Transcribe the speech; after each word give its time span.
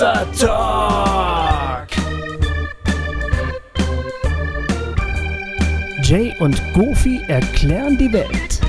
Hossa 0.00 0.24
Talk. 0.38 1.88
Jay 6.02 6.34
und 6.40 6.58
Goofy 6.72 7.20
erklären 7.28 7.98
die 7.98 8.10
Welt. 8.10 8.60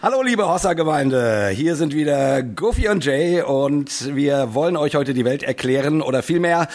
Hallo 0.00 0.22
liebe 0.22 0.46
Hossa-Gemeinde, 0.46 1.48
hier 1.48 1.74
sind 1.74 1.92
wieder 1.92 2.44
Goofy 2.44 2.86
und 2.86 3.04
Jay 3.04 3.42
und 3.42 4.14
wir 4.14 4.54
wollen 4.54 4.76
euch 4.76 4.94
heute 4.94 5.12
die 5.12 5.24
Welt 5.24 5.42
erklären 5.42 6.00
oder 6.00 6.22
vielmehr 6.22 6.68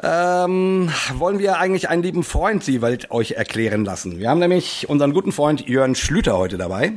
ähm, 0.00 0.92
wollen 1.16 1.40
wir 1.40 1.58
eigentlich 1.58 1.88
einen 1.88 2.04
lieben 2.04 2.22
Freund 2.22 2.64
die 2.68 2.82
Welt 2.82 3.10
euch 3.10 3.32
erklären 3.32 3.84
lassen. 3.84 4.20
Wir 4.20 4.30
haben 4.30 4.38
nämlich 4.38 4.88
unseren 4.88 5.12
guten 5.12 5.32
Freund 5.32 5.66
Jörn 5.68 5.96
Schlüter 5.96 6.38
heute 6.38 6.56
dabei, 6.56 6.92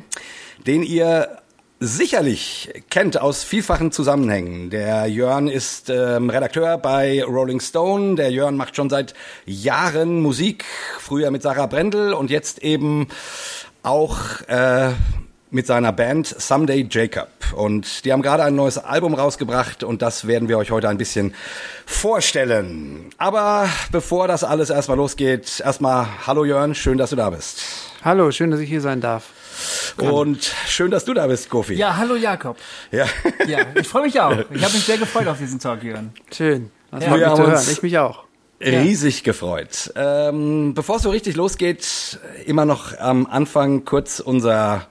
den 0.68 0.84
ihr 0.84 1.40
sicherlich 1.80 2.70
kennt 2.90 3.20
aus 3.22 3.44
vielfachen 3.44 3.91
Zusammenhängen. 3.91 4.70
Der 4.70 5.05
Jörn 5.08 5.48
ist 5.48 5.90
ähm, 5.90 6.30
Redakteur 6.30 6.77
bei 6.77 7.23
Rolling 7.23 7.59
Stone. 7.59 8.16
Der 8.16 8.31
Jörn 8.31 8.58
macht 8.58 8.76
schon 8.76 8.90
seit 8.90 9.13
Jahren 9.45 10.21
Musik, 10.21 10.66
früher 10.99 11.30
mit 11.32 11.44
Sarah 11.44 11.68
Brendel 11.68 12.13
und 12.13 12.32
jetzt 12.32 12.63
eben 12.63 13.08
auch 13.84 14.41
äh, 14.48 14.91
mit 15.52 15.68
seiner 15.68 15.94
Band 15.94 16.27
Someday 16.27 16.88
Jacob. 16.90 17.30
Und 17.55 18.04
die 18.05 18.12
haben 18.12 18.21
gerade 18.21 18.44
ein 18.44 18.55
neues 18.55 18.77
Album 18.77 19.13
rausgebracht 19.13 19.84
und 19.84 20.02
das 20.02 20.27
werden 20.27 20.49
wir 20.49 20.57
euch 20.57 20.71
heute 20.71 20.90
ein 20.90 20.98
bisschen 20.98 21.34
vorstellen. 21.85 23.12
Aber 23.18 23.70
bevor 23.91 24.27
das 24.27 24.44
alles 24.44 24.70
erstmal 24.70 24.98
losgeht, 24.98 25.62
erstmal 25.63 26.07
Hallo 26.26 26.44
Jörn, 26.44 26.76
schön, 26.76 26.98
dass 26.98 27.12
du 27.12 27.16
da 27.16 27.30
bist. 27.30 27.62
Hallo, 28.04 28.32
schön, 28.32 28.52
dass 28.52 28.59
ich 28.59 28.70
hier 28.70 28.82
sein 28.82 28.99
darf. 28.99 29.37
Und 29.98 30.54
schön, 30.68 30.92
dass 30.92 31.06
du 31.06 31.14
da 31.14 31.28
bist, 31.28 31.50
Kofi. 31.50 31.74
Ja, 31.76 31.98
hallo 31.98 32.16
Jakob. 32.16 32.58
Ja. 32.91 33.05
Ja, 33.48 33.60
ich 33.76 33.88
freue 33.88 34.04
mich 34.04 34.20
auch. 34.20 34.32
Ich 34.32 34.64
habe 34.64 34.74
mich 34.74 34.86
sehr 34.86 34.98
gefreut 34.98 35.27
auf 35.27 35.38
diesen 35.38 35.60
Talk, 35.60 35.84
Jörn. 35.84 36.12
Schön. 36.32 36.72
Das 36.91 37.04
Ja. 37.04 37.16
Wir 37.16 37.27
haben 37.30 37.46
hören. 37.46 37.66
Ich 37.72 37.82
mich 37.82 37.98
auch. 37.98 38.24
Riesig 38.60 39.24
gefreut. 39.24 39.91
Ähm, 39.96 40.74
bevor 40.74 40.96
es 40.98 41.04
so 41.04 41.10
richtig 41.12 41.36
losgeht, 41.36 42.20
immer 42.46 42.66
noch 42.66 42.98
am 42.98 43.27
Anfang 43.27 43.86
kurz 43.86 44.20
unser 44.20 44.88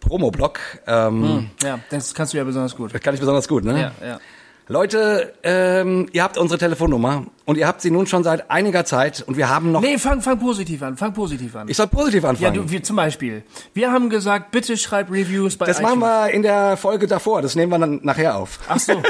Promo-Block. 0.00 0.60
Ähm, 0.86 1.50
Ja, 1.62 1.80
das 1.90 2.14
kannst 2.14 2.32
du 2.34 2.38
ja 2.38 2.44
besonders 2.44 2.76
gut. 2.76 2.94
Das 2.94 3.00
kann 3.00 3.14
ich 3.14 3.20
besonders 3.20 3.48
gut, 3.48 3.64
ne? 3.64 3.92
Ja, 4.00 4.06
ja. 4.06 4.20
Leute, 4.68 5.34
ähm, 5.42 6.08
ihr 6.12 6.22
habt 6.22 6.38
unsere 6.38 6.58
Telefonnummer 6.58 7.26
und 7.46 7.58
ihr 7.58 7.66
habt 7.66 7.80
sie 7.82 7.90
nun 7.90 8.06
schon 8.06 8.24
seit 8.24 8.50
einiger 8.50 8.84
Zeit 8.84 9.22
und 9.26 9.36
wir 9.36 9.48
haben 9.48 9.72
noch. 9.72 9.80
Nee, 9.80 9.98
fang, 9.98 10.22
fang 10.22 10.38
positiv 10.38 10.82
an, 10.82 10.96
fang 10.96 11.12
positiv 11.12 11.54
an. 11.56 11.68
Ich 11.68 11.76
soll 11.76 11.86
positiv 11.88 12.22
ja, 12.22 12.30
anfangen. 12.30 12.54
du, 12.54 12.70
wir, 12.70 12.82
zum 12.82 12.96
Beispiel. 12.96 13.42
Wir 13.74 13.92
haben 13.92 14.08
gesagt, 14.10 14.50
bitte 14.50 14.76
schreib 14.76 15.10
Reviews 15.10 15.56
bei 15.56 15.66
das 15.66 15.80
machen 15.82 15.98
iTunes. 16.00 16.26
wir 16.26 16.30
in 16.30 16.42
der 16.42 16.76
Folge 16.76 17.06
davor. 17.06 17.42
Das 17.42 17.54
nehmen 17.54 17.70
wir 17.72 17.78
dann 17.78 18.00
nachher 18.02 18.36
auf. 18.36 18.58
Ach 18.68 18.78
so. 18.78 19.02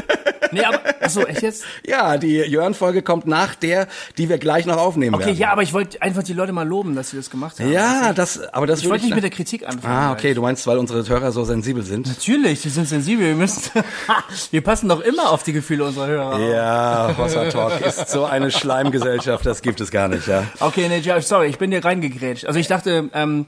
Nee, 0.52 0.62
aber, 0.64 0.80
ach 1.00 1.10
so, 1.10 1.26
echt 1.26 1.42
jetzt? 1.42 1.64
Ja, 1.86 2.16
die 2.16 2.36
Jörn-Folge 2.36 3.02
kommt 3.02 3.26
nach 3.26 3.54
der, 3.54 3.88
die 4.18 4.28
wir 4.28 4.38
gleich 4.38 4.66
noch 4.66 4.76
aufnehmen 4.76 5.14
Okay, 5.14 5.26
werden. 5.26 5.38
ja, 5.38 5.50
aber 5.50 5.62
ich 5.62 5.72
wollte 5.72 6.00
einfach 6.00 6.22
die 6.22 6.32
Leute 6.32 6.52
mal 6.52 6.66
loben, 6.66 6.94
dass 6.94 7.10
sie 7.10 7.16
das 7.16 7.30
gemacht 7.30 7.58
haben. 7.58 7.72
Ja, 7.72 8.12
das, 8.12 8.40
aber 8.52 8.66
das 8.66 8.80
Ich 8.82 8.88
wollte 8.88 9.04
nicht 9.04 9.14
mit 9.14 9.24
der 9.24 9.30
Kritik 9.30 9.66
anfangen. 9.66 9.92
Ah, 9.92 10.06
gleich. 10.08 10.18
okay, 10.18 10.34
du 10.34 10.42
meinst, 10.42 10.66
weil 10.66 10.78
unsere 10.78 11.06
Hörer 11.06 11.32
so 11.32 11.44
sensibel 11.44 11.82
sind. 11.82 12.06
Natürlich, 12.06 12.62
die 12.62 12.68
sind 12.68 12.86
sensibel. 12.88 13.26
Wir 13.26 13.34
müssen, 13.34 13.62
wir 14.50 14.60
passen 14.62 14.88
doch 14.88 15.00
immer 15.00 15.30
auf 15.30 15.42
die 15.42 15.52
Gefühle 15.52 15.84
unserer 15.84 16.06
Hörer. 16.06 16.38
Ja, 16.40 17.14
Hossa 17.18 17.44
Talk 17.50 17.80
ist 17.86 18.08
so 18.10 18.23
eine 18.24 18.50
Schleimgesellschaft, 18.50 19.46
das 19.46 19.62
gibt 19.62 19.80
es 19.80 19.90
gar 19.90 20.08
nicht, 20.08 20.26
ja. 20.26 20.44
Okay, 20.60 20.88
nee, 20.88 21.02
sorry, 21.20 21.46
ich 21.46 21.58
bin 21.58 21.70
dir 21.70 21.84
reingegrätscht. 21.84 22.46
Also 22.46 22.58
ich 22.58 22.66
dachte, 22.66 23.10
ähm, 23.12 23.46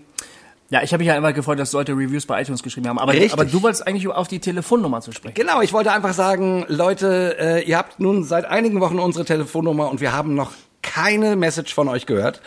ja, 0.69 0.83
ich 0.83 0.93
habe 0.93 0.99
mich 0.99 1.09
ja 1.09 1.17
immer 1.17 1.33
gefreut, 1.33 1.61
dass 1.61 1.73
Leute 1.73 1.93
Reviews 1.93 2.27
bei 2.27 2.41
iTunes 2.41 2.63
geschrieben 2.63 2.89
haben. 2.89 2.99
Aber, 2.99 3.13
Richtig. 3.13 3.33
aber 3.33 3.45
du 3.45 3.63
wolltest 3.63 3.87
eigentlich 3.87 4.09
auf 4.09 4.27
die 4.27 4.41
Telefonnummer 4.41 5.01
zu 5.01 5.13
sprechen. 5.13 5.35
Genau, 5.35 5.61
ich 5.61 5.73
wollte 5.73 5.93
einfach 5.93 6.13
sagen, 6.13 6.65
Leute, 6.69 7.37
äh, 7.39 7.63
ihr 7.63 7.79
habt 7.79 8.01
nun 8.01 8.25
seit 8.25 8.47
einigen 8.47 8.81
Wochen 8.81 8.99
unsere 8.99 9.25
Telefonnummer 9.25 9.89
und 9.89 10.01
wir 10.01 10.13
haben 10.13 10.35
noch 10.35 10.53
keine 10.87 11.37
Message 11.37 11.75
von 11.75 11.89
euch 11.89 12.07
gehört. 12.07 12.41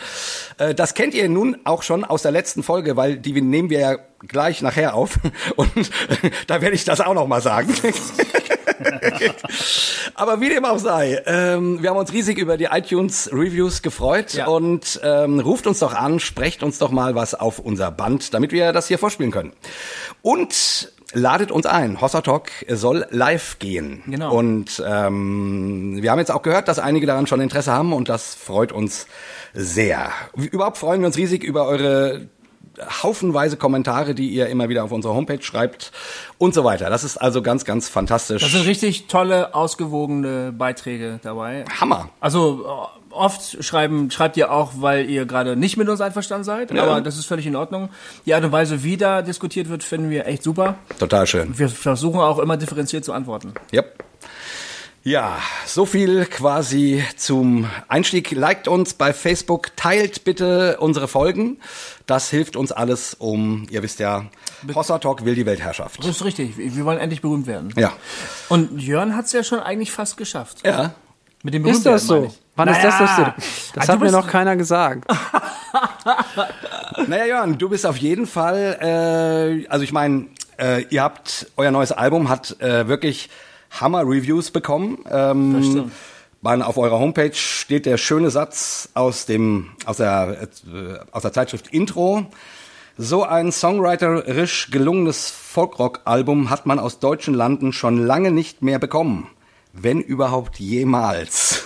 Äh, 0.57 0.73
das 0.73 0.93
kennt 0.95 1.13
ihr 1.13 1.29
nun 1.29 1.57
auch 1.65 1.83
schon 1.83 2.03
aus 2.03 2.21
der 2.23 2.31
letzten 2.31 2.63
Folge, 2.63 2.95
weil 2.97 3.17
die 3.17 3.39
nehmen 3.41 3.69
wir 3.69 3.79
ja 3.79 3.97
gleich 4.27 4.61
nachher 4.61 4.95
auf 4.95 5.19
und 5.55 5.77
äh, 5.77 6.31
da 6.47 6.61
werde 6.61 6.75
ich 6.75 6.85
das 6.85 7.01
auch 7.01 7.13
noch 7.13 7.27
mal 7.27 7.41
sagen. 7.41 7.73
Aber 10.15 10.41
wie 10.41 10.49
dem 10.49 10.65
auch 10.65 10.79
sei, 10.79 11.21
ähm, 11.25 11.81
wir 11.81 11.89
haben 11.89 11.97
uns 11.97 12.13
riesig 12.13 12.37
über 12.37 12.57
die 12.57 12.65
iTunes-Reviews 12.65 13.81
gefreut 13.81 14.33
Ja. 14.33 14.47
und 14.47 14.99
ähm, 15.03 15.39
ruft 15.39 15.67
uns 15.67 15.79
doch 15.79 15.93
an, 15.93 16.19
sprecht 16.19 16.63
uns 16.63 16.77
doch 16.77 16.91
mal 16.91 17.15
was 17.15 17.33
auf 17.35 17.59
unser 17.59 17.91
Band, 17.91 18.33
damit 18.33 18.51
wir 18.51 18.71
das 18.73 18.87
hier 18.87 18.97
vorspielen 18.97 19.31
können. 19.31 19.53
Und 20.21 20.91
ladet 21.13 21.51
uns 21.51 21.65
ein. 21.65 22.01
Hossa 22.01 22.21
Talk 22.21 22.49
soll 22.67 23.05
live 23.09 23.59
gehen. 23.59 24.03
Genau. 24.07 24.33
Und 24.35 24.81
ähm, 24.85 26.01
wir 26.01 26.11
haben 26.11 26.19
jetzt 26.19 26.31
auch 26.31 26.41
gehört, 26.41 26.67
dass 26.67 26.79
einige 26.79 27.05
daran 27.05 27.27
schon 27.27 27.41
Interesse 27.41 27.71
haben 27.71 27.93
und 27.93 28.09
das 28.09 28.35
freut 28.35 28.71
uns 28.71 29.07
sehr. 29.53 30.09
Überhaupt 30.35 30.77
freuen 30.77 31.01
wir 31.01 31.07
uns 31.07 31.17
riesig 31.17 31.43
über 31.43 31.65
eure 31.65 32.27
haufenweise 33.03 33.57
Kommentare, 33.57 34.13
die 34.15 34.29
ihr 34.29 34.47
immer 34.47 34.69
wieder 34.69 34.83
auf 34.83 34.91
unserer 34.91 35.13
Homepage 35.13 35.41
schreibt 35.41 35.91
und 36.37 36.53
so 36.53 36.63
weiter. 36.63 36.89
Das 36.89 37.03
ist 37.03 37.17
also 37.17 37.41
ganz, 37.41 37.65
ganz 37.65 37.89
fantastisch. 37.89 38.41
Das 38.41 38.51
sind 38.51 38.65
richtig 38.65 39.07
tolle, 39.07 39.53
ausgewogene 39.55 40.51
Beiträge 40.51 41.19
dabei. 41.23 41.65
Hammer. 41.79 42.09
Also 42.19 42.65
äh, 42.65 43.13
oft 43.13 43.63
schreiben, 43.63 44.11
schreibt 44.11 44.37
ihr 44.37 44.51
auch, 44.51 44.73
weil 44.77 45.09
ihr 45.09 45.25
gerade 45.25 45.55
nicht 45.55 45.77
mit 45.77 45.89
uns 45.89 46.01
einverstanden 46.01 46.43
seid, 46.43 46.71
Ja. 46.71 46.83
aber 46.83 47.01
das 47.01 47.17
ist 47.17 47.25
völlig 47.25 47.45
in 47.47 47.55
Ordnung. 47.55 47.89
Die 48.25 48.33
Art 48.33 48.43
und 48.43 48.51
Weise, 48.51 48.83
wie 48.83 48.97
da 48.97 49.21
diskutiert 49.21 49.69
wird, 49.69 49.83
finden 49.83 50.09
wir 50.09 50.27
echt 50.27 50.43
super. 50.43 50.75
Total 50.99 51.25
schön. 51.27 51.57
Wir 51.57 51.69
versuchen 51.69 52.19
auch 52.19 52.39
immer 52.39 52.57
differenziert 52.57 53.03
zu 53.05 53.13
antworten. 53.13 53.53
Yep. 53.73 54.03
Ja, 55.09 55.39
so 55.65 55.87
viel 55.87 56.27
quasi 56.27 57.03
zum 57.17 57.67
Einstieg. 57.87 58.29
Liked 58.29 58.67
uns 58.67 58.93
bei 58.93 59.11
Facebook, 59.11 59.75
teilt 59.75 60.23
bitte 60.23 60.77
unsere 60.79 61.07
Folgen. 61.07 61.57
Das 62.05 62.29
hilft 62.29 62.55
uns 62.55 62.71
alles, 62.71 63.15
um, 63.15 63.65
ihr 63.71 63.81
wisst 63.81 63.97
ja, 63.97 64.25
Hossa 64.75 64.99
Talk 64.99 65.25
will 65.25 65.33
die 65.33 65.47
Weltherrschaft. 65.47 65.97
Das 65.97 66.11
ist 66.11 66.23
richtig. 66.23 66.55
Wir 66.59 66.85
wollen 66.85 66.99
endlich 66.99 67.21
berühmt 67.23 67.47
werden. 67.47 67.73
Ja. 67.75 67.91
Und 68.49 68.79
Jörn 68.79 69.15
hat 69.15 69.25
es 69.25 69.31
ja 69.31 69.43
schon 69.43 69.59
eigentlich 69.59 69.91
fast 69.91 70.15
geschafft. 70.15 70.59
Ja. 70.63 70.93
Mit 71.41 71.55
dem 71.55 71.65
Ist 71.65 71.87
das 71.87 72.05
Berühmtwerden, 72.05 72.29
so? 72.29 72.35
ich. 72.37 72.41
Wann 72.55 72.67
ist 72.67 72.83
das 72.83 72.99
das? 72.99 73.17
Naja. 73.17 73.35
Das 73.73 73.89
Ah, 73.89 73.93
hat 73.93 73.99
mir 74.01 74.11
noch 74.11 74.27
keiner 74.27 74.55
gesagt. 74.57 75.09
Naja, 77.07 77.25
Jörn, 77.25 77.57
du 77.57 77.67
bist 77.67 77.87
auf 77.87 77.97
jeden 77.97 78.27
Fall, 78.27 78.77
äh, 79.65 79.67
also 79.69 79.83
ich 79.83 79.91
meine, 79.91 80.27
äh, 80.59 80.83
ihr 80.91 81.01
habt, 81.01 81.47
euer 81.57 81.71
neues 81.71 81.91
Album 81.91 82.29
hat 82.29 82.61
äh, 82.61 82.87
wirklich 82.87 83.31
Hammer-Reviews 83.71 84.51
bekommen. 84.51 84.99
Ähm. 85.09 85.91
Man, 86.41 86.61
auf 86.61 86.77
eurer 86.77 86.99
Homepage 86.99 87.33
steht 87.33 87.85
der 87.85 87.97
schöne 87.97 88.29
Satz 88.29 88.87
aus 88.93 89.25
dem 89.25 89.71
aus 89.85 89.97
der 89.97 90.37
äh, 90.41 90.99
aus 91.11 91.23
der 91.23 91.33
Zeitschrift 91.33 91.67
Intro. 91.73 92.27
So 92.97 93.23
ein 93.23 93.51
songwriterisch 93.51 94.71
gelungenes 94.71 95.29
Folkrock-Album 95.29 96.49
hat 96.49 96.65
man 96.65 96.79
aus 96.79 96.99
deutschen 96.99 97.33
Landen 97.33 97.73
schon 97.73 97.97
lange 98.05 98.31
nicht 98.31 98.61
mehr 98.61 98.79
bekommen, 98.79 99.29
wenn 99.73 99.99
überhaupt 99.99 100.59
jemals. 100.59 101.65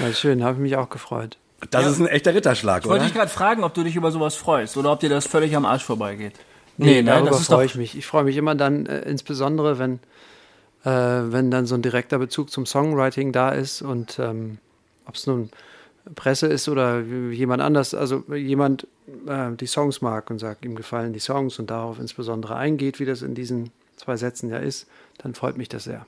Ja, 0.00 0.12
schön, 0.12 0.42
habe 0.42 0.54
ich 0.54 0.60
mich 0.60 0.76
auch 0.76 0.88
gefreut. 0.88 1.36
Das 1.70 1.86
ist 1.86 2.00
ein 2.00 2.06
echter 2.06 2.34
Ritterschlag, 2.34 2.82
Ich 2.84 2.88
wollte 2.88 3.00
oder? 3.00 3.04
dich 3.06 3.14
gerade 3.14 3.30
fragen, 3.30 3.64
ob 3.64 3.74
du 3.74 3.84
dich 3.84 3.96
über 3.96 4.10
sowas 4.10 4.34
freust 4.34 4.76
oder 4.76 4.92
ob 4.92 5.00
dir 5.00 5.08
das 5.08 5.26
völlig 5.26 5.56
am 5.56 5.64
Arsch 5.64 5.84
vorbeigeht. 5.84 6.34
Nee, 6.78 7.02
ne, 7.02 7.10
darüber 7.10 7.30
das 7.30 7.40
ist 7.40 7.46
freue 7.46 7.58
doch, 7.58 7.64
ich 7.64 7.74
mich. 7.76 7.96
Ich 7.96 8.06
freue 8.06 8.24
mich 8.24 8.36
immer 8.36 8.54
dann, 8.54 8.86
äh, 8.86 9.00
insbesondere 9.00 9.78
wenn, 9.78 10.00
äh, 10.86 11.32
wenn 11.32 11.50
dann 11.50 11.66
so 11.66 11.74
ein 11.74 11.82
direkter 11.82 12.18
Bezug 12.18 12.50
zum 12.50 12.64
Songwriting 12.64 13.32
da 13.32 13.50
ist 13.50 13.82
und 13.82 14.20
ähm, 14.20 14.58
ob 15.04 15.16
es 15.16 15.26
nun 15.26 15.50
Presse 16.14 16.46
ist 16.46 16.68
oder 16.68 17.00
jemand 17.00 17.60
anders, 17.60 17.92
also 17.92 18.22
jemand 18.32 18.86
äh, 19.26 19.50
die 19.58 19.66
Songs 19.66 20.00
mag 20.00 20.30
und 20.30 20.38
sagt, 20.38 20.64
ihm 20.64 20.76
gefallen 20.76 21.12
die 21.12 21.18
Songs 21.18 21.58
und 21.58 21.70
darauf 21.70 21.98
insbesondere 21.98 22.54
eingeht, 22.54 23.00
wie 23.00 23.04
das 23.04 23.22
in 23.22 23.34
diesen 23.34 23.72
zwei 23.96 24.16
Sätzen 24.16 24.48
ja 24.48 24.58
ist, 24.58 24.86
dann 25.18 25.34
freut 25.34 25.56
mich 25.56 25.68
das 25.68 25.84
sehr. 25.84 26.06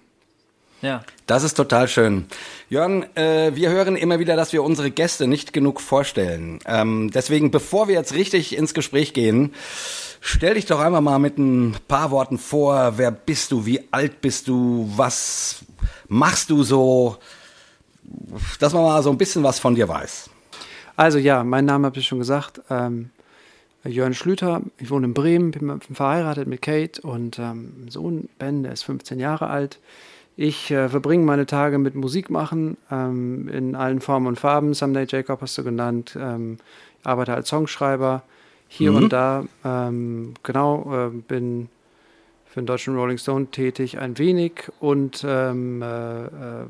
ja. 0.81 1.03
Das 1.27 1.43
ist 1.43 1.55
total 1.55 1.89
schön. 1.89 2.27
Jörn, 2.69 3.05
äh, 3.17 3.57
wir 3.57 3.71
hören 3.71 3.97
immer 3.97 4.21
wieder, 4.21 4.37
dass 4.37 4.53
wir 4.53 4.63
unsere 4.63 4.93
Gäste 4.93 5.27
nicht 5.27 5.53
genug 5.53 5.81
vorstellen. 5.81 6.61
Ähm, 6.67 7.11
deswegen, 7.13 7.51
bevor 7.51 7.89
wir 7.89 7.97
jetzt 7.97 8.15
richtig 8.15 8.57
ins 8.57 8.75
Gespräch 8.75 9.13
gehen, 9.13 9.53
stell 10.21 10.55
dich 10.55 10.67
doch 10.67 10.81
einmal 10.81 11.01
mal 11.01 11.19
mit 11.19 11.39
ein 11.39 11.77
paar 11.87 12.11
Worten 12.11 12.39
vor. 12.39 12.95
Wer 12.97 13.11
bist 13.11 13.53
du? 13.53 13.67
Wie 13.67 13.81
alt 13.91 14.21
bist 14.21 14.49
du? 14.49 14.91
Was 14.97 15.65
machst 16.09 16.51
du 16.51 16.63
so? 16.63 17.17
Dass 18.59 18.73
man 18.73 18.83
mal 18.83 19.03
so 19.03 19.11
ein 19.11 19.19
bisschen 19.19 19.43
was 19.43 19.59
von 19.59 19.75
dir 19.75 19.89
weiß. 19.89 20.31
Also 20.97 21.19
ja, 21.19 21.45
mein 21.45 21.65
Name 21.65 21.87
habe 21.87 21.99
ich 21.99 22.07
schon 22.07 22.19
gesagt. 22.19 22.61
Ähm, 22.71 23.11
Jörn 23.85 24.15
Schlüter, 24.15 24.63
ich 24.79 24.91
wohne 24.91 25.07
in 25.07 25.15
Bremen, 25.15 25.53
bin 25.53 25.81
verheiratet 25.81 26.49
mit 26.49 26.63
Kate 26.63 27.01
und 27.03 27.39
ähm, 27.39 27.87
Sohn 27.89 28.29
Ben, 28.39 28.65
der 28.65 28.73
ist 28.73 28.83
15 28.83 29.21
Jahre 29.21 29.49
alt. 29.49 29.79
Ich 30.37 30.71
äh, 30.71 30.89
verbringe 30.89 31.25
meine 31.25 31.47
Tage 31.47 31.79
mit 31.79 31.95
Musik 31.95 32.31
machen 32.31 32.77
ähm, 32.91 33.49
in 33.49 33.75
allen 33.75 34.01
Formen 34.01 34.27
und 34.27 34.39
Farben. 34.39 34.75
Someday 34.75 35.07
Jacob 35.09 35.41
hast 35.41 35.59
du 35.59 35.65
genannt. 35.65 36.17
Ähm, 36.21 36.59
arbeite 37.03 37.35
als 37.35 37.49
Songschreiber 37.49 38.23
hier 38.69 38.93
und 38.93 39.13
da. 39.13 39.45
Ähm, 39.65 40.35
genau, 40.43 41.09
äh, 41.09 41.11
bin 41.11 41.69
für 42.47 42.61
den 42.61 42.67
deutschen 42.67 42.97
Rolling 42.97 43.19
Stone 43.19 43.47
tätig, 43.51 43.99
ein 43.99 44.17
wenig 44.19 44.71
und 44.81 45.25
ähm, 45.27 45.83
äh, 45.83 46.25
äh, 46.25 46.67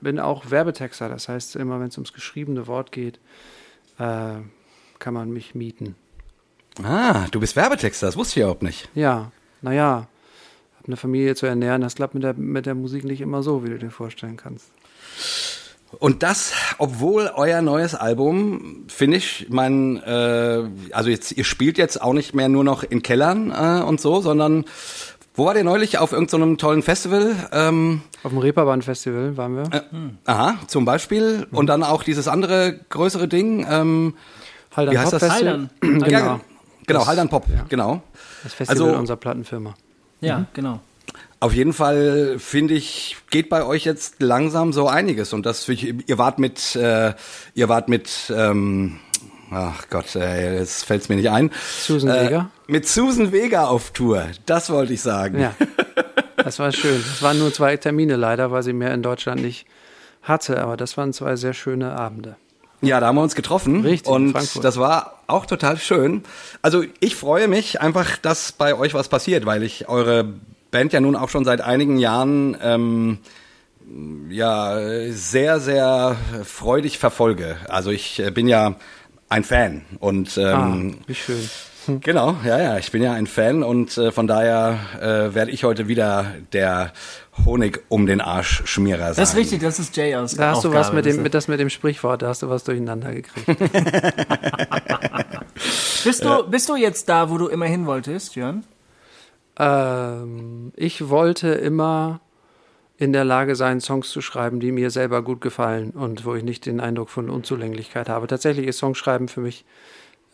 bin 0.00 0.18
auch 0.18 0.50
Werbetexter. 0.50 1.08
Das 1.08 1.28
heißt, 1.28 1.56
immer 1.56 1.80
wenn 1.80 1.88
es 1.88 1.96
ums 1.96 2.12
geschriebene 2.12 2.66
Wort 2.66 2.92
geht, 2.92 3.18
äh, 3.98 4.34
kann 4.98 5.14
man 5.14 5.32
mich 5.32 5.54
mieten. 5.54 5.94
Ah, 6.82 7.26
du 7.30 7.40
bist 7.40 7.56
Werbetexter, 7.56 8.06
das 8.06 8.16
wusste 8.16 8.40
ich 8.40 8.42
überhaupt 8.44 8.62
nicht. 8.62 8.88
Ja, 8.94 9.30
naja, 9.60 10.06
habe 10.82 10.86
eine 10.86 10.96
Familie 10.96 11.34
zu 11.34 11.46
ernähren, 11.46 11.82
das 11.82 11.94
klappt 11.94 12.14
mit 12.14 12.22
der, 12.22 12.34
mit 12.34 12.66
der 12.66 12.74
Musik 12.74 13.04
nicht 13.04 13.20
immer 13.20 13.42
so, 13.42 13.64
wie 13.64 13.68
du 13.68 13.78
dir 13.78 13.90
vorstellen 13.90 14.36
kannst. 14.36 14.72
Und 15.98 16.22
das, 16.22 16.52
obwohl 16.78 17.30
euer 17.34 17.60
neues 17.62 17.94
Album, 17.94 18.84
finde 18.88 19.18
ich, 19.18 19.46
mein, 19.50 19.98
äh, 20.02 20.64
also 20.92 21.10
jetzt, 21.10 21.32
ihr 21.32 21.44
spielt 21.44 21.78
jetzt 21.78 22.00
auch 22.00 22.12
nicht 22.14 22.34
mehr 22.34 22.48
nur 22.48 22.64
noch 22.64 22.82
in 22.82 23.02
Kellern 23.02 23.50
äh, 23.50 23.82
und 23.84 24.00
so, 24.00 24.20
sondern 24.20 24.64
wo 25.34 25.46
war 25.46 25.56
ihr 25.56 25.64
neulich? 25.64 25.98
Auf 25.98 26.12
irgendeinem 26.12 26.52
so 26.52 26.56
tollen 26.56 26.82
Festival? 26.82 27.34
Ähm, 27.52 28.02
Auf 28.22 28.32
dem 28.32 28.38
Reeperbahn-Festival 28.38 29.36
waren 29.36 29.56
wir. 29.56 29.62
äh, 29.72 29.80
aha, 30.26 30.56
zum 30.66 30.84
Beispiel. 30.84 31.46
Und 31.50 31.68
dann 31.68 31.82
auch 31.82 32.02
dieses 32.02 32.28
andere 32.28 32.80
größere 32.90 33.28
Ding. 33.28 33.66
Ähm, 33.70 34.14
Haldern 34.76 34.94
wie 34.94 34.98
heißt 34.98 35.10
Pop 35.12 35.20
das? 35.20 35.30
Haldern. 35.30 35.70
Genau. 35.80 36.06
Ja, 36.08 36.40
genau, 36.86 36.98
Das- 37.00 37.08
Haldern 37.08 37.28
Pop, 37.28 37.46
ja. 37.48 37.64
genau. 37.68 38.02
Das 38.42 38.52
Festival 38.54 38.84
Also- 38.88 38.98
unserer 38.98 39.16
Plattenfirma. 39.16 39.74
Ja, 40.20 40.44
genau. 40.54 40.80
Auf 41.42 41.54
jeden 41.54 41.72
Fall 41.72 42.36
finde 42.38 42.74
ich, 42.74 43.16
geht 43.30 43.48
bei 43.48 43.64
euch 43.64 43.84
jetzt 43.84 44.22
langsam 44.22 44.72
so 44.72 44.86
einiges. 44.86 45.32
Und 45.32 45.44
das, 45.44 45.68
ich, 45.68 46.08
ihr 46.08 46.16
wart 46.16 46.38
mit, 46.38 46.76
äh, 46.76 47.14
ihr 47.54 47.68
wart 47.68 47.88
mit, 47.88 48.32
ähm, 48.32 49.00
ach 49.50 49.88
Gott, 49.90 50.14
äh, 50.14 50.60
jetzt 50.60 50.84
fällt's 50.84 51.08
mir 51.08 51.16
nicht 51.16 51.30
ein. 51.30 51.50
Susan 51.80 52.10
äh, 52.10 52.26
Vega? 52.26 52.50
Mit 52.68 52.86
Susan 52.86 53.32
Vega 53.32 53.64
auf 53.64 53.90
Tour. 53.90 54.28
Das 54.46 54.70
wollte 54.70 54.92
ich 54.92 55.02
sagen. 55.02 55.40
Ja, 55.40 55.52
das 56.36 56.60
war 56.60 56.70
schön. 56.70 57.00
Es 57.00 57.22
waren 57.22 57.40
nur 57.40 57.52
zwei 57.52 57.76
Termine 57.76 58.14
leider, 58.14 58.52
weil 58.52 58.62
sie 58.62 58.72
mehr 58.72 58.94
in 58.94 59.02
Deutschland 59.02 59.42
nicht 59.42 59.66
hatte, 60.22 60.62
aber 60.62 60.76
das 60.76 60.96
waren 60.96 61.12
zwei 61.12 61.34
sehr 61.34 61.54
schöne 61.54 61.98
Abende. 61.98 62.36
Ja, 62.82 63.00
da 63.00 63.08
haben 63.08 63.16
wir 63.16 63.22
uns 63.22 63.34
getroffen. 63.34 63.80
Richtig, 63.80 64.08
Und 64.08 64.30
Frankfurt. 64.30 64.62
das 64.62 64.76
war 64.76 65.18
auch 65.26 65.46
total 65.46 65.76
schön. 65.76 66.22
Also 66.62 66.84
ich 67.00 67.16
freue 67.16 67.48
mich 67.48 67.80
einfach, 67.80 68.16
dass 68.16 68.52
bei 68.52 68.76
euch 68.76 68.94
was 68.94 69.08
passiert, 69.08 69.44
weil 69.44 69.64
ich 69.64 69.88
eure 69.88 70.34
Band 70.72 70.92
ja 70.92 71.00
nun 71.00 71.14
auch 71.14 71.28
schon 71.28 71.44
seit 71.44 71.60
einigen 71.60 71.98
Jahren 71.98 72.56
ähm, 72.60 73.18
ja 74.28 74.76
sehr, 75.10 75.60
sehr 75.60 76.16
freudig 76.44 76.98
verfolge. 76.98 77.56
Also 77.68 77.90
ich 77.90 78.18
äh, 78.18 78.30
bin 78.32 78.48
ja 78.48 78.74
ein 79.28 79.44
Fan 79.44 79.82
und 80.00 80.36
ähm, 80.38 80.96
ah, 81.00 81.04
wie 81.06 81.14
schön. 81.14 81.48
Genau, 82.00 82.36
ja, 82.44 82.60
ja, 82.60 82.78
ich 82.78 82.92
bin 82.92 83.02
ja 83.02 83.12
ein 83.12 83.26
Fan 83.26 83.64
und 83.64 83.98
äh, 83.98 84.12
von 84.12 84.28
daher 84.28 84.78
äh, 85.00 85.34
werde 85.34 85.50
ich 85.50 85.64
heute 85.64 85.88
wieder 85.88 86.26
der 86.52 86.92
Honig 87.44 87.80
um 87.88 88.06
den 88.06 88.20
Arsch 88.20 88.62
Schmierer 88.66 89.14
sein. 89.14 89.16
Das 89.22 89.30
ist 89.30 89.36
richtig, 89.36 89.62
das 89.62 89.80
ist 89.80 89.96
Jay 89.96 90.14
aus 90.14 90.34
Da 90.36 90.50
hast 90.50 90.62
du 90.64 90.68
was 90.72 90.88
Aufgabe. 90.90 90.96
mit 90.96 91.06
dem, 91.06 91.22
mit 91.24 91.34
das 91.34 91.48
mit 91.48 91.58
dem 91.58 91.70
Sprichwort, 91.70 92.22
da 92.22 92.28
hast 92.28 92.42
du 92.42 92.48
was 92.48 92.62
durcheinander 92.62 93.12
gekriegt. 93.12 93.48
ist- 93.48 93.72
bist, 96.04 96.24
du, 96.24 96.44
bist 96.48 96.68
du 96.68 96.76
jetzt 96.76 97.08
da, 97.08 97.28
wo 97.30 97.36
du 97.38 97.48
immer 97.48 97.66
hin 97.66 97.84
wolltest, 97.86 98.36
Jörn? 98.36 98.62
Ähm, 99.62 100.72
ich 100.76 101.08
wollte 101.08 101.48
immer 101.48 102.20
in 102.96 103.12
der 103.12 103.24
Lage 103.24 103.56
sein, 103.56 103.80
Songs 103.80 104.10
zu 104.10 104.20
schreiben, 104.20 104.60
die 104.60 104.72
mir 104.72 104.90
selber 104.90 105.22
gut 105.22 105.40
gefallen 105.40 105.90
und 105.90 106.24
wo 106.24 106.34
ich 106.34 106.42
nicht 106.42 106.66
den 106.66 106.80
Eindruck 106.80 107.10
von 107.10 107.30
Unzulänglichkeit 107.30 108.08
habe. 108.08 108.26
Tatsächlich 108.26 108.66
ist 108.66 108.78
Songschreiben 108.78 109.28
für 109.28 109.40
mich 109.40 109.64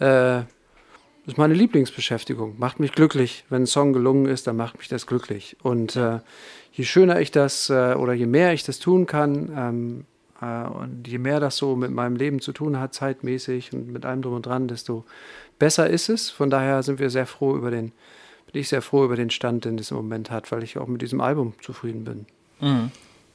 äh, 0.00 0.40
ist 1.26 1.36
meine 1.36 1.54
Lieblingsbeschäftigung. 1.54 2.58
Macht 2.58 2.80
mich 2.80 2.92
glücklich. 2.92 3.44
Wenn 3.50 3.64
ein 3.64 3.66
Song 3.66 3.92
gelungen 3.92 4.26
ist, 4.26 4.46
dann 4.46 4.56
macht 4.56 4.78
mich 4.78 4.88
das 4.88 5.06
glücklich. 5.06 5.56
Und 5.62 5.94
äh, 5.94 6.20
je 6.72 6.84
schöner 6.84 7.20
ich 7.20 7.30
das 7.30 7.68
äh, 7.68 7.94
oder 7.94 8.14
je 8.14 8.26
mehr 8.26 8.54
ich 8.54 8.64
das 8.64 8.78
tun 8.78 9.06
kann 9.06 9.52
ähm, 9.54 10.04
äh, 10.40 10.66
und 10.68 11.06
je 11.06 11.18
mehr 11.18 11.38
das 11.38 11.56
so 11.58 11.76
mit 11.76 11.90
meinem 11.90 12.16
Leben 12.16 12.40
zu 12.40 12.52
tun 12.52 12.80
hat, 12.80 12.94
zeitmäßig 12.94 13.74
und 13.74 13.92
mit 13.92 14.06
allem 14.06 14.22
drum 14.22 14.34
und 14.34 14.46
dran, 14.46 14.68
desto 14.68 15.04
besser 15.58 15.90
ist 15.90 16.08
es. 16.08 16.30
Von 16.30 16.48
daher 16.48 16.82
sind 16.82 16.98
wir 16.98 17.10
sehr 17.10 17.26
froh 17.26 17.56
über 17.56 17.70
den, 17.70 17.92
bin 18.52 18.60
ich 18.60 18.68
sehr 18.68 18.82
froh 18.82 19.04
über 19.04 19.16
den 19.16 19.30
Stand, 19.30 19.64
den 19.64 19.78
es 19.78 19.90
im 19.90 19.96
Moment 19.96 20.30
hat, 20.30 20.50
weil 20.52 20.62
ich 20.62 20.78
auch 20.78 20.86
mit 20.86 21.02
diesem 21.02 21.20
Album 21.20 21.54
zufrieden 21.60 22.04
bin. 22.04 22.26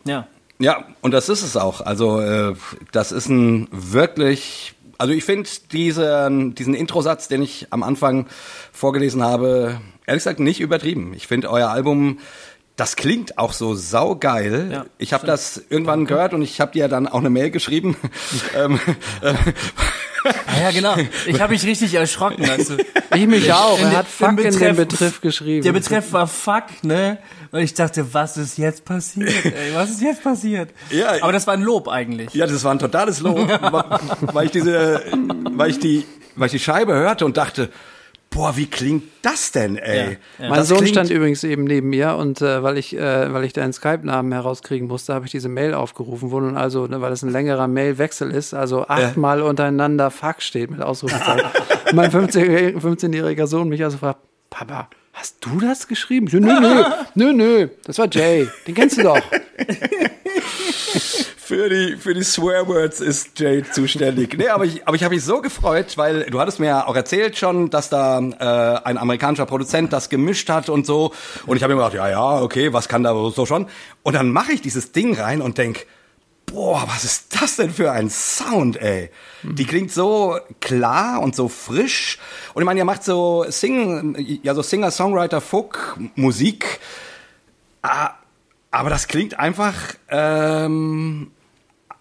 Ja. 0.05 0.27
Ja, 0.59 0.85
und 1.01 1.11
das 1.11 1.29
ist 1.29 1.43
es 1.43 1.57
auch. 1.57 1.81
Also 1.81 2.19
äh, 2.19 2.53
das 2.91 3.11
ist 3.11 3.27
ein 3.27 3.67
wirklich, 3.71 4.75
also 4.97 5.13
ich 5.13 5.23
finde 5.23 5.49
diesen, 5.71 6.55
diesen 6.55 6.73
Introsatz, 6.73 7.27
den 7.27 7.41
ich 7.41 7.67
am 7.71 7.83
Anfang 7.83 8.27
vorgelesen 8.71 9.23
habe, 9.23 9.81
ehrlich 10.05 10.23
gesagt 10.23 10.39
nicht 10.39 10.59
übertrieben. 10.59 11.13
Ich 11.15 11.27
finde 11.27 11.49
euer 11.49 11.69
Album, 11.69 12.19
das 12.75 12.95
klingt 12.95 13.37
auch 13.37 13.53
so 13.53 13.75
saugeil. 13.75 14.69
Ja, 14.71 14.85
ich 14.97 15.13
habe 15.13 15.27
das 15.27 15.61
irgendwann 15.69 16.05
gehört 16.05 16.33
und 16.33 16.41
ich 16.41 16.59
habe 16.59 16.71
dir 16.71 16.87
dann 16.87 17.07
auch 17.07 17.19
eine 17.19 17.29
Mail 17.29 17.51
geschrieben. 17.51 17.95
ähm, 18.55 18.79
äh, 19.21 19.33
Ah, 20.23 20.61
ja, 20.63 20.71
genau. 20.71 20.95
Ich 21.27 21.39
habe 21.41 21.53
mich 21.53 21.65
richtig 21.65 21.93
erschrocken. 21.93 22.47
Weißt 22.47 22.71
du. 22.71 22.77
Ich 23.15 23.27
mich 23.27 23.51
auch. 23.51 23.79
Er 23.79 23.97
hat 23.97 24.07
Fuck 24.07 24.29
im 24.29 24.37
in 24.39 24.43
den 24.43 24.53
Betreff- 24.53 24.75
Betreff 24.75 25.21
geschrieben. 25.21 25.63
Der 25.63 25.71
Betreff 25.73 26.11
war 26.13 26.27
Fuck, 26.27 26.83
ne? 26.83 27.17
Und 27.51 27.59
ich 27.59 27.73
dachte, 27.73 28.13
was 28.13 28.37
ist 28.37 28.57
jetzt 28.57 28.85
passiert? 28.85 29.29
Ey, 29.45 29.73
was 29.73 29.89
ist 29.91 30.01
jetzt 30.01 30.23
passiert? 30.23 30.69
Ja, 30.89 31.21
Aber 31.21 31.31
das 31.31 31.45
war 31.45 31.53
ein 31.53 31.61
Lob 31.61 31.87
eigentlich. 31.87 32.33
Ja, 32.33 32.47
das 32.47 32.63
war 32.63 32.71
ein 32.71 32.79
totales 32.79 33.19
Lob, 33.19 33.37
weil 34.33 34.45
ich 34.45 34.51
diese, 34.51 35.01
weil 35.51 35.69
ich 35.69 35.79
die, 35.79 36.05
weil 36.35 36.47
ich 36.47 36.51
die 36.53 36.59
Scheibe 36.59 36.93
hörte 36.93 37.25
und 37.25 37.37
dachte, 37.37 37.69
boah, 38.33 38.55
wie 38.57 38.65
klingt 38.65 39.03
das 39.21 39.51
denn, 39.51 39.77
ey? 39.77 39.97
Ja, 39.97 40.03
ja. 40.03 40.49
Mein 40.49 40.59
Das 40.59 40.67
Sohn 40.67 40.85
stand 40.87 41.09
übrigens 41.09 41.43
eben 41.43 41.63
neben 41.63 41.89
mir 41.89 42.15
und 42.15 42.41
äh, 42.41 42.63
weil 42.63 42.77
ich, 42.77 42.97
äh, 42.97 43.33
weil 43.33 43.43
ich 43.43 43.53
deinen 43.53 43.73
Skype-Namen 43.73 44.31
herauskriegen 44.31 44.87
musste, 44.87 45.13
habe 45.13 45.25
ich 45.25 45.31
diese 45.31 45.49
Mail 45.49 45.73
aufgerufen, 45.73 46.31
wo 46.31 46.39
nun 46.39 46.57
also, 46.57 46.87
ne, 46.87 47.01
weil 47.01 47.11
es 47.11 47.23
ein 47.23 47.31
längerer 47.31 47.67
Mailwechsel 47.67 48.31
ist, 48.31 48.53
also 48.53 48.87
achtmal 48.87 49.41
untereinander 49.41 50.11
Fuck 50.11 50.41
steht 50.41 50.71
mit 50.71 50.81
Ausrufezeichen. 50.81 51.47
Und 51.89 51.93
mein 51.93 52.11
15-jähriger 52.11 52.79
15-jähriger 52.79 53.47
Sohn 53.47 53.69
mich 53.69 53.83
also 53.83 53.97
fragt, 53.97 54.19
Papa, 54.49 54.89
hast 55.13 55.43
du 55.45 55.59
das 55.59 55.87
geschrieben? 55.87 56.27
Ich 56.27 56.33
so, 56.33 56.39
Nö, 56.39 56.59
nö, 56.59 56.83
nö, 57.15 57.33
nö, 57.33 57.67
das 57.85 57.97
war 57.97 58.07
Jay, 58.11 58.47
den 58.67 58.75
kennst 58.75 58.97
du 58.97 59.03
doch. 59.03 59.19
Für 61.45 61.67
die, 61.67 61.97
für 61.97 62.13
die 62.13 62.23
Swearwords 62.23 63.01
ist 63.01 63.37
Jay 63.37 63.63
zuständig. 63.69 64.37
Nee, 64.37 64.47
aber 64.47 64.63
ich, 64.63 64.87
aber 64.87 64.95
ich 64.95 65.03
habe 65.03 65.13
mich 65.13 65.25
so 65.25 65.41
gefreut, 65.41 65.97
weil 65.97 66.23
du 66.29 66.39
hattest 66.39 66.61
mir 66.61 66.67
ja 66.67 66.87
auch 66.87 66.95
erzählt 66.95 67.37
schon, 67.37 67.69
dass 67.69 67.89
da 67.89 68.19
äh, 68.19 68.85
ein 68.85 68.97
amerikanischer 68.97 69.45
Produzent 69.45 69.91
das 69.91 70.07
gemischt 70.07 70.49
hat 70.49 70.69
und 70.69 70.85
so. 70.85 71.11
Und 71.45 71.57
ich 71.57 71.63
habe 71.63 71.75
mir 71.75 71.81
gedacht, 71.81 71.95
ja, 71.95 72.09
ja, 72.09 72.41
okay, 72.41 72.71
was 72.71 72.87
kann 72.87 73.03
da 73.03 73.13
so 73.29 73.45
schon? 73.45 73.67
Und 74.03 74.13
dann 74.13 74.31
mache 74.31 74.53
ich 74.53 74.61
dieses 74.61 74.93
Ding 74.93 75.19
rein 75.19 75.41
und 75.41 75.57
denk, 75.57 75.85
boah, 76.45 76.85
was 76.87 77.03
ist 77.03 77.41
das 77.41 77.57
denn 77.57 77.71
für 77.71 77.91
ein 77.91 78.09
Sound, 78.09 78.77
ey? 78.81 79.09
Die 79.43 79.65
klingt 79.65 79.91
so 79.91 80.39
klar 80.61 81.21
und 81.21 81.35
so 81.35 81.49
frisch. 81.49 82.19
Und 82.53 82.61
ich 82.61 82.65
meine, 82.65 82.79
ihr 82.79 82.85
macht 82.85 83.03
so 83.03 83.43
Sing, 83.49 84.39
ja, 84.43 84.55
so 84.55 84.61
Singer-Songwriter, 84.61 85.41
Folk-Musik. 85.41 86.79
Ah, 87.81 88.11
aber 88.73 88.89
das 88.89 89.07
klingt 89.07 89.39
einfach 89.39 89.73
ähm, 90.09 91.31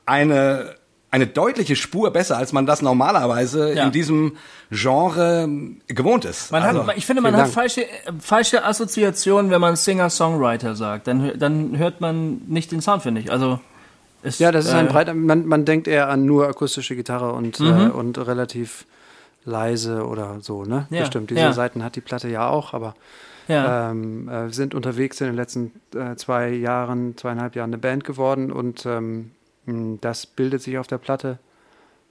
eine, 0.07 0.75
eine 1.11 1.27
deutliche 1.27 1.77
Spur 1.77 2.11
besser, 2.13 2.37
als 2.39 2.53
man 2.53 2.65
das 2.67 2.81
normalerweise 2.83 3.75
Ja. 3.75 3.85
in 3.85 3.93
diesem 3.93 4.37
Genre 4.71 5.49
gewohnt 5.89 6.25
ist. 6.25 6.51
Man 6.51 6.63
Also, 6.63 6.87
hat, 6.87 6.97
ich 6.97 7.05
finde, 7.07 7.21
man 7.23 7.35
hat 7.35 7.43
Dank. 7.43 7.53
falsche, 7.53 7.83
äh, 7.85 7.89
falsche 8.19 8.65
Assoziationen, 8.65 9.51
wenn 9.51 9.61
man 9.61 9.77
Singer-Songwriter 9.77 10.75
sagt. 10.75 11.07
Dann, 11.07 11.39
dann 11.39 11.77
hört 11.79 12.01
man 12.01 12.41
nicht 12.49 12.73
den 12.73 12.81
Sound, 12.81 13.03
finde 13.03 13.21
ich. 13.21 13.31
Also, 13.31 13.61
es, 14.23 14.39
Ja, 14.39 14.51
das 14.51 14.65
ist 14.67 14.73
ein 14.73 14.87
äh, 14.89 14.91
breiter, 14.91 15.15
man, 15.15 15.47
man 15.47 15.65
denkt 15.65 15.87
eher 15.89 16.09
an 16.09 16.25
nur 16.25 16.49
akustische 16.49 16.97
Gitarre 16.97 17.33
und, 17.33 17.61
Mhm. 17.61 17.67
äh, 17.67 17.91
und 17.91 18.17
relativ 18.19 18.87
leise 19.45 20.07
oder 20.07 20.37
so, 20.41 20.65
ne? 20.65 20.87
Ja, 20.91 21.01
Das 21.01 21.09
stimmt. 21.09 21.31
Diese 21.31 21.41
ja. 21.41 21.53
Seiten 21.53 21.83
hat 21.85 21.97
die 21.97 22.01
Platte 22.01 22.29
ja 22.29 22.49
auch, 22.49 22.73
aber 22.75 22.95
Ja. 23.53 23.91
ähm, 23.91 24.29
äh, 24.29 24.51
sind 24.51 24.75
unterwegs 24.75 25.21
in 25.21 25.29
den 25.29 25.37
letzten 25.37 25.73
äh, 25.95 26.17
zwei 26.17 26.49
Jahren, 26.51 27.17
zweieinhalb 27.17 27.55
Jahren 27.55 27.71
eine 27.71 27.79
Band 27.79 28.05
geworden 28.05 28.51
und 28.51 28.85
ähm, 28.87 29.31
das 30.01 30.27
bildet 30.27 30.63
sich 30.63 30.79
auf 30.79 30.87
der 30.89 30.99
Platte 30.99 31.39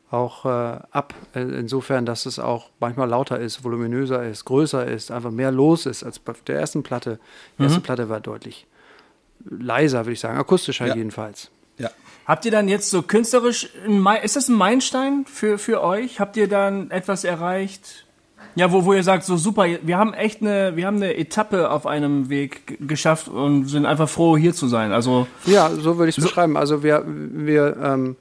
auch 0.10 0.46
äh, 0.46 0.50
ab. 0.92 1.14
Äh, 1.36 1.42
insofern, 1.42 2.06
dass 2.06 2.26
es 2.26 2.38
auch 2.40 2.70
manchmal 2.80 3.10
lauter 3.10 3.40
ist, 3.40 3.64
voluminöser 3.64 4.24
ist, 4.28 4.46
größer 4.46 4.86
ist, 4.86 5.10
einfach 5.12 5.32
mehr 5.32 5.52
los 5.52 5.86
ist 5.86 6.04
als 6.04 6.20
bei 6.20 6.34
der 6.48 6.60
ersten 6.60 6.84
Platte. 6.84 7.20
Die 7.58 7.62
Mhm. 7.64 7.68
erste 7.68 7.82
Platte 7.82 8.10
war 8.10 8.20
deutlich 8.20 8.68
leiser, 9.50 10.00
würde 10.06 10.14
ich 10.14 10.20
sagen, 10.20 10.38
akustischer 10.38 10.88
Ja. 10.88 10.96
jedenfalls. 10.96 11.50
ja. 11.78 11.90
Habt 12.28 12.46
ihr 12.46 12.52
dann 12.52 12.68
jetzt 12.70 12.90
so 12.92 13.02
künstlerisch, 13.02 13.70
ist 14.24 14.36
das 14.36 14.48
ein 14.48 14.54
Meilenstein 14.56 15.26
für, 15.26 15.58
für 15.58 15.82
euch? 15.82 16.20
Habt 16.20 16.38
ihr 16.38 16.48
dann 16.48 16.92
etwas 16.92 17.24
erreicht? 17.24 18.06
Ja, 18.56 18.72
wo, 18.72 18.86
wo 18.86 18.94
ihr 18.94 19.04
sagt, 19.04 19.24
so 19.24 19.38
super, 19.38 19.66
wir 19.82 19.98
haben 19.98 20.14
echt 20.14 20.42
eine, 20.42 20.76
wir 20.76 20.86
haben 20.86 20.98
eine 20.98 21.16
Etappe 21.16 21.70
auf 21.70 21.86
einem 21.86 22.30
Weg 22.30 22.78
geschafft 22.88 23.28
und 23.28 23.68
sind 23.68 23.86
einfach 23.86 24.10
froh, 24.10 24.38
hier 24.38 24.54
zu 24.54 24.68
sein. 24.68 24.92
Also, 24.92 25.28
Ja, 25.46 25.70
so 25.70 25.98
würde 25.98 26.10
ich 26.10 26.18
es 26.18 26.24
beschreiben. 26.24 26.58
Also 26.58 26.84
wir, 26.84 27.04
wir 27.06 27.78
ähm, 27.82 28.16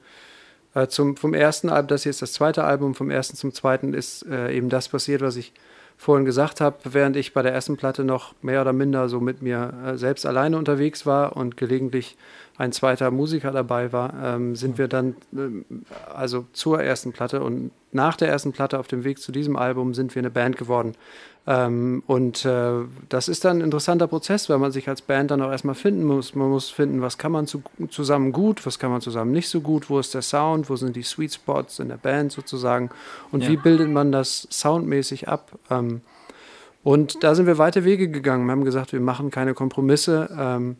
äh, 0.73 0.87
zum, 0.87 1.17
vom 1.17 1.33
ersten 1.33 1.69
Album, 1.69 1.87
das 1.87 2.03
hier 2.03 2.11
ist 2.11 2.21
das 2.21 2.33
zweite 2.33 2.63
Album, 2.63 2.95
vom 2.95 3.09
ersten 3.09 3.35
zum 3.35 3.53
zweiten 3.53 3.93
ist 3.93 4.25
äh, 4.25 4.55
eben 4.55 4.69
das 4.69 4.89
passiert, 4.89 5.21
was 5.21 5.35
ich 5.35 5.51
vorhin 5.97 6.25
gesagt 6.25 6.61
habe, 6.61 6.77
während 6.85 7.15
ich 7.15 7.33
bei 7.33 7.43
der 7.43 7.53
ersten 7.53 7.77
Platte 7.77 8.03
noch 8.03 8.33
mehr 8.41 8.61
oder 8.61 8.73
minder 8.73 9.07
so 9.07 9.19
mit 9.19 9.41
mir 9.41 9.73
äh, 9.85 9.97
selbst 9.97 10.25
alleine 10.25 10.57
unterwegs 10.57 11.05
war 11.05 11.37
und 11.37 11.57
gelegentlich 11.57 12.17
ein 12.61 12.71
zweiter 12.71 13.09
Musiker 13.09 13.51
dabei 13.51 13.91
war, 13.91 14.13
ähm, 14.23 14.55
sind 14.55 14.77
wir 14.77 14.87
dann 14.87 15.15
ähm, 15.33 15.65
also 16.13 16.45
zur 16.53 16.81
ersten 16.81 17.11
Platte 17.11 17.41
und 17.41 17.71
nach 17.91 18.15
der 18.15 18.29
ersten 18.29 18.51
Platte 18.51 18.77
auf 18.77 18.87
dem 18.87 19.03
Weg 19.03 19.17
zu 19.19 19.31
diesem 19.31 19.55
Album 19.55 19.95
sind 19.95 20.13
wir 20.13 20.21
eine 20.21 20.29
Band 20.29 20.57
geworden. 20.57 20.93
Ähm, 21.47 22.03
und 22.05 22.45
äh, 22.45 22.73
das 23.09 23.29
ist 23.29 23.45
dann 23.45 23.57
ein 23.57 23.61
interessanter 23.61 24.05
Prozess, 24.05 24.47
weil 24.47 24.59
man 24.59 24.71
sich 24.71 24.87
als 24.87 25.01
Band 25.01 25.31
dann 25.31 25.41
auch 25.41 25.49
erstmal 25.49 25.73
finden 25.73 26.03
muss. 26.03 26.35
Man 26.35 26.51
muss 26.51 26.69
finden, 26.69 27.01
was 27.01 27.17
kann 27.17 27.31
man 27.31 27.47
zu, 27.47 27.63
zusammen 27.89 28.31
gut, 28.31 28.63
was 28.63 28.77
kann 28.77 28.91
man 28.91 29.01
zusammen 29.01 29.31
nicht 29.31 29.49
so 29.49 29.61
gut, 29.61 29.89
wo 29.89 29.97
ist 29.97 30.13
der 30.13 30.21
Sound, 30.21 30.69
wo 30.69 30.75
sind 30.75 30.95
die 30.95 31.01
Sweet 31.01 31.33
Spots 31.33 31.79
in 31.79 31.89
der 31.89 31.97
Band 31.97 32.31
sozusagen 32.31 32.91
und 33.31 33.41
ja. 33.41 33.49
wie 33.49 33.57
bildet 33.57 33.89
man 33.89 34.11
das 34.11 34.47
soundmäßig 34.51 35.27
ab. 35.27 35.51
Ähm, 35.71 36.01
und 36.83 37.23
da 37.23 37.33
sind 37.33 37.47
wir 37.47 37.57
weite 37.57 37.85
Wege 37.85 38.07
gegangen. 38.07 38.45
Wir 38.45 38.51
haben 38.51 38.65
gesagt, 38.65 38.93
wir 38.93 39.01
machen 39.01 39.31
keine 39.31 39.55
Kompromisse. 39.55 40.29
Ähm, 40.37 40.77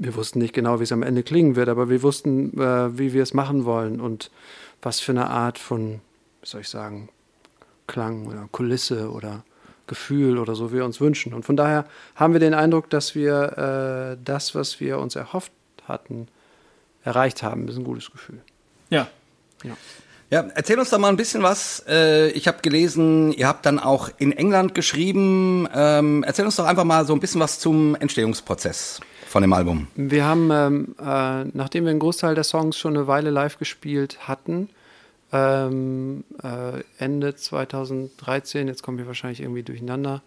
wir 0.00 0.16
wussten 0.16 0.38
nicht 0.38 0.54
genau, 0.54 0.80
wie 0.80 0.84
es 0.84 0.92
am 0.92 1.02
Ende 1.02 1.22
klingen 1.22 1.56
wird, 1.56 1.68
aber 1.68 1.90
wir 1.90 2.02
wussten, 2.02 2.58
äh, 2.58 2.98
wie 2.98 3.12
wir 3.12 3.22
es 3.22 3.34
machen 3.34 3.66
wollen 3.66 4.00
und 4.00 4.30
was 4.80 4.98
für 4.98 5.12
eine 5.12 5.28
Art 5.28 5.58
von, 5.58 6.00
wie 6.40 6.48
soll 6.48 6.62
ich 6.62 6.70
sagen, 6.70 7.10
Klang 7.86 8.26
oder 8.26 8.48
Kulisse 8.50 9.10
oder 9.10 9.44
Gefühl 9.86 10.38
oder 10.38 10.54
so 10.54 10.72
wir 10.72 10.86
uns 10.86 11.00
wünschen. 11.00 11.34
Und 11.34 11.44
von 11.44 11.56
daher 11.56 11.84
haben 12.14 12.32
wir 12.32 12.40
den 12.40 12.54
Eindruck, 12.54 12.88
dass 12.88 13.14
wir 13.14 14.14
äh, 14.16 14.22
das, 14.24 14.54
was 14.54 14.80
wir 14.80 14.98
uns 14.98 15.16
erhofft 15.16 15.52
hatten, 15.86 16.28
erreicht 17.04 17.42
haben. 17.42 17.66
Das 17.66 17.74
ist 17.74 17.80
ein 17.80 17.84
gutes 17.84 18.10
Gefühl. 18.10 18.40
Ja. 18.88 19.06
Ja. 19.62 19.76
Ja, 20.30 20.46
erzähl 20.54 20.78
uns 20.78 20.90
doch 20.90 20.98
mal 20.98 21.08
ein 21.08 21.16
bisschen 21.16 21.42
was. 21.42 21.84
Äh, 21.88 22.30
ich 22.30 22.46
habe 22.46 22.62
gelesen, 22.62 23.32
ihr 23.32 23.48
habt 23.48 23.66
dann 23.66 23.80
auch 23.80 24.08
in 24.16 24.30
England 24.30 24.76
geschrieben. 24.76 25.68
Ähm, 25.74 26.22
erzähl 26.22 26.44
uns 26.44 26.54
doch 26.54 26.66
einfach 26.66 26.84
mal 26.84 27.04
so 27.04 27.12
ein 27.12 27.20
bisschen 27.20 27.40
was 27.40 27.58
zum 27.58 27.96
Entstehungsprozess 27.96 29.00
von 29.30 29.42
dem 29.42 29.52
Album. 29.52 29.86
Wir 29.94 30.24
haben, 30.24 30.50
ähm, 30.50 30.94
äh, 30.98 31.44
nachdem 31.56 31.84
wir 31.84 31.90
einen 31.90 32.00
Großteil 32.00 32.34
der 32.34 32.42
Songs 32.42 32.76
schon 32.76 32.96
eine 32.96 33.06
Weile 33.06 33.30
live 33.30 33.58
gespielt 33.58 34.26
hatten, 34.26 34.68
ähm, 35.32 36.24
äh, 36.42 36.82
Ende 36.98 37.36
2013, 37.36 38.66
jetzt 38.66 38.82
kommen 38.82 38.98
wir 38.98 39.06
wahrscheinlich 39.06 39.40
irgendwie 39.40 39.62
durcheinander 39.62 40.22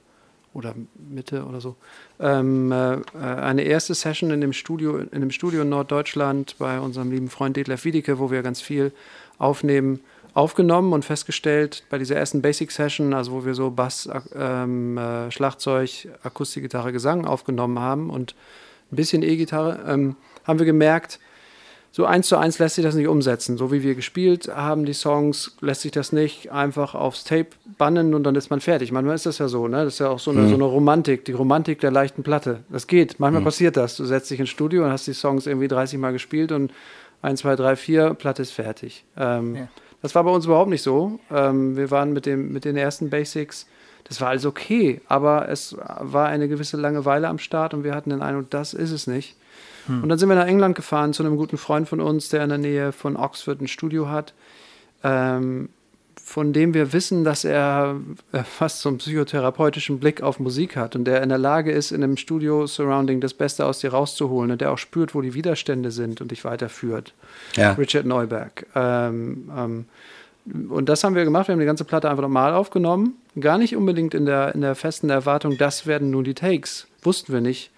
oder 0.53 0.73
Mitte 0.95 1.43
oder 1.43 1.59
so, 1.59 1.75
ähm, 2.21 2.71
äh, 2.71 3.01
eine 3.19 3.63
erste 3.63 3.93
Session 3.93 4.31
in 4.31 4.39
dem 4.39 4.53
Studio, 4.53 4.99
in 4.99 5.19
dem 5.19 5.31
Studio 5.31 5.63
in 5.63 5.69
Norddeutschland 5.69 6.55
bei 6.57 6.79
unserem 6.79 7.11
lieben 7.11 7.29
Freund 7.29 7.57
Detlef 7.57 7.83
Wiedeke, 7.83 8.19
wo 8.19 8.31
wir 8.31 8.41
ganz 8.41 8.61
viel 8.61 8.93
aufnehmen, 9.37 9.99
aufgenommen 10.33 10.93
und 10.93 11.03
festgestellt 11.03 11.83
bei 11.89 11.97
dieser 11.97 12.15
ersten 12.15 12.41
Basic 12.41 12.71
Session, 12.71 13.13
also 13.13 13.33
wo 13.33 13.45
wir 13.45 13.53
so 13.53 13.69
Bass, 13.69 14.09
ähm, 14.33 14.97
äh, 14.97 15.29
Schlagzeug, 15.29 16.07
Akustikgitarre, 16.23 16.93
Gesang 16.93 17.25
aufgenommen 17.25 17.79
haben 17.79 18.09
und 18.09 18.33
ein 18.93 18.95
bisschen 18.95 19.23
E-Gitarre, 19.23 19.79
ähm, 19.87 20.15
haben 20.45 20.59
wir 20.59 20.65
gemerkt, 20.65 21.19
so 21.95 22.05
eins 22.05 22.27
zu 22.27 22.37
eins 22.37 22.57
lässt 22.57 22.73
sich 22.73 22.83
das 22.83 22.95
nicht 22.95 23.07
umsetzen. 23.07 23.55
So 23.55 23.71
wie 23.71 23.83
wir 23.83 23.93
gespielt 23.93 24.47
haben, 24.47 24.83
die 24.83 24.93
Songs, 24.93 25.55
lässt 25.61 25.81
sich 25.81 25.91
das 25.91 26.11
nicht 26.11 26.51
einfach 26.51 26.95
aufs 26.95 27.23
Tape 27.23 27.49
bannen 27.77 28.15
und 28.15 28.23
dann 28.23 28.33
ist 28.33 28.49
man 28.49 28.61
fertig. 28.61 28.91
Manchmal 28.91 29.13
ist 29.13 29.27
das 29.27 29.37
ja 29.37 29.47
so, 29.47 29.67
ne? 29.67 29.83
Das 29.83 29.93
ist 29.93 29.99
ja 29.99 30.09
auch 30.09 30.17
so 30.17 30.31
eine, 30.31 30.41
mhm. 30.41 30.49
so 30.49 30.55
eine 30.55 30.63
Romantik, 30.63 31.23
die 31.25 31.33
Romantik 31.33 31.81
der 31.81 31.91
leichten 31.91 32.23
Platte. 32.23 32.61
Das 32.69 32.87
geht. 32.87 33.19
Manchmal 33.19 33.41
mhm. 33.41 33.45
passiert 33.45 33.77
das. 33.77 33.95
Du 33.95 34.05
setzt 34.05 34.31
dich 34.31 34.39
ins 34.39 34.49
Studio 34.49 34.85
und 34.85 34.89
hast 34.89 35.05
die 35.05 35.13
Songs 35.13 35.45
irgendwie 35.45 35.67
30 35.67 35.99
Mal 35.99 36.13
gespielt 36.13 36.51
und 36.51 36.71
1, 37.21 37.41
2, 37.41 37.55
3, 37.57 37.75
4, 37.75 38.13
Platte 38.15 38.41
ist 38.41 38.53
fertig. 38.53 39.05
Ähm, 39.15 39.55
ja. 39.55 39.67
Das 40.01 40.15
war 40.15 40.23
bei 40.23 40.31
uns 40.31 40.45
überhaupt 40.45 40.71
nicht 40.71 40.81
so. 40.81 41.19
Ähm, 41.31 41.77
wir 41.77 41.91
waren 41.91 42.11
mit, 42.11 42.25
dem, 42.25 42.51
mit 42.51 42.65
den 42.65 42.75
ersten 42.75 43.11
Basics 43.11 43.67
das 44.13 44.21
war 44.21 44.29
alles 44.29 44.45
okay, 44.45 45.01
aber 45.07 45.49
es 45.49 45.75
war 45.99 46.27
eine 46.27 46.47
gewisse 46.47 46.77
Langeweile 46.77 47.27
am 47.27 47.39
Start 47.39 47.73
und 47.73 47.83
wir 47.83 47.95
hatten 47.95 48.11
den 48.11 48.21
Eindruck, 48.21 48.47
das 48.51 48.75
ist 48.75 48.91
es 48.91 49.07
nicht. 49.07 49.35
Hm. 49.87 50.03
Und 50.03 50.09
dann 50.09 50.19
sind 50.19 50.29
wir 50.29 50.35
nach 50.35 50.45
England 50.45 50.75
gefahren 50.75 51.13
zu 51.13 51.23
einem 51.23 51.35
guten 51.35 51.57
Freund 51.57 51.89
von 51.89 51.99
uns, 51.99 52.29
der 52.29 52.43
in 52.43 52.49
der 52.49 52.59
Nähe 52.59 52.91
von 52.91 53.17
Oxford 53.17 53.59
ein 53.59 53.67
Studio 53.67 54.09
hat, 54.09 54.35
ähm, 55.03 55.69
von 56.23 56.53
dem 56.53 56.75
wir 56.75 56.93
wissen, 56.93 57.23
dass 57.23 57.43
er 57.43 57.99
äh, 58.33 58.43
fast 58.43 58.81
so 58.81 58.89
einen 58.89 58.99
psychotherapeutischen 58.99 59.99
Blick 59.99 60.21
auf 60.21 60.39
Musik 60.39 60.75
hat 60.75 60.95
und 60.95 61.05
der 61.05 61.23
in 61.23 61.29
der 61.29 61.39
Lage 61.39 61.71
ist, 61.71 61.91
in 61.91 62.03
einem 62.03 62.15
Studio-Surrounding 62.15 63.19
das 63.19 63.33
Beste 63.33 63.65
aus 63.65 63.79
dir 63.79 63.93
rauszuholen 63.93 64.51
und 64.51 64.61
der 64.61 64.71
auch 64.71 64.77
spürt, 64.77 65.15
wo 65.15 65.21
die 65.21 65.33
Widerstände 65.33 65.89
sind 65.89 66.21
und 66.21 66.29
dich 66.29 66.45
weiterführt. 66.45 67.13
Ja. 67.55 67.71
Richard 67.73 68.05
Neuberg. 68.05 68.67
Ähm, 68.75 69.51
ähm, 69.57 69.85
und 70.45 70.89
das 70.89 71.03
haben 71.03 71.15
wir 71.15 71.23
gemacht. 71.23 71.47
Wir 71.47 71.53
haben 71.53 71.59
die 71.59 71.65
ganze 71.65 71.85
Platte 71.85 72.09
einfach 72.09 72.21
nochmal 72.21 72.53
aufgenommen. 72.53 73.15
Gar 73.39 73.57
nicht 73.57 73.75
unbedingt 73.75 74.13
in 74.13 74.25
der, 74.25 74.53
in 74.53 74.61
der 74.61 74.75
festen 74.75 75.09
Erwartung, 75.09 75.57
das 75.57 75.87
werden 75.87 76.09
nun 76.11 76.23
die 76.23 76.33
Takes. 76.33 76.87
Wussten 77.01 77.33
wir 77.33 77.41
nicht. 77.41 77.71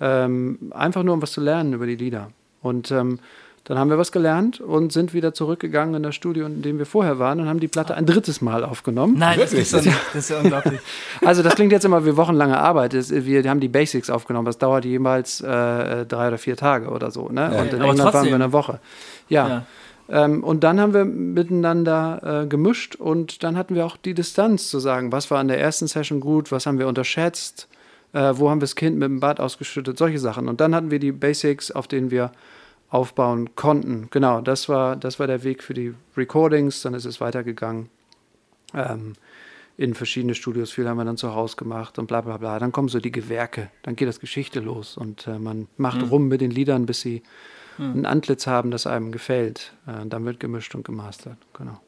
Ähm, 0.00 0.72
einfach 0.74 1.02
nur, 1.02 1.14
um 1.14 1.22
was 1.22 1.32
zu 1.32 1.40
lernen 1.40 1.72
über 1.72 1.86
die 1.86 1.96
Lieder. 1.96 2.30
Und 2.62 2.90
ähm, 2.90 3.18
dann 3.64 3.78
haben 3.78 3.90
wir 3.90 3.98
was 3.98 4.12
gelernt 4.12 4.60
und 4.60 4.92
sind 4.92 5.12
wieder 5.12 5.34
zurückgegangen 5.34 5.96
in 5.96 6.02
das 6.04 6.14
Studio, 6.14 6.46
in 6.46 6.62
dem 6.62 6.78
wir 6.78 6.86
vorher 6.86 7.18
waren 7.18 7.40
und 7.40 7.48
haben 7.48 7.58
die 7.58 7.66
Platte 7.66 7.96
ein 7.96 8.06
drittes 8.06 8.40
Mal 8.40 8.64
aufgenommen. 8.64 9.16
Nein, 9.18 9.40
das 9.40 9.52
ist, 9.52 9.72
das 9.72 9.86
ist 10.14 10.30
ja 10.30 10.38
unglaublich. 10.38 10.80
Also 11.24 11.42
das 11.42 11.56
klingt 11.56 11.72
jetzt 11.72 11.84
immer 11.84 12.06
wie 12.06 12.16
wochenlange 12.16 12.58
Arbeit. 12.58 12.92
Wir 12.92 13.50
haben 13.50 13.60
die 13.60 13.68
Basics 13.68 14.08
aufgenommen. 14.08 14.46
Das 14.46 14.58
dauert 14.58 14.84
jemals 14.84 15.40
äh, 15.40 16.06
drei 16.06 16.28
oder 16.28 16.38
vier 16.38 16.56
Tage 16.56 16.88
oder 16.88 17.10
so. 17.10 17.28
Ne? 17.28 17.50
Ja, 17.52 17.62
und 17.62 17.72
in 17.72 17.80
England 17.80 18.14
waren 18.14 18.26
wir 18.26 18.34
eine 18.34 18.52
Woche. 18.52 18.78
ja. 19.28 19.48
ja. 19.48 19.66
Ähm, 20.08 20.44
und 20.44 20.62
dann 20.62 20.80
haben 20.80 20.94
wir 20.94 21.04
miteinander 21.04 22.42
äh, 22.44 22.46
gemischt 22.46 22.94
und 22.96 23.42
dann 23.42 23.56
hatten 23.56 23.74
wir 23.74 23.86
auch 23.86 23.96
die 23.96 24.14
Distanz 24.14 24.70
zu 24.70 24.78
sagen, 24.78 25.12
was 25.12 25.30
war 25.30 25.38
an 25.38 25.48
der 25.48 25.60
ersten 25.60 25.88
Session 25.88 26.20
gut, 26.20 26.52
was 26.52 26.66
haben 26.66 26.78
wir 26.78 26.86
unterschätzt, 26.86 27.68
äh, 28.12 28.32
wo 28.36 28.50
haben 28.50 28.58
wir 28.58 28.64
das 28.64 28.76
Kind 28.76 28.96
mit 28.96 29.08
dem 29.08 29.20
Bad 29.20 29.40
ausgeschüttet, 29.40 29.98
solche 29.98 30.18
Sachen. 30.18 30.48
Und 30.48 30.60
dann 30.60 30.74
hatten 30.74 30.90
wir 30.90 30.98
die 30.98 31.12
Basics, 31.12 31.70
auf 31.70 31.88
denen 31.88 32.10
wir 32.10 32.30
aufbauen 32.88 33.54
konnten. 33.56 34.08
Genau, 34.10 34.40
das 34.40 34.68
war, 34.68 34.96
das 34.96 35.18
war 35.18 35.26
der 35.26 35.42
Weg 35.42 35.62
für 35.62 35.74
die 35.74 35.94
Recordings, 36.16 36.82
dann 36.82 36.94
ist 36.94 37.04
es 37.04 37.20
weitergegangen. 37.20 37.88
Ähm, 38.74 39.14
in 39.78 39.94
verschiedene 39.94 40.34
Studios, 40.34 40.70
viel 40.70 40.88
haben 40.88 40.96
wir 40.96 41.04
dann 41.04 41.18
zu 41.18 41.34
Hause 41.34 41.56
gemacht 41.56 41.98
und 41.98 42.06
bla 42.06 42.22
bla 42.22 42.38
bla. 42.38 42.58
Dann 42.58 42.72
kommen 42.72 42.88
so 42.88 42.98
die 42.98 43.12
Gewerke, 43.12 43.70
dann 43.82 43.96
geht 43.96 44.08
das 44.08 44.20
Geschichte 44.20 44.60
los 44.60 44.96
und 44.96 45.26
äh, 45.26 45.38
man 45.38 45.68
macht 45.76 46.00
mhm. 46.00 46.08
rum 46.08 46.28
mit 46.28 46.40
den 46.40 46.50
Liedern, 46.50 46.86
bis 46.86 47.00
sie 47.00 47.22
hm. 47.76 48.00
ein 48.00 48.06
Antlitz 48.06 48.46
haben, 48.46 48.70
das 48.70 48.86
einem 48.86 49.12
gefällt. 49.12 49.72
Äh, 49.86 50.06
dann 50.06 50.24
wird 50.24 50.40
gemischt 50.40 50.74
und 50.74 50.84
gemastert. 50.84 51.38
Genau. 51.56 51.80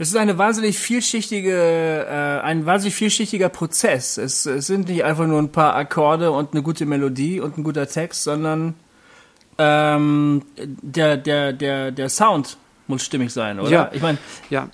Es 0.00 0.08
ist 0.08 0.16
eine 0.16 0.38
wahnsinnig 0.38 0.78
vielschichtige, 0.78 2.06
äh, 2.08 2.40
ein 2.40 2.66
wahnsinnig 2.66 2.94
vielschichtiger 2.94 3.48
Prozess. 3.48 4.16
Es, 4.16 4.46
es, 4.46 4.68
sind 4.68 4.88
nicht 4.88 5.02
einfach 5.02 5.26
nur 5.26 5.40
ein 5.40 5.50
paar 5.50 5.74
Akkorde 5.74 6.30
und 6.30 6.52
eine 6.52 6.62
gute 6.62 6.86
Melodie 6.86 7.40
und 7.40 7.58
ein 7.58 7.64
guter 7.64 7.88
Text, 7.88 8.22
sondern 8.22 8.74
ähm, 9.58 10.42
der, 10.56 11.16
der, 11.16 11.52
der, 11.52 11.90
der 11.90 12.08
Sound 12.08 12.58
muss 12.86 13.04
stimmig 13.04 13.32
sein, 13.32 13.58
oder? 13.58 13.70
Ja, 13.70 13.90
ich 13.92 14.00
meine, 14.00 14.18
ja. 14.50 14.68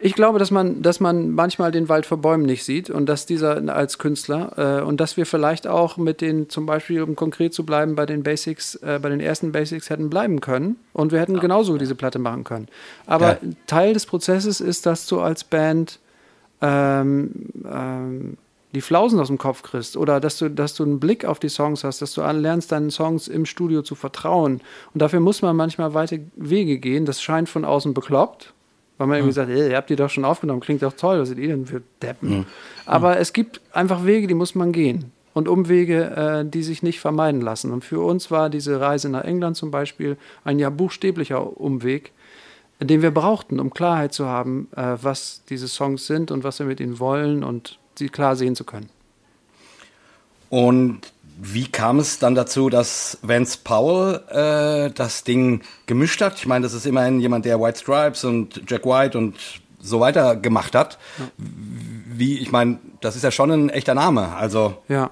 Ich 0.00 0.14
glaube, 0.14 0.38
dass 0.38 0.50
man, 0.52 0.80
dass 0.80 1.00
man 1.00 1.32
manchmal 1.32 1.72
den 1.72 1.88
Wald 1.88 2.06
vor 2.06 2.18
Bäumen 2.18 2.46
nicht 2.46 2.64
sieht 2.64 2.88
und 2.88 3.06
dass 3.06 3.26
dieser 3.26 3.74
als 3.74 3.98
Künstler 3.98 4.80
äh, 4.80 4.82
und 4.82 5.00
dass 5.00 5.16
wir 5.16 5.26
vielleicht 5.26 5.66
auch 5.66 5.96
mit 5.96 6.20
den, 6.20 6.48
zum 6.48 6.66
Beispiel, 6.66 7.02
um 7.02 7.16
konkret 7.16 7.52
zu 7.52 7.66
bleiben, 7.66 7.96
bei 7.96 8.06
den 8.06 8.22
Basics, 8.22 8.76
äh, 8.76 9.00
bei 9.02 9.08
den 9.08 9.20
ersten 9.20 9.50
Basics 9.50 9.90
hätten 9.90 10.08
bleiben 10.08 10.40
können 10.40 10.76
und 10.92 11.10
wir 11.10 11.20
hätten 11.20 11.34
ja. 11.34 11.40
genauso 11.40 11.78
diese 11.78 11.96
Platte 11.96 12.20
machen 12.20 12.44
können. 12.44 12.68
Aber 13.06 13.38
ja. 13.42 13.50
Teil 13.66 13.92
des 13.92 14.06
Prozesses 14.06 14.60
ist, 14.60 14.86
dass 14.86 15.06
du 15.06 15.20
als 15.20 15.42
Band 15.42 15.98
ähm, 16.62 17.32
ähm, 17.68 18.36
die 18.74 18.80
Flausen 18.80 19.18
aus 19.18 19.28
dem 19.28 19.38
Kopf 19.38 19.62
kriegst 19.62 19.96
oder 19.96 20.20
dass 20.20 20.38
du, 20.38 20.48
dass 20.48 20.74
du 20.74 20.84
einen 20.84 21.00
Blick 21.00 21.24
auf 21.24 21.38
die 21.38 21.48
Songs 21.48 21.84
hast, 21.84 22.02
dass 22.02 22.12
du 22.12 22.20
lernst, 22.20 22.70
deinen 22.70 22.90
Songs 22.90 23.26
im 23.26 23.46
Studio 23.46 23.82
zu 23.82 23.94
vertrauen. 23.94 24.60
Und 24.92 25.02
dafür 25.02 25.20
muss 25.20 25.42
man 25.42 25.56
manchmal 25.56 25.94
weite 25.94 26.20
Wege 26.36 26.78
gehen. 26.78 27.06
Das 27.06 27.22
scheint 27.22 27.48
von 27.48 27.64
außen 27.64 27.94
bekloppt, 27.94 28.52
weil 28.98 29.06
man 29.06 29.16
irgendwie 29.18 29.32
sagt, 29.32 29.48
ey, 29.48 29.70
ihr 29.70 29.76
habt 29.76 29.88
die 29.90 29.96
doch 29.96 30.10
schon 30.10 30.24
aufgenommen, 30.24 30.60
klingt 30.60 30.82
doch 30.82 30.92
toll, 30.92 31.20
was 31.20 31.28
seid 31.28 31.38
ihr 31.38 31.48
denn 31.48 31.66
für 31.66 31.82
Deppen? 32.02 32.46
Aber 32.84 33.18
es 33.18 33.32
gibt 33.32 33.60
einfach 33.72 34.04
Wege, 34.04 34.26
die 34.26 34.34
muss 34.34 34.54
man 34.54 34.72
gehen. 34.72 35.12
Und 35.34 35.46
Umwege, 35.46 36.42
äh, 36.44 36.50
die 36.50 36.64
sich 36.64 36.82
nicht 36.82 36.98
vermeiden 36.98 37.40
lassen. 37.40 37.70
Und 37.70 37.84
für 37.84 38.00
uns 38.00 38.30
war 38.32 38.50
diese 38.50 38.80
Reise 38.80 39.08
nach 39.08 39.22
England 39.22 39.56
zum 39.56 39.70
Beispiel 39.70 40.16
ein 40.42 40.58
ja 40.58 40.68
buchstäblicher 40.68 41.60
Umweg, 41.60 42.12
den 42.80 43.02
wir 43.02 43.12
brauchten, 43.12 43.60
um 43.60 43.70
Klarheit 43.72 44.12
zu 44.12 44.26
haben, 44.26 44.68
äh, 44.74 44.96
was 45.00 45.42
diese 45.48 45.68
Songs 45.68 46.06
sind 46.06 46.32
und 46.32 46.42
was 46.42 46.58
wir 46.58 46.66
mit 46.66 46.80
ihnen 46.80 46.98
wollen 46.98 47.44
und 47.44 47.78
sie 47.96 48.08
klar 48.08 48.34
sehen 48.34 48.56
zu 48.56 48.64
können. 48.64 48.88
Und 50.50 51.00
wie 51.40 51.66
kam 51.66 52.00
es 52.00 52.18
dann 52.18 52.34
dazu, 52.34 52.68
dass 52.68 53.18
Vance 53.22 53.58
Powell 53.62 54.20
äh, 54.28 54.90
das 54.92 55.24
Ding 55.24 55.62
gemischt 55.86 56.20
hat? 56.20 56.36
Ich 56.38 56.46
meine, 56.46 56.64
das 56.64 56.74
ist 56.74 56.84
immerhin 56.84 57.20
jemand, 57.20 57.44
der 57.44 57.60
White 57.60 57.78
Stripes 57.78 58.24
und 58.24 58.62
Jack 58.68 58.84
White 58.84 59.16
und 59.16 59.36
so 59.80 60.00
weiter 60.00 60.34
gemacht 60.34 60.74
hat. 60.74 60.98
Ja. 61.18 61.24
Wie, 61.36 62.38
ich 62.38 62.50
meine, 62.50 62.78
das 63.00 63.14
ist 63.14 63.22
ja 63.22 63.30
schon 63.30 63.50
ein 63.50 63.68
echter 63.70 63.94
Name. 63.94 64.34
Also 64.36 64.78
ja, 64.88 65.10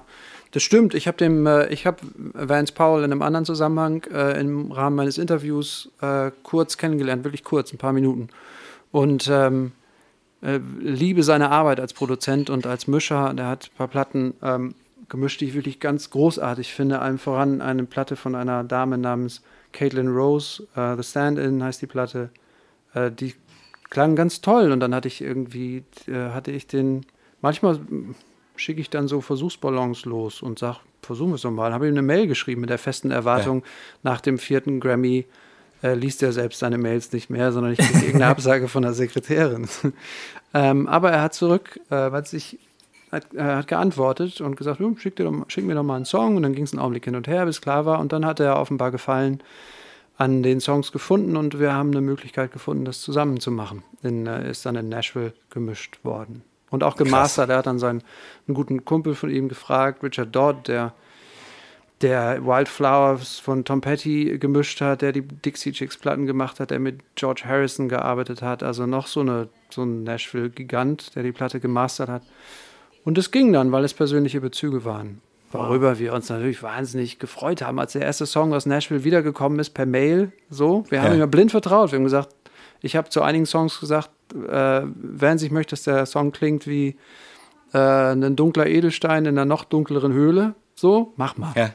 das 0.51 0.63
stimmt. 0.63 0.93
Ich 0.93 1.07
habe 1.07 1.17
dem, 1.17 1.47
äh, 1.47 1.67
ich 1.67 1.85
habe 1.85 1.97
Vance 2.33 2.73
Powell 2.73 3.05
in 3.05 3.11
einem 3.11 3.21
anderen 3.21 3.45
Zusammenhang 3.45 4.03
äh, 4.11 4.39
im 4.39 4.71
Rahmen 4.71 4.97
meines 4.97 5.17
Interviews 5.17 5.89
äh, 6.01 6.31
kurz 6.43 6.77
kennengelernt, 6.77 7.23
wirklich 7.23 7.45
kurz, 7.45 7.71
ein 7.71 7.77
paar 7.77 7.93
Minuten. 7.93 8.27
Und 8.91 9.29
ähm, 9.31 9.71
äh, 10.41 10.59
liebe 10.79 11.23
seine 11.23 11.51
Arbeit 11.51 11.79
als 11.79 11.93
Produzent 11.93 12.49
und 12.49 12.67
als 12.67 12.87
Mischer. 12.87 13.33
Der 13.33 13.47
hat 13.47 13.69
ein 13.71 13.77
paar 13.77 13.87
Platten 13.87 14.33
ähm, 14.43 14.75
gemischt, 15.09 15.41
die 15.41 15.45
ich 15.45 15.53
wirklich 15.53 15.79
ganz 15.79 16.09
großartig 16.09 16.73
finde. 16.73 16.99
Allem 16.99 17.19
voran 17.19 17.61
eine 17.61 17.83
Platte 17.85 18.15
von 18.15 18.35
einer 18.35 18.63
Dame 18.63 18.97
namens 18.97 19.41
Caitlin 19.71 20.07
Rose, 20.07 20.63
uh, 20.75 20.95
The 20.95 21.03
Stand-In 21.03 21.63
heißt 21.63 21.81
die 21.81 21.87
Platte. 21.87 22.29
Uh, 22.95 23.09
die 23.09 23.33
klang 23.89 24.15
ganz 24.15 24.41
toll 24.41 24.71
und 24.71 24.79
dann 24.79 24.95
hatte 24.95 25.07
ich 25.07 25.21
irgendwie, 25.21 25.83
uh, 26.09 26.33
hatte 26.33 26.51
ich 26.51 26.67
den, 26.67 27.05
manchmal 27.41 27.79
schicke 28.55 28.81
ich 28.81 28.89
dann 28.89 29.07
so 29.07 29.21
Versuchsballons 29.21 30.05
los 30.05 30.41
und 30.41 30.59
sage, 30.59 30.77
versuchen 31.01 31.31
wir 31.31 31.35
es 31.35 31.43
nochmal. 31.43 31.73
Habe 31.73 31.87
ihm 31.87 31.93
eine 31.93 32.01
Mail 32.01 32.27
geschrieben 32.27 32.61
mit 32.61 32.69
der 32.69 32.79
festen 32.79 33.11
Erwartung, 33.11 33.59
ja. 33.59 33.65
nach 34.03 34.21
dem 34.21 34.37
vierten 34.37 34.79
Grammy 34.79 35.25
äh, 35.83 35.93
liest 35.93 36.23
er 36.23 36.31
selbst 36.31 36.59
seine 36.59 36.77
Mails 36.77 37.11
nicht 37.11 37.29
mehr, 37.29 37.51
sondern 37.51 37.73
ich 37.73 37.79
kriege 37.79 38.05
irgendeine 38.05 38.25
Absage 38.31 38.67
von 38.67 38.81
der 38.81 38.93
Sekretärin. 38.93 39.67
ähm, 40.53 40.87
aber 40.87 41.11
er 41.11 41.21
hat 41.21 41.33
zurück, 41.33 41.79
äh, 41.89 42.11
weil 42.11 42.25
sich 42.25 42.59
hat, 43.11 43.33
äh, 43.33 43.41
hat 43.41 43.67
geantwortet 43.67 44.41
und 44.41 44.55
gesagt, 44.55 44.81
schick, 44.97 45.15
dir 45.15 45.25
doch, 45.25 45.33
schick 45.47 45.65
mir 45.65 45.75
doch 45.75 45.83
mal 45.83 45.95
einen 45.95 46.05
Song. 46.05 46.35
Und 46.35 46.43
dann 46.43 46.53
ging 46.53 46.63
es 46.63 46.73
einen 46.73 46.81
Augenblick 46.81 47.05
hin 47.05 47.15
und 47.15 47.27
her, 47.27 47.45
bis 47.45 47.61
klar 47.61 47.85
war. 47.85 47.99
Und 47.99 48.11
dann 48.13 48.25
hat 48.25 48.39
er 48.39 48.59
offenbar 48.59 48.91
Gefallen 48.91 49.41
an 50.17 50.41
den 50.41 50.59
Songs 50.59 50.91
gefunden 50.91 51.37
und 51.37 51.59
wir 51.59 51.73
haben 51.73 51.91
eine 51.91 52.01
Möglichkeit 52.01 52.51
gefunden, 52.51 52.85
das 52.85 53.01
zusammen 53.01 53.39
zu 53.39 53.51
machen. 53.51 53.83
In, 54.01 54.25
äh, 54.25 54.49
ist 54.49 54.65
dann 54.65 54.75
in 54.75 54.89
Nashville 54.89 55.33
gemischt 55.49 55.99
worden. 56.03 56.43
Und 56.69 56.83
auch 56.83 56.95
gemastert. 56.95 57.47
Krass. 57.47 57.53
Er 57.53 57.57
hat 57.59 57.67
dann 57.67 57.79
seinen 57.79 58.03
einen 58.47 58.55
guten 58.55 58.83
Kumpel 58.83 59.15
von 59.15 59.29
ihm 59.29 59.47
gefragt, 59.47 60.03
Richard 60.03 60.35
Dodd, 60.35 60.67
der 60.67 60.93
der 62.01 62.45
Wildflowers 62.45 63.39
von 63.39 63.65
Tom 63.65 63.81
Petty 63.81 64.37
gemischt 64.37 64.81
hat, 64.81 65.01
der 65.01 65.11
die 65.11 65.21
Dixie 65.21 65.71
Chicks 65.71 65.97
Platten 65.97 66.27
gemacht 66.27 66.59
hat, 66.59 66.69
der 66.69 66.79
mit 66.79 66.99
George 67.15 67.43
Harrison 67.45 67.89
gearbeitet 67.89 68.41
hat, 68.41 68.61
also 68.61 68.85
noch 68.85 69.07
so, 69.07 69.21
eine, 69.21 69.49
so 69.69 69.83
ein 69.83 70.03
Nashville-Gigant, 70.03 71.15
der 71.15 71.23
die 71.23 71.31
Platte 71.31 71.59
gemastert 71.59 72.09
hat. 72.09 72.21
Und 73.07 73.17
es 73.17 73.31
ging 73.31 73.53
dann, 73.53 73.71
weil 73.71 73.85
es 73.85 73.93
persönliche 73.93 74.41
Bezüge 74.41 74.83
waren. 74.83 75.21
Worüber 75.53 75.97
wir 75.97 76.11
uns 76.11 76.27
natürlich 76.27 76.61
wahnsinnig 76.61 77.19
gefreut 77.19 77.61
haben, 77.61 77.79
als 77.79 77.93
der 77.93 78.01
erste 78.01 78.25
Song 78.25 78.53
aus 78.53 78.65
Nashville 78.65 79.05
wiedergekommen 79.05 79.59
ist 79.59 79.69
per 79.69 79.85
Mail. 79.85 80.33
So, 80.49 80.83
wir 80.89 81.01
haben 81.01 81.11
ja. 81.11 81.13
ihm 81.13 81.19
ja 81.21 81.25
blind 81.25 81.51
vertraut. 81.51 81.93
Wir 81.93 81.99
haben 81.99 82.03
gesagt, 82.03 82.35
ich 82.81 82.97
habe 82.97 83.07
zu 83.07 83.21
einigen 83.21 83.45
Songs 83.45 83.79
gesagt, 83.79 84.09
äh, 84.33 84.81
wenn 84.83 85.37
sich 85.37 85.51
möchte, 85.51 85.69
dass 85.69 85.83
der 85.83 86.05
Song 86.05 86.33
klingt 86.33 86.67
wie 86.67 86.97
äh, 87.73 87.77
ein 87.77 88.35
dunkler 88.35 88.67
Edelstein 88.67 89.23
in 89.23 89.37
einer 89.37 89.45
noch 89.45 89.63
dunkleren 89.63 90.11
Höhle. 90.11 90.55
So, 90.75 91.13
mach 91.15 91.37
mal. 91.37 91.53
Ja 91.55 91.69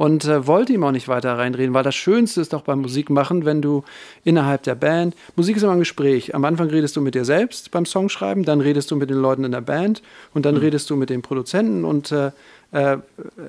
und 0.00 0.24
äh, 0.24 0.46
wollte 0.46 0.72
ihm 0.72 0.82
auch 0.82 0.92
nicht 0.92 1.08
weiter 1.08 1.36
reinreden, 1.36 1.74
weil 1.74 1.82
das 1.82 1.94
Schönste 1.94 2.40
ist 2.40 2.54
doch 2.54 2.62
beim 2.62 2.80
Musikmachen, 2.80 3.44
wenn 3.44 3.60
du 3.60 3.84
innerhalb 4.24 4.62
der 4.62 4.74
Band, 4.74 5.14
Musik 5.36 5.58
ist 5.58 5.62
immer 5.62 5.72
ein 5.72 5.78
Gespräch. 5.78 6.34
Am 6.34 6.46
Anfang 6.46 6.70
redest 6.70 6.96
du 6.96 7.02
mit 7.02 7.14
dir 7.14 7.26
selbst 7.26 7.70
beim 7.70 7.84
Songschreiben, 7.84 8.44
dann 8.44 8.62
redest 8.62 8.90
du 8.90 8.96
mit 8.96 9.10
den 9.10 9.18
Leuten 9.18 9.44
in 9.44 9.52
der 9.52 9.60
Band 9.60 10.00
und 10.32 10.46
dann 10.46 10.54
mhm. 10.54 10.62
redest 10.62 10.88
du 10.88 10.96
mit 10.96 11.10
dem 11.10 11.20
Produzenten 11.20 11.84
und 11.84 12.12
äh, 12.12 12.30
äh, 12.72 12.98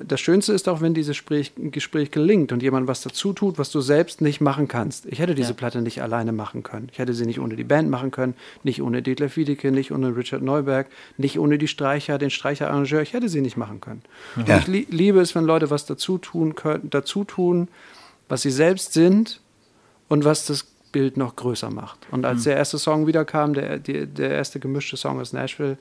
das 0.04 0.20
Schönste 0.20 0.52
ist 0.52 0.68
auch, 0.68 0.80
wenn 0.80 0.94
dieses 0.94 1.16
Gespräch, 1.16 1.52
Gespräch, 1.56 2.10
gelingt 2.10 2.50
und 2.50 2.62
jemand 2.62 2.88
was 2.88 3.02
dazu 3.02 3.32
tut, 3.32 3.58
was 3.58 3.70
du 3.70 3.80
selbst 3.80 4.20
nicht 4.20 4.40
machen 4.40 4.66
kannst. 4.66 5.06
Ich 5.06 5.20
hätte 5.20 5.34
diese 5.34 5.50
ja. 5.50 5.54
Platte 5.54 5.80
nicht 5.80 6.02
alleine 6.02 6.32
machen 6.32 6.62
können. 6.62 6.88
Ich 6.90 6.98
hätte 6.98 7.14
sie 7.14 7.24
nicht 7.24 7.38
ohne 7.38 7.54
die 7.54 7.64
Band 7.64 7.88
machen 7.88 8.10
können, 8.10 8.34
nicht 8.64 8.82
ohne 8.82 9.00
Detlef 9.00 9.36
Wiedeke, 9.36 9.70
nicht 9.70 9.92
ohne 9.92 10.16
Richard 10.16 10.42
Neuberg, 10.42 10.88
nicht 11.18 11.38
ohne 11.38 11.58
die 11.58 11.68
Streicher, 11.68 12.18
den 12.18 12.30
Streicherarrangeur. 12.30 13.02
Ich 13.02 13.12
hätte 13.12 13.28
sie 13.28 13.40
nicht 13.40 13.56
machen 13.56 13.80
können. 13.80 14.02
Ja. 14.46 14.58
Ich 14.58 14.66
li 14.66 14.86
liebe 14.90 15.20
es, 15.20 15.34
wenn 15.34 15.44
Leute 15.44 15.70
was 15.70 15.86
dazu 15.86 16.18
tun 16.18 16.56
können, 16.56 16.90
dazu 16.90 17.22
tun, 17.22 17.68
was 18.28 18.42
sie 18.42 18.50
selbst 18.50 18.92
sind 18.92 19.40
und 20.08 20.24
was 20.24 20.46
das 20.46 20.66
Bild 20.90 21.16
noch 21.16 21.36
größer 21.36 21.70
macht. 21.70 21.98
Und 22.10 22.24
als 22.24 22.40
mhm. 22.40 22.44
der 22.44 22.56
erste 22.56 22.78
Song 22.78 23.06
wiederkam, 23.06 23.54
der, 23.54 23.78
der, 23.78 24.06
der 24.06 24.30
erste 24.30 24.58
gemischte 24.58 24.96
Song 24.96 25.20
aus 25.20 25.32
Nashville, 25.32 25.78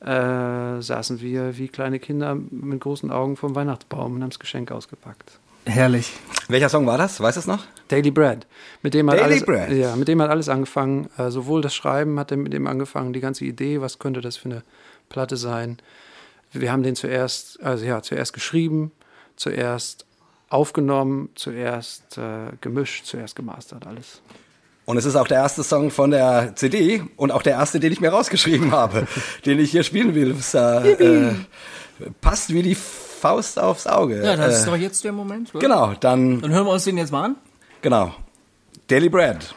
äh, 0.00 0.80
saßen 0.80 1.20
wir 1.20 1.58
wie 1.58 1.68
kleine 1.68 1.98
Kinder 1.98 2.34
mit 2.34 2.80
großen 2.80 3.10
Augen 3.10 3.36
vom 3.36 3.54
Weihnachtsbaum 3.54 4.14
und 4.14 4.22
haben 4.22 4.30
das 4.30 4.38
Geschenk 4.38 4.70
ausgepackt. 4.70 5.38
Herrlich. 5.64 6.12
Welcher 6.48 6.68
Song 6.68 6.86
war 6.86 6.96
das? 6.96 7.20
Weißt 7.20 7.36
du 7.36 7.40
es 7.40 7.46
noch? 7.46 7.64
Daily 7.88 8.10
Bread. 8.10 8.46
Mit 8.82 8.94
dem 8.94 9.10
hat 9.10 9.18
Daily 9.18 9.34
alles, 9.34 9.44
Bread. 9.44 9.72
Ja, 9.72 9.96
mit 9.96 10.08
dem 10.08 10.22
hat 10.22 10.30
alles 10.30 10.48
angefangen. 10.48 11.10
Äh, 11.18 11.30
sowohl 11.30 11.60
das 11.60 11.74
Schreiben 11.74 12.18
hat 12.18 12.30
mit 12.30 12.52
dem 12.52 12.66
angefangen, 12.66 13.12
die 13.12 13.20
ganze 13.20 13.44
Idee, 13.44 13.80
was 13.80 13.98
könnte 13.98 14.20
das 14.20 14.36
für 14.36 14.48
eine 14.48 14.62
Platte 15.08 15.36
sein. 15.36 15.78
Wir 16.52 16.72
haben 16.72 16.82
den 16.82 16.96
zuerst, 16.96 17.62
also 17.62 17.84
ja, 17.84 18.02
zuerst 18.02 18.32
geschrieben, 18.32 18.92
zuerst 19.36 20.06
aufgenommen, 20.48 21.28
zuerst 21.34 22.16
äh, 22.16 22.52
gemischt, 22.60 23.04
zuerst 23.04 23.36
gemastert, 23.36 23.86
alles. 23.86 24.22
Und 24.88 24.96
es 24.96 25.04
ist 25.04 25.16
auch 25.16 25.28
der 25.28 25.36
erste 25.36 25.62
Song 25.64 25.90
von 25.90 26.12
der 26.12 26.56
CD 26.56 27.02
und 27.16 27.30
auch 27.30 27.42
der 27.42 27.52
erste, 27.52 27.78
den 27.78 27.92
ich 27.92 28.00
mir 28.00 28.08
rausgeschrieben 28.08 28.72
habe, 28.72 29.06
den 29.44 29.58
ich 29.58 29.70
hier 29.70 29.82
spielen 29.82 30.14
will. 30.14 30.30
Es, 30.30 30.54
äh, 30.54 30.92
äh, 30.92 31.34
passt 32.22 32.54
wie 32.54 32.62
die 32.62 32.74
Faust 32.74 33.58
aufs 33.58 33.86
Auge. 33.86 34.24
Ja, 34.24 34.34
das 34.34 34.54
äh, 34.54 34.56
ist 34.56 34.66
doch 34.66 34.76
jetzt 34.76 35.04
der 35.04 35.12
Moment. 35.12 35.54
Oder? 35.54 35.60
Genau, 35.60 35.92
dann. 36.00 36.40
Dann 36.40 36.52
hören 36.52 36.64
wir 36.64 36.72
uns 36.72 36.84
den 36.84 36.96
jetzt 36.96 37.12
mal 37.12 37.22
an. 37.22 37.36
Genau. 37.82 38.14
Daily 38.86 39.10
Bread. 39.10 39.54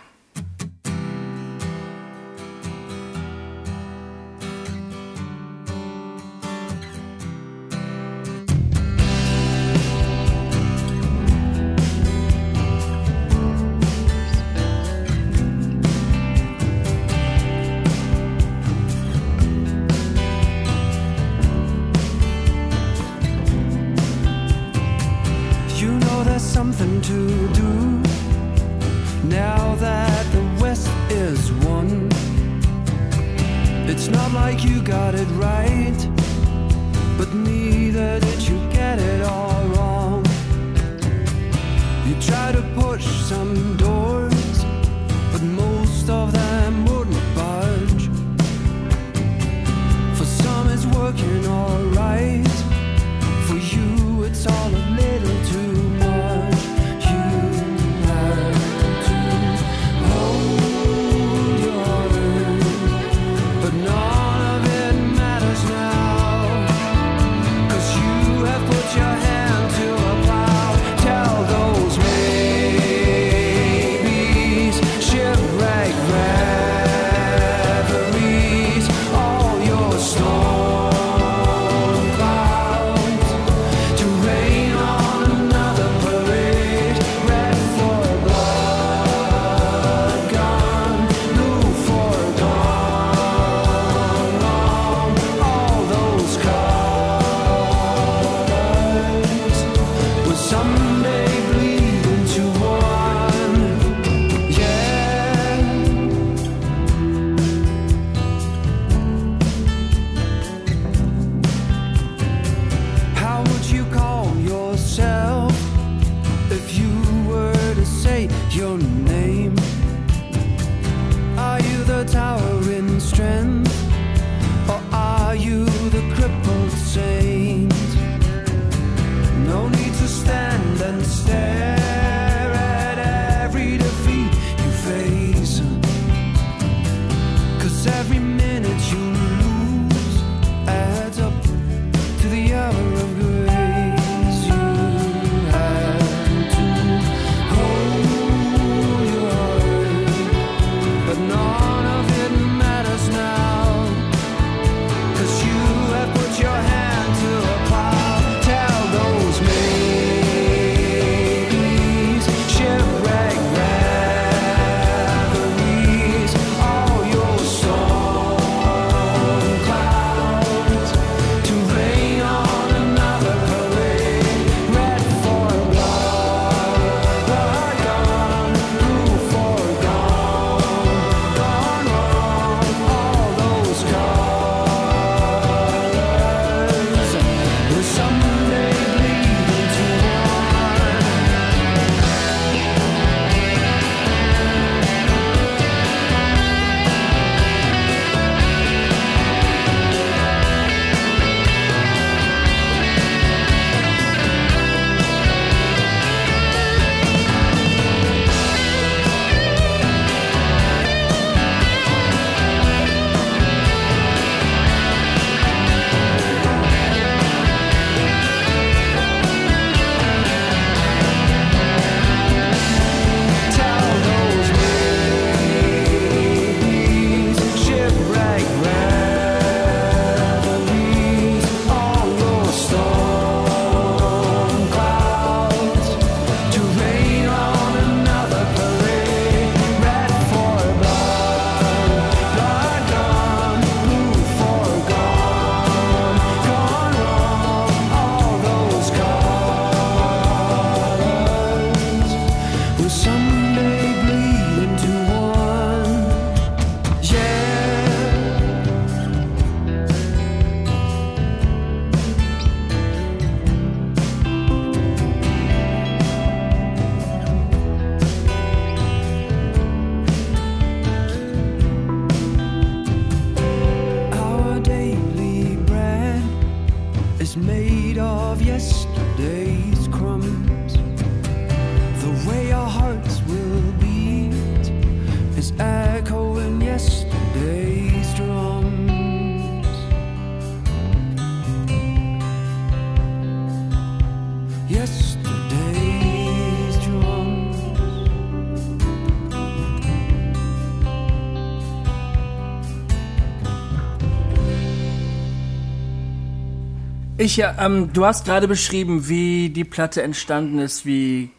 Ich, 307.31 307.37
ja, 307.37 307.55
ähm, 307.61 307.93
du 307.93 308.05
hast 308.05 308.25
gerade 308.25 308.45
beschrieben, 308.45 309.07
wie 309.07 309.47
die 309.51 309.63
Platte 309.63 310.01
entstanden 310.01 310.59
ist, 310.59 310.85
wie 310.85 311.29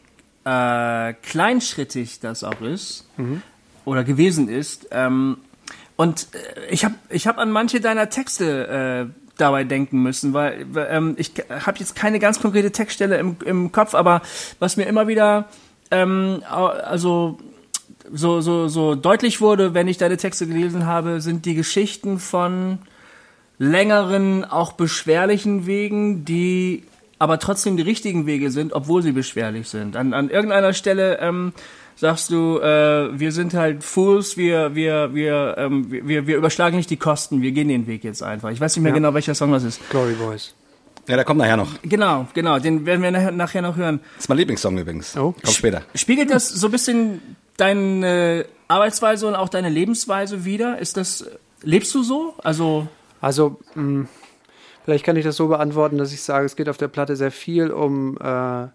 äh, 0.43 1.13
kleinschrittig 1.13 2.19
das 2.19 2.45
auch 2.45 2.63
ist 2.63 3.07
oder 3.85 4.03
gewesen 4.03 4.49
ist. 4.49 4.89
Ähm, 4.91 5.37
und 5.97 6.29
äh, 6.33 6.71
ich 6.71 6.87
habe 6.87 6.95
ich 7.11 7.27
hab 7.27 7.37
an 7.37 7.51
manche 7.51 7.83
deiner 7.83 8.09
Texte 8.09 9.11
äh, 9.13 9.31
dabei 9.37 9.65
denken 9.65 10.03
müssen, 10.03 10.33
weil 10.33 10.65
ähm, 10.89 11.15
ich 11.19 11.33
habe 11.51 11.79
jetzt 11.79 11.95
keine 11.95 12.19
ganz 12.21 12.41
konkrete 12.41 12.73
Textstelle 12.73 13.19
im, 13.19 13.37
im 13.45 13.71
Kopf, 13.71 13.95
aber 13.95 14.23
was 14.61 14.79
mir 14.79 14.85
immer 14.85 15.09
wieder 15.09 15.51
ähm, 15.91 16.43
also 16.49 17.39
so, 18.11 18.41
so, 18.41 18.69
so 18.69 18.95
deutlich 18.95 19.43
wurde, 19.43 19.75
wenn 19.75 19.89
ich 19.89 19.99
deine 19.99 20.17
Texte 20.17 20.47
gelesen 20.47 20.87
habe, 20.87 21.21
sind 21.21 21.45
die 21.45 21.55
Geschichten 21.55 22.19
von 22.19 22.79
längeren, 23.63 24.45
auch 24.45 24.73
beschwerlichen 24.73 25.67
Wegen, 25.67 26.25
die 26.25 26.83
aber 27.21 27.39
trotzdem 27.39 27.77
die 27.77 27.85
richtigen 27.85 28.27
Wege 28.27 28.51
sind, 28.51 28.73
obwohl 28.73 29.03
sie 29.03 29.13
beschwerlich 29.13 29.69
sind. 29.69 29.97
An, 29.97 30.13
an 30.13 30.29
irgendeiner 30.29 30.73
Stelle 30.73 31.19
ähm, 31.21 31.53
sagst 31.95 32.31
du, 32.31 32.59
äh, 32.59 33.17
wir 33.17 33.31
sind 33.31 33.55
halt 33.55 33.85
Fools, 33.85 34.37
wir, 34.37 34.75
wir, 34.75 35.15
wir, 35.15 35.55
ähm, 35.59 35.87
wir, 35.89 36.27
wir 36.27 36.37
überschlagen 36.37 36.77
nicht 36.77 36.91
die 36.91 36.97
Kosten, 36.97 37.41
wir 37.41 37.53
gehen 37.53 37.69
den 37.69 37.87
Weg 37.87 38.03
jetzt 38.03 38.25
einfach. 38.25 38.51
Ich 38.51 38.61
weiß 38.61 38.75
nicht 38.75 38.83
mehr 38.83 38.91
Ja. 38.91 38.97
genau, 38.97 39.15
welcher 39.15 39.37
Song 39.37 39.53
das 39.53 39.63
ist. 39.63 39.81
Glory 39.91 40.15
Boys. 40.15 40.55
Ja, 41.07 41.15
der 41.15 41.25
kommt 41.25 41.39
nachher 41.39 41.57
noch. 41.57 41.69
Genau, 41.83 42.27
genau, 42.35 42.59
den 42.59 42.85
werden 42.85 43.03
wir 43.03 43.13
nachher, 43.13 43.63
noch 43.63 43.77
hören. 43.77 44.01
Das 44.17 44.25
ist 44.25 44.29
mein 44.29 44.39
Lieblingssong 44.39 44.77
übrigens. 44.79 45.17
Oh. 45.17 45.33
Kommt 45.33 45.49
später. 45.57 45.83
Spiegelt 45.95 46.31
das 46.31 46.49
so 46.49 46.67
ein 46.67 46.71
bisschen 46.73 47.37
deine 47.57 48.45
Arbeitsweise 48.67 49.29
und 49.29 49.37
auch 49.37 49.49
deine 49.49 49.69
Lebensweise 49.69 50.45
wieder? 50.45 50.79
Ist 50.79 50.97
das, 50.97 51.27
lebst 51.63 51.95
du 51.95 52.03
so? 52.03 52.35
Also, 52.43 52.89
Also, 53.23 53.59
mh, 53.75 54.07
vielleicht 54.85 55.05
kann 55.05 55.17
ich 55.17 55.25
das 55.25 55.37
so 55.37 55.49
beantworten, 55.49 55.97
dass 55.97 56.13
ich 56.13 56.21
sage, 56.23 56.45
es 56.45 56.57
geht 56.57 56.69
auf 56.69 56.77
der 56.77 56.89
Platte 56.89 57.17
sehr 57.17 57.31
viel 57.31 57.71
um, 57.71 58.19
äh, 58.19 58.67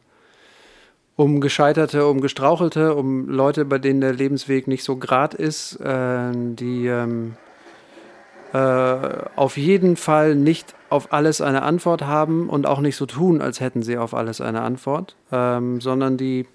um 1.15 1.41
Gescheiterte, 1.41 2.07
um 2.07 2.21
Gestrauchelte, 2.21 2.95
um 2.95 3.27
Leute, 3.27 3.65
bei 3.65 3.77
denen 3.77 4.01
der 4.01 4.13
Lebensweg 4.13 4.67
nicht 4.67 4.83
so 4.83 4.95
grad 4.95 5.33
ist, 5.35 5.75
äh, 5.81 6.31
die 6.33 6.87
ähm, 6.87 7.35
äh, 8.53 8.97
auf 9.35 9.57
jeden 9.57 9.97
Fall 9.97 10.35
nicht 10.35 10.73
auf 10.89 11.11
alles 11.11 11.41
eine 11.41 11.63
Antwort 11.63 12.03
haben 12.03 12.47
und 12.47 12.65
auch 12.65 12.79
nicht 12.79 12.95
so 12.95 13.05
tun, 13.05 13.41
als 13.41 13.59
hätten 13.59 13.83
sie 13.83 13.97
auf 13.97 14.13
alles 14.13 14.39
eine 14.39 14.61
Antwort, 14.61 15.17
ähm, 15.33 15.81
sondern 15.81 16.15
die, 16.15 16.47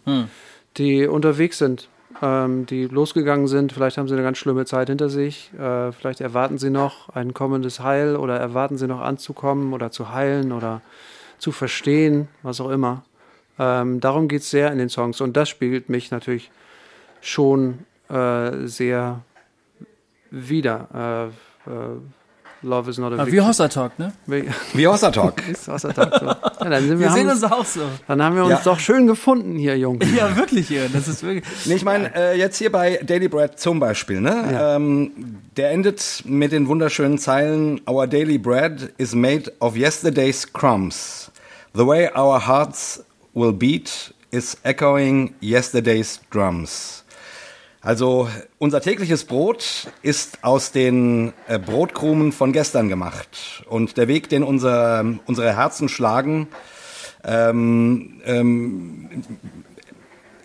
die 0.78 1.06
unterwegs 1.06 1.58
sind, 1.58 1.90
ähm, 2.20 2.66
die 2.66 2.86
losgegangen 2.86 3.46
sind. 3.46 3.72
Vielleicht 3.72 3.98
haben 3.98 4.08
sie 4.08 4.14
eine 4.14 4.22
ganz 4.22 4.38
schlimme 4.38 4.64
Zeit 4.64 4.88
hinter 4.88 5.08
sich. 5.08 5.52
Äh, 5.54 5.92
vielleicht 5.92 6.20
erwarten 6.20 6.58
sie 6.58 6.70
noch 6.70 7.08
ein 7.10 7.34
kommendes 7.34 7.80
Heil 7.80 8.16
oder 8.16 8.38
erwarten 8.38 8.76
sie 8.76 8.86
noch 8.86 9.00
anzukommen 9.00 9.72
oder 9.72 9.90
zu 9.90 10.12
heilen 10.12 10.52
oder 10.52 10.82
zu 11.38 11.52
verstehen, 11.52 12.28
was 12.42 12.60
auch 12.60 12.70
immer. 12.70 13.02
Ähm, 13.58 14.00
darum 14.00 14.28
geht 14.28 14.42
es 14.42 14.50
sehr 14.50 14.72
in 14.72 14.78
den 14.78 14.88
Songs 14.88 15.20
und 15.20 15.36
das 15.36 15.48
spiegelt 15.48 15.88
mich 15.88 16.10
natürlich 16.10 16.50
schon 17.20 17.80
äh, 18.08 18.66
sehr 18.66 19.20
wieder. 20.30 21.32
Äh, 21.66 21.70
äh, 21.70 21.98
Love 22.62 22.90
is 22.90 22.98
not 22.98 23.12
a 23.12 23.26
wie 23.26 23.32
victory. 23.32 23.46
Hossa 23.46 23.68
Talk, 23.68 23.98
ne? 23.98 24.12
Wie 24.26 24.48
Wie 24.74 24.86
Hossa 24.86 25.10
Talk. 25.10 25.46
ist 25.48 25.68
Wassertag 25.68 26.20
so. 26.20 26.26
Ja, 26.64 26.70
dann, 26.70 26.86
sind 26.86 26.98
wir 27.00 27.06
Wir 27.06 27.12
sehen 27.12 27.28
uns 27.28 27.42
auch 27.44 27.64
so. 27.64 27.80
dann 28.08 28.22
haben 28.22 28.36
wir 28.36 28.42
uns 28.44 28.52
Ja. 28.52 28.60
doch 28.64 28.78
schön 28.78 29.06
gefunden 29.06 29.56
hier, 29.56 29.76
Jungs. 29.78 30.04
Ja, 30.16 30.36
wirklich, 30.36 30.68
ja. 30.70 30.82
Das 30.92 31.08
ist 31.08 31.22
wirklich. 31.22 31.44
Nee, 31.66 31.74
ich 31.74 31.84
meine, 31.84 32.14
äh, 32.14 32.38
jetzt 32.38 32.56
hier 32.58 32.70
bei 32.72 32.98
Daily 33.02 33.28
Bread 33.28 33.58
zum 33.58 33.80
Beispiel, 33.80 34.20
ne? 34.20 34.48
Ja. 34.52 34.76
Ähm, 34.76 35.10
der 35.56 35.70
endet 35.70 36.22
mit 36.26 36.52
den 36.52 36.68
wunderschönen 36.68 37.18
Zeilen, 37.18 37.80
Our 37.88 38.06
daily 38.06 38.38
bread 38.38 38.92
is 38.98 39.14
made 39.14 39.52
of 39.60 39.76
yesterday's 39.76 40.52
crumbs. 40.52 41.30
The 41.74 41.86
way 41.86 42.08
our 42.16 42.46
hearts 42.46 43.04
will 43.34 43.52
beat 43.52 44.14
is 44.30 44.56
echoing 44.62 45.34
yesterday's 45.42 46.20
drums. 46.30 47.01
Also 47.84 48.28
unser 48.58 48.80
tägliches 48.80 49.24
Brot 49.24 49.88
ist 50.02 50.44
aus 50.44 50.70
den 50.70 51.32
äh, 51.48 51.58
Brotkrumen 51.58 52.30
von 52.30 52.52
gestern 52.52 52.88
gemacht. 52.88 53.64
Und 53.68 53.96
der 53.96 54.06
Weg, 54.06 54.28
den 54.28 54.44
unser, 54.44 55.04
unsere 55.26 55.56
Herzen 55.56 55.88
schlagen, 55.88 56.46
ähm, 57.24 58.20
ähm, 58.24 59.24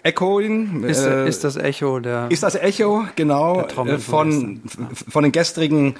echoing, 0.01 0.83
Ist, 0.83 1.03
äh, 1.05 1.27
ist 1.27 1.43
das 1.43 1.57
Echo 1.57 1.99
der. 1.99 2.27
ist 2.31 2.41
das 2.41 2.55
Echo, 2.55 3.05
genau, 3.15 3.57
Der 3.61 3.67
Trommel 3.67 3.95
äh, 3.95 3.99
von, 3.99 4.61
f- 4.91 5.05
von 5.07 5.21
den 5.23 5.31
gestrigen 5.31 5.95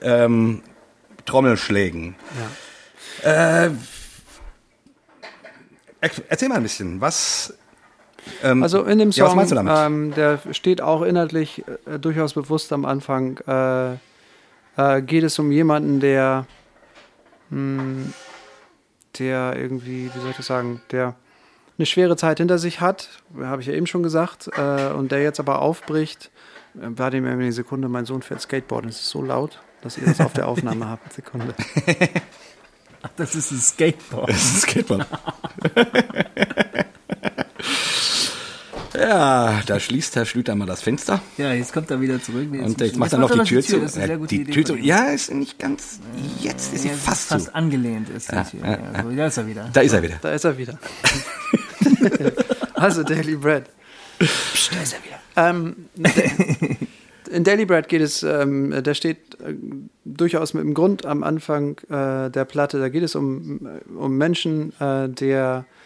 ähm, 0.00 0.62
Trommelschlägen. 1.26 2.14
Äh, 3.22 3.70
er- 6.00 6.10
erzähl 6.28 6.48
mal 6.48 6.56
ein 6.56 6.62
bisschen, 6.62 7.00
was... 7.02 7.52
Ähm, 8.42 8.62
Also 8.62 8.82
in 8.84 8.98
dem 8.98 9.10
Ja, 9.10 9.24
was 9.24 9.30
Song, 9.30 9.36
meinst 9.36 9.52
du 9.52 9.56
damit? 9.56 9.72
Ähm, 9.76 10.14
der 10.14 10.38
steht 10.52 10.80
auch 10.80 11.02
inhaltlich 11.02 11.64
äh, 11.86 11.98
durchaus 11.98 12.34
bewusst 12.34 12.72
am 12.72 12.84
Anfang, 12.84 13.38
äh, 13.46 13.92
äh, 14.76 15.02
geht 15.02 15.24
es 15.24 15.38
um 15.38 15.50
jemanden, 15.52 16.00
der, 16.00 16.46
mh, 17.50 18.10
der 19.18 19.54
irgendwie, 19.56 20.10
wie 20.14 20.20
soll 20.20 20.30
ich 20.30 20.36
das 20.36 20.46
sagen, 20.46 20.80
der 20.90 21.14
eine 21.78 21.86
schwere 21.86 22.16
Zeit 22.16 22.38
hinter 22.38 22.58
sich 22.58 22.80
hat, 22.80 23.08
habe 23.40 23.62
ich 23.62 23.68
ja 23.68 23.74
eben 23.74 23.86
schon 23.86 24.02
gesagt, 24.02 24.50
äh, 24.56 24.88
und 24.92 25.12
der 25.12 25.22
jetzt 25.22 25.38
aber 25.40 25.60
aufbricht. 25.62 26.30
Äh, 26.74 26.88
Warte 26.96 27.20
mir 27.20 27.30
eine 27.30 27.52
Sekunde, 27.52 27.88
mein 27.88 28.04
Sohn 28.04 28.22
fährt 28.22 28.40
Skateboard, 28.40 28.84
es 28.86 29.00
ist 29.00 29.10
so 29.10 29.22
laut, 29.22 29.60
dass 29.82 29.96
ihr 29.96 30.04
das 30.06 30.20
auf 30.20 30.32
der 30.32 30.48
Aufnahme 30.48 30.88
habt. 30.88 31.12
Sekunde. 31.14 31.54
Das 33.16 33.34
ist 33.36 33.52
ein 33.52 33.58
Skateboard. 33.60 34.28
Das 34.28 34.42
ist 34.44 34.62
Skateboard. 34.62 35.06
ja, 38.94 39.60
da 39.66 39.80
schließt 39.80 40.16
Herr 40.16 40.24
Schlüter 40.24 40.54
mal 40.54 40.66
das 40.66 40.80
Fenster. 40.82 41.20
Ja, 41.36 41.52
jetzt 41.52 41.72
kommt 41.72 41.90
er 41.90 42.00
wieder 42.00 42.22
zurück. 42.22 42.48
Nee, 42.50 42.60
Und 42.60 42.80
jetzt 42.80 42.96
macht 42.96 43.12
er 43.12 43.18
noch 43.18 43.30
die 43.30 43.42
Tür 43.44 43.62
zu. 43.62 43.80
Das 43.80 43.92
ist 43.92 43.98
eine 43.98 44.06
sehr 44.06 44.16
gute 44.18 44.34
die 44.34 44.40
Idee 44.42 44.52
Tür 44.52 44.64
zu. 44.64 44.76
Ja, 44.76 45.04
ist 45.10 45.32
nicht 45.32 45.58
ganz. 45.58 46.00
Jetzt 46.40 46.72
ist 46.74 46.82
sie 46.82 46.88
Ja, 46.88 46.94
fast, 46.94 47.28
fast 47.28 47.46
zu. 47.46 47.54
angelehnt 47.54 48.08
ist 48.08 48.30
die 48.32 48.36
Tür. 48.36 48.60
ja, 48.64 48.70
Ja, 48.70 49.02
so, 49.02 49.10
da 49.10 49.26
ist 49.26 49.36
er 49.36 49.46
wieder. 49.46 49.70
Da 49.72 49.80
ist 49.80 49.92
er 49.92 50.02
wieder. 50.02 50.18
Da 50.22 50.30
ist 50.32 50.44
er 50.44 50.58
wieder. 50.58 50.78
also 52.74 53.02
Daily 53.02 53.36
Bread. 53.36 53.64
Psst, 54.18 54.72
da 54.74 54.82
ist 54.82 54.94
er 54.94 55.04
wieder. 55.04 55.18
Ähm, 55.36 55.76
in 57.30 57.44
Daily 57.44 57.66
Bread 57.66 57.88
geht 57.88 58.00
es, 58.02 58.22
ähm, 58.22 58.74
da 58.82 58.94
steht 58.94 59.38
äh, 59.40 59.54
durchaus 60.04 60.54
mit 60.54 60.64
dem 60.64 60.74
Grund 60.74 61.06
am 61.06 61.22
Anfang 61.22 61.76
äh, 61.90 62.30
der 62.30 62.44
Platte, 62.44 62.80
da 62.80 62.88
geht 62.88 63.02
es 63.04 63.14
um, 63.14 63.68
um 63.96 64.16
Menschen, 64.16 64.72
äh, 64.80 65.08
der, 65.08 65.64
äh, 65.66 65.77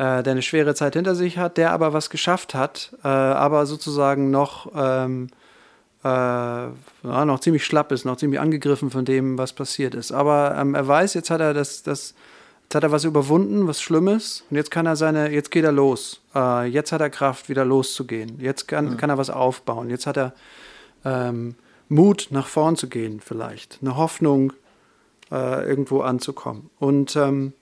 der 0.00 0.32
eine 0.32 0.42
schwere 0.42 0.74
Zeit 0.74 0.94
hinter 0.94 1.14
sich 1.14 1.38
hat, 1.38 1.56
der 1.56 1.72
aber 1.72 1.92
was 1.92 2.10
geschafft 2.10 2.54
hat, 2.54 2.96
äh, 3.04 3.08
aber 3.08 3.66
sozusagen 3.66 4.30
noch, 4.30 4.72
ähm, 4.74 5.28
äh, 6.02 6.08
ja, 6.08 6.72
noch 7.02 7.40
ziemlich 7.40 7.64
schlapp 7.64 7.92
ist, 7.92 8.04
noch 8.04 8.16
ziemlich 8.16 8.40
angegriffen 8.40 8.90
von 8.90 9.04
dem, 9.04 9.36
was 9.36 9.52
passiert 9.52 9.94
ist. 9.94 10.12
Aber 10.12 10.56
ähm, 10.58 10.74
er 10.74 10.86
weiß, 10.88 11.14
jetzt 11.14 11.30
hat 11.30 11.40
er 11.40 11.54
das, 11.54 11.82
das 11.82 12.14
Jetzt 12.70 12.76
hat 12.76 12.84
er 12.84 12.92
was 12.92 13.02
überwunden, 13.02 13.66
was 13.66 13.82
Schlimmes, 13.82 14.44
und 14.48 14.56
jetzt 14.56 14.70
kann 14.70 14.86
er 14.86 14.94
seine, 14.94 15.32
jetzt 15.32 15.50
geht 15.50 15.64
er 15.64 15.72
los. 15.72 16.20
Äh, 16.36 16.66
jetzt 16.66 16.92
hat 16.92 17.00
er 17.00 17.10
Kraft, 17.10 17.48
wieder 17.48 17.64
loszugehen. 17.64 18.38
Jetzt 18.38 18.68
kann, 18.68 18.96
kann 18.96 19.10
er 19.10 19.18
was 19.18 19.28
aufbauen. 19.28 19.90
Jetzt 19.90 20.06
hat 20.06 20.16
er 20.16 20.32
ähm, 21.04 21.56
Mut, 21.88 22.28
nach 22.30 22.46
vorn 22.46 22.76
zu 22.76 22.88
gehen, 22.88 23.18
vielleicht. 23.18 23.80
Eine 23.82 23.96
Hoffnung, 23.96 24.52
äh, 25.32 25.68
irgendwo 25.68 26.02
anzukommen. 26.02 26.70
Und 26.78 27.16
ähm, 27.16 27.54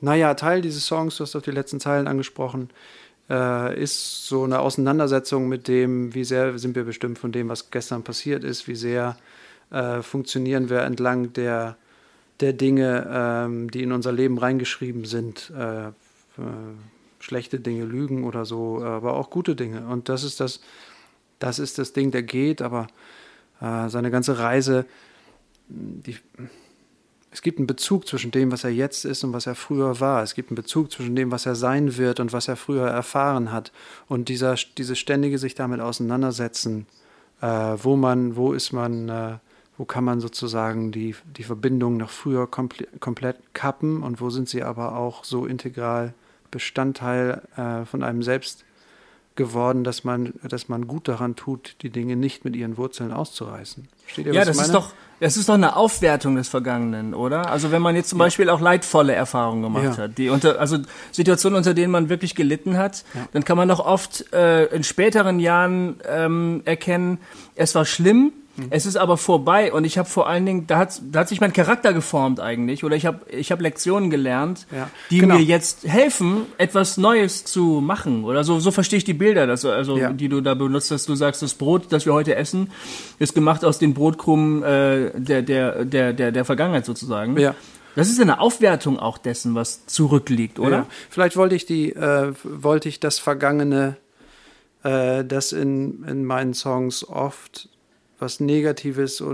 naja, 0.00 0.34
Teil 0.34 0.62
dieses 0.62 0.86
Songs, 0.86 1.16
du 1.16 1.24
hast 1.24 1.36
auf 1.36 1.42
die 1.42 1.50
letzten 1.50 1.80
Zeilen 1.80 2.06
angesprochen, 2.06 2.70
äh, 3.28 3.80
ist 3.80 4.26
so 4.26 4.44
eine 4.44 4.60
Auseinandersetzung 4.60 5.48
mit 5.48 5.68
dem, 5.68 6.14
wie 6.14 6.24
sehr 6.24 6.58
sind 6.58 6.74
wir 6.74 6.84
bestimmt 6.84 7.18
von 7.18 7.32
dem, 7.32 7.48
was 7.48 7.70
gestern 7.70 8.02
passiert 8.02 8.44
ist, 8.44 8.66
wie 8.68 8.76
sehr 8.76 9.16
äh, 9.70 10.02
funktionieren 10.02 10.68
wir 10.68 10.80
entlang 10.80 11.32
der 11.32 11.76
der 12.40 12.52
Dinge, 12.52 13.06
ähm, 13.12 13.70
die 13.70 13.82
in 13.82 13.92
unser 13.92 14.12
Leben 14.12 14.38
reingeschrieben 14.38 15.04
sind. 15.04 15.52
Äh, 15.56 15.88
äh, 15.88 15.92
schlechte 17.18 17.60
Dinge, 17.60 17.84
Lügen 17.84 18.24
oder 18.24 18.46
so, 18.46 18.82
aber 18.82 19.14
auch 19.14 19.28
gute 19.28 19.54
Dinge. 19.54 19.86
Und 19.86 20.08
das 20.08 20.24
ist 20.24 20.40
das, 20.40 20.60
das 21.38 21.58
ist 21.58 21.78
das 21.78 21.92
Ding, 21.92 22.10
der 22.10 22.22
geht, 22.22 22.62
aber 22.62 22.86
äh, 23.60 23.88
seine 23.88 24.10
ganze 24.10 24.38
Reise, 24.38 24.86
die 25.68 26.16
es 27.32 27.42
gibt 27.42 27.58
einen 27.58 27.66
Bezug 27.66 28.08
zwischen 28.08 28.32
dem, 28.32 28.50
was 28.50 28.64
er 28.64 28.70
jetzt 28.70 29.04
ist 29.04 29.22
und 29.22 29.32
was 29.32 29.46
er 29.46 29.54
früher 29.54 30.00
war. 30.00 30.22
Es 30.22 30.34
gibt 30.34 30.50
einen 30.50 30.56
Bezug 30.56 30.90
zwischen 30.90 31.14
dem, 31.14 31.30
was 31.30 31.46
er 31.46 31.54
sein 31.54 31.96
wird 31.96 32.18
und 32.18 32.32
was 32.32 32.48
er 32.48 32.56
früher 32.56 32.88
erfahren 32.88 33.52
hat. 33.52 33.70
Und 34.08 34.28
dieser, 34.28 34.56
dieses 34.76 34.98
ständige 34.98 35.38
sich 35.38 35.54
damit 35.54 35.80
auseinandersetzen, 35.80 36.86
äh, 37.40 37.46
wo 37.46 37.94
man, 37.94 38.34
wo 38.34 38.52
ist 38.52 38.72
man, 38.72 39.08
äh, 39.08 39.38
wo 39.78 39.84
kann 39.84 40.04
man 40.04 40.20
sozusagen 40.20 40.90
die, 40.90 41.14
die 41.36 41.44
Verbindung 41.44 41.96
nach 41.96 42.10
früher 42.10 42.48
komple 42.48 42.88
komplett 42.98 43.36
kappen 43.54 44.02
und 44.02 44.20
wo 44.20 44.30
sind 44.30 44.48
sie 44.48 44.64
aber 44.64 44.96
auch 44.96 45.24
so 45.24 45.46
integral 45.46 46.14
Bestandteil 46.50 47.42
äh, 47.56 47.84
von 47.84 48.02
einem 48.02 48.24
selbst 48.24 48.64
geworden, 49.36 49.84
dass 49.84 50.04
man, 50.04 50.34
dass 50.42 50.68
man 50.68 50.86
gut 50.86 51.08
daran 51.08 51.36
tut, 51.36 51.76
die 51.82 51.90
Dinge 51.90 52.16
nicht 52.16 52.44
mit 52.44 52.56
ihren 52.56 52.76
Wurzeln 52.76 53.12
auszureißen. 53.12 53.88
Versteht 54.04 54.26
ihr, 54.26 54.34
Ja, 54.34 54.40
was 54.40 54.48
das 54.48 54.56
ich 54.56 54.62
ist 54.62 54.68
meine? 54.68 54.80
doch, 54.84 54.92
das 55.20 55.36
ist 55.36 55.48
doch 55.48 55.54
eine 55.54 55.76
Aufwertung 55.76 56.36
des 56.36 56.48
Vergangenen, 56.48 57.14
oder? 57.14 57.50
Also 57.50 57.70
wenn 57.70 57.80
man 57.82 57.94
jetzt 57.96 58.08
zum 58.10 58.18
Beispiel 58.18 58.50
auch 58.50 58.60
leidvolle 58.60 59.14
Erfahrungen 59.14 59.62
gemacht 59.62 59.96
Ja. 59.96 60.04
hat, 60.04 60.18
die 60.18 60.28
unter, 60.30 60.58
also 60.60 60.78
Situationen, 61.12 61.56
unter 61.58 61.74
denen 61.74 61.90
man 61.92 62.08
wirklich 62.08 62.34
gelitten 62.34 62.76
hat, 62.76 63.04
dann 63.32 63.44
kann 63.44 63.56
man 63.56 63.68
doch 63.68 63.80
oft 63.80 64.32
äh, 64.32 64.66
in 64.66 64.82
späteren 64.82 65.38
Jahren 65.40 65.96
ähm, 66.06 66.62
erkennen, 66.64 67.18
es 67.54 67.74
war 67.74 67.84
schlimm. 67.84 68.32
Es 68.68 68.84
ist 68.84 68.96
aber 68.96 69.16
vorbei 69.16 69.72
und 69.72 69.84
ich 69.84 69.96
habe 69.96 70.08
vor 70.08 70.28
allen 70.28 70.44
Dingen, 70.44 70.66
da 70.66 70.76
hat, 70.78 71.00
da 71.10 71.20
hat 71.20 71.28
sich 71.28 71.40
mein 71.40 71.52
Charakter 71.52 71.92
geformt 71.92 72.40
eigentlich, 72.40 72.84
oder 72.84 72.94
ich 72.94 73.06
habe 73.06 73.20
ich 73.30 73.50
hab 73.52 73.60
Lektionen 73.60 74.10
gelernt, 74.10 74.66
Ja, 74.70 74.90
die 75.10 75.18
genau. 75.20 75.36
mir 75.36 75.42
jetzt 75.42 75.86
helfen, 75.86 76.42
etwas 76.58 76.96
Neues 76.98 77.44
zu 77.44 77.80
machen, 77.80 78.24
oder 78.24 78.44
so, 78.44 78.58
so 78.60 78.70
verstehe 78.70 78.98
ich 78.98 79.04
die 79.04 79.14
Bilder, 79.14 79.46
dass, 79.46 79.64
also 79.64 79.96
Ja. 79.96 80.12
die 80.12 80.28
du 80.28 80.40
da 80.40 80.54
benutzt, 80.54 80.90
dass 80.90 81.06
du 81.06 81.14
sagst, 81.14 81.40
das 81.42 81.54
Brot, 81.54 81.86
das 81.90 82.04
wir 82.04 82.12
heute 82.12 82.34
essen, 82.36 82.70
ist 83.18 83.34
gemacht 83.34 83.64
aus 83.64 83.78
den 83.78 83.94
Brotkrumen 83.94 84.62
äh, 84.62 85.10
der, 85.14 85.42
der, 85.42 85.84
der, 85.84 86.12
der, 86.12 86.32
der 86.32 86.44
Vergangenheit 86.44 86.84
sozusagen. 86.84 87.38
Ja. 87.38 87.54
Das 87.96 88.08
ist 88.08 88.20
eine 88.20 88.40
Aufwertung 88.40 88.98
auch 88.98 89.18
dessen, 89.18 89.54
was 89.54 89.86
zurückliegt, 89.86 90.58
oder? 90.58 90.76
Ja. 90.76 90.86
Vielleicht 91.08 91.36
wollte 91.36 91.54
ich 91.54 91.66
die, 91.66 91.92
äh, 91.92 92.32
wollte 92.44 92.88
ich 92.88 93.00
das 93.00 93.18
Vergangene, 93.18 93.96
äh, 94.84 95.24
das 95.24 95.52
in, 95.52 96.04
in 96.04 96.24
meinen 96.24 96.54
Songs 96.54 97.08
oft 97.08 97.68
was 98.20 98.40
Negatives 98.40 99.20
äh, 99.20 99.24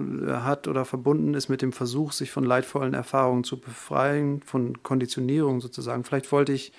hat 0.41 0.69
oder 0.69 0.85
verbunden 0.85 1.35
ist 1.35 1.49
mit 1.49 1.63
dem 1.63 1.73
Versuch, 1.73 2.13
sich 2.13 2.31
von 2.31 2.45
leidvollen 2.45 2.95
Erfahrungen 2.95 3.45
zu 3.45 3.59
befreien, 3.59 4.43
von 4.43 4.83
Konditionierung 4.83 5.61
sozusagen. 5.61 6.05
Vielleicht 6.05 6.33
wollte 6.33 6.53
ich 6.53 6.73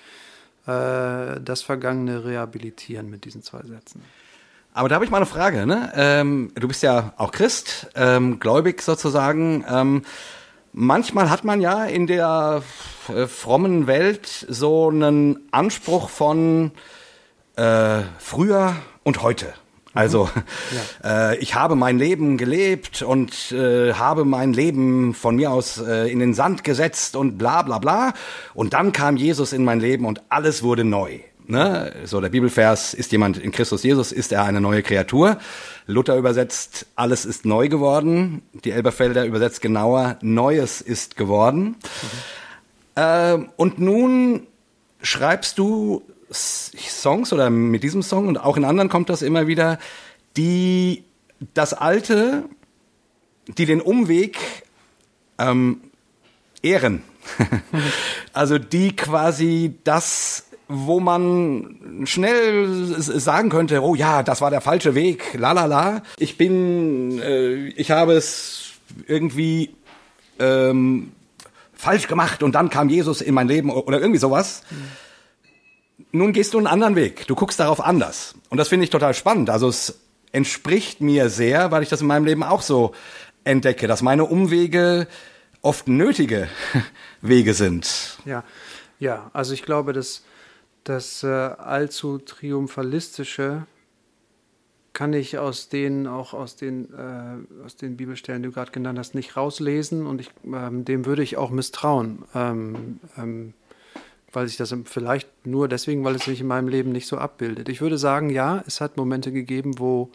äh, 0.66 1.40
das 1.40 1.62
Vergangene 1.62 2.24
rehabilitieren 2.24 3.08
mit 3.08 3.24
diesen 3.24 3.42
zwei 3.42 3.62
Sätzen. 3.62 4.02
Aber 4.74 4.88
da 4.88 4.94
habe 4.96 5.04
ich 5.04 5.10
mal 5.10 5.16
eine 5.16 5.26
Frage. 5.26 5.66
Ne? 5.66 5.92
Ähm, 5.94 6.52
du 6.54 6.68
bist 6.68 6.82
ja 6.82 7.12
auch 7.16 7.32
Christ, 7.32 7.88
ähm, 7.94 8.38
gläubig 8.38 8.82
sozusagen. 8.82 9.64
Ähm, 9.68 10.02
manchmal 10.72 11.30
hat 11.30 11.44
man 11.44 11.60
ja 11.60 11.84
in 11.84 12.06
der 12.06 12.62
äh, 13.08 13.26
frommen 13.26 13.86
Welt 13.86 14.46
so 14.48 14.88
einen 14.88 15.48
Anspruch 15.50 16.08
von 16.10 16.70
äh, 17.56 18.02
früher 18.18 18.76
und 19.02 19.22
heute. 19.22 19.54
Also 19.94 20.28
äh, 21.04 21.36
ich 21.38 21.54
habe 21.54 21.74
mein 21.74 21.98
Leben 21.98 22.36
gelebt 22.36 23.02
und 23.02 23.52
äh, 23.52 23.94
habe 23.94 24.24
mein 24.24 24.52
Leben 24.52 25.14
von 25.14 25.36
mir 25.36 25.50
aus 25.50 25.78
äh, 25.78 26.10
in 26.10 26.18
den 26.18 26.34
Sand 26.34 26.62
gesetzt 26.62 27.16
und 27.16 27.38
bla 27.38 27.62
bla 27.62 27.78
bla. 27.78 28.12
Und 28.54 28.74
dann 28.74 28.92
kam 28.92 29.16
Jesus 29.16 29.52
in 29.52 29.64
mein 29.64 29.80
Leben 29.80 30.04
und 30.04 30.22
alles 30.28 30.62
wurde 30.62 30.84
neu. 30.84 31.20
Ne? 31.46 31.94
So 32.04 32.20
der 32.20 32.28
Bibelvers, 32.28 32.92
ist 32.92 33.10
jemand 33.10 33.38
in 33.38 33.52
Christus 33.52 33.82
Jesus, 33.82 34.12
ist 34.12 34.32
er 34.32 34.44
eine 34.44 34.60
neue 34.60 34.82
Kreatur. 34.82 35.38
Luther 35.86 36.16
übersetzt, 36.16 36.86
alles 36.94 37.24
ist 37.24 37.46
neu 37.46 37.70
geworden. 37.70 38.42
Die 38.64 38.70
Elberfelder 38.70 39.24
übersetzt 39.24 39.62
genauer, 39.62 40.18
Neues 40.20 40.82
ist 40.82 41.16
geworden. 41.16 41.76
Ähm, 42.96 43.48
und 43.56 43.78
nun 43.78 44.46
schreibst 45.00 45.58
du 45.58 46.02
Songs 46.30 47.32
oder 47.32 47.50
mit 47.50 47.82
diesem 47.82 48.02
Song 48.02 48.28
und 48.28 48.38
auch 48.38 48.56
in 48.56 48.64
anderen 48.64 48.88
kommt 48.88 49.08
das 49.08 49.22
immer 49.22 49.46
wieder, 49.46 49.78
die 50.36 51.04
das 51.54 51.74
Alte, 51.74 52.44
die 53.46 53.66
den 53.66 53.80
Umweg 53.80 54.38
ähm, 55.38 55.80
ehren. 56.62 57.02
also 58.32 58.58
die 58.58 58.96
quasi 58.96 59.74
das, 59.84 60.44
wo 60.68 61.00
man 61.00 62.04
schnell 62.04 62.94
sagen 62.98 63.48
könnte, 63.48 63.82
oh 63.82 63.94
ja, 63.94 64.22
das 64.22 64.40
war 64.40 64.50
der 64.50 64.60
falsche 64.60 64.94
Weg, 64.94 65.34
la 65.34 65.52
la 65.52 65.66
la. 65.66 66.02
Ich 66.18 66.36
bin, 66.36 67.20
äh, 67.20 67.68
ich 67.68 67.90
habe 67.90 68.14
es 68.14 68.72
irgendwie 69.06 69.74
ähm, 70.38 71.12
falsch 71.74 72.08
gemacht 72.08 72.42
und 72.42 72.54
dann 72.54 72.70
kam 72.70 72.88
Jesus 72.88 73.20
in 73.20 73.34
mein 73.34 73.48
Leben 73.48 73.70
oder 73.70 74.00
irgendwie 74.00 74.18
sowas. 74.18 74.62
Nun 76.12 76.32
gehst 76.32 76.54
du 76.54 76.58
einen 76.58 76.66
anderen 76.66 76.96
Weg. 76.96 77.26
Du 77.26 77.34
guckst 77.34 77.60
darauf 77.60 77.80
anders. 77.80 78.34
Und 78.48 78.58
das 78.58 78.68
finde 78.68 78.84
ich 78.84 78.90
total 78.90 79.14
spannend. 79.14 79.50
Also 79.50 79.68
es 79.68 80.00
entspricht 80.32 81.00
mir 81.00 81.28
sehr, 81.28 81.70
weil 81.70 81.82
ich 81.82 81.88
das 81.88 82.00
in 82.00 82.06
meinem 82.06 82.24
Leben 82.24 82.42
auch 82.42 82.62
so 82.62 82.94
entdecke, 83.44 83.86
dass 83.86 84.02
meine 84.02 84.24
Umwege 84.24 85.06
oft 85.62 85.88
nötige 85.88 86.48
Wege 87.20 87.54
sind. 87.54 88.18
Ja, 88.24 88.44
ja, 88.98 89.30
also 89.32 89.54
ich 89.54 89.62
glaube, 89.62 89.92
dass 89.92 90.24
das 90.84 91.22
äh, 91.22 91.26
allzu 91.26 92.18
triumphalistische 92.18 93.66
kann 94.94 95.12
ich 95.12 95.38
aus 95.38 95.68
den 95.68 96.08
auch 96.08 96.34
aus 96.34 96.56
den 96.56 96.92
äh, 96.92 97.64
aus 97.64 97.76
den 97.76 97.96
Bibelstellen, 97.96 98.42
die 98.42 98.48
du 98.48 98.54
gerade 98.54 98.72
genannt 98.72 98.98
hast, 98.98 99.14
nicht 99.14 99.36
rauslesen 99.36 100.06
und 100.06 100.20
ich, 100.20 100.30
ähm, 100.44 100.84
dem 100.84 101.06
würde 101.06 101.22
ich 101.22 101.36
auch 101.36 101.50
misstrauen, 101.50 102.24
ähm, 102.34 102.98
ähm, 103.16 103.54
weil 104.32 104.46
sich 104.46 104.56
das 104.56 104.74
vielleicht 104.84 105.28
nur 105.46 105.68
deswegen, 105.68 106.04
weil 106.04 106.16
es 106.16 106.24
sich 106.24 106.40
in 106.40 106.46
meinem 106.46 106.68
Leben 106.68 106.92
nicht 106.92 107.06
so 107.06 107.18
abbildet. 107.18 107.68
Ich 107.68 107.80
würde 107.80 107.98
sagen, 107.98 108.30
ja, 108.30 108.62
es 108.66 108.80
hat 108.80 108.96
Momente 108.96 109.32
gegeben, 109.32 109.78
wo 109.78 110.10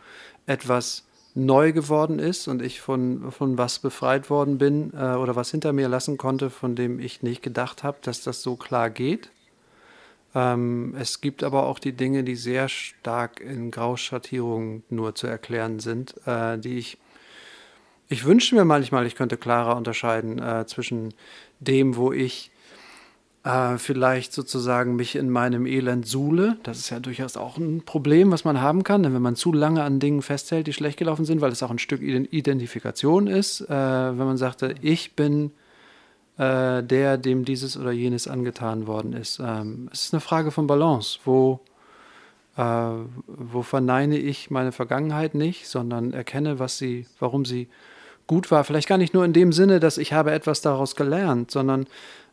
etwas 0.46 1.06
neu 1.36 1.72
geworden 1.72 2.20
ist 2.20 2.48
und 2.48 2.62
ich 2.62 2.80
von, 2.80 3.32
von 3.32 3.58
was 3.58 3.80
befreit 3.80 4.30
worden 4.30 4.60
bin 4.60 4.94
äh, 4.94 5.16
oder 5.16 5.36
was 5.36 5.50
hinter 5.50 5.74
mir 5.74 5.88
lassen 5.88 6.18
konnte, 6.18 6.50
von 6.50 6.76
dem 6.76 7.00
ich 7.00 7.24
nicht 7.24 7.42
gedacht 7.42 7.84
habe, 7.84 7.98
dass 8.02 8.22
das 8.22 8.44
so 8.44 8.56
klar 8.56 8.92
geht. 8.92 9.32
Ähm, 10.36 10.96
es 10.98 11.22
gibt 11.22 11.44
aber 11.44 11.64
auch 11.64 11.80
die 11.80 11.94
Dinge, 11.94 12.24
die 12.24 12.36
sehr 12.36 12.70
stark 12.70 13.40
in 13.40 13.72
Grauschattierungen 13.72 14.84
nur 14.90 15.16
zu 15.16 15.26
erklären 15.26 15.80
sind, 15.80 16.16
äh, 16.28 16.58
die 16.60 16.78
ich 16.78 16.98
ich 18.10 18.26
wünsche 18.26 18.54
mir 18.54 18.66
manchmal, 18.66 19.08
ich 19.08 19.16
könnte 19.16 19.38
klarer 19.38 19.76
unterscheiden 19.76 20.38
äh, 20.38 20.68
zwischen 20.68 21.16
dem, 21.60 21.96
wo 21.96 22.12
ich 22.12 22.52
äh, 23.44 23.78
vielleicht 23.78 24.34
sozusagen 24.34 24.96
mich 24.96 25.16
in 25.16 25.30
meinem 25.30 25.66
Elend 25.66 26.08
suhle. 26.08 26.58
Das 26.64 26.80
ist 26.80 26.90
ja 26.90 27.00
durchaus 27.00 27.36
auch 27.36 27.58
ein 27.58 27.84
Problem, 27.84 28.32
was 28.32 28.46
man 28.46 28.62
haben 28.62 28.84
kann, 28.84 29.04
denn 29.04 29.14
wenn 29.14 29.22
man 29.22 29.36
zu 29.36 29.52
lange 29.52 29.84
an 29.84 30.00
Dingen 30.00 30.22
festhält, 30.22 30.68
die 30.68 30.74
schlecht 30.74 30.98
gelaufen 30.98 31.26
sind, 31.26 31.42
weil 31.42 31.52
es 31.52 31.62
auch 31.62 31.72
ein 31.72 31.80
Stück 31.80 32.02
Ident- 32.02 32.30
Identifikation 32.32 33.28
ist, 33.28 33.62
äh, 33.62 33.68
wenn 33.70 34.26
man 34.26 34.38
sagte, 34.38 34.76
ich 34.82 35.16
bin 35.16 35.52
äh, 36.38 36.82
der, 36.82 37.18
dem 37.18 37.46
dieses 37.46 37.78
oder 37.78 37.92
jenes 37.92 38.28
angetan 38.28 38.88
worden 38.88 39.14
ist. 39.14 39.40
Ähm, 39.44 39.90
es 39.92 40.06
ist 40.06 40.14
eine 40.14 40.22
Frage 40.22 40.52
von 40.52 40.66
Balance, 40.66 41.20
wo, 41.26 41.60
äh, 42.56 42.64
wo 43.28 43.62
verneine 43.62 44.18
ich 44.18 44.52
meine 44.52 44.72
Vergangenheit 44.72 45.36
nicht, 45.36 45.68
sondern 45.68 46.14
erkenne, 46.14 46.60
was 46.60 46.78
sie, 46.78 47.08
warum 47.20 47.44
sie 47.44 47.68
gut 48.26 48.52
war. 48.52 48.64
Vielleicht 48.64 48.88
gar 48.88 48.98
nicht 48.98 49.14
nur 49.14 49.26
in 49.26 49.34
dem 49.34 49.52
Sinne, 49.52 49.82
dass 49.82 49.98
ich 49.98 50.14
habe 50.14 50.32
etwas 50.32 50.62
daraus 50.62 50.96
gelernt, 50.96 51.52
sondern 51.52 51.88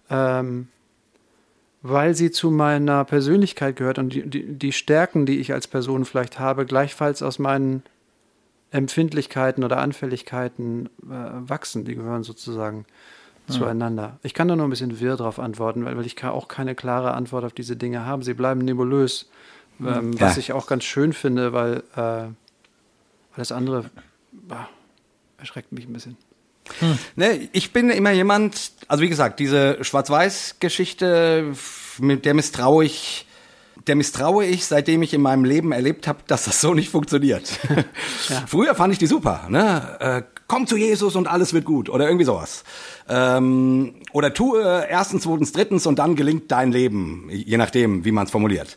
ähm, 0.08 0.68
weil 1.82 2.14
sie 2.14 2.30
zu 2.30 2.50
meiner 2.50 3.04
Persönlichkeit 3.04 3.76
gehört 3.76 3.98
und 3.98 4.12
die, 4.12 4.28
die, 4.28 4.46
die 4.46 4.72
Stärken, 4.72 5.26
die 5.26 5.38
ich 5.38 5.52
als 5.52 5.66
Person 5.66 6.04
vielleicht 6.04 6.38
habe, 6.38 6.66
gleichfalls 6.66 7.22
aus 7.22 7.38
meinen 7.38 7.82
Empfindlichkeiten 8.70 9.64
oder 9.64 9.78
Anfälligkeiten 9.78 10.86
äh, 11.02 11.08
wachsen. 11.08 11.84
Die 11.84 11.94
gehören 11.94 12.22
sozusagen 12.22 12.84
zueinander. 13.48 14.18
Ich 14.22 14.32
kann 14.32 14.46
da 14.46 14.54
nur 14.54 14.66
ein 14.66 14.70
bisschen 14.70 15.00
wirr 15.00 15.16
drauf 15.16 15.40
antworten, 15.40 15.84
weil, 15.84 15.96
weil 15.96 16.06
ich 16.06 16.22
auch 16.22 16.46
keine 16.46 16.76
klare 16.76 17.14
Antwort 17.14 17.44
auf 17.44 17.52
diese 17.52 17.74
Dinge 17.76 18.04
habe. 18.06 18.22
Sie 18.22 18.34
bleiben 18.34 18.60
nebulös, 18.60 19.28
ähm, 19.80 20.12
Ja. 20.12 20.20
was 20.20 20.36
ich 20.36 20.52
auch 20.52 20.68
ganz 20.68 20.84
schön 20.84 21.12
finde, 21.12 21.52
weil 21.52 21.82
äh, 21.96 22.28
alles 23.34 23.50
andere 23.50 23.90
bah, 24.30 24.68
erschreckt 25.38 25.72
mich 25.72 25.88
ein 25.88 25.92
bisschen. 25.92 26.16
Ne, 27.16 27.48
ich 27.52 27.72
bin 27.72 27.90
immer 27.90 28.12
jemand, 28.12 28.72
also 28.88 29.02
wie 29.02 29.08
gesagt, 29.08 29.40
diese 29.40 29.82
Schwarz-Weiß-Geschichte, 29.82 31.52
mit 31.98 32.24
der 32.24 32.34
misstraue 32.34 32.84
ich, 32.84 33.26
der 33.86 33.96
misstraue 33.96 34.44
ich, 34.44 34.66
seitdem 34.66 35.02
ich 35.02 35.14
in 35.14 35.22
meinem 35.22 35.44
Leben 35.44 35.72
erlebt 35.72 36.06
habe, 36.06 36.20
dass 36.26 36.44
das 36.44 36.60
so 36.60 36.74
nicht 36.74 36.90
funktioniert. 36.90 37.58
Früher 38.46 38.74
fand 38.74 38.92
ich 38.92 38.98
die 38.98 39.06
super, 39.06 39.46
ne? 39.48 39.96
Äh, 40.00 40.22
komm 40.46 40.66
zu 40.66 40.76
Jesus 40.76 41.14
und 41.14 41.28
alles 41.28 41.52
wird 41.52 41.64
gut 41.64 41.88
oder 41.88 42.06
irgendwie 42.06 42.24
sowas. 42.24 42.64
Ähm, 43.08 43.94
oder 44.12 44.34
tue 44.34 44.86
erstens, 44.88 45.22
zweitens, 45.22 45.52
drittens 45.52 45.86
und 45.86 45.98
dann 45.98 46.16
gelingt 46.16 46.50
dein 46.50 46.72
Leben, 46.72 47.28
je 47.30 47.56
nachdem, 47.56 48.04
wie 48.04 48.12
man 48.12 48.24
es 48.24 48.30
formuliert. 48.30 48.76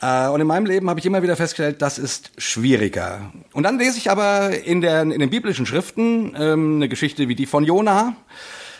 Äh, 0.00 0.28
und 0.28 0.40
in 0.40 0.46
meinem 0.46 0.66
Leben 0.66 0.88
habe 0.88 1.00
ich 1.00 1.06
immer 1.06 1.22
wieder 1.22 1.36
festgestellt, 1.36 1.82
das 1.82 1.98
ist 1.98 2.32
schwieriger. 2.38 3.32
Und 3.52 3.64
dann 3.64 3.78
lese 3.78 3.98
ich 3.98 4.10
aber 4.10 4.50
in, 4.64 4.80
der, 4.80 5.02
in 5.02 5.18
den 5.18 5.30
biblischen 5.30 5.66
Schriften 5.66 6.34
ähm, 6.38 6.76
eine 6.76 6.88
Geschichte 6.88 7.28
wie 7.28 7.34
die 7.34 7.46
von 7.46 7.64
Jona, 7.64 8.16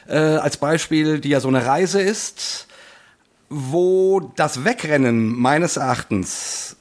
äh, 0.08 0.16
als 0.16 0.56
Beispiel, 0.56 1.20
die 1.20 1.28
ja 1.28 1.40
so 1.40 1.48
eine 1.48 1.66
Reise 1.66 2.00
ist, 2.00 2.68
wo 3.56 4.32
das 4.34 4.64
Wegrennen 4.64 5.38
meines 5.38 5.76
Erachtens 5.76 6.76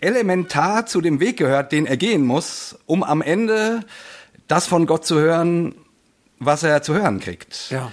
elementar 0.00 0.86
zu 0.86 1.00
dem 1.00 1.18
Weg 1.18 1.38
gehört, 1.38 1.72
den 1.72 1.86
er 1.86 1.96
gehen 1.96 2.24
muss, 2.24 2.78
um 2.86 3.02
am 3.02 3.22
Ende 3.22 3.80
das 4.46 4.66
von 4.66 4.86
Gott 4.86 5.04
zu 5.06 5.18
hören, 5.18 5.74
was 6.38 6.62
er 6.62 6.82
zu 6.82 6.94
hören 6.94 7.20
kriegt. 7.20 7.70
Ja. 7.70 7.90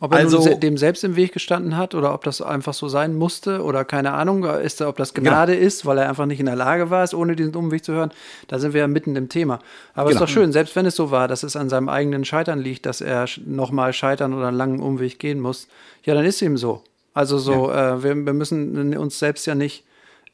Ob 0.00 0.12
er 0.14 0.18
Also- 0.20 0.54
dem 0.56 0.76
selbst 0.78 1.04
im 1.04 1.14
Weg 1.14 1.32
gestanden 1.32 1.76
hat 1.76 1.94
oder 1.94 2.12
ob 2.14 2.24
das 2.24 2.40
einfach 2.42 2.74
so 2.74 2.88
sein 2.88 3.14
musste 3.14 3.62
oder 3.62 3.84
keine 3.84 4.12
Ahnung, 4.14 4.44
ist, 4.44 4.80
ob 4.82 4.96
das 4.96 5.14
Gnade 5.14 5.54
ist, 5.54 5.86
weil 5.86 5.98
er 5.98 6.08
einfach 6.08 6.26
nicht 6.26 6.40
in 6.40 6.46
der 6.46 6.56
Lage 6.56 6.90
war, 6.90 7.04
es 7.04 7.14
ohne 7.14 7.36
diesen 7.36 7.54
Umweg 7.54 7.84
zu 7.84 7.92
hören, 7.92 8.10
da 8.48 8.58
sind 8.58 8.72
wir 8.72 8.80
ja 8.80 8.88
mitten 8.88 9.14
im 9.14 9.28
Thema. 9.28 9.60
Aber 9.94 10.08
es 10.10 10.14
ist 10.14 10.18
Genau. 10.18 10.26
doch 10.26 10.32
schön, 10.32 10.52
selbst 10.52 10.74
wenn 10.74 10.86
es 10.86 10.96
so 10.96 11.10
war, 11.12 11.28
dass 11.28 11.42
es 11.44 11.54
an 11.54 11.68
seinem 11.68 11.88
eigenen 11.88 12.24
Scheitern 12.24 12.58
liegt, 12.58 12.86
dass 12.86 13.00
er 13.00 13.26
nochmal 13.46 13.92
scheitern 13.92 14.32
oder 14.32 14.48
einen 14.48 14.56
langen 14.56 14.80
Umweg 14.80 15.18
gehen 15.20 15.38
muss, 15.38 15.68
ja, 16.02 16.14
dann 16.14 16.24
ist 16.24 16.40
ihm 16.42 16.56
so. 16.56 16.82
Also 17.14 17.38
so, 17.38 17.70
äh, 17.70 18.02
wir, 18.02 18.14
wir 18.26 18.32
müssen 18.32 18.96
uns 18.96 19.18
selbst 19.18 19.46
ja 19.46 19.54
nicht 19.54 19.84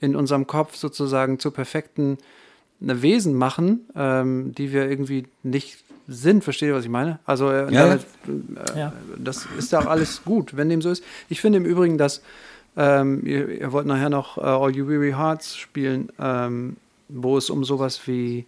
in 0.01 0.15
unserem 0.15 0.47
Kopf 0.47 0.77
sozusagen 0.77 1.39
zu 1.39 1.51
perfekten 1.51 2.19
eine 2.81 3.03
Wesen 3.03 3.35
machen, 3.35 3.89
ähm, 3.97 4.55
die 4.57 4.73
wir 4.73 4.89
irgendwie 4.89 5.27
nicht 5.43 5.83
sind. 6.07 6.45
Versteht 6.45 6.69
ihr, 6.69 6.75
was 6.75 6.85
ich 6.85 6.91
meine? 6.91 7.19
Also 7.27 7.51
äh, 7.51 7.73
Ja, 7.73 7.87
damit, 7.89 8.03
äh, 8.75 8.79
Ja. 8.79 8.93
das 9.19 9.47
ist 9.59 9.73
ja 9.73 9.81
auch 9.81 9.87
alles 9.87 10.23
gut, 10.25 10.57
wenn 10.57 10.69
dem 10.69 10.81
so 10.81 10.91
ist. 10.91 11.03
Ich 11.29 11.41
finde 11.41 11.59
im 11.59 11.65
Übrigen, 11.65 11.99
dass 11.99 12.23
ähm, 12.77 13.27
ihr, 13.27 13.49
ihr 13.61 13.73
wollt 13.73 13.87
nachher 13.87 14.09
noch 14.11 14.39
äh, 14.39 14.43
All 14.43 14.75
You 14.75 14.87
Weary 14.89 15.11
Hearts 15.11 15.57
spielen, 15.57 16.11
ähm, 16.21 16.77
wo 17.09 17.37
es 17.37 17.51
um 17.51 17.65
sowas 17.65 18.01
wie 18.07 18.47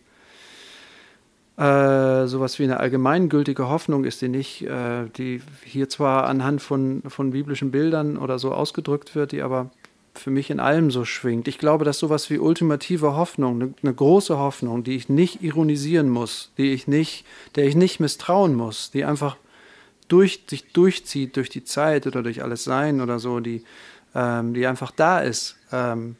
äh, 1.60 2.26
sowas 2.26 2.58
wie 2.58 2.64
eine 2.64 2.80
allgemeingültige 2.80 3.68
Hoffnung 3.68 4.04
ist, 4.04 4.22
die 4.22 4.28
nicht, 4.28 4.62
äh, 4.62 5.04
die 5.18 5.42
hier 5.62 5.90
zwar 5.90 6.26
anhand 6.26 6.62
von, 6.62 7.02
von 7.06 7.32
biblischen 7.32 7.70
Bildern 7.70 8.16
oder 8.16 8.38
so 8.38 8.52
ausgedrückt 8.52 9.14
wird, 9.14 9.32
die 9.32 9.42
aber 9.42 9.70
für 10.14 10.30
mich 10.30 10.48
in 10.48 10.58
allem 10.58 10.90
so 10.90 11.04
schwingt. 11.04 11.48
Ich 11.48 11.58
glaube, 11.58 11.84
dass 11.84 11.98
sowas 11.98 12.30
wie 12.30 12.38
ultimative 12.38 13.14
Hoffnung, 13.14 13.60
eine, 13.60 13.74
eine 13.82 13.92
große 13.92 14.38
Hoffnung, 14.38 14.84
die 14.84 14.96
ich 14.96 15.10
nicht 15.10 15.42
ironisieren 15.42 16.08
muss, 16.08 16.50
die 16.56 16.72
ich 16.72 16.88
nicht, 16.88 17.26
der 17.56 17.66
ich 17.66 17.76
nicht 17.76 18.00
misstrauen 18.00 18.54
muss, 18.54 18.90
die 18.90 19.04
einfach 19.04 19.36
durch, 20.08 20.44
sich 20.48 20.72
durchzieht 20.72 21.36
durch 21.36 21.50
die 21.50 21.64
Zeit 21.64 22.06
oder 22.06 22.22
durch 22.22 22.42
alles 22.42 22.64
Sein 22.64 23.02
oder 23.02 23.18
so, 23.18 23.40
die, 23.40 23.64
ähm, 24.14 24.54
die 24.54 24.66
einfach 24.66 24.92
da 24.92 25.20
ist, 25.20 25.56
ähm, 25.72 26.16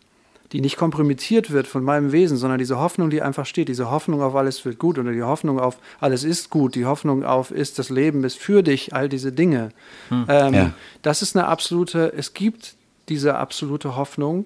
die 0.53 0.61
nicht 0.61 0.77
kompromittiert 0.77 1.51
wird 1.51 1.67
von 1.67 1.85
meinem 1.85 2.13
Wesen, 2.13 2.37
sondern 2.37 2.59
diese 2.59 2.79
Hoffnung, 2.79 3.11
die 3.11 3.23
einfach 3.23 3.47
steht, 3.47 3.69
diese 3.69 3.91
Hoffnung 3.91 4.21
auf 4.21 4.35
alles 4.35 4.65
wird 4.65 4.79
gut 4.79 4.99
oder 4.99 5.13
die 5.13 5.23
Hoffnung 5.23 5.61
auf 5.61 5.79
alles 6.01 6.25
ist 6.25 6.51
gut, 6.51 6.75
die 6.75 6.87
Hoffnung 6.87 7.25
auf 7.25 7.51
ist 7.51 7.79
das 7.79 7.89
Leben 7.89 8.25
ist 8.25 8.39
für 8.39 8.63
dich, 8.63 8.95
all 8.95 9.09
diese 9.09 9.33
Dinge. 9.33 9.71
Ähm, 10.11 10.55
Ja. 10.55 10.73
Das 11.03 11.23
ist 11.23 11.37
eine 11.37 11.47
absolute, 11.47 12.13
es 12.17 12.35
gibt 12.35 12.75
diese 13.09 13.37
absolute 13.37 13.97
Hoffnung, 13.97 14.45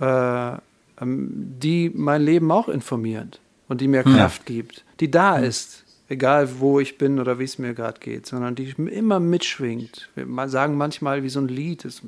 äh, 0.00 0.52
ähm, 1.00 1.54
die 1.60 1.90
mein 1.94 2.22
Leben 2.22 2.50
auch 2.50 2.68
informiert 2.68 3.40
und 3.68 3.80
die 3.80 3.88
mir 3.88 4.04
Kraft 4.04 4.46
gibt, 4.46 4.84
die 5.00 5.10
da 5.10 5.38
ist, 5.38 5.84
egal 6.08 6.60
wo 6.60 6.80
ich 6.80 6.98
bin 6.98 7.18
oder 7.18 7.38
wie 7.38 7.44
es 7.44 7.58
mir 7.58 7.74
gerade 7.74 8.00
geht, 8.00 8.26
sondern 8.26 8.54
die 8.54 8.70
immer 8.70 9.20
mitschwingt. 9.20 10.08
Wir 10.14 10.48
sagen 10.48 10.76
manchmal 10.76 11.22
wie 11.22 11.28
so 11.28 11.40
ein 11.40 11.48
Lied, 11.48 11.84
ist 11.84 12.02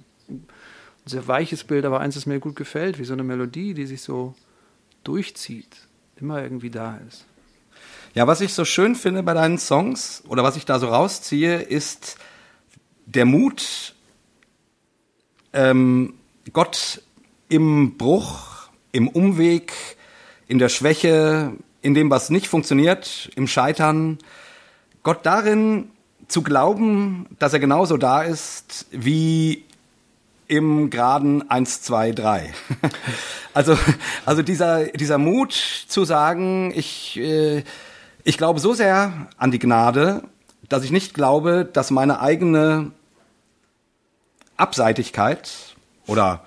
sehr 1.11 1.29
weiches 1.29 1.64
Bild, 1.64 1.85
aber 1.85 2.01
eins, 2.01 2.14
das 2.14 2.27
mir 2.27 2.40
gut 2.40 2.57
gefällt, 2.57 2.99
wie 2.99 3.05
so 3.05 3.12
eine 3.12 3.23
Melodie, 3.23 3.75
die 3.75 3.87
sich 3.87 4.02
so 4.02 4.35
durchzieht, 5.04 5.77
immer 6.17 6.42
irgendwie 6.42 6.71
da 6.71 6.98
ist. 7.08 7.25
Ja, 8.15 8.27
was 8.27 8.40
ich 8.40 8.54
so 8.54 8.65
schön 8.65 8.96
finde 8.96 9.23
bei 9.23 9.35
deinen 9.35 9.58
Songs 9.58 10.23
oder 10.27 10.42
was 10.42 10.56
ich 10.56 10.65
da 10.65 10.79
so 10.79 10.88
rausziehe, 10.88 11.61
ist 11.61 12.17
der 13.06 13.25
Mut, 13.25 13.94
ähm, 15.52 16.15
Gott 16.52 17.02
im 17.48 17.96
Bruch, 17.96 18.69
im 18.92 19.08
Umweg, 19.08 19.73
in 20.48 20.58
der 20.58 20.69
Schwäche, 20.69 21.52
in 21.83 21.94
dem, 21.94 22.11
was 22.11 22.31
nicht 22.31 22.48
funktioniert, 22.48 23.31
im 23.37 23.46
Scheitern, 23.46 24.19
Gott 25.02 25.25
darin 25.25 25.90
zu 26.29 26.42
glauben, 26.42 27.27
dass 27.38 27.52
er 27.52 27.61
genauso 27.61 27.96
da 27.96 28.23
ist 28.23 28.87
wie 28.90 29.65
im 30.51 30.90
geraden 30.90 31.48
1, 31.48 31.83
2, 31.83 32.13
3. 32.13 32.55
Also, 33.53 33.77
also 34.27 34.42
dieser, 34.42 34.85
dieser 34.87 35.19
Mut 35.19 35.53
zu 35.53 36.05
sagen, 36.05 36.73
ich, 36.73 37.19
äh, 37.19 37.65
ich 38.23 38.38
glaube 38.38 38.61
so 38.61 38.75
sehr 38.75 39.27
an 39.38 39.51
die 39.51 39.59
Gnade, 39.59 40.23
dass 40.69 40.85
ich 40.85 40.92
nicht 40.92 41.15
glaube, 41.15 41.69
dass 41.71 41.90
meine 41.90 42.21
eigene 42.21 42.92
Abseitigkeit 44.57 45.51
oder 46.07 46.44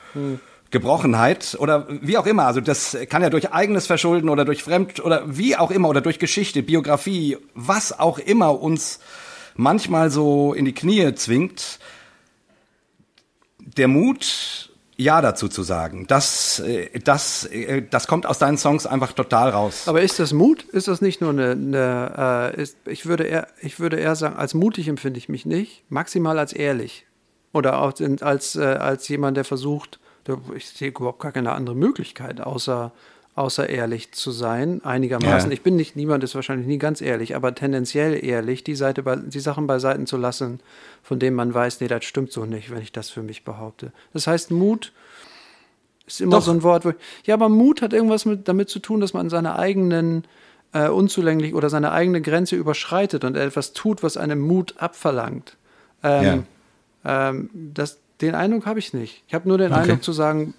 Gebrochenheit 0.72 1.58
oder 1.60 1.88
wie 1.90 2.18
auch 2.18 2.26
immer, 2.26 2.46
also 2.46 2.62
das 2.62 2.98
kann 3.10 3.22
ja 3.22 3.30
durch 3.30 3.52
eigenes 3.52 3.86
Verschulden 3.86 4.30
oder 4.30 4.46
durch 4.46 4.64
Fremd 4.64 5.02
oder 5.04 5.24
wie 5.26 5.58
auch 5.58 5.72
immer 5.72 5.90
oder 5.90 6.00
durch 6.00 6.20
Geschichte, 6.20 6.64
Biografie, 6.64 7.38
was 7.54 8.00
auch 8.00 8.18
immer 8.18 8.62
uns 8.62 9.02
manchmal 9.56 10.10
so 10.10 10.54
in 10.54 10.64
die 10.64 10.74
Knie 10.74 11.14
zwingt, 11.16 11.80
der 13.78 13.88
Mut, 13.88 14.70
ja 14.98 15.22
dazu 15.22 15.48
zu 15.48 15.64
sagen. 15.64 16.06
Das, 16.08 16.60
äh, 16.60 17.00
das, 17.00 17.46
äh, 17.46 17.84
das 17.90 18.08
kommt 18.08 18.26
aus 18.26 18.40
deinen 18.40 18.58
Songs 18.58 18.86
einfach 18.86 19.14
total 19.14 19.50
raus. 19.50 19.88
Aber 19.88 20.02
ist 20.02 20.20
das 20.20 20.34
Mut? 20.34 20.64
Ist 20.64 20.88
das 20.88 21.02
nicht 21.02 21.22
nur 21.22 21.32
eine, 21.32 21.52
eine 21.52 22.54
äh, 22.56 22.62
ist, 22.62 22.78
ich, 22.86 23.06
würde 23.06 23.24
eher, 23.24 23.48
ich 23.62 23.80
würde 23.80 23.98
eher 23.98 24.16
sagen, 24.16 24.36
als 24.36 24.54
mutig 24.54 24.88
empfinde 24.88 25.18
ich 25.18 25.30
mich 25.30 25.46
nicht, 25.46 25.84
maximal 25.90 26.40
als 26.40 26.54
ehrlich. 26.54 27.06
Oder 27.52 27.80
auch 27.82 27.94
als, 28.22 28.56
äh, 28.56 28.64
als 28.64 29.08
jemand, 29.08 29.38
der 29.38 29.46
versucht, 29.46 30.00
ich 30.56 30.70
sehe 30.70 30.90
überhaupt 30.90 31.22
gar 31.22 31.32
keine 31.32 31.52
andere 31.52 31.76
Möglichkeit, 31.76 32.42
außer, 32.42 32.92
außer 33.36 33.68
ehrlich 33.68 34.12
zu 34.12 34.32
sein, 34.32 34.84
einigermaßen. 34.84 35.50
Ja. 35.50 35.54
Ich 35.54 35.64
bin 35.64 35.76
nicht, 35.76 35.96
niemand 35.96 36.24
ist 36.24 36.36
wahrscheinlich 36.36 36.68
nie 36.68 36.78
ganz 36.78 37.02
ehrlich, 37.02 37.36
aber 37.36 37.56
tendenziell 37.56 38.24
ehrlich, 38.24 38.64
die, 38.64 38.76
Seite 38.76 39.02
bei, 39.02 39.16
die 39.16 39.40
Sachen 39.40 39.66
beiseite 39.66 40.06
zu 40.06 40.18
lassen, 40.18 40.60
von 41.02 41.20
denen 41.20 41.36
man 41.36 41.54
weiß, 41.54 41.82
nee, 41.82 41.88
das 41.88 42.06
stimmt 42.06 42.32
so 42.32 42.46
nicht, 42.46 42.70
wenn 42.70 42.82
ich 42.82 42.92
das 42.92 43.10
für 43.10 43.24
mich 43.24 43.44
behaupte. 43.44 43.92
Das 44.14 44.28
heißt, 44.28 44.52
Mut 44.52 44.94
ist 46.06 46.22
immer 46.22 46.38
Doch. 46.38 46.44
so 46.44 46.52
ein 46.52 46.62
Wort, 46.62 46.86
wo 46.86 46.90
ich, 46.90 46.96
ja, 47.26 47.34
aber 47.34 47.50
Mut 47.50 47.82
hat 47.82 47.94
irgendwas 47.94 48.26
mit, 48.26 48.48
damit 48.48 48.70
zu 48.70 48.80
tun, 48.80 49.02
dass 49.02 49.14
man 49.14 49.30
seine 49.30 49.58
eigenen 49.58 50.26
äh, 50.74 50.90
unzulänglich 50.90 51.56
oder 51.56 51.70
seine 51.70 51.92
eigene 51.92 52.22
Grenze 52.22 52.56
überschreitet 52.56 53.24
und 53.24 53.36
etwas 53.36 53.74
tut, 53.74 54.04
was 54.04 54.18
einem 54.18 54.42
Mut 54.42 54.76
abverlangt. 54.78 55.58
Ähm, 56.04 56.46
ähm, 57.06 57.50
das, 57.54 58.00
den 58.22 58.36
Eindruck 58.36 58.66
habe 58.68 58.80
ich 58.80 58.94
nicht. 58.94 59.24
Ich 59.28 59.34
habe 59.34 59.48
nur 59.48 59.58
den 59.58 59.72
Okay. 59.72 59.82
Eindruck 59.82 60.04
zu 60.04 60.12
sagen, 60.12 60.54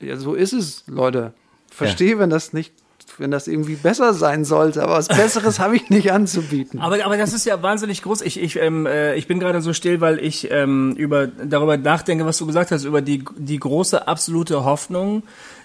ja, 0.00 0.16
so 0.16 0.34
ist 0.34 0.52
es, 0.52 0.84
Leute. 0.86 1.34
Verstehe, 1.78 2.18
wenn 2.18 2.30
das 2.30 2.52
nicht, 2.52 2.72
wenn 3.18 3.30
das 3.30 3.46
irgendwie 3.46 3.76
besser 3.76 4.12
sein 4.14 4.44
sollte, 4.44 4.82
aber 4.82 4.94
was 4.94 5.08
Besseres 5.08 5.58
habe 5.60 5.76
ich 5.76 5.90
nicht 5.90 6.12
anzubieten. 6.12 6.80
Aber, 6.80 7.04
aber 7.04 7.16
das 7.16 7.32
ist 7.32 7.46
ja 7.46 7.62
wahnsinnig 7.62 8.02
groß. 8.02 8.22
Ich, 8.22 8.40
ich, 8.40 8.56
ähm, 8.56 8.86
äh, 8.86 9.14
ich 9.14 9.26
bin 9.26 9.38
gerade 9.40 9.60
so 9.62 9.72
still, 9.72 10.00
weil 10.00 10.18
ich 10.18 10.50
ähm, 10.50 10.94
über, 10.96 11.26
darüber 11.26 11.76
nachdenke, 11.76 12.26
was 12.26 12.38
du 12.38 12.46
gesagt 12.46 12.70
hast, 12.70 12.84
über 12.84 13.00
die, 13.00 13.24
die 13.36 13.58
große 13.58 14.06
absolute 14.06 14.64
Hoffnung, 14.64 15.22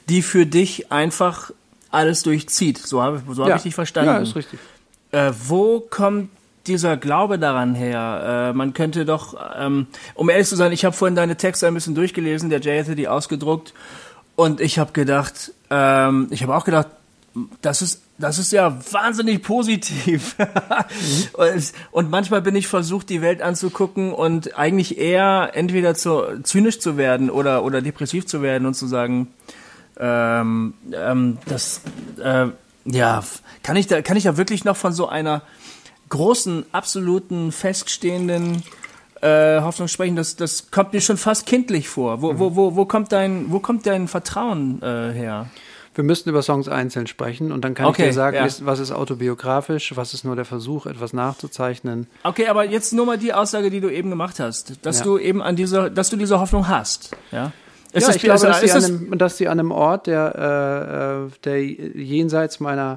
die 0.10 0.22
für 0.22 0.46
dich 0.46 0.92
einfach 0.92 1.52
alles 1.92 2.24
durchzieht. 2.24 2.78
So 2.78 3.02
habe 3.02 3.22
so 3.32 3.44
hab 3.44 3.50
ja. 3.50 3.56
ich 3.56 3.64
dich 3.64 3.76
verstanden. 3.76 4.12
Ja, 4.12 4.18
ist 4.20 4.36
richtig. 4.36 4.60
Äh, 5.12 5.32
wo 5.48 5.80
kommt 5.80 6.30
dieser 6.68 6.98
Glaube 6.98 7.40
daran 7.40 7.76
her? 7.76 8.52
Äh, 8.52 8.54
man 8.54 8.74
könnte 8.74 9.06
doch, 9.06 9.36
ähm, 9.58 9.88
um 10.16 10.30
ehrlich 10.30 10.48
zu 10.48 10.56
sein, 10.56 10.72
ich 10.72 10.86
habe 10.86 10.96
vorhin 10.96 11.16
deine 11.16 11.38
Texte 11.38 11.68
ein 11.68 11.74
bisschen 11.74 11.96
durchgelesen, 11.96 12.50
der 12.50 12.62
Jay 12.62 12.80
hatte 12.80 12.96
die 12.96 13.08
ausgedruckt 13.08 13.74
und 14.36 14.62
ich 14.62 14.80
habe 14.80 14.92
gedacht, 14.94 15.52
ähm, 15.74 16.28
ich 16.30 16.44
habe 16.44 16.56
auch 16.56 16.66
gedacht, 16.66 16.88
das 17.62 17.82
ist, 17.82 18.04
das 18.20 18.38
ist 18.38 18.52
ja 18.52 18.78
wahnsinnig 18.92 19.42
positiv. 19.42 20.36
und, 21.92 22.12
manchmal 22.12 22.44
bin 22.44 22.56
ich 22.56 22.68
versucht, 22.68 23.10
die 23.10 23.24
Welt 23.24 23.42
anzugucken 23.42 24.14
und 24.14 24.56
eigentlich 24.56 25.00
eher 25.00 25.52
entweder 25.54 25.96
zu, 25.96 26.42
zynisch 26.44 26.80
zu 26.80 26.96
werden 26.96 27.32
oder, 27.32 27.64
oder 27.64 27.82
depressiv 27.82 28.28
zu 28.28 28.44
werden 28.44 28.68
und 28.68 28.76
zu 28.76 28.86
sagen, 28.86 29.30
ähm, 30.00 30.76
ähm, 30.94 31.40
das, 31.48 31.82
äh, 32.24 32.48
ja, 32.86 33.24
kann 33.64 33.76
ich 33.76 33.88
da, 33.88 34.04
kann 34.04 34.18
ich 34.18 34.26
da 34.26 34.38
wirklich 34.38 34.64
noch 34.66 34.78
von 34.78 34.94
so 34.94 35.08
einer 35.08 35.42
großen, 36.10 36.66
absoluten, 36.72 37.52
feststehenden 37.52 38.62
äh, 39.24 39.62
Hoffnung 39.62 39.88
sprechen? 39.88 40.16
Das, 40.16 40.36
das 40.36 40.70
kommt 40.72 40.94
mir 40.94 41.02
schon 41.02 41.18
fast 41.18 41.46
kindlich 41.46 41.88
vor. 41.90 42.22
Wo, 42.22 42.38
wo, 42.40 42.56
wo, 42.56 42.76
wo 42.76 42.86
kommt 42.86 43.12
dein, 43.12 43.46
wo 43.52 43.60
kommt 43.60 43.86
dein 43.86 44.08
Vertrauen 44.08 44.82
äh, 44.82 45.12
her? 45.14 45.48
Wir 45.96 46.04
müssten 46.04 46.30
über 46.30 46.42
Songs 46.42 46.68
einzeln 46.68 47.06
sprechen 47.06 47.52
und 47.52 47.64
dann 47.64 47.76
kann 47.76 47.86
Okay, 47.86 48.02
ich 48.04 48.08
dir 48.10 48.14
sagen, 48.14 48.36
ja. 48.38 48.48
was 48.62 48.80
ist 48.80 48.92
autobiografisch, 48.92 49.96
was 49.96 50.14
ist 50.16 50.26
nur 50.26 50.36
der 50.36 50.44
Versuch, 50.46 50.88
etwas 50.88 51.14
nachzuzeichnen. 51.14 52.08
Okay, 52.24 52.48
aber 52.48 52.64
jetzt 52.66 52.94
nur 52.94 53.06
mal 53.06 53.18
die 53.20 53.32
Aussage, 53.34 53.70
die 53.70 53.80
du 53.80 53.90
eben 53.90 54.10
gemacht 54.10 54.40
hast, 54.40 54.84
dass 54.86 55.00
Ja. 55.00 55.06
du 55.06 55.18
eben 55.20 55.42
an 55.44 55.56
dieser, 55.56 55.90
dass 55.92 56.10
du 56.10 56.16
diese 56.18 56.40
Hoffnung 56.40 56.68
hast. 56.68 57.16
Ja. 57.32 57.52
Ist 57.92 58.02
ja, 58.02 58.08
das- 58.08 58.16
ich 58.16 58.22
glaube, 58.24 58.42
dass, 58.48 58.60
das- 58.62 58.72
sie 58.72 58.92
einem, 58.92 59.18
dass 59.20 59.38
sie 59.38 59.48
an 59.48 59.60
einem 59.60 59.70
Ort, 59.72 60.08
der, 60.08 60.34
äh, 60.36 61.28
äh, 61.28 61.40
der 61.44 61.64
jenseits 61.64 62.60
meiner 62.60 62.96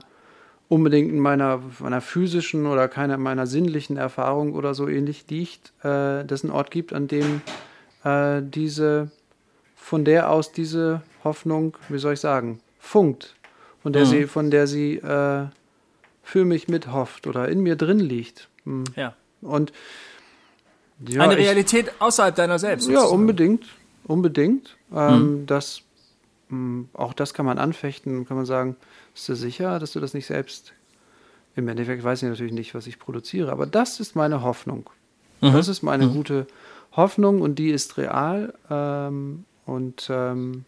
unbedingt 0.68 1.10
in 1.12 1.20
meiner, 1.20 1.60
meiner 1.78 2.00
physischen 2.00 2.66
oder 2.66 2.88
keiner 2.88 3.16
meiner 3.18 3.46
sinnlichen 3.46 3.96
Erfahrung 3.96 4.52
oder 4.54 4.74
so 4.74 4.88
ähnlich 4.88 5.24
liegt, 5.28 5.72
äh, 5.80 6.24
dass 6.24 6.40
es 6.40 6.44
einen 6.44 6.52
Ort 6.52 6.70
gibt, 6.70 6.92
an 6.92 7.06
dem 7.08 7.40
äh, 8.04 8.42
diese, 8.42 9.10
von 9.76 10.04
der 10.04 10.30
aus 10.30 10.52
diese 10.52 11.02
Hoffnung, 11.24 11.76
wie 11.88 11.98
soll 11.98 12.14
ich 12.14 12.20
sagen, 12.20 12.60
funkt, 12.78 13.34
von 13.82 13.92
der 13.92 14.02
Mhm. 14.04 14.06
sie, 14.10 14.26
von 14.26 14.50
der 14.50 14.66
sie 14.66 14.96
äh, 14.96 15.46
für 16.22 16.44
mich 16.44 16.66
mithofft 16.68 17.26
oder 17.28 17.48
in 17.48 17.60
mir 17.60 17.76
drin 17.76 18.00
liegt. 18.00 18.48
Hm. 18.64 18.82
Ja. 18.96 19.14
Und 19.42 19.72
ja, 21.06 21.22
Eine 21.22 21.34
ich- 21.34 21.40
Realität 21.46 21.92
außerhalb 22.00 22.34
deiner 22.34 22.58
selbst. 22.58 22.88
ja, 22.88 22.94
sozusagen. 22.96 23.20
unbedingt. 23.20 23.64
Unbedingt. 24.04 24.76
Ähm, 24.94 25.44
das, 25.46 25.82
mh, 26.48 26.86
auch 26.94 27.12
das 27.12 27.34
kann 27.34 27.44
man 27.46 27.58
anfechten, 27.58 28.26
kann 28.26 28.36
man 28.36 28.46
sagen, 28.46 28.76
bist 29.16 29.30
du 29.30 29.34
sicher, 29.34 29.78
dass 29.78 29.92
du 29.92 30.00
das 30.00 30.12
nicht 30.12 30.26
selbst. 30.26 30.74
Im 31.54 31.68
Endeffekt 31.68 32.04
weiß 32.04 32.22
ich 32.22 32.28
natürlich 32.28 32.52
nicht, 32.52 32.74
was 32.74 32.86
ich 32.86 32.98
produziere, 32.98 33.50
aber 33.50 33.64
das 33.64 33.98
ist 33.98 34.14
meine 34.14 34.42
Hoffnung. 34.42 34.90
Das 35.40 35.68
ist 35.68 35.82
meine 35.82 36.08
gute 36.08 36.46
Hoffnung 36.92 37.40
und 37.40 37.58
die 37.58 37.70
ist 37.70 37.96
real. 37.96 38.52
Ähm, 38.68 39.46
und 39.64 40.08
ähm, 40.10 40.66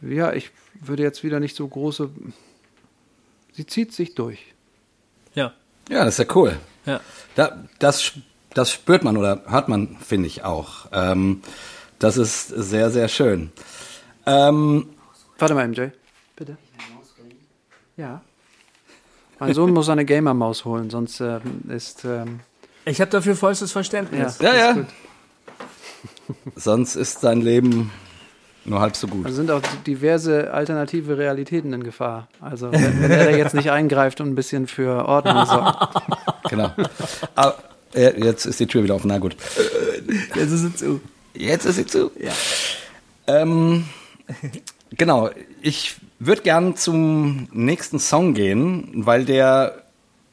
ja, 0.00 0.32
ich 0.32 0.52
würde 0.80 1.02
jetzt 1.02 1.24
wieder 1.24 1.40
nicht 1.40 1.56
so 1.56 1.66
große. 1.66 2.08
Sie 3.52 3.66
zieht 3.66 3.92
sich 3.92 4.14
durch. 4.14 4.54
Ja. 5.34 5.54
Ja, 5.88 6.04
das 6.04 6.20
ist 6.20 6.28
ja 6.28 6.36
cool. 6.36 6.56
Ja. 6.86 7.00
Da, 7.34 7.64
das, 7.80 8.12
das 8.54 8.70
spürt 8.70 9.02
man 9.02 9.16
oder 9.16 9.42
hört 9.46 9.68
man, 9.68 9.96
finde 9.96 10.28
ich 10.28 10.44
auch. 10.44 10.86
Ähm, 10.92 11.42
das 11.98 12.16
ist 12.16 12.46
sehr, 12.46 12.90
sehr 12.90 13.08
schön. 13.08 13.50
Ähm, 14.24 14.90
Warte 15.36 15.54
mal, 15.54 15.66
MJ. 15.66 15.88
Ja. 18.00 18.22
Mein 19.38 19.52
Sohn 19.54 19.72
muss 19.72 19.88
eine 19.90 20.04
Gamer-Maus 20.06 20.64
holen, 20.64 20.88
sonst 20.90 21.20
ähm, 21.20 21.40
ist. 21.68 22.04
Ähm, 22.04 22.40
Ich 22.86 23.00
habe 23.00 23.10
dafür 23.10 23.36
vollstes 23.36 23.72
Verständnis. 23.72 24.38
Ja, 24.38 24.50
ist 24.50 24.58
ja. 24.58 24.72
gut. 24.72 24.86
sonst 26.56 26.96
ist 26.96 27.22
dein 27.24 27.42
Leben 27.42 27.90
nur 28.64 28.80
halb 28.80 28.96
so 28.96 29.06
gut. 29.06 29.26
Also 29.26 29.36
sind 29.36 29.50
auch 29.50 29.60
diverse 29.86 30.52
alternative 30.52 31.18
Realitäten 31.18 31.72
in 31.74 31.82
Gefahr. 31.82 32.28
Also, 32.40 32.72
wenn, 32.72 33.02
wenn 33.02 33.10
er 33.10 33.24
da 33.24 33.30
jetzt 33.30 33.54
nicht 33.54 33.70
eingreift 33.70 34.20
und 34.20 34.28
ein 34.28 34.34
bisschen 34.34 34.66
für 34.66 35.06
Ordnung 35.06 35.44
sorgt. 35.46 36.02
Genau. 36.48 36.72
Aber, 37.34 37.58
äh, 37.94 38.18
jetzt 38.22 38.46
ist 38.46 38.60
die 38.60 38.66
Tür 38.66 38.82
wieder 38.82 38.94
offen. 38.94 39.08
Na 39.08 39.18
gut. 39.18 39.36
Jetzt 40.34 40.52
ist 40.52 40.62
es 40.62 40.76
zu. 40.76 41.00
Jetzt 41.34 41.64
ist 41.66 41.76
sie 41.76 41.86
zu. 41.86 42.10
Ja. 42.18 42.32
Ähm, 43.26 43.84
genau. 44.90 45.30
Ich 45.62 45.96
würde 46.20 46.42
gern 46.42 46.76
zum 46.76 47.48
nächsten 47.52 47.98
Song 47.98 48.34
gehen, 48.34 48.88
weil 48.94 49.24
der 49.24 49.82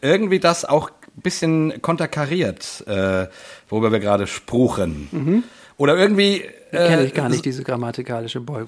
irgendwie 0.01 0.39
das 0.39 0.63
auch 0.65 0.89
ein 0.89 1.21
bisschen 1.21 1.81
konterkariert, 1.81 2.83
äh, 2.87 3.27
worüber 3.69 3.91
wir 3.91 3.99
gerade 3.99 4.27
spruchen. 4.27 5.43
Oder 5.77 5.97
irgendwie. 5.97 6.43
Äh, 6.71 6.87
Kenne 6.89 7.05
ich 7.05 7.13
gar 7.13 7.29
nicht, 7.29 7.45
diese 7.45 7.63
grammatikalische 7.63 8.41
Beugung. 8.41 8.67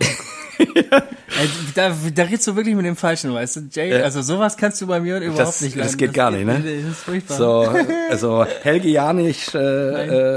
Ey, 0.57 1.49
Da, 1.75 1.91
da 2.15 2.23
redest 2.23 2.47
du 2.47 2.55
wirklich 2.55 2.75
mit 2.75 2.85
dem 2.85 2.95
Falschen, 2.95 3.33
weißt 3.33 3.55
du, 3.57 3.61
Jay? 3.71 3.91
Ja. 3.91 4.03
Also 4.03 4.21
sowas 4.21 4.55
kannst 4.57 4.81
du 4.81 4.87
bei 4.87 4.99
mir 4.99 5.17
überhaupt 5.17 5.39
Das- 5.39 5.61
nicht 5.61 5.75
das 5.77 5.85
lernen. 5.91 5.97
geht 5.97 6.13
gar 6.13 6.31
nicht, 6.31 6.45
ne? 6.45 6.61
Das 6.63 6.91
ist 6.93 6.99
furchtbar. 7.03 7.37
So, 7.37 7.73
also 8.09 8.45
helgianisch 8.63 9.53
äh, 9.53 9.57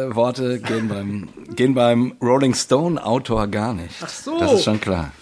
äh, 0.07 0.15
Worte 0.15 0.59
gehen 0.61 0.89
beim, 0.89 1.29
gehen 1.55 1.75
beim 1.75 2.15
Rolling 2.21 2.55
Stone 2.55 3.05
Autor 3.05 3.47
gar 3.49 3.75
nicht. 3.75 3.95
Ach 4.03 4.09
so. 4.09 4.39
Das 4.39 4.53
ist 4.55 4.65
schon 4.65 4.81
klar. 4.81 5.13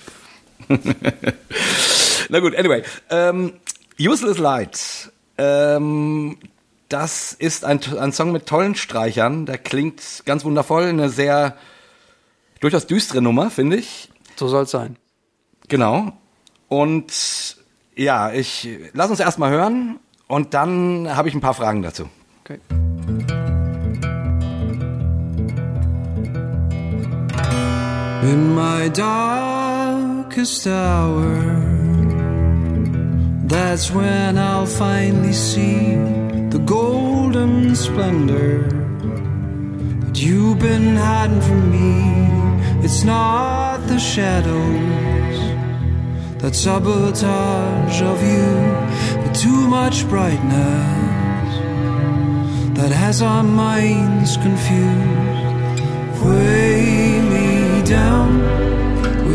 Na 2.28 2.40
gut, 2.40 2.54
anyway. 2.56 2.82
Ähm, 3.10 3.54
Useless 3.98 4.38
Light. 4.38 5.12
Ähm, 5.38 6.38
das 6.88 7.32
ist 7.32 7.64
ein, 7.64 7.80
ein 7.98 8.12
Song 8.12 8.32
mit 8.32 8.46
tollen 8.46 8.74
Streichern. 8.74 9.46
Der 9.46 9.58
klingt 9.58 10.02
ganz 10.26 10.44
wundervoll. 10.44 10.84
Eine 10.84 11.08
sehr 11.08 11.56
durchaus 12.60 12.86
düstere 12.86 13.22
Nummer, 13.22 13.50
finde 13.50 13.76
ich. 13.76 14.10
So 14.36 14.48
soll 14.48 14.64
es 14.64 14.70
sein. 14.70 14.96
Genau. 15.68 16.12
Und 16.68 17.56
ja, 17.96 18.32
ich 18.32 18.68
lass 18.92 19.10
uns 19.10 19.20
erstmal 19.20 19.50
hören 19.50 19.98
und 20.28 20.54
dann 20.54 21.14
habe 21.16 21.28
ich 21.28 21.34
ein 21.34 21.40
paar 21.40 21.54
Fragen 21.54 21.82
dazu. 21.82 22.08
Okay. 22.44 22.58
In 28.22 28.54
my 28.54 28.90
darkest 30.30 30.66
hour, 30.68 31.42
that's 33.48 33.90
when 33.90 34.38
I'll 34.38 34.64
finally 34.64 35.32
see 35.32 35.96
the 36.50 36.62
golden 36.64 37.74
splendor 37.74 38.62
that 40.04 40.22
you've 40.22 40.60
been 40.60 40.94
hiding 40.94 41.40
from 41.40 41.62
me. 41.72 42.84
It's 42.84 43.02
not 43.02 43.78
the 43.88 43.98
shadows 43.98 45.40
that 46.40 46.54
sabotage 46.54 48.00
of 48.00 48.22
you, 48.22 49.24
but 49.24 49.34
too 49.34 49.66
much 49.66 50.08
brightness 50.08 51.50
that 52.78 52.92
has 52.92 53.20
our 53.20 53.42
minds 53.42 54.36
confused. 54.36 55.82
Weigh 56.22 57.20
me 57.20 57.82
down 57.84 58.39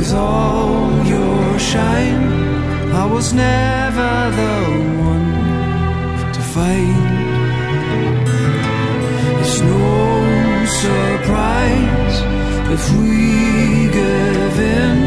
with 0.06 0.14
all 0.14 1.03
your 1.06 1.60
shine. 1.60 2.24
I 2.93 3.06
was 3.06 3.34
never 3.34 4.12
the 4.39 4.58
one 5.12 5.32
to 6.36 6.41
fight. 6.53 7.06
It's 9.41 9.60
no 9.62 10.66
surprise 10.84 12.18
if 12.76 12.84
we 12.97 13.14
give 13.99 14.58
in 14.80 14.97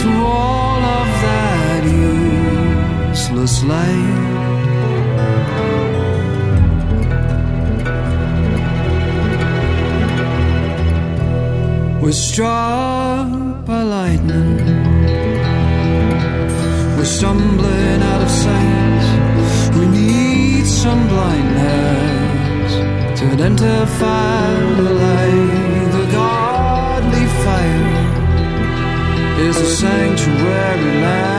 to 0.00 0.08
all 0.36 0.80
of 1.00 1.08
that 1.26 1.82
useless 3.08 3.54
light. 3.64 4.20
We're 12.02 12.12
struck 12.12 13.41
by 13.72 13.82
lightning. 13.82 14.56
We're 16.96 17.12
stumbling 17.18 18.00
out 18.10 18.20
of 18.26 18.30
sight. 18.44 19.04
We 19.78 19.84
need 20.00 20.64
some 20.66 21.02
blindness 21.12 22.72
to 23.18 23.24
identify 23.36 24.48
the 24.80 24.90
light. 25.04 25.88
The 25.96 26.06
godly 26.20 27.26
fire 27.44 27.88
is 29.46 29.56
a 29.56 29.68
sanctuary 29.82 30.92
lamp 31.04 31.31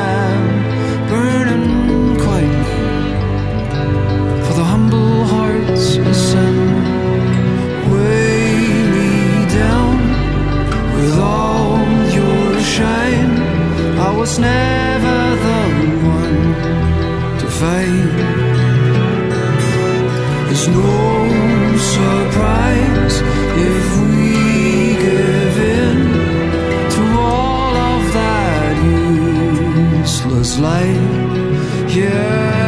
was 14.24 14.40
never 14.40 15.20
the 15.46 15.62
one 16.18 16.38
to 17.40 17.48
fight. 17.60 18.16
It's 20.52 20.66
no 20.80 20.96
surprise 21.96 23.16
if 23.70 23.86
we 24.02 24.96
give 25.08 25.56
in 25.82 25.98
to 26.96 27.04
all 27.20 27.76
of 27.92 28.02
that 28.20 28.76
useless 30.00 30.52
light. 30.58 31.90
Yeah. 31.90 32.63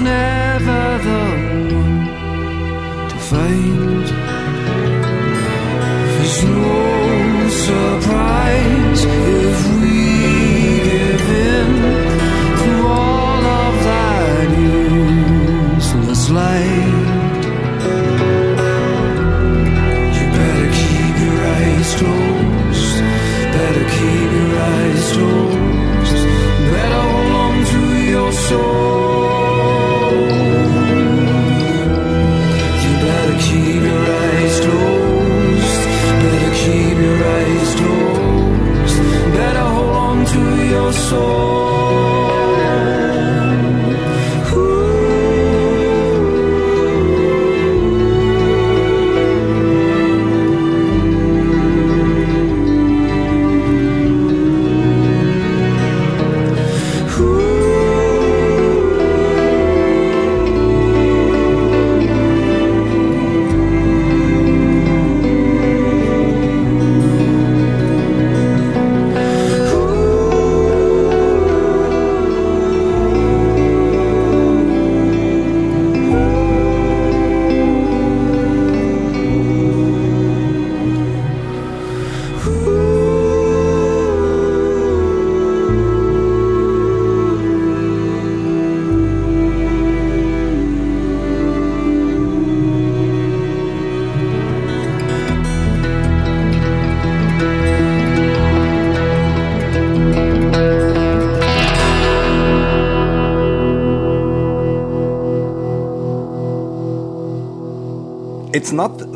Never 0.00 0.98
the 1.06 1.24
one 1.74 3.08
to 3.10 3.16
find. 3.30 4.06
There's 6.14 6.44
no 6.44 7.48
surprise 7.68 9.04
if 9.04 9.56
we 9.80 9.98
give 10.88 11.26
in 11.52 11.70
to 12.62 12.70
all 12.86 13.44
of 13.62 13.74
that 13.88 14.48
useless 15.74 16.30
light. 16.30 17.06
You 20.16 20.24
better 20.38 20.68
keep 20.80 21.14
your 21.24 21.38
eyes 21.56 21.90
closed. 22.00 22.96
Better 23.56 23.84
keep 23.96 24.28
your 24.38 24.52
eyes 24.74 25.12
closed. 25.12 26.18
Better 26.72 27.02
hold 27.10 27.30
It's 28.32 28.50
not 28.50 29.09
soul. 41.00 41.59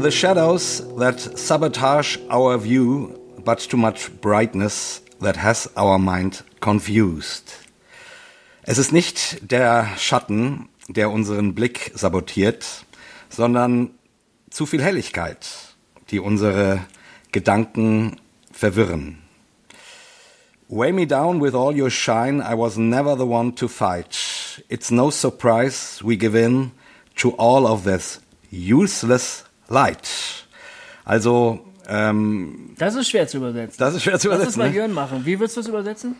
The 0.04 0.10
shadows 0.10 0.84
that 0.98 1.18
sabotage 1.18 2.18
our 2.28 2.58
view, 2.58 3.18
but 3.42 3.58
too 3.58 3.78
much 3.78 4.10
brightness 4.20 5.00
that 5.22 5.36
has 5.36 5.70
our 5.78 5.98
mind 5.98 6.44
confused. 6.60 7.54
Es 8.64 8.76
ist 8.76 8.92
nicht 8.92 9.50
der 9.50 9.88
Schatten, 9.96 10.68
der 10.88 11.10
unseren 11.10 11.54
Blick 11.54 11.90
sabotiert, 11.94 12.84
sondern 13.30 13.94
zu 14.50 14.66
viel 14.66 14.82
Helligkeit, 14.82 15.74
die 16.10 16.20
unsere 16.20 16.80
Gedanken 17.32 18.20
verwirren. 18.52 19.22
Weigh 20.68 20.92
me 20.92 21.06
down 21.06 21.40
with 21.40 21.54
all 21.54 21.74
your 21.74 21.90
shine, 21.90 22.42
I 22.42 22.54
was 22.54 22.76
never 22.76 23.16
the 23.16 23.26
one 23.26 23.54
to 23.54 23.68
fight. 23.68 24.62
It's 24.68 24.90
no 24.90 25.08
surprise 25.08 26.02
we 26.04 26.18
give 26.18 26.34
in 26.34 26.72
to 27.16 27.30
all 27.38 27.66
of 27.66 27.84
this 27.84 28.20
useless 28.50 29.43
light. 29.68 30.46
Also, 31.04 31.60
ähm, 31.88 32.74
Das 32.78 32.94
ist 32.94 33.08
schwer 33.10 33.26
zu 33.26 33.36
übersetzen. 33.38 33.76
das 33.78 33.94
ist 33.94 34.02
schwer 34.02 34.18
zu 34.18 34.28
Lass 34.28 34.38
übersetzen. 34.38 34.60
das 34.60 34.66
mal 34.66 34.70
Ne? 34.70 34.76
Jörn 34.76 34.92
machen. 34.92 35.26
Wie 35.26 35.38
würdest 35.38 35.56
du 35.56 35.60
das 35.60 35.68
übersetzen? 35.68 36.16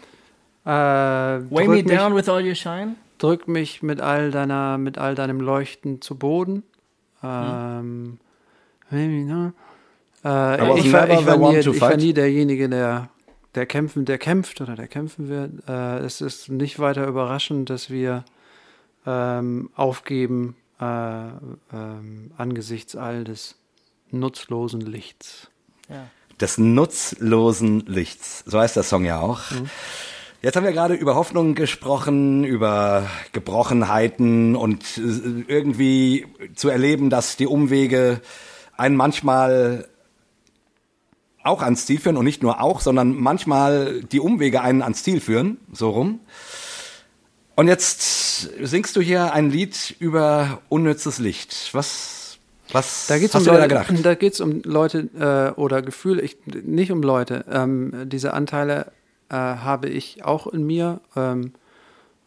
Äh, 0.65 0.69
Weigh 0.71 1.49
drück, 1.51 1.69
me 1.69 1.83
mich, 1.83 1.87
down 1.87 2.15
with 2.15 2.29
all 2.29 2.47
your 2.47 2.55
shine? 2.55 2.97
drück 3.19 3.49
mich 3.49 3.83
mit 3.83 4.01
all 4.01 4.31
deiner, 4.31 4.79
mit 4.79 4.99
all 4.99 5.15
deinem 5.15 5.41
Leuchten 5.41 6.01
zu 6.01 6.17
Boden. 6.17 6.63
Hm. 7.21 7.31
Ähm, 7.31 8.19
maybe, 8.91 9.25
ne? 9.25 9.53
I 10.25 10.29
äh, 10.29 10.79
ich, 10.79 10.93
war, 10.93 11.09
ich, 11.11 11.27
war 11.27 11.37
nie, 11.37 11.59
ich 11.59 11.81
war 11.81 11.97
nie 11.97 12.13
derjenige, 12.15 12.69
der, 12.69 13.11
der 13.55 13.67
kämpfen, 13.67 14.05
der 14.05 14.19
kämpft 14.19 14.61
oder 14.61 14.75
der 14.75 14.89
kämpfen 14.89 15.29
wird. 15.29 15.69
Äh, 15.69 15.99
es 15.99 16.21
ist 16.21 16.49
nicht 16.51 16.79
weiter 16.79 17.07
überraschend, 17.07 17.69
dass 17.69 17.91
wir 17.91 18.25
ähm, 19.07 19.71
aufgeben 19.75 20.57
äh, 20.81 20.85
ähm, 21.73 22.33
angesichts 22.37 22.97
all 22.97 23.25
des 23.25 23.57
nutzlosen 24.11 24.81
Lichts. 24.81 25.51
Ja. 25.89 26.07
des 26.41 26.57
nutzlosen 26.59 27.81
Lichts. 27.87 28.43
So 28.47 28.59
heißt 28.59 28.77
der 28.77 28.83
Song 28.83 29.05
ja 29.05 29.21
auch. 29.21 29.43
Jetzt 30.41 30.57
haben 30.57 30.65
wir 30.65 30.73
gerade 30.73 30.95
über 30.95 31.15
Hoffnung 31.15 31.55
gesprochen, 31.55 32.45
über 32.45 33.09
Gebrochenheiten 33.33 34.57
und 34.57 34.83
äh, 34.99 35.45
irgendwie 35.49 36.27
zu 36.55 36.69
erleben, 36.69 37.09
dass 37.09 37.37
die 37.37 37.47
Umwege 37.47 38.21
einen 38.77 38.97
manchmal 38.97 39.89
auch 41.43 41.63
ans 41.63 41.87
Ziel 41.87 42.01
führen 42.01 42.17
und 42.17 42.25
nicht 42.25 42.43
nur 42.43 42.61
auch, 42.61 42.81
sondern 42.81 43.15
manchmal 43.15 44.03
die 44.03 44.21
Umwege 44.21 44.61
einen 44.61 44.83
ans 44.83 45.03
Ziel 45.03 45.21
führen, 45.21 45.59
so 45.73 45.91
rum. 45.91 46.21
Und 47.57 47.69
jetzt 47.69 48.51
singst 48.67 48.97
du 48.97 49.01
hier 49.01 49.33
ein 49.33 49.51
Lied 49.51 49.95
über 50.01 50.61
unnützes 50.69 51.19
Licht. 51.19 51.71
Was, 51.73 52.39
was 52.73 53.07
Da 53.07 53.19
geht 53.19 53.29
es 53.29 53.35
hast 53.35 53.43
um, 53.43 53.47
du 53.47 53.51
dir 53.61 53.69
da 53.69 53.75
Leute- 53.79 53.87
gedacht? 53.93 54.07
da 54.07 54.15
geht's 54.15 54.41
um 54.41 54.63
Leute 54.65 55.55
äh, 55.57 55.59
oder 55.61 55.81
Gefühle, 55.83 56.23
ich, 56.23 56.37
nicht 56.47 56.91
um 56.91 57.03
Leute. 57.03 57.45
Ähm, 57.51 57.93
diese 58.09 58.35
Anteile 58.35 58.91
äh, 59.29 59.35
habe 59.37 59.89
ich 59.89 60.25
auch 60.25 60.47
in 60.49 60.67
mir. 60.67 61.01
Ähm, 61.15 61.53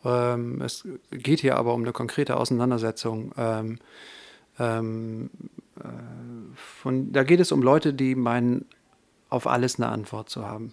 ähm, 0.06 0.62
es 0.62 0.88
geht 1.12 1.42
hier 1.42 1.58
aber 1.58 1.74
um 1.74 1.82
eine 1.82 1.92
konkrete 1.92 2.38
Auseinandersetzung. 2.38 3.34
Ähm, 3.38 3.80
ähm, 4.60 5.30
äh, 5.78 5.84
von, 6.82 7.12
da 7.12 7.24
geht 7.24 7.42
es 7.42 7.52
um 7.52 7.62
Leute, 7.62 7.94
die 7.94 8.16
meinen, 8.16 8.66
auf 9.30 9.46
alles 9.46 9.76
eine 9.78 9.90
Antwort 9.90 10.30
zu 10.30 10.46
haben. 10.48 10.72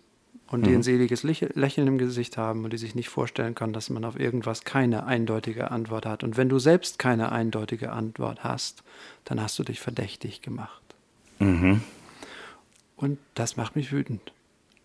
Und 0.54 0.66
die 0.66 0.72
ein 0.72 0.84
seliges 0.84 1.24
Lächeln 1.24 1.88
im 1.88 1.98
Gesicht 1.98 2.36
haben 2.36 2.62
und 2.62 2.72
die 2.72 2.78
sich 2.78 2.94
nicht 2.94 3.08
vorstellen 3.08 3.56
können, 3.56 3.72
dass 3.72 3.90
man 3.90 4.04
auf 4.04 4.16
irgendwas 4.16 4.62
keine 4.62 5.04
eindeutige 5.04 5.72
Antwort 5.72 6.06
hat. 6.06 6.22
Und 6.22 6.36
wenn 6.36 6.48
du 6.48 6.60
selbst 6.60 7.00
keine 7.00 7.32
eindeutige 7.32 7.90
Antwort 7.90 8.44
hast, 8.44 8.84
dann 9.24 9.42
hast 9.42 9.58
du 9.58 9.64
dich 9.64 9.80
verdächtig 9.80 10.42
gemacht. 10.42 10.80
Und 12.94 13.18
das 13.34 13.56
macht 13.56 13.74
mich 13.74 13.90
wütend. 13.90 14.32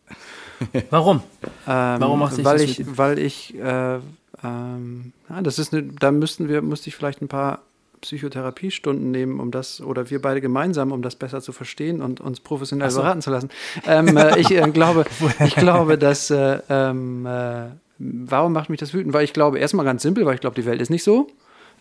Warum? 0.90 1.18
Ähm, 1.44 1.52
Warum 1.68 2.18
macht 2.18 2.38
dich 2.38 2.46
weil 2.46 2.58
das 2.58 2.64
ich, 2.64 2.80
wütend? 2.80 2.98
weil 2.98 3.20
ich, 3.20 3.56
äh, 3.56 4.00
ähm, 4.44 5.14
ja, 5.30 5.42
das 5.44 5.60
ist 5.60 5.72
eine, 5.72 5.84
da 5.84 6.12
müssten 6.12 6.50
wir, 6.50 6.64
müsste 6.64 6.90
ich 6.90 6.96
vielleicht 6.96 7.22
ein 7.22 7.28
paar 7.28 7.62
Psychotherapiestunden 8.02 9.12
nehmen, 9.12 9.39
um 9.39 9.52
das, 9.52 9.82
oder 9.82 10.10
wir 10.10 10.22
beide 10.22 10.41
gemeinsam, 10.41 10.91
um 10.91 11.02
das 11.02 11.16
besser 11.16 11.41
zu 11.41 11.52
verstehen 11.52 12.02
und 12.02 12.22
uns 12.22 12.39
professionell 12.39 12.91
beraten 12.91 13.22
zu 13.22 13.30
lassen. 13.30 13.50
Ähm, 13.86 14.16
äh, 14.18 14.39
ich 14.39 14.52
äh, 14.52 14.70
glaube, 14.72 15.06
ich 15.45 15.56
glaube, 15.56 15.97
dass, 15.97 16.30
äh, 16.30 16.60
ähm, 16.70 17.26
äh, 17.26 17.68
warum 17.97 18.54
macht 18.54 18.70
mich 18.70 18.80
das 18.80 18.93
wütend? 18.93 19.14
Weil 19.14 19.24
ich 19.24 19.34
glaube, 19.34 19.60
erstmal 19.60 19.86
ganz 19.86 20.02
simpel, 20.02 20.26
weil 20.26 20.36
ich 20.36 20.41
glaube, 20.41 20.56
die 20.56 20.66
Welt 20.66 20.82
ist 20.82 20.89
nicht 20.89 21.04
so. 21.04 21.28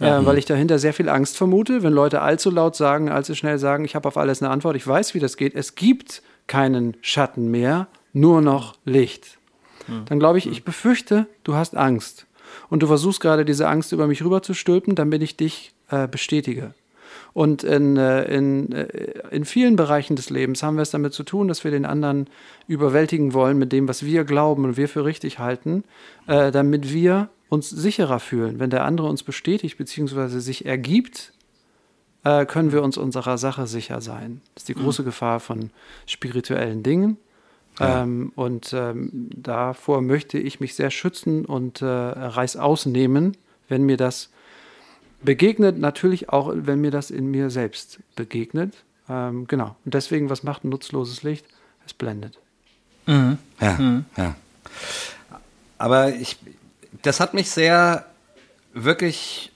Äh, 0.01 0.25
weil 0.25 0.39
ich 0.39 0.45
dahinter 0.45 0.79
sehr 0.79 0.93
viel 0.93 1.09
Angst 1.09 1.37
vermute, 1.37 1.83
wenn 1.83 1.93
Leute 1.93 2.23
allzu 2.23 2.51
laut 2.51 2.77
sagen, 2.77 3.09
allzu 3.09 3.35
schnell 3.35 3.59
sagen, 3.59 3.85
ich 3.85 3.97
habe 3.97 4.07
auf 4.07 4.17
alles 4.17 4.41
eine 4.41 4.51
Antwort, 4.53 4.77
ich 4.77 4.87
weiß, 4.87 5.13
wie 5.15 5.19
das 5.19 5.37
geht. 5.37 5.57
Es 5.57 5.75
gibt 5.75 6.23
keinen 6.47 6.97
Schatten 7.01 7.51
mehr, 7.51 7.89
nur 8.13 8.41
noch 8.41 8.77
Licht. 8.85 9.39
Dann 10.07 10.19
glaube 10.19 10.39
ich, 10.39 10.47
ich 10.47 10.65
befürchte, 10.65 11.27
du 11.45 11.55
hast 11.55 11.77
Angst. 11.77 12.27
Und 12.69 12.83
du 12.83 12.87
versuchst 12.87 13.21
gerade 13.21 13.45
diese 13.45 13.69
Angst 13.69 13.93
über 13.93 14.07
mich 14.07 14.23
rüber 14.23 14.43
zu 14.43 14.55
stülpen, 14.55 14.95
damit 14.95 15.23
ich 15.23 15.37
dich 15.37 15.73
äh, 15.91 16.09
bestätige. 16.09 16.75
Und 17.33 17.63
in, 17.63 17.97
äh, 17.97 18.25
in, 18.25 18.73
äh, 18.73 18.87
in 19.31 19.45
vielen 19.45 19.77
Bereichen 19.77 20.17
des 20.17 20.31
Lebens 20.31 20.63
haben 20.63 20.77
wir 20.77 20.83
es 20.83 20.91
damit 20.91 21.13
zu 21.13 21.23
tun, 21.23 21.49
dass 21.49 21.65
wir 21.65 21.71
den 21.71 21.85
anderen 21.85 22.29
überwältigen 22.67 23.33
wollen 23.33 23.59
mit 23.59 23.73
dem, 23.73 23.89
was 23.89 24.05
wir 24.05 24.25
glauben 24.25 24.65
und 24.65 24.77
wir 24.77 24.89
für 24.89 25.05
richtig 25.05 25.39
halten, 25.39 25.85
äh, 26.27 26.51
damit 26.51 26.93
wir 26.93 27.29
uns 27.49 27.71
sicherer 27.71 28.21
fühlen. 28.21 28.59
Wenn 28.59 28.71
der 28.71 28.85
andere 28.85 29.09
uns 29.09 29.23
bestätigt 29.23 29.79
bzw. 29.79 30.41
sich 30.41 30.67
ergibt, 30.67 31.33
äh, 32.25 32.45
können 32.45 32.73
wir 32.73 32.83
uns 32.83 32.97
unserer 32.99 33.39
Sache 33.39 33.67
sicher 33.67 34.01
sein. 34.01 34.41
Das 34.55 34.63
ist 34.63 34.69
die 34.69 34.75
große 34.75 35.05
Gefahr 35.05 35.41
von 35.41 35.71
spirituellen 36.07 36.83
Dingen. 36.83 37.17
Ähm, 37.81 38.33
und 38.35 38.73
ähm, 38.73 39.31
davor 39.35 40.03
möchte 40.03 40.39
ich 40.39 40.59
mich 40.59 40.75
sehr 40.75 40.91
schützen 40.91 41.45
und 41.45 41.81
äh, 41.81 41.87
reißaus 41.87 42.87
nehmen, 42.87 43.37
wenn 43.69 43.85
mir 43.85 43.97
das 43.97 44.31
begegnet, 45.23 45.79
natürlich 45.79 46.29
auch, 46.29 46.53
wenn 46.55 46.81
mir 46.81 46.91
das 46.91 47.11
in 47.11 47.31
mir 47.31 47.51
selbst 47.51 48.01
begegnet. 48.17 48.85
Ähm, 49.09 49.47
genau. 49.47 49.77
Und 49.85 49.95
deswegen, 49.95 50.31
was 50.31 50.43
macht 50.43 50.65
ein 50.65 50.69
nutzloses 50.69 51.23
Licht? 51.23 51.47
Es 51.87 51.95
blendet. 51.95 52.39
Ja, 53.61 54.03
ja. 54.17 54.37
Aber 55.79 56.15
ich, 56.15 56.37
das 57.03 57.21
hat 57.21 57.33
mich 57.33 57.51
sehr 57.51 58.05
wirklich, 58.75 59.51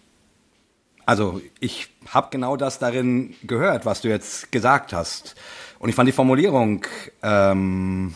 also 1.04 1.40
ich 1.60 1.88
habe 2.06 2.28
genau 2.30 2.56
das 2.56 2.78
darin 2.78 3.34
gehört, 3.42 3.84
was 3.84 4.00
du 4.00 4.08
jetzt 4.08 4.52
gesagt 4.52 4.92
hast. 4.92 5.34
Und 5.78 5.88
ich 5.88 5.94
fand 5.94 6.08
die 6.08 6.12
Formulierung 6.12 6.86
ähm, 7.22 8.14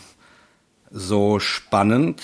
so 0.89 1.39
spannend. 1.39 2.21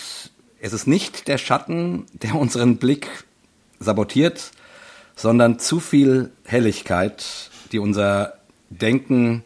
Es 0.59 0.73
ist 0.73 0.87
nicht 0.87 1.27
der 1.27 1.37
Schatten, 1.37 2.05
der 2.13 2.35
unseren 2.35 2.77
Blick 2.77 3.25
sabotiert, 3.79 4.51
sondern 5.15 5.59
zu 5.59 5.79
viel 5.79 6.31
Helligkeit, 6.45 7.49
die 7.71 7.79
unser 7.79 8.33
Denken 8.69 9.43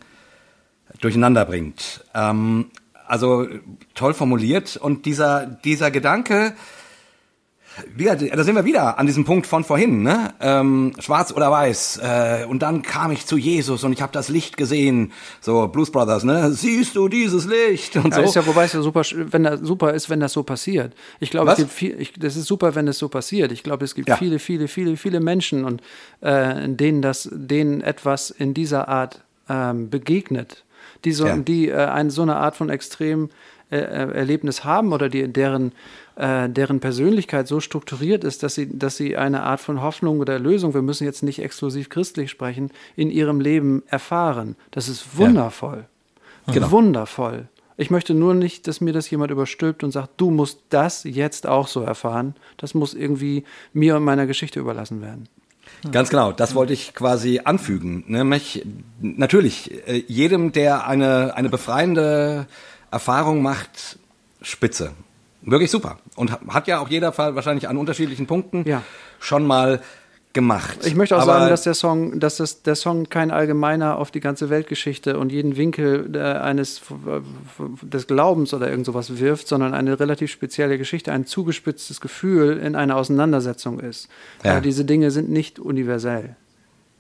durcheinander 1.02 1.46
bringt. 1.46 2.04
Ähm, 2.14 2.72
also 3.08 3.48
toll 3.94 4.14
formuliert 4.14 4.78
und 4.78 5.06
dieser 5.06 5.46
dieser 5.46 5.92
Gedanke, 5.92 6.54
da 7.98 8.44
sind 8.44 8.56
wir 8.56 8.66
wieder 8.66 8.98
an 8.98 9.06
diesem 9.06 9.26
Punkt 9.26 9.46
von 9.48 9.64
vorhin, 9.64 10.02
ne? 10.04 10.34
Ähm, 10.40 10.94
Schwarz 11.00 11.32
oder 11.32 11.52
Weiß. 11.52 11.98
Äh, 12.04 12.46
und 12.48 12.62
dann 12.62 12.82
kam 12.82 13.12
ich 13.12 13.26
zu 13.26 13.38
Jesus 13.38 13.84
und 13.84 13.94
ich 13.94 14.02
habe 14.02 14.12
das 14.14 14.30
Licht 14.30 14.58
gesehen. 14.58 15.12
So 15.42 15.68
Blues 15.68 15.92
Brothers, 15.92 16.24
ne? 16.24 16.52
Siehst 16.52 16.96
du 16.96 17.08
dieses 17.08 17.46
Licht 17.46 17.96
und 17.98 18.08
Ja, 18.12 18.16
so. 18.18 18.22
ist 18.24 18.36
ja, 18.36 18.46
wobei 18.48 18.66
es 18.66 18.74
ja 18.74 18.82
super, 18.82 19.02
wenn 19.14 19.44
das 19.44 19.60
super 19.62 19.94
ist, 19.94 20.10
wenn 20.10 20.20
das 20.20 20.34
so 20.34 20.44
passiert. 20.44 20.94
Ich 21.20 21.30
glaube, 21.30 21.52
es 21.52 21.58
gibt 21.58 21.72
viel, 21.72 22.00
ich, 22.00 22.14
das 22.14 22.36
ist 22.36 22.46
super, 22.48 22.76
wenn 22.76 22.88
es 22.88 22.98
so 22.98 23.10
passiert. 23.10 23.52
Ich 23.52 23.64
glaube, 23.64 23.86
es 23.86 23.96
gibt 23.96 24.10
Ja. 24.10 24.18
viele, 24.18 24.40
viele, 24.40 24.68
viele, 24.68 24.98
viele 24.98 25.20
Menschen 25.20 25.66
und 25.66 25.82
äh, 26.22 26.68
denen 26.68 27.02
das, 27.02 27.30
denen 27.32 27.82
etwas 27.82 28.30
in 28.32 28.54
dieser 28.54 28.88
Art 28.88 29.24
ähm, 29.50 29.90
begegnet, 29.90 30.64
die 31.06 31.12
so, 31.12 31.28
Ja. 31.28 31.38
die 31.38 31.70
äh, 31.70 31.76
eine, 31.76 32.12
so 32.12 32.22
eine 32.22 32.38
Art 32.38 32.56
von 32.56 32.70
extrem 32.70 33.30
äh, 33.70 33.80
äh, 33.80 34.12
Erlebnis 34.14 34.64
haben 34.64 34.94
oder 34.94 35.10
die, 35.10 35.28
deren, 35.28 35.74
äh, 36.16 36.48
deren 36.48 36.80
Persönlichkeit 36.80 37.48
so 37.48 37.60
strukturiert 37.60 38.24
ist, 38.24 38.44
dass 38.44 38.56
sie, 38.56 38.78
dass 38.78 38.96
sie 38.96 39.18
eine 39.18 39.44
Art 39.44 39.60
von 39.60 39.82
Hoffnung 39.82 40.20
oder 40.20 40.34
Erlösung, 40.34 40.74
wir 40.74 40.82
müssen 40.82 41.04
jetzt 41.04 41.22
nicht 41.22 41.40
exklusiv 41.40 41.90
christlich 41.90 42.32
sprechen, 42.32 42.72
in 42.96 43.12
ihrem 43.12 43.42
Leben 43.42 43.84
erfahren. 43.88 44.56
Das 44.72 44.88
ist 44.88 45.18
wundervoll. 45.18 45.86
Genau. 46.48 46.72
Wundervoll. 46.72 47.50
Ich 47.76 47.92
möchte 47.92 48.14
nur 48.14 48.34
nicht, 48.34 48.68
dass 48.68 48.80
mir 48.80 48.94
das 48.94 49.10
jemand 49.10 49.32
überstülpt 49.32 49.84
und 49.84 49.92
sagt, 49.92 50.12
du 50.16 50.32
musst 50.32 50.62
das 50.70 51.04
jetzt 51.04 51.46
auch 51.46 51.68
so 51.68 51.82
erfahren. 51.82 52.36
Das 52.56 52.74
muss 52.74 52.94
irgendwie 52.94 53.44
mir 53.74 53.98
und 53.98 54.04
meiner 54.04 54.26
Geschichte 54.28 54.60
überlassen 54.60 55.02
werden. 55.02 55.28
Ganz 55.92 56.10
genau, 56.10 56.32
das 56.32 56.56
wollte 56.56 56.74
ich 56.74 56.94
quasi 56.94 57.42
anfügen. 57.44 58.06
Nämlich, 58.08 58.66
natürlich, 59.02 59.88
äh, 59.88 60.04
jedem, 60.08 60.52
der 60.54 60.88
eine, 60.88 61.36
eine 61.36 61.50
befreiende 61.50 62.48
Erfahrung 62.92 63.42
macht, 63.42 63.98
spitze. 64.42 64.92
Wirklich 65.42 65.72
super. 65.72 66.00
Und 66.16 66.32
ha- 66.32 66.40
hat 66.50 66.68
ja 66.68 66.80
auch 66.80 66.90
jeder 66.90 67.12
Fall 67.12 67.36
wahrscheinlich 67.36 67.68
an 67.70 67.78
unterschiedlichen 67.78 68.28
Punkten 68.28 68.64
Ja. 68.68 68.84
schon 69.20 69.46
mal 69.46 69.82
gemacht. 70.34 70.80
Ich 70.86 70.94
möchte 70.94 71.16
auch 71.16 71.22
Aber 71.22 71.34
sagen, 71.34 71.50
dass 71.50 71.64
der 71.64 71.74
Song, 71.74 72.20
dass 72.20 72.38
das, 72.38 72.62
der 72.62 72.76
Song 72.76 73.10
kein 73.10 73.32
allgemeiner 73.32 73.98
auf 73.98 74.12
die 74.12 74.20
ganze 74.20 74.50
Weltgeschichte 74.52 75.18
und 75.18 75.32
jeden 75.32 75.58
Winkel 75.58 76.12
äh, 76.16 76.20
eines 76.20 76.82
äh, 76.92 77.22
des 77.82 78.06
Glaubens 78.08 78.54
oder 78.54 78.70
irgend 78.70 78.86
sowas 78.86 79.18
wirft, 79.20 79.48
sondern 79.48 79.74
eine 79.74 80.00
relativ 80.00 80.30
spezielle 80.32 80.78
Geschichte, 80.78 81.12
ein 81.12 81.26
zugespitztes 81.26 82.02
Gefühl 82.02 82.58
in 82.58 82.76
einer 82.76 82.98
Auseinandersetzung 82.98 83.80
ist. 83.80 84.10
Ja. 84.44 84.52
Aber 84.52 84.62
diese 84.62 84.86
Dinge 84.86 85.10
sind 85.12 85.30
nicht 85.30 85.60
universell. 85.60 86.36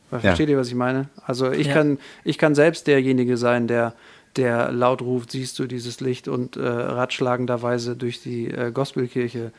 Versteht 0.09 0.47
ihr, 0.49 0.57
was 0.57 0.69
ich 0.69 0.75
meine? 0.75 1.09
Also 1.25 1.51
ich 1.51 1.67
Ja. 1.67 1.73
kann, 1.73 1.99
ich 2.23 2.38
kann 2.38 2.55
selbst 2.55 2.88
derjenige 2.88 3.35
sein, 3.35 3.67
der 3.67 3.93
der 4.36 4.71
laut 4.71 5.01
ruft, 5.01 5.32
siehst 5.32 5.57
du 5.59 5.65
dieses 5.65 5.99
Licht 5.99 6.28
und 6.28 6.57
äh, 6.57 6.61
ratschlagenderweise 6.67 7.95
durch 7.95 8.21
die 8.21 8.47
äh, 8.51 8.71
Gospelkirche 8.71 9.51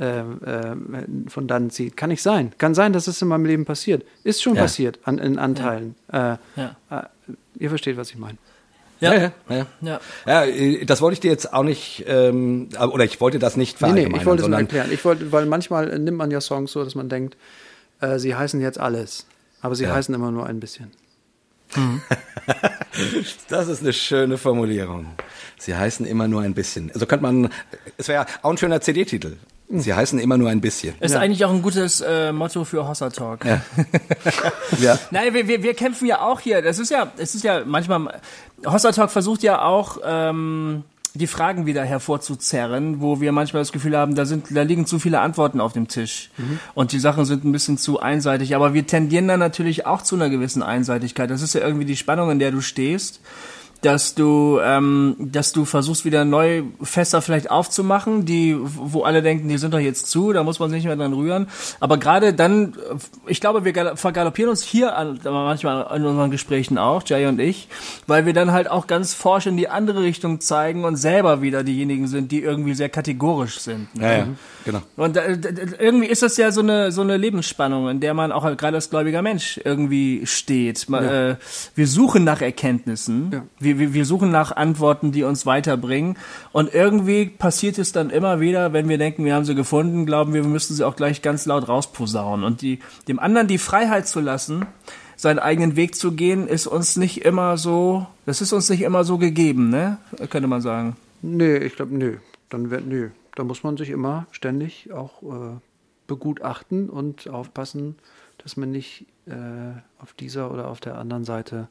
ähm, 0.00 0.40
ähm, 0.46 1.24
von 1.28 1.46
dann 1.46 1.70
zieht. 1.70 1.96
Kann 1.96 2.08
nicht 2.08 2.22
sein. 2.22 2.52
Kann 2.58 2.74
sein, 2.74 2.92
dass 2.92 3.06
es 3.06 3.20
in 3.20 3.28
meinem 3.28 3.44
Leben 3.44 3.64
passiert. 3.66 4.04
Ist 4.24 4.42
schon 4.42 4.54
Ja. 4.54 4.62
passiert 4.62 4.98
an, 5.04 5.18
in 5.18 5.38
Anteilen. 5.38 5.94
Äh, 6.10 6.36
Ja. 6.56 6.76
äh, 6.90 7.02
ihr 7.58 7.68
versteht, 7.68 7.96
was 7.98 8.10
ich 8.10 8.16
meine. 8.18 8.38
ja, 9.00 9.14
ja, 9.14 9.32
ja. 9.50 9.66
Ja. 9.80 10.00
Ja, 10.26 10.44
äh, 10.44 10.84
das 10.86 11.02
wollte 11.02 11.14
ich 11.14 11.20
dir 11.20 11.30
jetzt 11.30 11.52
auch 11.52 11.62
nicht, 11.64 12.04
ähm, 12.06 12.68
oder 12.90 13.04
ich 13.04 13.20
wollte 13.20 13.38
das 13.38 13.56
nicht 13.56 13.80
Nee, 13.80 13.88
nee, 13.88 13.92
verallgemeinern, 13.92 14.20
ich 14.20 14.26
wollte 14.26 14.42
es 14.44 14.48
nur 14.48 14.58
erklären. 14.58 14.90
Ich 14.92 15.04
wollte, 15.04 15.30
weil 15.32 15.44
manchmal 15.46 15.90
äh, 15.90 15.98
nimmt 15.98 16.16
man 16.18 16.30
ja 16.30 16.40
Songs 16.40 16.72
so, 16.72 16.82
dass 16.84 16.94
man 16.94 17.08
denkt, 17.08 17.36
äh, 18.00 18.18
sie 18.18 18.34
heißen 18.34 18.60
jetzt 18.60 18.80
alles. 18.80 19.26
Aber 19.60 19.74
sie 19.74 19.84
Ja. 19.84 19.92
heißen 19.94 20.14
immer 20.14 20.30
nur 20.32 20.46
ein 20.46 20.58
bisschen. 20.58 20.90
Das 23.48 23.68
ist 23.68 23.82
eine 23.82 23.92
schöne 23.92 24.36
Formulierung. 24.38 25.06
Sie 25.58 25.74
heißen 25.74 26.04
immer 26.06 26.28
nur 26.28 26.42
ein 26.42 26.54
bisschen. 26.54 26.90
Also 26.92 27.06
könnte 27.06 27.22
man, 27.22 27.50
es 27.96 28.08
wäre 28.08 28.26
auch 28.42 28.50
ein 28.50 28.58
schöner 28.58 28.80
CD-Titel. 28.80 29.36
Sie 29.74 29.94
heißen 29.94 30.18
immer 30.18 30.36
nur 30.36 30.50
ein 30.50 30.60
bisschen. 30.60 30.94
Ist 31.00 31.12
Ja. 31.12 31.20
eigentlich 31.20 31.44
auch 31.46 31.50
ein 31.50 31.62
gutes 31.62 32.02
äh, 32.02 32.30
Motto 32.32 32.64
für 32.64 32.86
Hossa 32.86 33.08
Talk. 33.08 33.44
Ja. 33.46 33.62
ja. 34.80 34.98
Nein, 35.10 35.32
wir, 35.32 35.48
wir, 35.48 35.62
wir 35.62 35.72
kämpfen 35.74 36.06
ja 36.06 36.20
auch 36.20 36.40
hier. 36.40 36.60
Das 36.60 36.78
ist 36.78 36.90
ja, 36.90 37.10
es 37.16 37.34
ist 37.34 37.42
ja 37.44 37.62
manchmal. 37.64 38.20
Hossa 38.66 38.92
Talk 38.92 39.10
versucht 39.10 39.42
ja 39.42 39.62
auch 39.62 39.98
ähm, 40.04 40.84
die 41.14 41.26
Fragen 41.26 41.66
wieder 41.66 41.84
hervorzuzerren, 41.84 43.00
wo 43.00 43.20
wir 43.20 43.32
manchmal 43.32 43.60
das 43.60 43.72
Gefühl 43.72 43.96
haben, 43.96 44.14
da 44.14 44.24
sind, 44.24 44.46
da 44.50 44.62
liegen 44.62 44.86
zu 44.86 44.98
viele 44.98 45.20
Antworten 45.20 45.60
auf 45.60 45.74
dem 45.74 45.86
Tisch 45.88 46.30
und 46.74 46.92
die 46.92 46.98
Sachen 46.98 47.26
sind 47.26 47.44
ein 47.44 47.52
bisschen 47.52 47.76
zu 47.76 48.00
einseitig. 48.00 48.54
Aber 48.56 48.72
wir 48.72 48.86
tendieren 48.86 49.28
dann 49.28 49.40
natürlich 49.40 49.84
auch 49.86 50.02
zu 50.02 50.14
einer 50.14 50.30
gewissen 50.30 50.62
Einseitigkeit. 50.62 51.30
Das 51.30 51.42
ist 51.42 51.54
ja 51.54 51.60
irgendwie 51.60 51.84
die 51.84 51.96
Spannung, 51.96 52.30
in 52.30 52.38
der 52.38 52.50
du 52.50 52.60
stehst. 52.62 53.20
Dass 53.82 54.14
du, 54.14 54.60
ähm, 54.62 55.16
dass 55.18 55.52
du 55.52 55.64
versuchst 55.64 56.04
wieder 56.04 56.24
neu 56.24 56.62
Fässer 56.82 57.20
vielleicht 57.20 57.50
aufzumachen, 57.50 58.24
die, 58.24 58.56
wo 58.58 59.02
alle 59.02 59.22
denken, 59.22 59.48
die 59.48 59.58
sind 59.58 59.74
doch 59.74 59.80
jetzt 59.80 60.06
zu, 60.08 60.32
da 60.32 60.44
muss 60.44 60.60
man 60.60 60.70
sich 60.70 60.76
nicht 60.78 60.86
mehr 60.86 60.94
dran 60.96 61.12
rühren. 61.12 61.48
Aber 61.80 61.98
gerade 61.98 62.32
dann, 62.32 62.74
ich 63.26 63.40
glaube, 63.40 63.64
wir 63.64 63.72
gal- 63.72 63.96
vergaloppieren 63.96 64.50
uns 64.50 64.62
hier 64.62 64.96
an, 64.96 65.18
manchmal 65.24 65.96
in 65.96 66.04
unseren 66.06 66.30
Gesprächen 66.30 66.78
auch, 66.78 67.02
Jay 67.04 67.26
und 67.26 67.40
ich, 67.40 67.66
weil 68.06 68.24
wir 68.24 68.32
dann 68.34 68.52
halt 68.52 68.70
auch 68.70 68.86
ganz 68.86 69.14
forsch 69.14 69.46
in 69.46 69.56
die 69.56 69.68
andere 69.68 70.02
Richtung 70.02 70.40
zeigen 70.40 70.84
und 70.84 70.94
selber 70.94 71.42
wieder 71.42 71.64
diejenigen 71.64 72.06
sind, 72.06 72.30
die 72.30 72.40
irgendwie 72.40 72.74
sehr 72.74 72.88
kategorisch 72.88 73.58
sind. 73.58 73.92
ne? 73.96 74.02
Ja, 74.04 74.12
ja, 74.18 74.26
genau. 74.64 74.82
Und 74.96 75.16
äh, 75.16 75.36
irgendwie 75.80 76.06
ist 76.06 76.22
das 76.22 76.36
ja 76.36 76.52
so 76.52 76.60
eine 76.60 76.92
so 76.92 77.00
eine 77.00 77.16
Lebensspannung, 77.16 77.88
in 77.88 77.98
der 77.98 78.14
man 78.14 78.30
auch 78.30 78.44
halt 78.44 78.58
gerade 78.58 78.76
als 78.76 78.90
gläubiger 78.90 79.22
Mensch 79.22 79.60
irgendwie 79.64 80.24
steht. 80.24 80.88
Man, 80.88 81.04
äh, 81.04 81.36
wir 81.74 81.88
suchen 81.88 82.22
nach 82.22 82.40
Erkenntnissen, 82.42 83.30
Ja. 83.32 83.42
wir, 83.58 83.71
wir, 83.78 83.94
wir 83.94 84.04
suchen 84.04 84.30
nach 84.30 84.54
Antworten, 84.54 85.12
die 85.12 85.24
uns 85.24 85.46
weiterbringen. 85.46 86.16
Und 86.52 86.72
irgendwie 86.72 87.26
passiert 87.26 87.78
es 87.78 87.92
dann 87.92 88.10
immer 88.10 88.40
wieder, 88.40 88.72
wenn 88.72 88.88
wir 88.88 88.98
denken, 88.98 89.24
wir 89.24 89.34
haben 89.34 89.44
sie 89.44 89.54
gefunden, 89.54 90.06
glauben 90.06 90.34
wir, 90.34 90.42
wir 90.42 90.50
müssten 90.50 90.74
sie 90.74 90.84
auch 90.84 90.96
gleich 90.96 91.22
ganz 91.22 91.46
laut 91.46 91.68
rausposaunen. 91.68 92.44
Und 92.44 92.62
die, 92.62 92.78
dem 93.08 93.18
anderen 93.18 93.48
die 93.48 93.58
Freiheit 93.58 94.06
zu 94.08 94.20
lassen, 94.20 94.66
seinen 95.16 95.38
eigenen 95.38 95.76
Weg 95.76 95.94
zu 95.94 96.12
gehen, 96.12 96.48
ist 96.48 96.66
uns 96.66 96.96
nicht 96.96 97.24
immer 97.24 97.56
so, 97.56 98.06
das 98.26 98.40
ist 98.40 98.52
uns 98.52 98.68
nicht 98.68 98.82
immer 98.82 99.04
so 99.04 99.18
gegeben, 99.18 99.70
ne? 99.70 99.98
Könnte 100.30 100.48
man 100.48 100.60
sagen. 100.60 100.96
Nee, 101.22 101.58
ich 101.58 101.76
glaube, 101.76 101.94
nö. 101.96 102.16
Dann 102.48 102.70
wird, 102.70 102.86
nö. 102.86 103.10
Da 103.34 103.44
muss 103.44 103.62
man 103.62 103.76
sich 103.76 103.90
immer 103.90 104.26
ständig 104.32 104.92
auch 104.92 105.22
äh, 105.22 105.56
begutachten 106.06 106.90
und 106.90 107.28
aufpassen, 107.28 107.96
dass 108.38 108.56
man 108.56 108.70
nicht 108.70 109.06
äh, 109.26 109.32
auf 109.98 110.12
dieser 110.12 110.50
oder 110.50 110.68
auf 110.68 110.80
der 110.80 110.98
anderen 110.98 111.24
Seite 111.24 111.68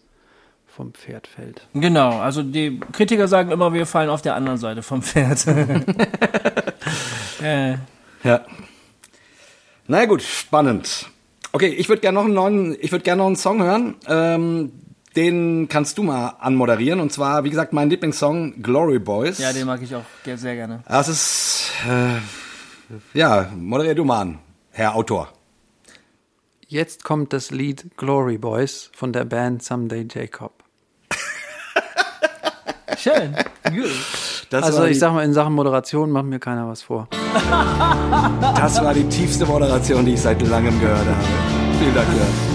vom 0.75 0.93
Pferd 0.93 1.27
fällt. 1.27 1.67
Genau, 1.73 2.19
also 2.19 2.43
die 2.43 2.79
Kritiker 2.91 3.27
sagen 3.27 3.51
immer, 3.51 3.73
wir 3.73 3.85
fallen 3.85 4.09
auf 4.09 4.21
der 4.21 4.35
anderen 4.35 4.57
Seite 4.57 4.81
vom 4.83 5.01
Pferd. 5.01 5.45
äh, 7.41 7.75
Ja. 8.23 8.45
Na 9.87 10.05
gut, 10.05 10.21
spannend. 10.21 11.07
Okay, 11.51 11.67
ich 11.67 11.89
würde 11.89 12.01
gerne 12.01 12.15
noch 12.15 12.25
einen 12.25 12.33
neuen, 12.33 12.77
ich 12.79 12.91
würde 12.91 13.03
gerne 13.03 13.19
noch 13.19 13.27
einen 13.27 13.35
Song 13.35 13.61
hören. 13.61 13.95
Ähm, 14.07 14.71
den 15.15 15.67
kannst 15.67 15.97
du 15.97 16.03
mal 16.03 16.29
anmoderieren. 16.39 17.01
Und 17.01 17.11
zwar, 17.11 17.43
wie 17.43 17.49
gesagt, 17.49 17.73
mein 17.73 17.89
Lieblingssong 17.89 18.61
Glory 18.61 18.99
Boys. 18.99 19.39
ja, 19.39 19.51
den 19.51 19.67
mag 19.67 19.81
ich 19.81 19.93
auch 19.93 20.05
sehr 20.23 20.55
gerne. 20.55 20.83
Das 20.87 21.09
ist, 21.09 21.71
äh, 21.89 22.19
ja, 23.17 23.49
moderier 23.55 23.95
du 23.95 24.05
mal 24.05 24.21
an, 24.21 24.39
Herr 24.71 24.95
Autor. 24.95 25.29
Jetzt 26.67 27.03
kommt 27.03 27.33
das 27.33 27.51
Lied 27.51 27.97
Glory 27.97 28.37
Boys 28.37 28.91
von 28.95 29.11
der 29.11 29.25
Band 29.25 29.61
Someday 29.61 30.07
Jacob. 30.09 30.60
Schön. 32.97 33.35
Gut. 33.63 33.91
Das 34.49 34.63
Also 34.63 34.85
die, 34.85 34.91
ich 34.91 34.99
sag 34.99 35.13
mal, 35.13 35.23
in 35.23 35.33
Sachen 35.33 35.53
Moderation 35.53 36.11
macht 36.11 36.25
mir 36.25 36.39
keiner 36.39 36.67
was 36.67 36.81
vor. 36.81 37.07
das 38.55 38.83
war 38.83 38.93
die 38.93 39.07
tiefste 39.07 39.45
Moderation, 39.45 40.05
die 40.05 40.13
ich 40.13 40.21
seit 40.21 40.41
langem 40.47 40.79
gehört 40.79 40.99
habe. 40.99 41.23
Vielen 41.79 41.95
Dank, 41.95 42.07
Jörg. 42.09 42.50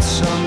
To 0.00 0.06
shed 0.06 0.24
some 0.24 0.39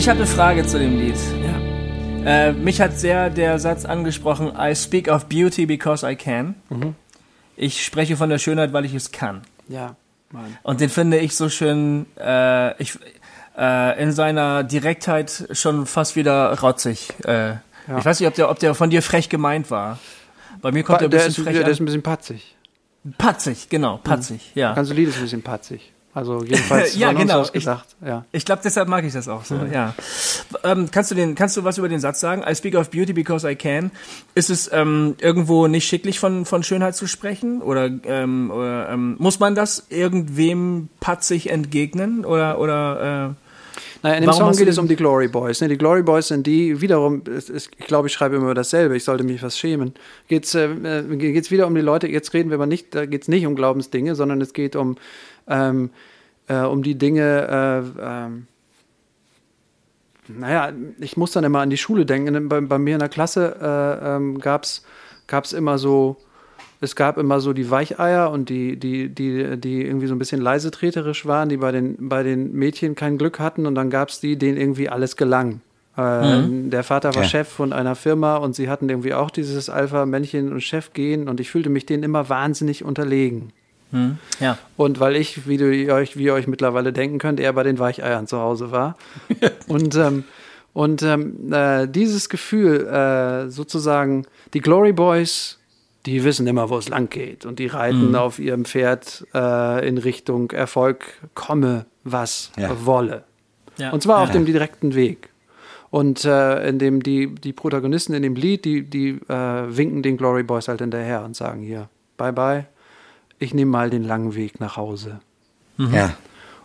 Ich 0.00 0.08
habe 0.08 0.20
eine 0.20 0.26
Frage 0.26 0.64
zu 0.64 0.78
dem 0.78 0.98
Lied. 0.98 1.14
Ja. 1.44 2.48
Äh, 2.48 2.52
mich 2.54 2.80
hat 2.80 2.98
sehr 2.98 3.28
der 3.28 3.58
Satz 3.58 3.84
angesprochen, 3.84 4.50
I 4.58 4.74
speak 4.74 5.08
of 5.08 5.26
beauty 5.26 5.66
because 5.66 6.10
I 6.10 6.16
can. 6.16 6.54
Ich 7.54 7.84
spreche 7.84 8.16
von 8.16 8.30
der 8.30 8.38
Schönheit, 8.38 8.72
weil 8.72 8.86
ich 8.86 8.94
es 8.94 9.12
kann. 9.12 9.42
Ja, 9.68 9.96
Mann. 10.30 10.56
Und 10.62 10.80
den 10.80 10.88
finde 10.88 11.18
ich 11.18 11.36
so 11.36 11.50
schön, 11.50 12.06
äh, 12.18 12.80
ich, 12.82 12.98
äh, 13.58 14.02
in 14.02 14.12
seiner 14.12 14.64
Direktheit 14.64 15.46
schon 15.52 15.84
fast 15.84 16.16
wieder 16.16 16.58
rotzig. 16.60 17.10
Äh, 17.26 17.56
Ich 17.98 18.02
weiß 18.06 18.20
nicht, 18.20 18.28
ob 18.28 18.34
der, 18.34 18.48
ob 18.50 18.58
der 18.58 18.74
von 18.74 18.88
dir 18.88 19.02
frech 19.02 19.28
gemeint 19.28 19.70
war. 19.70 19.98
Bei 20.62 20.72
mir 20.72 20.82
kommt 20.82 21.02
Der, 21.02 21.08
er 21.08 21.08
ein 21.08 21.10
bisschen 21.10 21.28
ist, 21.28 21.40
frech 21.44 21.56
der 21.58 21.66
an. 21.66 21.70
ist 21.72 21.80
ein 21.80 21.84
bisschen 21.84 22.02
patzig. 22.02 22.56
Patzig, 23.18 23.68
genau, 23.68 23.98
patzig, 23.98 24.52
ja. 24.54 24.68
Das 24.68 24.76
ganze 24.76 24.94
Lied 24.94 25.08
ist 25.08 25.16
ein 25.18 25.22
bisschen 25.24 25.42
patzig. 25.42 25.92
Also 26.12 26.42
jedenfalls 26.42 26.96
Ja, 26.96 27.10
uns 27.10 27.20
genau. 27.20 27.40
aus 27.40 27.52
gesagt. 27.52 27.96
Ja. 28.04 28.24
Ich 28.32 28.44
glaube, 28.44 28.62
deshalb 28.64 28.88
mag 28.88 29.04
ich 29.04 29.12
das 29.12 29.28
auch 29.28 29.44
so, 29.44 29.54
ja. 29.72 29.94
Ähm, 30.64 30.88
kannst 30.90 31.10
du 31.10 31.14
den, 31.14 31.34
kannst 31.34 31.56
du 31.56 31.64
was 31.64 31.78
über 31.78 31.88
den 31.88 32.00
Satz 32.00 32.20
sagen? 32.20 32.42
I 32.48 32.54
speak 32.54 32.74
of 32.74 32.90
beauty 32.90 33.12
because 33.12 33.48
I 33.48 33.54
can. 33.54 33.92
Ist 34.34 34.50
es 34.50 34.70
ähm, 34.72 35.14
irgendwo 35.20 35.68
nicht 35.68 35.86
schicklich 35.86 36.18
von 36.18 36.44
von 36.44 36.62
Schönheit 36.62 36.96
zu 36.96 37.06
sprechen 37.06 37.62
oder, 37.62 37.90
ähm, 38.04 38.50
oder 38.50 38.90
ähm, 38.90 39.16
muss 39.18 39.38
man 39.38 39.54
das 39.54 39.86
irgendwem 39.88 40.88
patzig 40.98 41.50
entgegnen 41.50 42.24
oder 42.24 42.58
oder 42.58 43.36
Naja, 44.02 44.16
in 44.16 44.22
dem 44.22 44.28
Warum 44.28 44.54
Song 44.54 44.58
geht 44.58 44.68
es 44.68 44.78
um 44.78 44.88
die 44.88 44.96
Glory 44.96 45.28
Boys. 45.28 45.60
Ne? 45.60 45.68
Die 45.68 45.76
Glory 45.76 46.02
Boys 46.02 46.28
sind 46.28 46.46
die, 46.46 46.80
wiederum, 46.80 47.22
es 47.26 47.50
ich 47.50 47.86
glaube, 47.86 48.08
ich 48.08 48.14
schreibe 48.14 48.36
immer 48.36 48.54
dasselbe, 48.54 48.96
ich 48.96 49.04
sollte 49.04 49.24
mich 49.24 49.42
was 49.42 49.58
schämen. 49.58 49.92
Geht's 50.28 50.54
äh, 50.54 50.70
äh, 50.70 51.16
geht's 51.16 51.50
wieder 51.50 51.66
um 51.66 51.74
die 51.74 51.80
Leute, 51.82 52.08
jetzt 52.08 52.32
reden 52.32 52.50
wir 52.50 52.54
aber 52.54 52.66
nicht, 52.66 52.94
da 52.94 53.04
geht 53.04 53.22
es 53.22 53.28
nicht 53.28 53.46
um 53.46 53.54
Glaubensdinge, 53.54 54.14
sondern 54.14 54.40
es 54.40 54.52
geht 54.54 54.74
um, 54.74 54.96
ähm, 55.48 55.90
äh, 56.48 56.60
um 56.60 56.82
die 56.82 56.96
Dinge, 56.96 57.84
äh, 58.00 58.00
ähm, 58.02 58.46
naja, 60.28 60.72
ich 61.00 61.16
muss 61.16 61.32
dann 61.32 61.44
immer 61.44 61.60
an 61.60 61.70
die 61.70 61.76
Schule 61.76 62.06
denken. 62.06 62.48
Bei, 62.48 62.60
bei 62.60 62.78
mir 62.78 62.94
in 62.94 63.00
der 63.00 63.08
Klasse 63.08 63.56
äh, 63.60 64.16
ähm, 64.16 64.38
gab 64.38 64.64
es 64.64 65.52
immer 65.52 65.76
so, 65.76 66.16
es 66.80 66.96
gab 66.96 67.18
immer 67.18 67.40
so 67.40 67.52
die 67.52 67.70
Weicheier 67.70 68.30
und 68.30 68.48
die, 68.48 68.76
die, 68.78 69.08
die, 69.08 69.56
die 69.58 69.84
irgendwie 69.84 70.06
so 70.06 70.14
ein 70.14 70.18
bisschen 70.18 70.40
leisetreterisch 70.40 71.26
waren, 71.26 71.48
die 71.48 71.58
bei 71.58 71.72
den, 71.72 72.08
bei 72.08 72.22
den 72.22 72.52
Mädchen 72.52 72.94
kein 72.94 73.18
Glück 73.18 73.38
hatten 73.38 73.66
und 73.66 73.74
dann 73.74 73.90
gab 73.90 74.08
es 74.08 74.20
die, 74.20 74.36
denen 74.36 74.56
irgendwie 74.56 74.88
alles 74.88 75.16
gelang. 75.16 75.60
Äh, 75.96 76.42
Der 76.70 76.82
Vater 76.82 77.14
war 77.14 77.22
Ja. 77.22 77.28
Chef 77.28 77.48
von 77.48 77.72
einer 77.72 77.94
Firma 77.96 78.36
und 78.36 78.54
sie 78.54 78.68
hatten 78.70 78.88
irgendwie 78.88 79.12
auch 79.12 79.30
dieses 79.30 79.68
Alpha-Männchen- 79.68 80.50
und 80.52 80.62
Chef-Gehen 80.62 81.28
und 81.28 81.40
ich 81.40 81.50
fühlte 81.50 81.68
mich 81.68 81.84
denen 81.84 82.02
immer 82.02 82.28
wahnsinnig 82.28 82.84
unterlegen. 82.84 83.52
hm, 83.90 84.18
ja. 84.38 84.56
Und 84.76 85.00
weil 85.00 85.16
ich, 85.16 85.46
wie, 85.48 85.56
du, 85.58 85.70
ihr 85.74 85.94
euch, 85.94 86.16
wie 86.16 86.24
ihr 86.24 86.34
euch 86.34 86.46
mittlerweile 86.46 86.92
denken 86.92 87.18
könnt, 87.18 87.40
eher 87.40 87.52
bei 87.52 87.64
den 87.64 87.78
Weicheiern 87.78 88.26
zu 88.26 88.38
Hause 88.38 88.70
war. 88.70 88.96
und 89.68 89.96
ähm, 89.96 90.24
und 90.72 91.02
ähm, 91.02 91.52
äh, 91.52 91.88
dieses 91.88 92.28
Gefühl, 92.28 92.86
äh, 92.86 93.50
sozusagen, 93.50 94.24
die 94.54 94.60
Glory 94.60 94.92
Boys, 94.92 95.58
die 96.06 96.24
wissen 96.24 96.46
immer, 96.46 96.70
wo 96.70 96.78
es 96.78 96.88
lang 96.88 97.10
geht. 97.10 97.44
Und 97.44 97.58
die 97.58 97.66
reiten 97.66 98.14
auf 98.16 98.38
ihrem 98.38 98.64
Pferd 98.64 99.26
äh, 99.34 99.86
in 99.86 99.98
Richtung 99.98 100.50
Erfolg, 100.50 101.04
komme, 101.34 101.84
was 102.04 102.52
Ja. 102.56 102.86
wolle. 102.86 103.24
ja. 103.76 103.90
Und 103.90 104.02
zwar 104.02 104.18
auf 104.22 104.28
Ja. 104.28 104.32
dem 104.34 104.46
direkten 104.46 104.94
Weg. 104.94 105.28
Und 105.90 106.24
äh, 106.24 106.68
in 106.68 106.78
dem 106.78 107.02
die, 107.02 107.34
die 107.34 107.52
Protagonisten 107.52 108.14
in 108.14 108.22
dem 108.22 108.34
Lied, 108.36 108.64
die, 108.64 108.82
die 108.82 109.08
äh, 109.28 109.76
winken 109.76 110.02
den 110.02 110.16
Glory 110.16 110.42
Boys 110.44 110.68
halt 110.68 110.80
hinterher 110.80 111.24
und 111.24 111.34
sagen 111.36 111.62
hier, 111.62 111.88
bye 112.16 112.32
bye, 112.32 112.66
ich 113.38 113.52
nehme 113.54 113.70
mal 113.72 113.90
den 113.90 114.04
langen 114.04 114.34
Weg 114.36 114.60
nach 114.60 114.76
Hause. 114.76 115.20
Ja. 115.78 116.14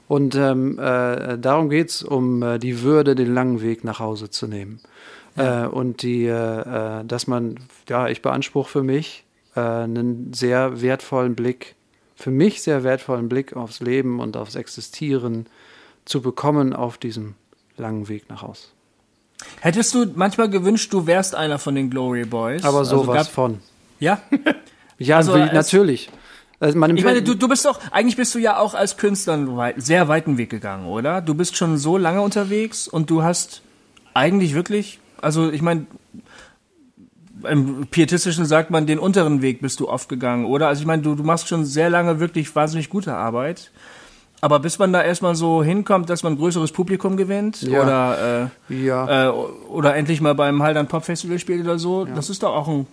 Und 0.07 0.35
ähm, 0.35 0.77
äh, 0.77 1.37
darum 1.39 1.69
geht 1.69 1.89
es, 1.89 2.03
um 2.03 2.43
äh, 2.43 2.59
die 2.59 2.83
Würde, 2.83 3.15
den 3.15 3.33
langen 3.33 3.61
Weg 3.61 3.83
nach 3.83 3.99
Hause 3.99 4.29
zu 4.29 4.45
nehmen. 4.47 4.79
Äh, 5.37 5.65
und 5.65 6.03
die, 6.03 6.25
äh, 6.25 6.99
äh, 7.01 7.03
dass 7.05 7.25
man, 7.27 7.55
ja, 7.89 8.07
ich 8.07 8.21
beanspruche 8.21 8.69
für 8.69 8.83
mich 8.83 9.24
äh, 9.55 9.59
einen 9.59 10.33
sehr 10.33 10.81
wertvollen 10.81 11.35
Blick, 11.35 11.75
für 12.15 12.31
mich 12.31 12.61
sehr 12.61 12.83
wertvollen 12.83 13.29
Blick 13.29 13.55
aufs 13.55 13.79
Leben 13.79 14.19
und 14.19 14.37
aufs 14.37 14.55
Existieren 14.55 15.47
zu 16.05 16.21
bekommen 16.21 16.73
auf 16.73 16.97
diesem 16.97 17.35
langen 17.77 18.07
Weg 18.07 18.29
nach 18.29 18.41
Hause. 18.41 18.67
Hättest 19.59 19.93
du 19.93 20.05
manchmal 20.15 20.49
gewünscht, 20.49 20.93
du 20.93 21.07
wärst 21.07 21.35
einer 21.35 21.59
von 21.59 21.75
den 21.75 21.89
Glory 21.89 22.23
Boys? 22.25 22.63
Aber 22.63 22.79
Also 22.79 23.01
sowas 23.03 23.27
gab- 23.27 23.33
von. 23.33 23.59
Ja? 23.99 24.21
Ja, 24.97 25.17
Also 25.17 25.35
natürlich. 25.35 26.09
Also 26.61 26.79
Ich 26.79 27.03
meine, 27.03 27.21
du, 27.21 27.35
du 27.35 27.49
bist 27.49 27.65
doch, 27.65 27.81
eigentlich 27.91 28.15
bist 28.15 28.33
du 28.33 28.39
ja 28.39 28.57
auch 28.57 28.73
als 28.73 28.95
Künstler 28.95 29.33
einen 29.33 29.57
weit, 29.57 29.75
sehr 29.81 30.07
weiten 30.07 30.37
Weg 30.37 30.49
gegangen, 30.49 30.85
oder? 30.87 31.19
Du 31.19 31.33
bist 31.33 31.57
schon 31.57 31.77
so 31.77 31.97
lange 31.97 32.21
unterwegs 32.21 32.87
und 32.87 33.09
du 33.09 33.21
hast 33.23 33.61
eigentlich 34.13 34.53
wirklich, 34.55 34.99
also 35.21 35.51
ich 35.51 35.61
meine, 35.61 35.85
im 37.45 37.87
Pietistischen 37.87 38.45
sagt 38.45 38.71
man, 38.71 38.85
den 38.85 38.99
unteren 38.99 39.41
Weg 39.41 39.61
bist 39.61 39.79
du 39.79 39.89
oft 39.89 40.09
gegangen, 40.09 40.45
oder? 40.45 40.67
Also 40.67 40.81
ich 40.81 40.87
meine, 40.87 41.01
du, 41.01 41.15
du 41.15 41.23
machst 41.23 41.47
schon 41.47 41.65
sehr 41.65 41.89
lange 41.89 42.19
wirklich 42.19 42.55
wahnsinnig 42.55 42.89
gute 42.89 43.13
Arbeit. 43.15 43.71
Aber 44.41 44.59
bis 44.59 44.77
man 44.77 44.93
da 44.93 45.01
erstmal 45.01 45.33
so 45.33 45.63
hinkommt, 45.63 46.09
dass 46.09 46.21
man 46.21 46.33
ein 46.33 46.37
größeres 46.37 46.71
Publikum 46.71 47.17
gewinnt 47.17 47.61
Ja. 47.63 47.81
oder, 47.81 48.51
ja. 48.69 49.05
äh, 49.07 49.27
äh, 49.27 49.29
oder 49.69 49.95
endlich 49.95 50.21
mal 50.21 50.35
beim 50.35 50.61
Haldern 50.61 50.87
Pop 50.87 51.05
Festival 51.05 51.39
spielt 51.39 51.63
oder 51.63 51.79
so, 51.79 52.05
das 52.05 52.29
ist 52.29 52.43
doch 52.43 52.53
auch 52.53 52.67
ein. 52.67 52.85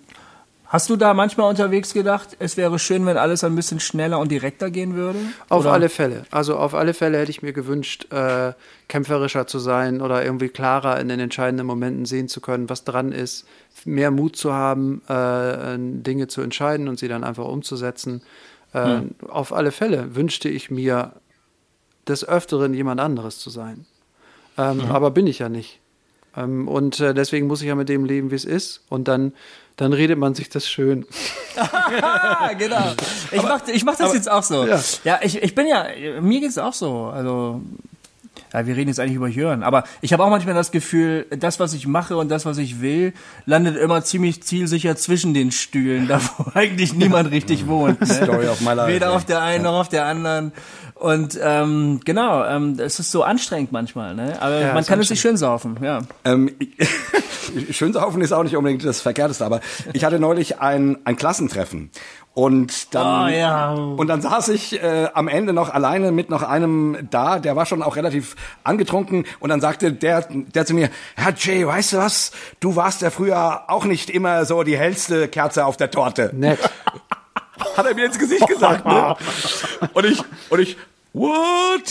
Hast 0.72 0.88
du 0.88 0.96
da 0.96 1.12
manchmal 1.12 1.50
unterwegs 1.50 1.92
gedacht, 1.92 2.34
es 2.38 2.56
wäre 2.56 2.78
schön, 2.78 3.04
wenn 3.04 3.18
alles 3.18 3.44
ein 3.44 3.54
bisschen 3.54 3.78
schneller 3.78 4.18
und 4.18 4.30
direkter 4.30 4.70
gehen 4.70 4.94
würde? 4.94 5.18
Auf 5.50 5.64
Oder- 5.64 5.72
alle 5.74 5.90
Fälle. 5.90 6.24
Also 6.30 6.56
auf 6.56 6.74
alle 6.74 6.94
Fälle 6.94 7.18
hätte 7.18 7.30
ich 7.30 7.42
mir 7.42 7.52
gewünscht, 7.52 8.10
äh, 8.10 8.54
kämpferischer 8.88 9.46
zu 9.46 9.58
sein 9.58 10.00
oder 10.00 10.24
irgendwie 10.24 10.48
klarer 10.48 10.98
in 10.98 11.08
den 11.08 11.20
entscheidenden 11.20 11.66
Momenten 11.66 12.06
sehen 12.06 12.26
zu 12.26 12.40
können, 12.40 12.70
was 12.70 12.84
dran 12.84 13.12
ist, 13.12 13.46
mehr 13.84 14.10
Mut 14.10 14.36
zu 14.36 14.54
haben, 14.54 15.02
äh, 15.10 15.76
Dinge 15.78 16.28
zu 16.28 16.40
entscheiden 16.40 16.88
und 16.88 16.98
sie 16.98 17.08
dann 17.08 17.22
einfach 17.22 17.44
umzusetzen. 17.44 18.22
Äh, 18.72 19.02
Auf 19.28 19.52
alle 19.52 19.72
Fälle 19.72 20.14
wünschte 20.16 20.48
ich 20.48 20.70
mir 20.70 21.12
des 22.08 22.26
Öfteren 22.26 22.72
jemand 22.72 22.98
anderes 22.98 23.38
zu 23.38 23.50
sein. 23.50 23.84
Ähm, 24.56 24.80
Aber 24.88 25.10
bin 25.10 25.26
ich 25.26 25.38
ja 25.40 25.50
nicht. 25.50 25.80
Ähm, 26.34 26.66
und 26.66 26.98
äh, 27.00 27.12
deswegen 27.12 27.46
muss 27.46 27.60
ich 27.60 27.68
ja 27.68 27.74
mit 27.74 27.90
dem 27.90 28.06
leben, 28.06 28.30
wie 28.30 28.36
es 28.36 28.46
ist. 28.46 28.82
Und 28.88 29.06
dann, 29.08 29.34
dann 29.76 29.92
redet 29.92 30.18
man 30.18 30.34
sich 30.34 30.48
das 30.48 30.68
schön. 30.68 31.06
Genau. 32.58 32.92
Ich 33.30 33.42
mach, 33.42 33.66
ich 33.68 33.84
mach 33.84 33.96
das 33.96 34.14
jetzt 34.14 34.30
auch 34.30 34.42
so. 34.42 34.66
Ja. 34.66 34.80
Ja, 35.04 35.20
ich, 35.22 35.42
ich 35.42 35.54
bin 35.54 35.66
ja, 35.66 35.86
mir 36.20 36.40
geht's 36.40 36.58
auch 36.58 36.72
so. 36.72 37.04
Also, 37.04 37.60
Ja, 38.52 38.66
wir 38.66 38.76
reden 38.76 38.88
jetzt 38.88 39.00
eigentlich 39.00 39.16
über 39.16 39.28
Jörn, 39.28 39.62
aber 39.62 39.84
ich 40.00 40.12
habe 40.12 40.22
auch 40.24 40.30
manchmal 40.30 40.54
das 40.54 40.70
Gefühl, 40.70 41.26
das, 41.30 41.58
was 41.60 41.72
ich 41.74 41.86
mache 41.86 42.16
und 42.16 42.28
das, 42.28 42.44
was 42.44 42.58
ich 42.58 42.80
will, 42.80 43.12
landet 43.46 43.76
immer 43.76 44.04
ziemlich 44.04 44.42
zielsicher 44.42 44.96
zwischen 44.96 45.34
den 45.34 45.52
Stühlen, 45.52 46.08
da 46.08 46.20
wo 46.36 46.50
eigentlich 46.54 46.94
niemand 46.94 47.30
richtig 47.30 47.66
wohnt. 47.66 48.00
Ne? 48.00 48.06
Story 48.06 48.48
of 48.48 48.60
my 48.60 48.74
life, 48.74 48.92
Weder 48.92 49.12
auf 49.12 49.24
der 49.24 49.42
einen 49.42 49.64
noch 49.64 49.80
auf 49.80 49.88
der 49.88 50.04
anderen. 50.06 50.52
Und 50.94 51.38
ähm, 51.42 52.00
genau, 52.04 52.44
ähm, 52.44 52.76
es 52.78 53.00
ist 53.00 53.10
so 53.10 53.24
anstrengend 53.24 53.72
manchmal, 53.72 54.14
ne? 54.14 54.40
Aber 54.40 54.60
Ja, 54.60 54.74
man 54.74 54.84
kann 54.84 55.00
es 55.00 55.08
sich 55.08 55.20
schön 55.20 55.36
saufen, 55.36 55.78
ja. 55.82 56.02
Ähm, 56.24 56.54
schön 57.72 57.92
saufen 57.92 58.22
ist 58.22 58.32
auch 58.32 58.44
nicht 58.44 58.56
unbedingt 58.56 58.84
das 58.84 59.00
Verkehrteste, 59.00 59.44
aber 59.44 59.60
ich 59.94 60.04
hatte 60.04 60.20
neulich 60.20 60.60
ein, 60.60 60.98
ein 61.04 61.16
Klassentreffen. 61.16 61.90
Und 62.34 62.94
dann, 62.94 63.26
Oh, 63.26 63.28
ja. 63.28 63.72
und 63.72 64.06
dann 64.06 64.22
saß 64.22 64.48
ich 64.48 64.82
äh, 64.82 65.08
am 65.12 65.28
Ende 65.28 65.52
noch 65.52 65.68
alleine 65.68 66.12
mit 66.12 66.30
noch 66.30 66.42
einem 66.42 66.96
da, 67.10 67.38
der 67.38 67.56
war 67.56 67.66
schon 67.66 67.82
auch 67.82 67.96
relativ 67.96 68.36
angetrunken 68.64 69.26
und 69.40 69.50
dann 69.50 69.60
sagte 69.60 69.92
der, 69.92 70.26
der 70.30 70.64
zu 70.64 70.72
mir, 70.72 70.88
Herr 71.14 71.34
Jay, 71.36 71.66
weißt 71.66 71.92
du 71.92 71.96
was? 71.98 72.32
Du 72.58 72.74
warst 72.74 73.02
ja 73.02 73.10
früher 73.10 73.64
auch 73.68 73.84
nicht 73.84 74.08
immer 74.08 74.46
so 74.46 74.62
die 74.62 74.78
hellste 74.78 75.28
Kerze 75.28 75.66
auf 75.66 75.76
der 75.76 75.90
Torte. 75.90 76.30
Nett. 76.32 76.58
Hat 77.76 77.86
er 77.86 77.94
mir 77.94 78.06
ins 78.06 78.18
Gesicht 78.18 78.46
gesagt, 78.48 78.86
ne? 78.86 79.14
Und 79.92 80.06
ich, 80.06 80.22
und 80.50 80.58
ich, 80.60 80.76
what? 81.12 81.82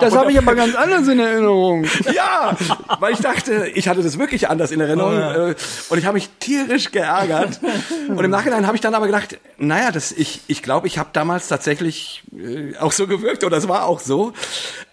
Das 0.00 0.14
habe 0.14 0.32
ich 0.32 0.38
aber 0.38 0.54
ganz 0.54 0.74
anders 0.74 1.08
in 1.08 1.18
Erinnerung. 1.18 1.84
Ja, 2.14 2.56
weil 3.00 3.14
ich 3.14 3.20
dachte, 3.20 3.68
ich 3.74 3.88
hatte 3.88 4.02
das 4.02 4.18
wirklich 4.18 4.48
anders 4.48 4.70
in 4.70 4.80
Erinnerung 4.80 5.18
äh, 5.18 5.54
und 5.88 5.98
ich 5.98 6.04
habe 6.04 6.14
mich 6.14 6.28
tierisch 6.40 6.90
geärgert. 6.90 7.60
Und 8.08 8.22
im 8.22 8.30
Nachhinein 8.30 8.66
habe 8.66 8.76
ich 8.76 8.80
dann 8.80 8.94
aber 8.94 9.06
gedacht, 9.06 9.38
naja, 9.58 9.90
das, 9.90 10.12
ich 10.12 10.42
ich, 10.46 10.62
glaube, 10.62 10.86
ich 10.86 10.98
habe 10.98 11.10
damals 11.12 11.48
tatsächlich 11.48 12.22
äh, 12.36 12.76
auch 12.78 12.92
so 12.92 13.06
gewirkt 13.06 13.44
oder 13.44 13.56
es 13.56 13.68
war 13.68 13.86
auch 13.86 14.00
so. 14.00 14.32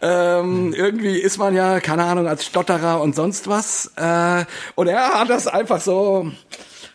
Ähm, 0.01 0.73
irgendwie 0.73 1.17
ist 1.17 1.37
man 1.37 1.55
ja, 1.55 1.79
keine 1.79 2.05
Ahnung, 2.05 2.27
als 2.27 2.45
Stotterer 2.45 3.01
und 3.01 3.15
sonst 3.15 3.47
was. 3.47 3.91
Äh, 3.95 4.45
und 4.75 4.87
er 4.87 5.19
hat 5.19 5.29
das 5.29 5.47
einfach 5.47 5.81
so, 5.81 6.31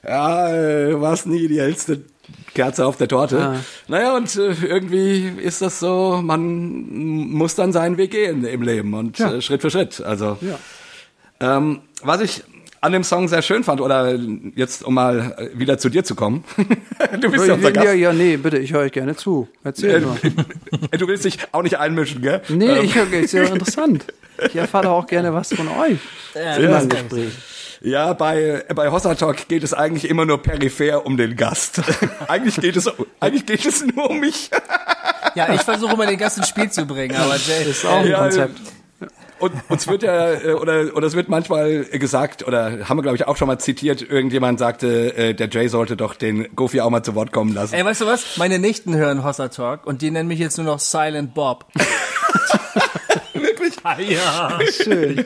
ja, 0.07 0.55
äh, 0.55 1.01
warst 1.01 1.27
nie 1.27 1.49
die 1.49 1.61
hellste 1.61 2.03
Kerze 2.55 2.87
auf 2.87 2.97
der 2.97 3.09
Torte. 3.09 3.61
Naja, 3.89 4.17
und 4.17 4.35
äh, 4.37 4.53
irgendwie 4.67 5.29
ist 5.43 5.61
das 5.63 5.81
so, 5.81 6.21
man 6.23 7.31
muss 7.33 7.55
dann 7.57 7.73
seinen 7.73 7.97
Weg 7.97 8.13
gehen 8.13 8.45
im 8.45 8.63
Leben 8.63 8.95
und 8.95 9.19
äh, 9.21 9.41
Schritt 9.43 9.61
für 9.61 9.71
Schritt. 9.71 10.01
Also, 10.01 10.39
ähm, 11.41 11.81
was 12.03 12.21
ich 12.21 12.45
an 12.81 12.93
dem 12.93 13.03
Song 13.03 13.29
sehr 13.29 13.41
schön 13.41 13.65
fand, 13.65 13.81
oder 13.81 14.15
jetzt 14.55 14.85
um 14.85 14.93
mal 14.95 15.35
äh, 15.39 15.59
wieder 15.59 15.79
zu 15.79 15.89
dir 15.89 16.05
zu 16.05 16.15
kommen. 16.15 16.45
du 17.21 17.31
bist 17.31 17.47
ja 17.47 17.55
unser 17.55 17.75
Ja, 17.75 17.83
Gast. 17.83 17.97
ja, 17.97 18.13
nee, 18.13 18.37
bitte, 18.37 18.59
ich 18.59 18.73
höre 18.75 18.83
euch 18.83 18.93
gerne 18.93 19.17
zu. 19.17 19.49
Erzähl 19.65 20.01
nur. 20.03 20.17
Äh, 20.91 20.99
du 20.99 21.09
willst 21.09 21.25
dich 21.25 21.39
auch 21.53 21.63
nicht 21.63 21.79
einmischen, 21.79 22.21
gell? 22.21 22.43
Nee, 22.51 22.67
Ähm, 22.69 22.85
ich 22.85 22.95
höre, 22.95 23.11
ist 23.15 23.33
ja 23.33 23.43
interessant. 23.45 24.05
Ich 24.47 24.55
erfahre 24.57 24.91
auch 24.91 25.07
gerne 25.07 25.33
was 25.33 25.55
von 25.55 25.67
euch. 25.69 25.99
Ja, 26.35 26.57
in 26.57 26.71
das 26.71 26.83
ist 26.83 26.91
Gespräch. 26.91 27.33
Ja, 27.85 28.15
bei, 28.15 28.65
bei 28.75 28.91
Hossa 28.91 29.15
Talk 29.15 29.47
geht 29.47 29.63
es 29.63 29.75
eigentlich 29.75 30.09
immer 30.09 30.25
nur 30.25 30.43
peripher 30.43 31.05
um 31.05 31.19
den 31.19 31.37
Gast. 31.37 31.83
eigentlich 32.29 32.57
geht 32.57 32.77
es, 32.77 32.91
eigentlich 33.21 33.45
geht 33.45 33.67
es 33.67 33.85
nur 33.85 34.09
um 34.09 34.21
mich. 34.21 34.51
Ja, 35.35 35.53
ich 35.53 35.61
versuche 35.61 35.93
immer 35.93 36.07
den 36.07 36.17
Gast 36.17 36.39
ins 36.39 36.49
Spiel 36.49 36.71
zu 36.71 36.87
bringen, 36.87 37.15
aber 37.15 37.37
Jay, 37.37 37.59
Das 37.59 37.69
ist 37.69 37.85
auch 37.85 37.99
ein 37.99 38.07
Ja, 38.09 38.21
Konzept. 38.21 38.59
Und 39.39 39.53
uns 39.69 39.87
wird 39.87 40.03
ja, 40.03 40.33
äh, 40.33 40.55
oder, 40.55 40.97
oder 40.97 41.07
es 41.07 41.15
wird 41.15 41.29
manchmal 41.29 41.85
gesagt, 41.85 42.47
oder 42.47 42.89
haben 42.89 42.97
wir, 42.97 43.03
glaube 43.03 43.17
ich, 43.17 43.27
auch 43.27 43.37
schon 43.37 43.49
mal 43.49 43.59
zitiert, 43.59 44.01
irgendjemand 44.01 44.59
sagte, 44.59 45.15
äh, 45.15 45.35
der 45.35 45.51
Jay 45.51 45.69
sollte 45.69 45.95
doch 45.95 46.15
den 46.15 46.57
Goofy 46.57 46.81
auch 46.81 46.89
mal 46.89 47.03
zu 47.03 47.15
Wort 47.15 47.33
kommen 47.33 47.53
lassen. 47.53 47.75
Ey, 47.75 47.85
weißt 47.85 48.01
du 48.01 48.07
was? 48.07 48.39
Meine 48.39 48.59
Nichten 48.59 48.95
hören 48.97 49.25
Hossa 49.25 49.49
Talk 49.49 49.87
und 49.87 50.01
die 50.01 50.11
nennen 50.11 50.29
mich 50.29 50.39
jetzt 50.39 50.57
nur 50.57 50.65
noch 50.67 50.79
Silent 50.79 51.35
Bob. 51.35 51.67
Wirklich? 53.33 53.75
Ah, 53.83 53.99
ja. 54.01 54.59
Schön. 54.71 55.25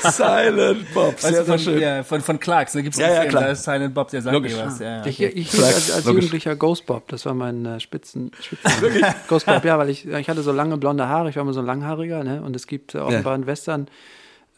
Silent 0.00 0.92
Bob, 0.94 1.14
Weißt 1.14 1.20
sehr, 1.22 1.30
du, 1.30 1.36
sehr 1.36 1.44
von, 1.46 1.58
schön. 1.58 1.78
ja, 1.80 2.02
von, 2.02 2.20
von 2.20 2.38
Clarks, 2.40 2.72
da 2.72 2.80
gibt's 2.80 2.98
Ja, 2.98 3.06
einen 3.06 3.14
ja, 3.14 3.20
Film, 3.22 3.30
klar. 3.30 3.42
da 3.44 3.48
ist 3.50 3.64
Silent 3.64 3.94
Bob, 3.94 4.08
der 4.10 4.22
sagt 4.22 4.34
Logisch. 4.34 4.52
dir 4.54 4.66
was. 4.66 4.78
Ja, 4.78 5.04
Ich, 5.06 5.16
okay. 5.16 5.32
ich 5.34 5.50
hieß 5.50 5.62
als, 5.62 5.90
als 5.92 6.04
Logisch. 6.04 6.24
Jugendlicher 6.24 6.56
Ghost 6.56 6.86
Bob, 6.86 7.08
das 7.08 7.24
war 7.26 7.34
mein 7.34 7.64
äh, 7.66 7.80
Spitzen, 7.80 8.30
Spitzname. 8.40 9.14
Ghost 9.28 9.46
Bob, 9.46 9.64
ja, 9.64 9.78
weil 9.78 9.90
ich, 9.90 10.06
ich 10.06 10.28
hatte 10.28 10.42
so 10.42 10.52
lange 10.52 10.76
blonde 10.76 11.08
Haare, 11.08 11.30
ich 11.30 11.36
war 11.36 11.42
immer 11.42 11.52
so 11.52 11.60
ein 11.60 11.66
Langhaariger, 11.66 12.24
ne? 12.24 12.42
Und 12.42 12.54
es 12.56 12.66
gibt 12.66 12.94
äh, 12.94 12.98
offenbar 12.98 13.34
in 13.34 13.46
Western, 13.46 13.88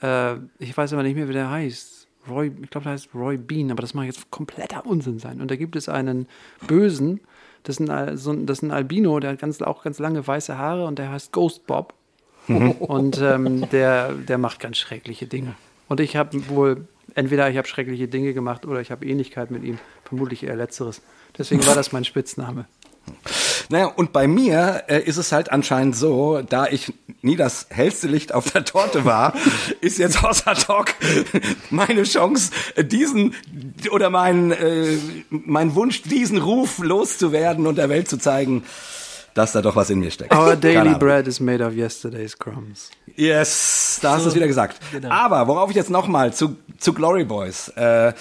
äh, 0.02 0.34
ich 0.58 0.76
weiß 0.76 0.92
aber 0.92 1.02
nicht 1.02 1.16
mehr, 1.16 1.28
wie 1.28 1.32
der 1.34 1.50
heißt. 1.50 1.94
Roy, 2.28 2.50
ich 2.60 2.70
glaube, 2.70 2.82
der 2.84 2.94
heißt 2.94 3.10
Roy 3.14 3.36
Bean, 3.36 3.70
aber 3.70 3.82
das 3.82 3.94
mag 3.94 4.04
jetzt 4.06 4.32
kompletter 4.32 4.84
Unsinn 4.84 5.20
sein. 5.20 5.40
Und 5.40 5.48
da 5.48 5.54
gibt 5.54 5.76
es 5.76 5.88
einen 5.88 6.26
Bösen, 6.66 7.20
das 7.62 7.76
ist 7.78 7.88
ein- 7.88 8.46
das 8.46 8.58
ist 8.58 8.62
ein 8.62 8.72
Albino, 8.72 9.20
der 9.20 9.30
hat 9.30 9.38
ganz, 9.38 9.62
auch 9.62 9.84
ganz 9.84 10.00
lange 10.00 10.26
weiße 10.26 10.58
Haare 10.58 10.86
und 10.86 10.98
der 10.98 11.12
heißt 11.12 11.30
Ghost 11.32 11.68
Bob. 11.68 11.94
Und 12.78 13.20
ähm, 13.20 13.68
der, 13.70 14.12
der 14.12 14.38
macht 14.38 14.60
ganz 14.60 14.78
schreckliche 14.78 15.26
Dinge. 15.26 15.54
Und 15.88 16.00
ich 16.00 16.16
habe 16.16 16.48
wohl, 16.48 16.86
entweder 17.14 17.50
ich 17.50 17.56
habe 17.56 17.68
schreckliche 17.68 18.08
Dinge 18.08 18.34
gemacht 18.34 18.66
oder 18.66 18.80
ich 18.80 18.90
habe 18.90 19.06
Ähnlichkeit 19.06 19.50
mit 19.50 19.64
ihm. 19.64 19.78
Vermutlich 20.04 20.44
eher 20.44 20.56
letzteres. 20.56 21.02
Deswegen 21.36 21.66
war 21.66 21.74
das 21.74 21.92
mein 21.92 22.04
Spitzname. 22.04 22.66
Naja, 23.68 23.86
und 23.86 24.12
bei 24.12 24.28
mir 24.28 24.84
äh, 24.86 25.00
ist 25.00 25.16
es 25.16 25.32
halt 25.32 25.50
anscheinend 25.50 25.96
so, 25.96 26.42
da 26.42 26.66
ich 26.66 26.92
nie 27.22 27.34
das 27.34 27.66
hellste 27.70 28.06
Licht 28.06 28.32
auf 28.32 28.50
der 28.50 28.64
Torte 28.64 29.04
war, 29.04 29.34
ist 29.80 29.98
jetzt 29.98 30.22
Hossa 30.22 30.54
Talk 30.54 30.94
meine 31.70 32.04
Chance, 32.04 32.52
diesen 32.80 33.34
oder 33.90 34.10
mein, 34.10 34.52
äh, 34.52 34.96
mein 35.30 35.74
Wunsch, 35.74 36.02
diesen 36.02 36.38
Ruf 36.38 36.78
loszuwerden 36.78 37.66
und 37.66 37.76
der 37.76 37.88
Welt 37.88 38.08
zu 38.08 38.18
zeigen, 38.18 38.62
dass 39.36 39.52
da 39.52 39.60
doch 39.60 39.76
was 39.76 39.90
in 39.90 40.00
mir 40.00 40.10
steckt. 40.10 40.34
Our 40.34 40.56
daily 40.56 40.94
bread 40.94 41.28
is 41.28 41.40
made 41.40 41.64
of 41.64 41.74
yesterday's 41.74 42.38
crumbs. 42.38 42.90
Yes, 43.16 43.98
da 44.00 44.14
hast 44.14 44.24
du 44.24 44.30
es 44.30 44.34
wieder 44.34 44.46
gesagt. 44.46 44.80
Aber 45.08 45.46
worauf 45.46 45.68
ich 45.70 45.76
jetzt 45.76 45.90
nochmal 45.90 46.32
zu, 46.32 46.56
zu 46.78 46.94
Glory 46.94 47.24
Boys. 47.24 47.68
Äh, 47.76 48.14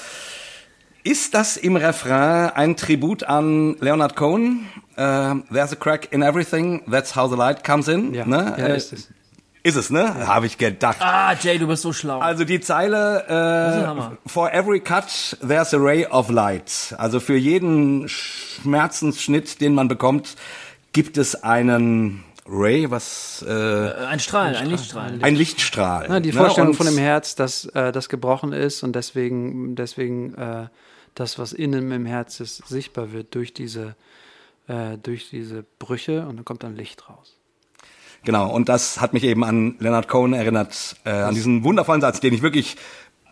ist 1.04 1.34
das 1.34 1.56
im 1.56 1.78
Refrain 1.78 2.50
ein 2.50 2.76
Tribut 2.76 3.24
an 3.24 3.78
Leonard 3.80 4.16
Cohen? 4.16 4.68
Äh, 4.98 5.36
There's 5.52 5.72
a 5.72 5.76
crack 5.76 6.12
in 6.12 6.22
everything, 6.22 6.84
that's 6.92 7.16
how 7.16 7.30
the 7.30 7.38
light 7.38 7.64
comes 7.64 7.88
in. 7.88 8.14
Ja, 8.14 8.26
ne? 8.26 8.56
ja 8.58 8.66
Äh, 8.66 8.78
ist 8.78 8.92
es. 8.92 9.10
Ist 9.64 9.78
es, 9.78 9.90
ne? 9.90 10.28
Habe 10.28 10.46
ich 10.46 10.60
gedacht. 10.60 10.98
Ah, 11.00 11.34
Jay, 11.42 11.58
du 11.58 11.66
bist 11.66 11.82
so 11.82 11.92
schlau. 11.92 12.20
Also 12.20 12.44
die 12.44 12.60
Zeile 12.60 14.14
äh, 14.24 14.30
For 14.30 14.52
every 14.54 14.80
cut 14.80 15.38
there's 15.42 15.74
a 15.74 15.78
ray 15.78 16.06
of 16.06 16.30
light. 16.30 16.94
Also 17.00 17.20
für 17.20 17.36
jeden 17.36 18.08
Schmerzensschnitt, 18.08 19.62
den 19.62 19.74
man 19.74 19.88
bekommt, 19.88 20.36
gibt 20.96 21.18
es 21.18 21.44
einen 21.44 22.24
Ray, 22.48 22.90
was 22.90 23.44
äh, 23.46 23.52
ein 23.52 24.22
Strahl, 24.22 24.56
ein 24.56 24.68
Lichtstrahl. 24.68 25.20
ein 25.22 25.36
Lichtstrahl. 25.36 26.06
Na, 26.08 26.22
die 26.22 26.30
ne? 26.32 26.36
Vorstellung 26.38 26.70
Und- 26.70 26.76
von 26.78 26.86
dem 26.86 26.98
Herz, 26.98 27.36
dass 27.36 27.66
äh, 27.66 27.92
das 27.92 28.08
gebrochen 28.08 28.54
ist 28.54 28.82
und 28.82 28.96
deswegen, 28.96 29.76
deswegen 29.76 30.34
äh, 30.36 30.68
das, 31.14 31.38
was 31.38 31.52
innen 31.52 31.92
im 31.92 32.06
Herz 32.06 32.40
ist, 32.40 32.66
sichtbar 32.70 33.12
wird 33.12 33.36
durch 33.36 33.54
diese, 33.54 33.98
äh, 34.68 34.98
durch 35.04 35.30
diese 35.30 35.66
Brüche 35.80 36.26
und 36.28 36.38
dann 36.38 36.46
kommt 36.46 36.64
dann 36.64 36.78
Licht 36.78 37.10
raus. 37.10 37.36
Genau, 38.24 38.50
und 38.50 38.70
das 38.70 39.02
hat 39.02 39.12
mich 39.12 39.26
eben 39.26 39.44
an 39.44 39.76
Leonard 39.80 40.08
Cohen 40.08 40.32
erinnert, 40.32 40.96
äh, 41.04 41.10
an 41.10 41.36
diesen 41.36 41.66
wundervollen 41.66 42.00
Satz, 42.00 42.22
den 42.22 42.34
ich 42.34 42.42
wirklich, 42.42 42.78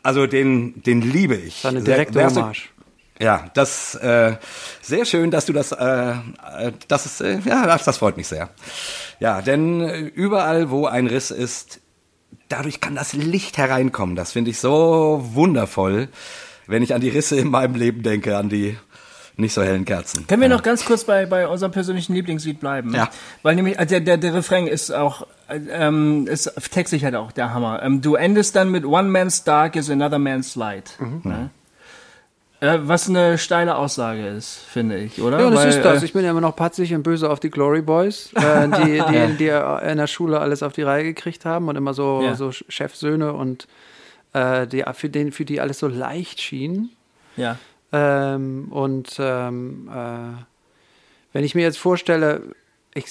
also 0.04 0.28
den, 0.28 0.84
den 0.84 1.02
liebe 1.02 1.36
ich. 1.36 1.62
Seine 1.62 1.82
direkte 1.82 2.26
Hommage. 2.26 2.73
Ja, 3.24 3.46
das 3.54 3.96
äh, 3.96 4.36
sehr 4.82 5.06
schön, 5.06 5.32
dass 5.32 5.46
du 5.46 5.54
das, 5.54 5.72
äh, 5.72 6.12
äh, 6.12 6.72
das 6.90 7.06
ist, 7.06 7.22
äh, 7.22 7.40
ja, 7.46 7.66
das, 7.66 7.86
das 7.86 7.98
freut 7.98 8.18
mich 8.18 8.28
sehr. 8.28 8.50
Ja, 9.20 9.42
denn 9.42 10.10
überall, 10.10 10.70
wo 10.70 10.88
ein 10.88 11.08
Riss 11.08 11.32
ist, 11.32 11.80
dadurch 12.50 12.82
kann 12.82 12.96
das 12.96 13.14
Licht 13.14 13.58
hereinkommen. 13.58 14.18
Das 14.18 14.34
finde 14.34 14.52
ich 14.52 14.60
so 14.60 15.24
wundervoll, 15.34 16.10
wenn 16.68 16.84
ich 16.84 16.94
an 16.94 17.00
die 17.00 17.08
Risse 17.08 17.38
in 17.38 17.50
meinem 17.50 17.76
Leben 17.76 18.04
denke, 18.04 18.36
an 18.36 18.50
die 18.50 18.78
nicht 19.38 19.54
so 19.54 19.64
hellen 19.64 19.86
Kerzen. 19.86 20.28
Können 20.28 20.42
wir 20.42 20.50
noch 20.50 20.62
ganz 20.62 20.84
kurz 20.84 21.06
bei, 21.06 21.26
bei 21.26 21.48
unserem 21.48 21.72
persönlichen 21.72 22.14
Lieblingslied 22.14 22.60
bleiben? 22.60 22.94
Ja. 22.94 23.10
Weil 23.42 23.56
nämlich, 23.56 23.78
der, 23.78 24.02
der, 24.02 24.18
der 24.18 24.34
Refrain 24.34 24.68
ist 24.68 24.92
auch, 24.92 25.28
äh, 25.48 25.60
ähm, 25.72 26.28
ist 26.28 26.54
textlich 26.72 27.06
halt 27.06 27.16
auch 27.16 27.32
der 27.32 27.54
Hammer. 27.54 27.82
Ähm, 27.84 28.02
du 28.02 28.16
endest 28.16 28.58
dann 28.58 28.70
mit 28.70 28.86
One 28.86 29.08
man's 29.08 29.46
dark 29.46 29.78
is 29.78 29.90
another 29.90 30.20
man's 30.20 30.56
light. 30.56 30.98
Ne? 31.24 31.50
Äh, 32.64 32.80
was 32.88 33.10
eine 33.10 33.38
steile 33.38 33.76
Aussage 33.76 34.26
ist, 34.26 34.56
finde 34.58 34.98
ich, 34.98 35.22
oder? 35.22 35.38
Ja, 35.40 35.50
das 35.50 35.60
Weil, 35.60 35.70
ist 35.70 35.82
das. 35.84 36.02
äh, 36.02 36.06
Ich 36.06 36.14
bin 36.14 36.24
ja 36.24 36.32
immer 36.32 36.40
noch 36.40 36.56
patzig 36.56 36.94
und 36.94 37.04
böse 37.04 37.30
auf 37.30 37.42
die 37.42 37.50
Glory 37.50 37.82
Boys, 37.82 38.32
äh, 38.36 38.70
die, 38.70 39.02
die, 39.12 39.38
die 39.38 39.48
in 39.48 39.98
der 39.98 40.08
Schule 40.08 40.40
alles 40.40 40.64
auf 40.64 40.72
die 40.72 40.84
Reihe 40.84 41.04
gekriegt 41.04 41.44
haben 41.44 41.68
und 41.68 41.76
immer 41.76 41.94
so, 41.94 42.22
Ja. 42.24 42.36
so 42.36 42.52
Chefsöhne 42.52 43.34
und 43.34 43.68
äh, 44.32 44.66
die, 44.66 44.84
für, 44.94 45.10
den, 45.10 45.34
für 45.34 45.44
die 45.44 45.60
alles 45.60 45.80
so 45.80 45.88
leicht 45.88 46.40
schien. 46.42 46.90
ja. 47.36 47.58
Ähm, 47.96 48.70
und 48.72 49.18
ähm, 49.20 49.88
äh, 49.94 50.42
wenn 51.34 51.44
ich 51.44 51.54
mir 51.56 51.62
jetzt 51.62 51.78
vorstelle, 51.78 52.42
ich, 52.96 53.06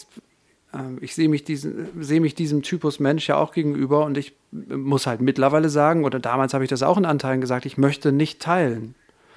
ähm, 0.74 0.98
ich 1.00 1.14
sehe 1.14 1.28
mich, 1.28 1.44
diesen, 1.44 2.02
sehe 2.02 2.20
mich 2.20 2.34
diesem 2.34 2.62
Typus 2.62 2.98
Mensch 2.98 3.28
ja 3.28 3.36
auch 3.36 3.52
gegenüber 3.52 4.04
und 4.04 4.16
ich 4.18 4.32
muss 4.50 5.06
halt 5.06 5.20
mittlerweile 5.20 5.68
sagen, 5.68 6.04
oder 6.04 6.18
damals 6.18 6.52
habe 6.54 6.64
ich 6.64 6.70
das 6.70 6.82
auch 6.82 6.96
in 6.98 7.04
Anteilen 7.04 7.40
gesagt, 7.40 7.66
ich 7.66 7.76
möchte 7.78 8.10
nicht 8.12 8.40
teilen. 8.40 8.94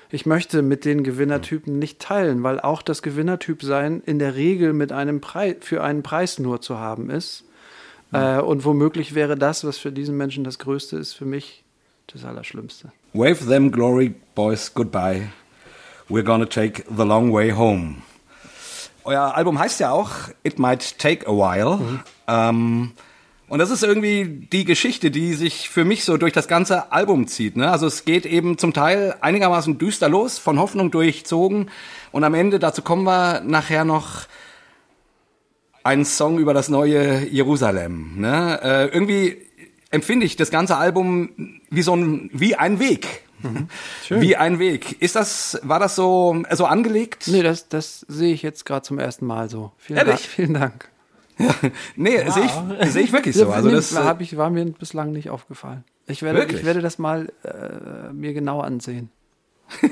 Ich 0.09 0.25
möchte 0.25 0.61
mit 0.61 0.85
den 0.85 1.03
Gewinnertypen 1.03 1.79
nicht 1.79 1.99
teilen, 1.99 2.43
weil 2.43 2.59
auch 2.59 2.81
das 2.81 3.01
Gewinnertyp 3.01 3.63
sein 3.63 4.01
in 4.05 4.19
der 4.19 4.35
Regel 4.35 4.73
mit 4.73 4.91
einem 4.91 5.21
Preis 5.21 5.55
für 5.61 5.83
einen 5.83 6.03
Preis 6.03 6.39
nur 6.39 6.61
zu 6.61 6.79
haben 6.79 7.09
ist. 7.09 7.43
Äh, 8.11 8.39
und 8.39 8.65
womöglich 8.65 9.15
wäre 9.15 9.35
das, 9.35 9.65
was 9.65 9.77
für 9.77 9.91
diesen 9.91 10.15
Menschen 10.15 10.43
das 10.43 10.59
Größte 10.59 10.97
ist, 10.97 11.13
für 11.13 11.25
mich 11.25 11.63
das 12.07 12.23
Allerschlimmste. 12.23 12.91
Wave 13.13 13.47
them 13.47 13.71
glory 13.71 14.13
boys 14.35 14.73
goodbye. 14.73 15.29
We're 16.07 16.23
gonna 16.23 16.45
take 16.45 16.83
the 16.95 17.03
long 17.03 17.33
way 17.33 17.51
home. 17.51 17.95
Euer 19.03 19.35
Album 19.35 19.59
heißt 19.59 19.79
ja 19.79 19.91
auch 19.91 20.11
It 20.43 20.59
Might 20.59 20.97
Take 20.99 21.27
a 21.27 21.31
While. 21.31 21.79
Ähm, 22.27 22.91
und 23.47 23.59
das 23.59 23.69
ist 23.69 23.83
irgendwie 23.83 24.47
die 24.51 24.65
Geschichte, 24.65 25.11
die 25.11 25.33
sich 25.33 25.69
für 25.69 25.85
mich 25.85 26.03
so 26.03 26.17
durch 26.17 26.33
das 26.33 26.47
ganze 26.47 26.91
Album 26.91 27.27
zieht. 27.27 27.55
Ne? 27.57 27.71
Also 27.71 27.85
es 27.85 28.05
geht 28.05 28.25
eben 28.25 28.57
zum 28.57 28.73
Teil 28.73 29.15
einigermaßen 29.21 29.77
düster 29.77 30.09
los, 30.09 30.39
von 30.39 30.59
Hoffnung 30.59 30.89
durchzogen. 30.89 31.69
Und 32.11 32.23
am 32.23 32.33
Ende, 32.33 32.57
dazu 32.57 32.81
kommen 32.81 33.03
wir 33.03 33.41
nachher 33.41 33.85
noch, 33.85 34.27
ein 35.83 36.03
Song 36.03 36.39
über 36.39 36.55
das 36.55 36.67
neue 36.67 37.27
Jerusalem. 37.27 38.19
Ne? 38.19 38.59
Äh, 38.63 38.85
irgendwie 38.87 39.37
empfinde 39.91 40.25
ich 40.25 40.35
das 40.35 40.49
ganze 40.49 40.77
Album 40.77 41.61
wie 41.69 41.83
so 41.83 41.95
ein, 41.95 42.31
wie 42.33 42.55
ein 42.55 42.79
Weg. 42.79 43.21
Wie 44.09 44.37
ein 44.37 44.57
Weg. 44.57 44.99
Ist 45.01 45.15
das, 45.15 45.59
war 45.61 45.77
das 45.77 45.95
so, 45.95 46.43
so 46.51 46.65
angelegt? 46.65 47.27
Nee, 47.27 47.43
das, 47.43 47.67
das 47.67 47.99
sehe 48.07 48.33
ich 48.33 48.41
jetzt 48.41 48.65
gerade 48.65 48.81
zum 48.83 48.97
ersten 48.97 49.25
Mal 49.27 49.49
so. 49.49 49.73
Vielen 49.77 49.99
Ehrlich? 49.99 50.15
Dank. 50.15 50.25
Vielen 50.25 50.53
Dank. 50.53 50.89
Nee, 51.95 52.17
sehe 52.29 52.45
ich, 52.45 52.91
sehe 52.91 53.03
ich 53.03 53.11
wirklich 53.13 53.35
so. 53.35 53.49
Also 53.49 53.69
das, 53.69 53.91
äh, 53.93 53.97
hab 53.97 54.21
ich, 54.21 54.37
war 54.37 54.49
mir 54.49 54.65
bislang 54.65 55.11
nicht 55.11 55.29
aufgefallen. 55.29 55.83
Ich 56.07 56.21
werde, 56.21 56.39
Wirklich? 56.39 56.59
ich 56.61 56.65
werde 56.65 56.81
das 56.81 56.97
mal 56.99 57.29
äh, 57.43 58.13
mir 58.13 58.33
genau 58.33 58.61
ansehen. 58.61 59.09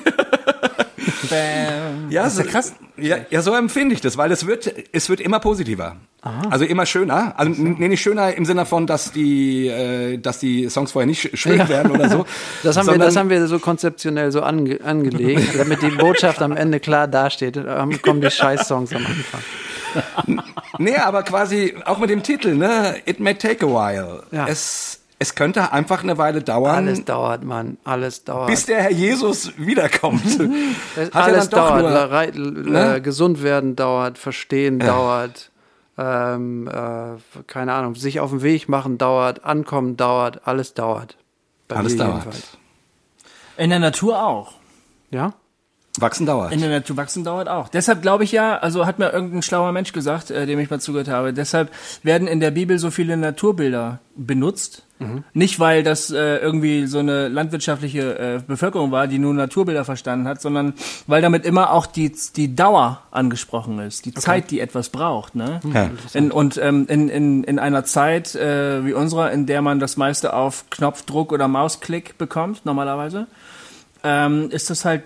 Ja, 1.30 1.90
ja 2.10 2.30
so- 2.30 2.44
krass. 2.44 2.74
Ja, 2.98 3.18
ja, 3.30 3.42
so 3.42 3.54
empfinde 3.56 3.94
ich 3.96 4.02
das, 4.02 4.18
weil 4.18 4.32
es 4.32 4.46
wird, 4.46 4.72
es 4.92 5.10
wird 5.10 5.20
immer 5.20 5.40
positiver. 5.40 5.98
Also 6.22 6.64
immer 6.64 6.86
schöner. 6.86 7.34
Also 7.38 7.52
nee, 7.62 7.88
nicht 7.88 8.02
schöner 8.02 8.34
im 8.36 8.46
Sinne 8.46 8.66
von, 8.66 8.88
dass 8.88 9.12
die, 9.12 9.68
äh, 9.68 10.18
dass 10.18 10.40
die 10.40 10.70
Songs 10.70 10.92
vorher 10.92 11.08
nicht 11.08 11.26
sch- 11.26 11.36
schön 11.36 11.58
Ja. 11.58 11.68
werden 11.70 11.92
oder 11.92 12.10
so. 12.10 12.26
Das 12.64 12.78
haben, 12.78 12.88
wir, 12.88 12.98
das 12.98 13.16
haben 13.16 13.30
wir 13.30 13.46
so 13.48 13.60
konzeptionell 13.60 14.32
so 14.32 14.42
ange, 14.42 14.80
angelegt, 14.84 15.56
damit 15.58 15.82
die 15.82 15.90
Botschaft 15.90 16.42
am 16.42 16.52
Ende 16.56 16.80
klar 16.80 17.08
dasteht. 17.08 17.56
Da 17.58 17.86
kommen 18.02 18.22
die 18.22 18.30
Scheiß-Songs 18.32 18.94
am 18.94 19.06
Anfang. 19.06 19.42
Nee, 20.78 20.98
aber 20.98 21.24
quasi 21.24 21.76
auch 21.86 21.98
mit 22.00 22.10
dem 22.10 22.24
Titel, 22.24 22.56
ne? 22.56 22.96
It 23.06 23.20
may 23.20 23.36
take 23.36 23.66
a 23.66 23.70
while. 23.70 24.24
Ja. 24.32 24.48
Es, 24.48 25.00
es 25.20 25.36
könnte 25.36 25.72
einfach 25.72 26.04
eine 26.04 26.18
Weile 26.18 26.42
dauern, 26.42 26.76
Alles 26.88 27.06
dauert, 27.06 27.44
Mann. 27.44 27.78
Alles 27.84 28.24
dauert. 28.24 28.48
bis 28.48 28.66
der 28.66 28.82
Herr 28.82 28.92
Jesus 28.92 29.52
wiederkommt. 29.58 30.24
Er 30.96 31.16
alles 31.16 31.50
dann 31.50 31.60
doch 31.62 31.70
dauert. 31.78 31.82
nur- 31.82 32.12
Rei- 32.12 32.32
Ne? 32.36 32.96
äh, 32.98 33.02
gesund 33.02 33.44
werden 33.44 33.76
dauert, 33.76 34.18
verstehen 34.18 34.80
dauert. 34.80 35.50
Ähm, 35.98 36.68
äh, 36.68 37.44
keine 37.46 37.74
Ahnung, 37.74 37.94
sich 37.96 38.20
auf 38.20 38.32
den 38.32 38.42
Weg 38.42 38.68
machen 38.68 38.98
dauert, 38.98 39.46
ankommen 39.46 39.96
dauert, 39.96 40.42
alles 40.48 40.74
dauert. 40.74 41.18
Bei 41.68 41.76
Alles 41.76 41.96
dauert. 41.98 42.12
jedenfalls. 42.24 42.58
In 43.58 43.70
der 43.70 43.80
Natur 43.80 44.24
auch. 44.26 44.54
Ja? 45.12 45.34
Wachsen 46.00 46.26
dauert. 46.26 46.52
In 46.52 46.60
der 46.60 46.70
Natur 46.70 46.98
wachsen 46.98 47.24
dauert 47.24 47.48
auch. 47.48 47.70
Deshalb 47.70 48.02
glaube 48.02 48.24
ich 48.24 48.32
ja, 48.32 48.58
also 48.58 48.86
hat 48.86 48.98
mir 48.98 49.12
irgendein 49.12 49.44
schlauer 49.44 49.72
Mensch 49.72 49.94
gesagt, 49.94 50.32
äh, 50.32 50.46
dem 50.46 50.60
ich 50.60 50.70
mal 50.70 50.80
zugehört 50.80 51.08
habe, 51.08 51.34
deshalb 51.34 51.72
werden 52.02 52.28
in 52.28 52.40
der 52.40 52.52
Bibel 52.52 52.80
so 52.80 52.90
viele 52.90 53.16
Naturbilder 53.16 54.00
benutzt. 54.16 54.84
Nicht, 55.34 55.60
weil 55.60 55.84
das 55.84 56.12
äh, 56.12 56.38
irgendwie 56.38 56.86
so 56.86 57.00
eine 57.00 57.28
landwirtschaftliche 57.28 58.18
äh, 58.18 58.42
Bevölkerung 58.46 58.92
war, 58.92 59.08
die 59.08 59.20
nur 59.20 59.34
Naturbilder 59.34 59.86
verstanden 59.86 60.28
hat, 60.28 60.42
sondern 60.42 60.74
weil 61.08 61.22
damit 61.22 61.46
immer 61.46 61.72
auch 61.72 61.86
die, 61.86 62.14
die 62.36 62.56
Dauer 62.56 63.02
angesprochen 63.12 63.80
ist, 63.80 64.06
die 64.06 64.14
Zeit, 64.14 64.52
die 64.52 64.60
etwas 64.60 64.90
braucht. 64.90 65.36
Ne? 65.36 65.60
Ja. 65.74 65.90
In, 66.14 66.32
und 66.32 66.58
ähm, 66.58 66.86
in, 66.88 67.10
in, 67.10 67.44
in 67.44 67.60
einer 67.60 67.84
Zeit 67.84 68.36
äh, 68.36 68.86
wie 68.86 68.94
unserer, 68.94 69.32
in 69.32 69.46
der 69.46 69.62
man 69.62 69.80
das 69.80 69.98
meiste 69.98 70.34
auf 70.34 70.70
Knopfdruck 70.70 71.32
oder 71.32 71.48
Mausklick 71.48 72.18
bekommt, 72.18 72.66
normalerweise, 72.66 73.28
ähm, 74.04 74.50
ist 74.52 74.70
das 74.70 74.86
halt 74.86 75.04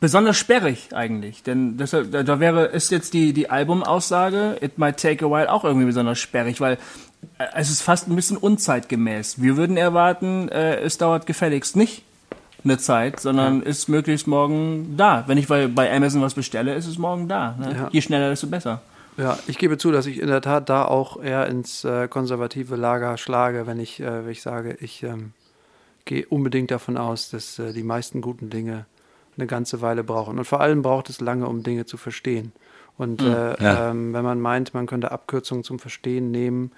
besonders 0.00 0.36
sperrig 0.36 0.88
eigentlich. 0.92 1.42
Denn 1.42 1.76
deshalb, 1.76 2.12
da, 2.12 2.40
wäre, 2.40 2.66
ist 2.66 2.90
jetzt 2.90 3.14
die, 3.14 3.32
die 3.32 3.50
Albumaussage, 3.50 4.58
It 4.60 4.78
Might 4.78 5.00
Take 5.00 5.24
a 5.24 5.30
While, 5.30 5.52
auch 5.52 5.64
irgendwie 5.64 5.86
besonders 5.86 6.18
sperrig, 6.18 6.60
weil 6.60 6.78
äh, 7.38 7.44
es 7.54 7.70
ist 7.70 7.82
fast 7.82 8.08
ein 8.08 8.16
bisschen 8.16 8.36
unzeitgemäß. 8.36 9.40
Wir 9.40 9.56
würden 9.56 9.76
erwarten, 9.76 10.48
äh, 10.48 10.76
es 10.80 10.98
dauert 10.98 11.26
gefälligst 11.26 11.76
nicht 11.76 12.02
eine 12.64 12.78
Zeit, 12.78 13.20
sondern 13.20 13.62
ist 13.62 13.88
möglichst 13.88 14.26
morgen 14.26 14.96
da. 14.96 15.24
Wenn 15.26 15.38
ich 15.38 15.46
bei, 15.46 15.68
bei 15.68 15.94
Amazon 15.94 16.20
was 16.20 16.34
bestelle, 16.34 16.74
ist 16.74 16.86
es 16.86 16.98
morgen 16.98 17.28
da. 17.28 17.56
Ne? 17.58 17.74
Ja. 17.74 17.88
Je 17.92 18.02
schneller, 18.02 18.28
desto 18.28 18.48
besser. 18.48 18.80
Ja, 19.16 19.38
ich 19.46 19.56
gebe 19.56 19.78
zu, 19.78 19.92
dass 19.92 20.06
ich 20.06 20.20
in 20.20 20.26
der 20.26 20.42
Tat 20.42 20.68
da 20.68 20.84
auch 20.84 21.22
eher 21.22 21.46
ins 21.46 21.84
äh, 21.84 22.06
konservative 22.08 22.76
Lager 22.76 23.16
schlage, 23.16 23.66
wenn 23.66 23.80
ich, 23.80 24.00
äh, 24.00 24.24
wenn 24.24 24.30
ich 24.30 24.42
sage, 24.42 24.76
ich 24.80 25.02
ähm, 25.04 25.32
gehe 26.04 26.26
unbedingt 26.26 26.70
davon 26.70 26.98
aus, 26.98 27.30
dass 27.30 27.58
äh, 27.58 27.72
die 27.72 27.82
meisten 27.82 28.20
guten 28.20 28.50
Dinge 28.50 28.84
eine 29.36 29.46
ganze 29.46 29.80
Weile 29.80 30.04
brauchen. 30.04 30.38
Und 30.38 30.44
vor 30.44 30.60
allem 30.60 30.82
braucht 30.82 31.10
es 31.10 31.20
lange, 31.20 31.46
um 31.46 31.62
Dinge 31.62 31.86
zu 31.86 31.96
verstehen. 31.96 32.52
Und 32.98 33.20
äh, 33.22 33.62
Ja. 33.62 33.90
ähm, 33.90 34.12
wenn 34.14 34.24
man 34.24 34.40
meint, 34.40 34.72
man 34.74 34.86
könnte 34.86 35.12
Abkürzungen 35.12 35.64
zum 35.64 35.78
Verstehen 35.78 36.30
nehmen, 36.30 36.72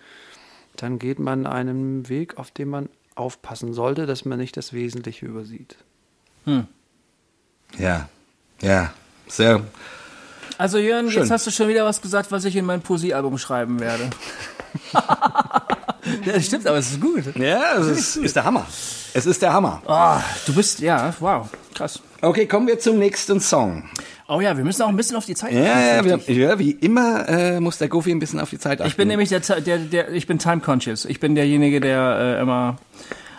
dann 0.76 0.98
geht 0.98 1.18
man 1.18 1.46
einen 1.46 2.08
Weg, 2.08 2.38
auf 2.38 2.50
dem 2.50 2.70
man 2.70 2.88
aufpassen 3.14 3.72
sollte, 3.72 4.06
dass 4.06 4.24
man 4.24 4.38
nicht 4.38 4.56
das 4.56 4.72
Wesentliche 4.72 5.26
übersieht. 5.26 5.76
Ja. 7.78 8.08
Ja. 8.60 8.92
Sehr. 9.26 9.64
Also 10.56 10.78
Jörn, 10.78 11.10
Schön. 11.10 11.22
jetzt 11.22 11.30
hast 11.30 11.46
du 11.46 11.50
schon 11.50 11.68
wieder 11.68 11.84
was 11.84 12.00
gesagt, 12.00 12.32
was 12.32 12.44
ich 12.44 12.56
in 12.56 12.64
mein 12.64 12.80
Poesiealbum 12.80 13.38
schreiben 13.38 13.80
werde. 13.80 14.10
ja, 14.92 16.32
das 16.32 16.46
stimmt, 16.46 16.66
aber 16.66 16.78
es 16.78 16.90
ist 16.92 17.00
gut. 17.00 17.36
Ja, 17.36 17.76
es 17.78 17.86
ist, 17.86 18.16
ist 18.16 18.36
der 18.36 18.44
Hammer. 18.44 18.66
Es 19.14 19.26
ist 19.26 19.42
der 19.42 19.52
Hammer. 19.52 19.82
Ah, 19.86 20.20
du 20.46 20.54
bist, 20.54 20.80
ja, 20.80 21.14
wow, 21.20 21.48
krass. 21.74 22.00
Okay, 22.20 22.46
kommen 22.46 22.66
wir 22.66 22.78
zum 22.78 22.98
nächsten 22.98 23.40
Song. 23.40 23.84
Oh 24.30 24.40
ja, 24.40 24.56
wir 24.56 24.64
müssen 24.64 24.82
auch 24.82 24.88
ein 24.88 24.96
bisschen 24.96 25.16
auf 25.16 25.24
die 25.24 25.34
Zeit 25.34 25.52
Ja, 25.52 25.60
ja, 25.62 26.00
achten. 26.00 26.22
wir, 26.26 26.34
ja 26.36 26.58
wie 26.58 26.72
immer 26.72 27.26
äh, 27.28 27.60
muss 27.60 27.78
der 27.78 27.88
Goofy 27.88 28.10
ein 28.10 28.18
bisschen 28.18 28.40
auf 28.40 28.50
die 28.50 28.58
Zeit 28.58 28.80
achten. 28.80 28.88
Ich 28.90 28.96
bin 28.96 29.08
nämlich 29.08 29.30
der, 29.30 29.40
der, 29.40 29.78
der, 29.78 30.12
ich 30.12 30.26
bin 30.26 30.38
time 30.38 30.60
conscious. 30.60 31.06
Ich 31.06 31.18
bin 31.18 31.34
derjenige, 31.34 31.80
der 31.80 32.36
äh, 32.38 32.42
immer 32.42 32.76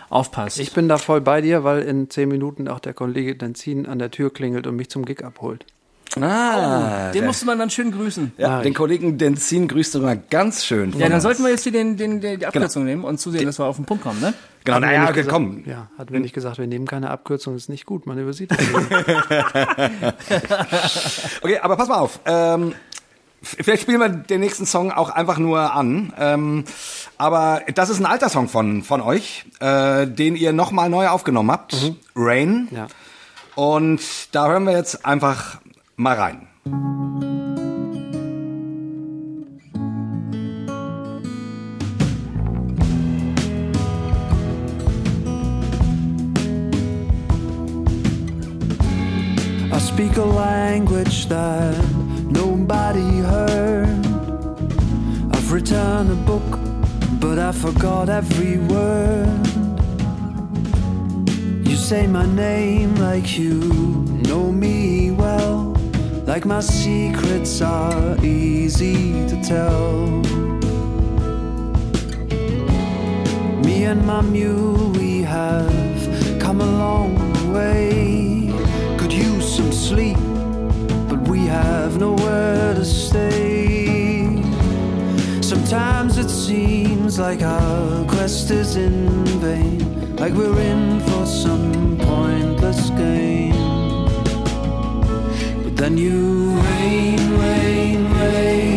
aufpasst. 0.08 0.58
Ich 0.58 0.72
bin 0.72 0.88
da 0.88 0.98
voll 0.98 1.20
bei 1.20 1.40
dir, 1.40 1.62
weil 1.62 1.82
in 1.82 2.10
zehn 2.10 2.28
Minuten 2.28 2.66
auch 2.66 2.80
der 2.80 2.92
Kollege 2.94 3.36
Denzin 3.36 3.86
an 3.86 4.00
der 4.00 4.10
Tür 4.10 4.32
klingelt 4.32 4.66
und 4.66 4.74
mich 4.74 4.90
zum 4.90 5.04
Gig 5.04 5.22
abholt. 5.24 5.64
Ah, 6.18 7.10
den 7.12 7.20
der, 7.20 7.26
musste 7.26 7.46
man 7.46 7.58
dann 7.58 7.70
schön 7.70 7.92
grüßen. 7.92 8.32
ja, 8.36 8.62
den. 8.62 8.74
Kollegen 8.74 9.16
Denzin 9.18 9.68
grüßt 9.68 9.94
du 9.94 10.00
mal 10.00 10.20
ganz 10.30 10.64
schön. 10.64 10.92
Ja, 10.98 11.08
dann 11.08 11.20
sollten 11.20 11.44
wir 11.44 11.50
jetzt 11.50 11.62
hier 11.62 11.72
den, 11.72 11.96
den, 11.96 12.20
den, 12.20 12.40
die 12.40 12.46
Abkürzung 12.46 12.84
nehmen 12.84 13.04
und 13.04 13.18
zusehen, 13.20 13.46
dass 13.46 13.58
wir 13.58 13.66
auf 13.66 13.76
den 13.76 13.84
Punkt 13.84 14.02
kommen, 14.02 14.20
ne? 14.20 14.34
Genau, 14.64 14.80
naja, 14.80 15.04
okay, 15.04 15.12
gesagt- 15.14 15.32
komm. 15.32 15.62
Ja, 15.66 15.88
hat 15.96 16.10
mir 16.10 16.20
nicht 16.20 16.34
gesagt, 16.34 16.58
wir 16.58 16.66
nehmen 16.66 16.86
keine 16.86 17.10
Abkürzung, 17.10 17.54
ist 17.56 17.68
nicht 17.68 17.86
gut, 17.86 18.06
man 18.06 18.18
übersieht 18.18 18.50
das. 18.50 18.58
Okay, 21.42 21.58
aber 21.62 21.76
pass 21.76 21.88
mal 21.88 21.98
auf. 21.98 22.20
Ähm, 22.26 22.74
vielleicht 23.42 23.82
spielen 23.82 24.00
wir 24.00 24.08
den 24.08 24.40
nächsten 24.40 24.66
Song 24.66 24.92
auch 24.92 25.10
einfach 25.10 25.38
nur 25.38 25.74
an. 25.74 26.12
Ähm, 26.18 26.64
aber 27.18 27.62
das 27.74 27.90
ist 27.90 28.00
ein 28.00 28.06
alter 28.06 28.28
Song 28.28 28.48
von, 28.48 28.82
von 28.82 29.00
euch, 29.00 29.44
äh, 29.60 30.06
den 30.06 30.36
ihr 30.36 30.52
nochmal 30.52 30.90
neu 30.90 31.08
aufgenommen 31.08 31.50
habt. 31.50 31.76
Rain. 32.14 32.68
ja. 32.70 32.86
Und 33.56 34.00
da 34.32 34.46
hören 34.48 34.64
wir 34.64 34.72
jetzt 34.76 35.04
einfach 35.04 35.58
mal 36.00 36.16
rein. 36.16 36.48
I 49.70 49.78
speak 49.78 50.16
a 50.16 50.24
language 50.24 51.26
that 51.26 51.76
nobody 52.30 53.18
heard. 53.18 54.06
I've 55.34 55.52
written 55.52 56.10
a 56.10 56.20
book, 56.24 56.48
but 57.20 57.38
I 57.38 57.52
forgot 57.52 58.08
every 58.08 58.56
word. 58.56 59.46
You 61.68 61.76
say 61.76 62.06
my 62.06 62.24
name 62.24 62.94
like 62.94 63.38
you 63.38 63.52
know 64.28 64.50
me 64.50 65.10
well, 65.10 65.69
like 66.30 66.44
my 66.46 66.60
secrets 66.60 67.60
are 67.60 68.16
easy 68.24 69.26
to 69.26 69.36
tell. 69.42 70.06
Me 73.66 73.76
and 73.92 74.06
my 74.06 74.20
mule, 74.20 74.90
we 74.90 75.22
have 75.22 75.82
come 76.38 76.60
a 76.60 76.70
long 76.84 77.16
way. 77.52 78.48
Could 78.96 79.12
use 79.12 79.56
some 79.56 79.72
sleep, 79.72 80.18
but 81.08 81.20
we 81.32 81.40
have 81.46 81.98
nowhere 81.98 82.74
to 82.74 82.84
stay. 82.84 84.40
Sometimes 85.42 86.16
it 86.16 86.30
seems 86.30 87.18
like 87.18 87.42
our 87.42 88.04
quest 88.04 88.52
is 88.52 88.76
in 88.76 89.08
vain, 89.46 90.14
like 90.14 90.34
we're 90.34 90.60
in 90.60 91.00
for 91.00 91.26
some 91.26 91.98
pointless 91.98 92.90
game. 92.90 93.29
Then 95.80 95.96
you 95.96 96.60
rain, 96.60 97.38
rain, 97.38 98.12
rain. 98.12 98.69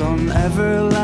On 0.00 0.30
everlasting 0.30 0.99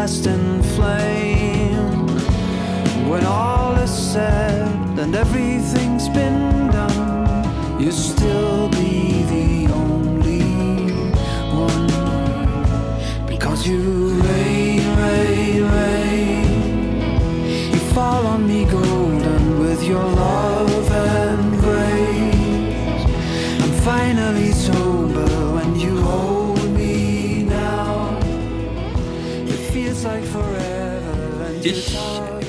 Ich, 31.68 31.98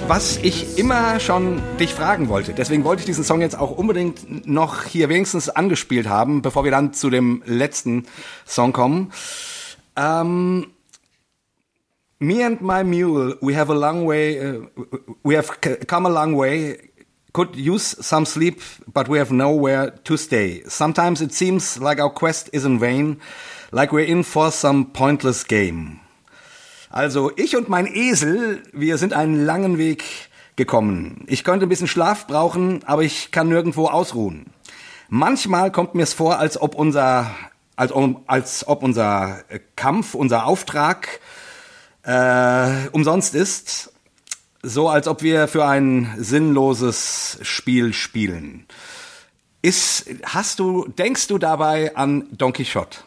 was 0.07 0.37
ich 0.43 0.77
immer 0.77 1.19
schon 1.19 1.59
dich 1.79 1.91
fragen 1.91 2.29
wollte, 2.29 2.53
deswegen 2.53 2.83
wollte 2.83 2.99
ich 2.99 3.07
diesen 3.07 3.23
Song 3.23 3.41
jetzt 3.41 3.57
auch 3.57 3.71
unbedingt 3.71 4.47
noch 4.47 4.83
hier 4.83 5.09
wenigstens 5.09 5.49
angespielt 5.49 6.07
haben, 6.07 6.43
bevor 6.43 6.63
wir 6.63 6.69
dann 6.69 6.93
zu 6.93 7.09
dem 7.09 7.41
letzten 7.47 8.05
Song 8.45 8.73
kommen. 8.73 9.11
Ähm, 9.95 10.67
me 12.19 12.45
and 12.45 12.61
my 12.61 12.83
mule, 12.83 13.39
we 13.41 13.57
have 13.57 13.71
a 13.71 13.75
long 13.75 14.07
way, 14.07 14.39
uh, 14.39 14.67
we 15.23 15.35
have 15.35 15.49
come 15.87 16.07
a 16.07 16.11
long 16.11 16.37
way. 16.37 16.77
Could 17.33 17.55
use 17.55 17.97
some 17.99 18.27
sleep, 18.27 18.61
but 18.85 19.09
we 19.09 19.17
have 19.17 19.33
nowhere 19.33 19.95
to 20.03 20.15
stay. 20.15 20.63
Sometimes 20.67 21.21
it 21.21 21.33
seems 21.33 21.79
like 21.79 21.99
our 21.99 22.13
quest 22.13 22.51
is 22.53 22.65
in 22.65 22.77
vain, 22.77 23.19
like 23.71 23.91
we're 23.91 24.05
in 24.05 24.21
for 24.21 24.51
some 24.51 24.85
pointless 24.85 25.43
game. 25.43 26.01
Also 26.89 27.31
ich 27.35 27.55
und 27.55 27.67
mein 27.69 27.85
Esel, 27.85 28.63
wir 28.71 28.97
sind 28.97 29.13
einen 29.13 29.45
langen 29.45 29.77
Weg 29.77 30.03
gekommen. 30.55 31.23
Ich 31.27 31.43
könnte 31.43 31.65
ein 31.65 31.69
bisschen 31.69 31.87
Schlaf 31.87 32.27
brauchen, 32.27 32.83
aber 32.85 33.03
ich 33.03 33.31
kann 33.31 33.49
nirgendwo 33.49 33.87
ausruhen. 33.87 34.47
Manchmal 35.09 35.71
kommt 35.71 35.95
mir 35.95 36.03
es 36.03 36.13
vor, 36.13 36.39
als 36.39 36.59
ob 36.59 36.75
unser, 36.75 37.31
als, 37.75 37.91
als 38.27 38.67
ob 38.67 38.83
unser 38.83 39.43
äh, 39.49 39.59
Kampf, 39.75 40.13
unser 40.13 40.45
Auftrag 40.45 41.19
äh, 42.03 42.87
umsonst 42.91 43.35
ist. 43.35 43.93
So 44.63 44.89
als 44.89 45.07
ob 45.07 45.21
wir 45.21 45.47
für 45.47 45.65
ein 45.65 46.13
sinnloses 46.17 47.37
Spiel 47.41 47.93
spielen. 47.93 48.65
Ist, 49.61 50.05
hast 50.23 50.59
du, 50.59 50.87
denkst 50.87 51.27
du 51.27 51.37
dabei 51.37 51.95
an 51.95 52.25
Don 52.31 52.53
Quixote? 52.53 52.99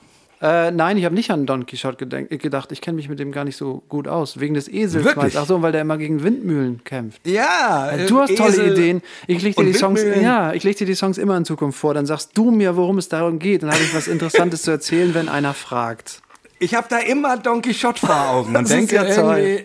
Äh, 0.43 0.71
nein, 0.71 0.97
ich 0.97 1.05
habe 1.05 1.15
nicht 1.15 1.31
an 1.31 1.45
Don 1.45 1.67
Quixote 1.67 2.07
gedacht. 2.07 2.73
Ich 2.73 2.81
kenne 2.81 2.97
mich 2.97 3.11
mit 3.11 3.19
dem 3.19 3.31
gar 3.31 3.45
nicht 3.45 3.57
so 3.57 3.83
gut 3.91 4.09
aus. 4.09 4.41
Wegen 4.41 4.55
des 4.55 4.69
Esels. 4.69 5.05
Wirklich? 5.05 5.37
Ach 5.39 5.45
so, 5.45 5.61
weil 5.61 5.73
der 5.73 5.83
immer 5.83 5.99
gegen 5.99 6.23
Windmühlen 6.23 6.83
kämpft. 6.85 7.27
Ja, 7.27 7.91
Äh, 7.91 8.07
Du 8.07 8.21
hast 8.21 8.35
tolle 8.37 8.53
Esel 8.53 8.73
Ideen. 8.73 9.03
Ich 9.27 9.43
leg 9.43 9.55
dir 9.55 9.65
die 9.67 9.75
Songs, 9.75 10.01
Windmühlen. 10.01 10.25
ja, 10.25 10.53
ich 10.55 10.65
leg 10.65 10.77
dir 10.79 10.87
die 10.87 10.95
Songs 10.95 11.19
immer 11.19 11.37
in 11.37 11.45
Zukunft 11.45 11.79
vor. 11.79 11.93
Dann 11.93 12.07
sagst 12.07 12.31
du 12.39 12.51
mir, 12.51 12.77
worum 12.77 12.97
es 12.97 13.11
darum 13.11 13.39
geht. 13.39 13.63
Dann 13.63 13.71
habe 13.71 13.83
ich 13.83 13.95
was 13.95 14.09
Interessantes 14.09 14.63
zu 14.63 14.71
erzählen, 14.71 15.13
wenn 15.15 15.29
einer 15.29 15.53
fragt. 15.53 16.23
Ich 16.59 16.75
habe 16.75 16.87
da 16.89 16.99
immer 17.01 17.37
Don 17.37 17.61
Quixote 17.61 18.01
vor 18.07 18.29
Augen 18.31 18.55
ist 18.57 18.71
denke 18.71 18.95
ja 18.95 19.05
toll. 19.15 19.39
irgendwie, 19.39 19.65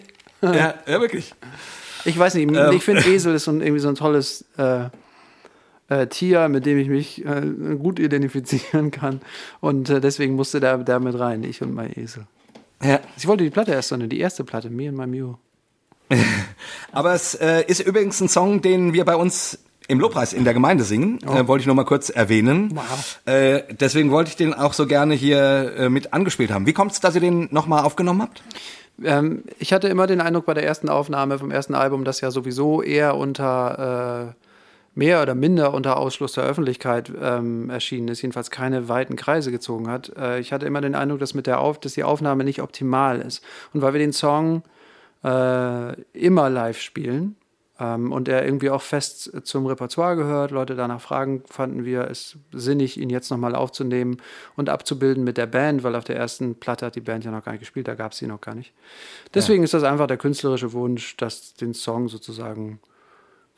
ja, 0.60 0.74
ja, 0.88 1.00
wirklich. 1.02 1.34
Ich 2.04 2.20
weiß 2.20 2.36
nicht, 2.36 2.50
Ähm. 2.54 2.72
ich 2.76 2.84
finde 2.84 3.02
Esel 3.08 3.34
ist 3.36 3.46
so 3.46 3.52
ein, 3.52 3.62
irgendwie 3.62 3.80
so 3.80 3.88
ein 3.88 3.96
tolles 3.96 4.44
äh, 4.58 4.86
äh, 5.90 6.08
Tier, 6.08 6.50
mit 6.50 6.66
dem 6.66 6.78
ich 6.78 6.90
mich 6.90 7.26
äh, 7.26 7.42
gut 7.78 8.00
identifizieren 8.00 8.92
kann. 8.92 9.22
Und 9.60 9.90
äh, 9.90 10.02
deswegen 10.02 10.36
musste 10.36 10.60
der 10.60 10.78
da 10.80 11.00
mit 11.00 11.18
rein, 11.18 11.44
ich 11.44 11.62
und 11.62 11.74
mein 11.74 11.98
Esel. 11.98 12.26
Ja. 12.84 13.00
Ich 13.18 13.28
wollte 13.28 13.44
die 13.44 13.50
Platte 13.50 13.72
erst, 13.72 13.90
sondern 13.90 14.10
die 14.10 14.20
erste 14.20 14.44
Platte, 14.44 14.70
Me 14.70 14.90
and 14.90 14.98
My 14.98 15.08
Mew. 15.08 15.36
Aber 16.92 17.14
es 17.14 17.36
äh, 17.36 17.64
ist 17.68 17.80
übrigens 17.80 18.20
ein 18.22 18.30
Song, 18.30 18.62
den 18.62 18.94
wir 18.94 19.06
bei 19.06 19.16
uns 19.16 19.60
im 19.88 20.00
Lobpreis 20.00 20.34
in 20.34 20.44
der 20.44 20.54
Gemeinde 20.54 20.84
singen. 20.84 21.20
Äh, 21.24 21.48
wollte 21.48 21.62
ich 21.62 21.68
nur 21.68 21.76
mal 21.76 21.86
kurz 21.86 22.10
erwähnen. 22.10 22.72
Wow. 22.74 23.20
Äh, 23.26 23.64
deswegen 23.80 24.12
wollte 24.12 24.30
ich 24.30 24.36
den 24.36 24.54
auch 24.54 24.74
so 24.74 24.88
gerne 24.88 25.14
hier 25.14 25.76
äh, 25.78 25.90
mit 25.90 26.14
angespielt 26.14 26.52
haben. 26.52 26.66
Wie 26.66 26.74
kommt 26.74 26.92
es, 26.92 27.00
dass 27.00 27.16
ihr 27.16 27.22
den 27.22 27.48
nochmal 27.52 27.84
aufgenommen 27.84 28.22
habt? 28.22 28.44
Ähm, 29.04 29.44
ich 29.60 29.74
hatte 29.74 29.88
immer 29.88 30.08
den 30.08 30.22
Eindruck 30.22 30.46
bei 30.46 30.54
der 30.54 30.66
ersten 30.66 30.90
Aufnahme 30.90 31.38
vom 31.38 31.52
ersten 31.52 31.76
Album, 31.76 32.04
dass 32.04 32.22
ja 32.22 32.32
sowieso 32.32 32.82
eher 32.82 33.16
unter 33.16 34.34
äh, 34.36 34.45
mehr 34.96 35.22
oder 35.22 35.36
minder 35.36 35.74
unter 35.74 35.98
Ausschluss 35.98 36.34
der 36.34 36.46
Öffentlichkeit 36.46 37.12
ähm, 37.22 37.70
erschienen 37.70 38.08
ist, 38.08 38.22
jedenfalls 38.22 38.50
keine 38.50 38.90
weiten 38.90 39.16
Kreise 39.16 39.52
gezogen 39.52 39.90
hat. 39.90 40.12
Äh, 40.18 40.40
ich 40.40 40.52
hatte 40.52 40.66
immer 40.66 40.82
den 40.82 40.96
Eindruck, 40.96 41.20
dass, 41.20 41.34
mit 41.34 41.48
der 41.48 41.60
Auf 41.60 41.80
dass 41.80 41.94
die 41.94 42.04
Aufnahme 42.04 42.44
nicht 42.44 42.62
optimal 42.62 43.20
ist. 43.22 43.44
Und 43.74 43.82
weil 43.82 43.94
wir 43.94 44.00
den 44.00 44.14
Song 44.14 44.64
äh, 45.24 46.02
immer 46.14 46.50
live 46.50 46.80
spielen 46.80 47.36
ähm, 47.80 48.12
und 48.12 48.30
er 48.30 48.46
irgendwie 48.46 48.70
auch 48.70 48.82
fest 48.82 49.32
zum 49.44 49.66
Repertoire 49.66 50.16
gehört, 50.16 50.52
Leute 50.52 50.76
danach 50.76 51.02
fragen, 51.02 51.44
fanden 51.50 51.84
wir 51.84 52.10
es 52.10 52.38
sinnig, 52.54 53.00
ihn 53.00 53.10
jetzt 53.10 53.32
nochmal 53.32 53.56
aufzunehmen 53.56 54.18
und 54.56 54.70
abzubilden 54.70 55.24
mit 55.24 55.38
der 55.38 55.48
Band, 55.48 55.84
weil 55.84 55.96
auf 55.96 56.06
der 56.06 56.16
ersten 56.16 56.56
Platte 56.56 56.86
hat 56.86 56.96
die 56.96 57.02
Band 57.02 57.26
ja 57.26 57.32
noch 57.32 57.44
gar 57.44 57.52
nicht 57.52 57.62
gespielt, 57.62 57.88
da 57.88 57.96
gab 57.96 58.14
es 58.14 58.20
sie 58.20 58.28
noch 58.28 58.40
gar 58.40 58.56
nicht. 58.56 58.74
Deswegen 59.34 59.64
ist 59.64 59.74
das 59.74 59.84
einfach 59.84 60.08
der 60.08 60.18
künstlerische 60.18 60.72
Wunsch, 60.72 61.18
dass 61.18 61.54
den 61.54 61.74
Song 61.74 62.08
sozusagen, 62.08 62.80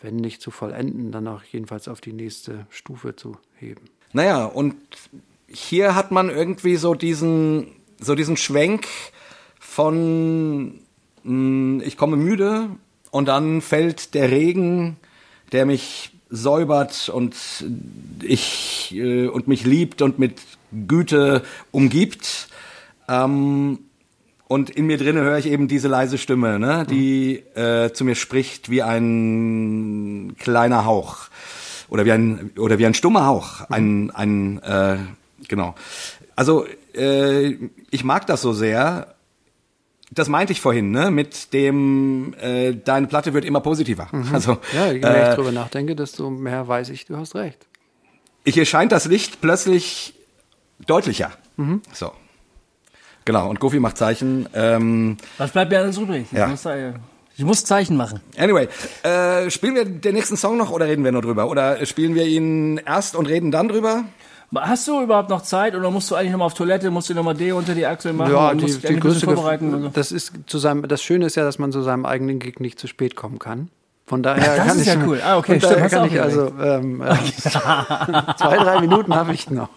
wenn 0.01 0.15
nicht 0.15 0.41
zu 0.41 0.51
vollenden, 0.51 1.11
dann 1.11 1.27
auch 1.27 1.43
jedenfalls 1.43 1.87
auf 1.87 2.01
die 2.01 2.13
nächste 2.13 2.67
Stufe 2.69 3.15
zu 3.15 3.37
heben. 3.55 3.89
Naja, 4.13 4.45
und 4.45 4.75
hier 5.47 5.95
hat 5.95 6.11
man 6.11 6.29
irgendwie 6.29 6.75
so 6.75 6.93
diesen, 6.93 7.67
so 7.99 8.15
diesen 8.15 8.37
Schwenk 8.37 8.87
von 9.59 10.79
mh, 11.23 11.83
ich 11.83 11.97
komme 11.97 12.17
müde 12.17 12.69
und 13.11 13.27
dann 13.27 13.61
fällt 13.61 14.13
der 14.13 14.31
Regen, 14.31 14.97
der 15.51 15.65
mich 15.65 16.11
säubert 16.29 17.09
und 17.09 17.35
ich 18.21 18.93
äh, 18.95 19.27
und 19.27 19.47
mich 19.47 19.65
liebt 19.65 20.01
und 20.01 20.19
mit 20.19 20.41
Güte 20.87 21.43
umgibt. 21.71 22.49
Ähm, 23.07 23.79
und 24.47 24.69
in 24.69 24.85
mir 24.87 24.97
drinne 24.97 25.21
höre 25.21 25.37
ich 25.37 25.47
eben 25.47 25.67
diese 25.67 25.87
leise 25.87 26.17
Stimme, 26.17 26.57
ne, 26.57 26.85
die 26.89 27.37
äh, 27.55 27.91
zu 27.91 28.05
mir 28.05 28.15
spricht 28.15 28.69
wie 28.69 28.81
ein 28.81 30.35
kleiner 30.39 30.85
Hauch 30.85 31.27
oder 31.89 32.05
wie 32.05 32.11
ein 32.13 32.51
oder 32.57 32.77
wie 32.79 32.85
ein 32.85 32.93
stummer 32.93 33.25
Hauch, 33.25 33.61
ein 33.69 34.09
ein 34.11 34.61
äh, 34.63 34.97
genau. 35.47 35.75
Also 36.35 36.65
äh, 36.95 37.57
ich 37.91 38.03
mag 38.03 38.25
das 38.27 38.41
so 38.41 38.53
sehr. 38.53 39.13
Das 40.09 40.29
meinte 40.29 40.53
ich 40.53 40.61
vorhin, 40.61 40.91
ne, 40.91 41.11
mit 41.11 41.51
dem 41.51 42.33
äh, 42.39 42.73
deine 42.73 43.07
Platte 43.07 43.33
wird 43.33 43.43
immer 43.43 43.59
positiver. 43.59 44.07
Also 44.31 44.59
Ja, 44.73 44.91
je 44.91 44.99
mehr 44.99 45.23
ich 45.27 45.33
äh, 45.33 45.35
drüber 45.35 45.51
nachdenke, 45.51 45.95
desto 45.95 46.29
mehr 46.29 46.65
weiß 46.65 46.89
ich, 46.89 47.05
du 47.05 47.17
hast 47.17 47.35
recht. 47.35 47.65
hier 48.45 48.65
scheint 48.65 48.93
das 48.93 49.05
Licht 49.05 49.41
plötzlich 49.41 50.13
deutlicher. 50.85 51.31
So. 51.91 52.13
Genau, 53.27 53.49
und 53.49 53.59
Goofy 53.59 53.79
macht 53.81 53.97
Zeichen. 53.97 54.47
Ähm, 54.55 55.17
Was 55.37 55.51
bleibt 55.51 55.69
mir 55.69 55.79
alles 55.79 55.97
übrig? 55.97 56.27
Ja. 56.31 56.45
Ich, 56.45 56.51
muss, 56.51 56.65
äh, 56.65 56.93
ich 57.35 57.43
muss 57.43 57.65
Zeichen 57.65 57.97
machen. 57.97 58.21
anyway, 58.37 58.69
äh, 59.03 59.49
spielen 59.51 59.75
wir 59.75 59.83
den 59.83 60.15
nächsten 60.15 60.37
Song 60.37 60.55
noch 60.55 60.71
oder 60.71 60.85
reden 60.87 61.03
wir 61.03 61.11
nur 61.11 61.21
drüber? 61.21 61.49
Oder 61.49 61.85
spielen 61.85 62.15
wir 62.15 62.25
ihn 62.25 62.77
erst 62.77 63.17
und 63.17 63.25
reden 63.27 63.51
dann 63.51 63.67
drüber? 63.67 64.05
Hast 64.55 64.87
du 64.87 65.01
überhaupt 65.01 65.29
noch 65.29 65.41
Zeit 65.41 65.75
oder 65.75 65.91
musst 65.91 66.09
du 66.09 66.15
eigentlich 66.15 66.31
nochmal 66.31 66.45
auf 66.45 66.53
Toilette, 66.53 66.89
musst 66.89 67.09
du 67.09 67.13
nochmal 67.15 67.35
D 67.35 67.51
unter 67.51 67.75
die 67.75 67.85
Achsel 67.85 68.13
machen 68.13 68.31
Ja, 68.31 68.51
und 68.51 68.59
die, 68.59 68.63
musst 68.67 68.83
die 68.83 68.87
ein 68.87 68.99
größte 69.01 69.25
vorbereiten? 69.25 69.75
Gef- 69.75 69.81
so? 69.81 69.89
das 69.89 70.11
ist 70.13 70.31
zu 70.45 70.57
seinem, 70.57 70.87
das 70.87 71.01
Schöne 71.03 71.25
ist 71.25 71.35
ja, 71.35 71.43
dass 71.43 71.59
man 71.59 71.73
zu 71.73 71.81
seinem 71.81 72.05
eigenen 72.05 72.39
Gig 72.39 72.61
nicht 72.61 72.79
zu 72.79 72.87
spät 72.87 73.17
kommen 73.17 73.39
kann. 73.39 73.67
Von 74.05 74.23
daher 74.23 74.55
Das 74.55 74.67
kann 74.67 74.77
ist 74.79 74.87
ich, 74.87 74.93
ja 74.93 75.05
cool. 75.05 75.19
Ah, 75.21 75.37
okay, 75.37 75.59
von 75.59 75.69
stimmt, 75.69 75.91
kann 75.91 76.07
ich 76.07 76.21
also 76.21 76.49
ähm, 76.63 77.01
äh, 77.05 77.13
zwei, 78.37 78.55
drei 78.57 78.79
Minuten 78.79 79.13
habe 79.13 79.33
ich 79.33 79.49
noch. 79.49 79.67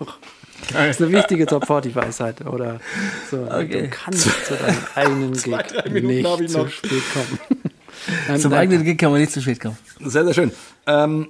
Das 0.73 0.91
ist 0.91 1.03
eine 1.03 1.13
wichtige 1.13 1.47
Top 1.47 1.67
40 1.67 1.95
Weisheit 1.97 2.47
oder 2.47 2.81
so. 3.31 3.43
Okay. 3.43 3.83
Du 3.83 3.89
kannst 3.89 4.29
zu 4.47 4.55
deinem 4.55 4.77
eigenen 4.95 5.33
Gig 5.33 5.93
Minuten 5.93 6.43
nicht 6.43 6.51
zu 6.51 6.69
spät 6.69 7.03
kommen. 7.13 7.39
Nein, 8.29 8.41
Zum 8.41 8.51
nein, 8.53 8.61
eigenen 8.61 8.85
Gig 8.85 8.99
kann 8.99 9.11
man 9.11 9.21
nicht 9.21 9.33
zu 9.33 9.43
spät 9.43 9.61
kommen. 9.61 9.77
Sehr, 10.01 10.25
sehr 10.25 10.33
schön. 10.35 10.53
Ähm, 10.87 11.29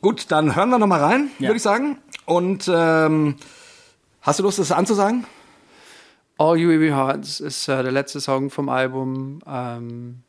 gut, 0.00 0.26
dann 0.30 0.54
hören 0.54 0.70
wir 0.70 0.78
noch 0.78 0.86
mal 0.86 1.00
rein, 1.02 1.30
Ja. 1.38 1.48
würde 1.48 1.56
ich 1.56 1.62
sagen. 1.62 1.98
Und 2.26 2.70
ähm, 2.72 3.36
hast 4.20 4.38
du 4.38 4.44
Lust, 4.44 4.58
das 4.58 4.70
anzusagen? 4.70 5.24
All 6.38 6.56
You 6.56 6.68
Will 6.68 6.78
Be 6.78 6.94
Hearts 6.94 7.40
ist 7.40 7.68
äh, 7.68 7.82
der 7.82 7.92
letzte 7.92 8.20
Song 8.20 8.50
vom 8.50 8.68
Album. 8.68 9.40
Ähm, 9.46 10.22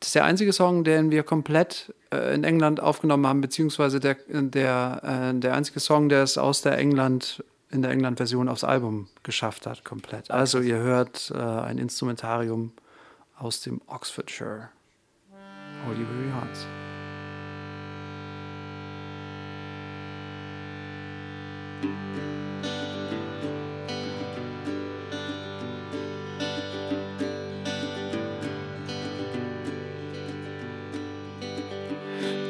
das 0.00 0.08
ist 0.08 0.14
der 0.14 0.24
einzige 0.24 0.52
Song, 0.52 0.82
den 0.82 1.10
wir 1.10 1.22
komplett 1.22 1.94
äh, 2.12 2.34
in 2.34 2.42
England 2.42 2.80
aufgenommen 2.80 3.26
haben, 3.26 3.40
beziehungsweise 3.40 4.00
der, 4.00 4.16
der, 4.28 5.32
äh, 5.32 5.38
der 5.38 5.54
einzige 5.54 5.78
Song, 5.80 6.08
der 6.08 6.22
es 6.22 6.38
aus 6.38 6.62
der 6.62 6.78
England, 6.78 7.44
in 7.70 7.82
der 7.82 7.92
England-Version 7.92 8.48
aufs 8.48 8.64
Album 8.64 9.08
geschafft 9.22 9.66
hat, 9.66 9.84
komplett. 9.84 10.30
Also 10.30 10.60
ihr 10.60 10.78
hört 10.78 11.32
äh, 11.34 11.38
ein 11.38 11.78
Instrumentarium 11.78 12.72
aus 13.38 13.60
dem 13.60 13.80
Oxfordshire. 13.86 14.68
Hold 15.86 15.98
you 15.98 16.04
Weary 16.04 16.30
Hearts. 16.30 16.66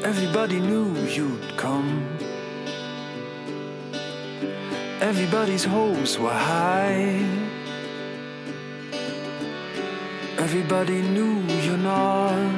Everybody 0.03 0.59
knew 0.59 0.93
you'd 1.07 1.57
come. 1.57 2.30
Everybody's 5.11 5.65
hopes 5.65 6.20
were 6.20 6.31
high. 6.31 7.27
Everybody 10.39 11.03
knew 11.03 11.43
you're 11.65 11.77
not 11.77 12.53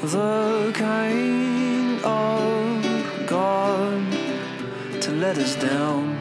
the 0.00 0.72
kind 0.72 2.00
of 2.02 3.26
God 3.26 4.00
to 5.02 5.10
let 5.12 5.36
us 5.36 5.56
down. 5.56 6.16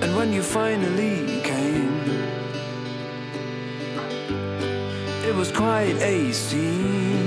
And 0.00 0.14
when 0.14 0.32
you 0.32 0.44
finally 0.44 1.42
came, 1.42 1.98
it 5.28 5.34
was 5.34 5.50
quite 5.50 5.96
a 6.00 6.32
scene. 6.32 7.19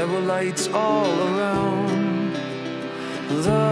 There 0.00 0.08
were 0.08 0.20
lights 0.20 0.66
all 0.68 1.12
around. 1.28 2.32
The 3.44 3.69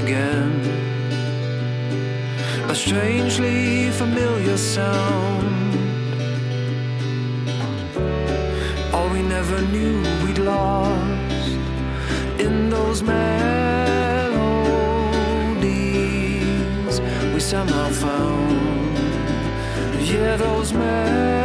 began. 0.00 0.50
A 2.68 2.74
strangely 2.74 3.90
familiar 3.90 4.56
sound. 4.58 5.74
All 8.94 9.08
we 9.08 9.22
never 9.22 9.58
knew 9.72 9.96
we'd 10.22 10.38
lost 10.38 11.48
in 12.38 12.68
those 12.68 13.02
melodies 13.02 13.46
we 17.34 17.40
somehow 17.40 17.88
found. 17.88 18.98
Yeah, 20.12 20.36
those 20.36 20.72
melodies 20.72 21.35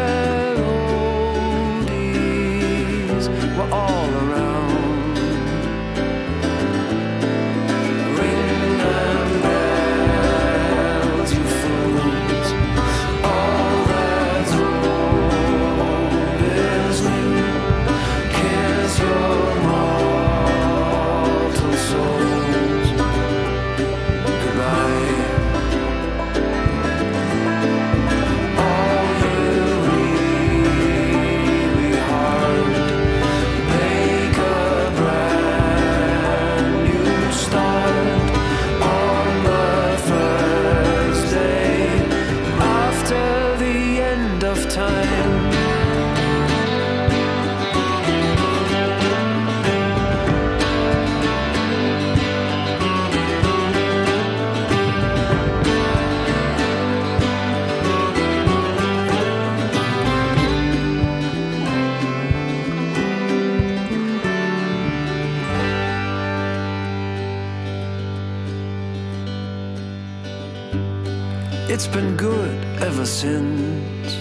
It's 71.83 71.89
been 71.89 72.15
good 72.15 72.63
ever 72.79 73.07
since. 73.07 74.13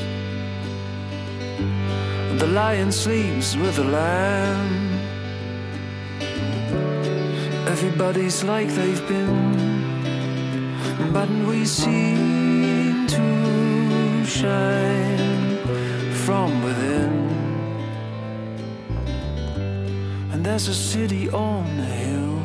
The 2.41 2.47
lion 2.47 2.91
sleeps 2.91 3.55
with 3.55 3.77
the 3.77 3.85
lamb. 3.85 4.73
Everybody's 7.69 8.43
like 8.45 8.69
they've 8.69 9.07
been, 9.07 9.53
but 11.13 11.29
we 11.29 11.67
seem 11.67 13.07
to 13.09 14.25
shine 14.25 15.59
from 16.25 16.63
within. 16.63 17.13
And 20.33 20.43
there's 20.47 20.67
a 20.69 20.75
city 20.75 21.29
on 21.29 21.65
the 21.77 21.85
hill. 21.85 22.43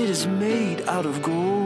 It 0.00 0.08
is 0.08 0.28
made 0.28 0.82
out 0.82 1.06
of 1.06 1.20
gold. 1.22 1.61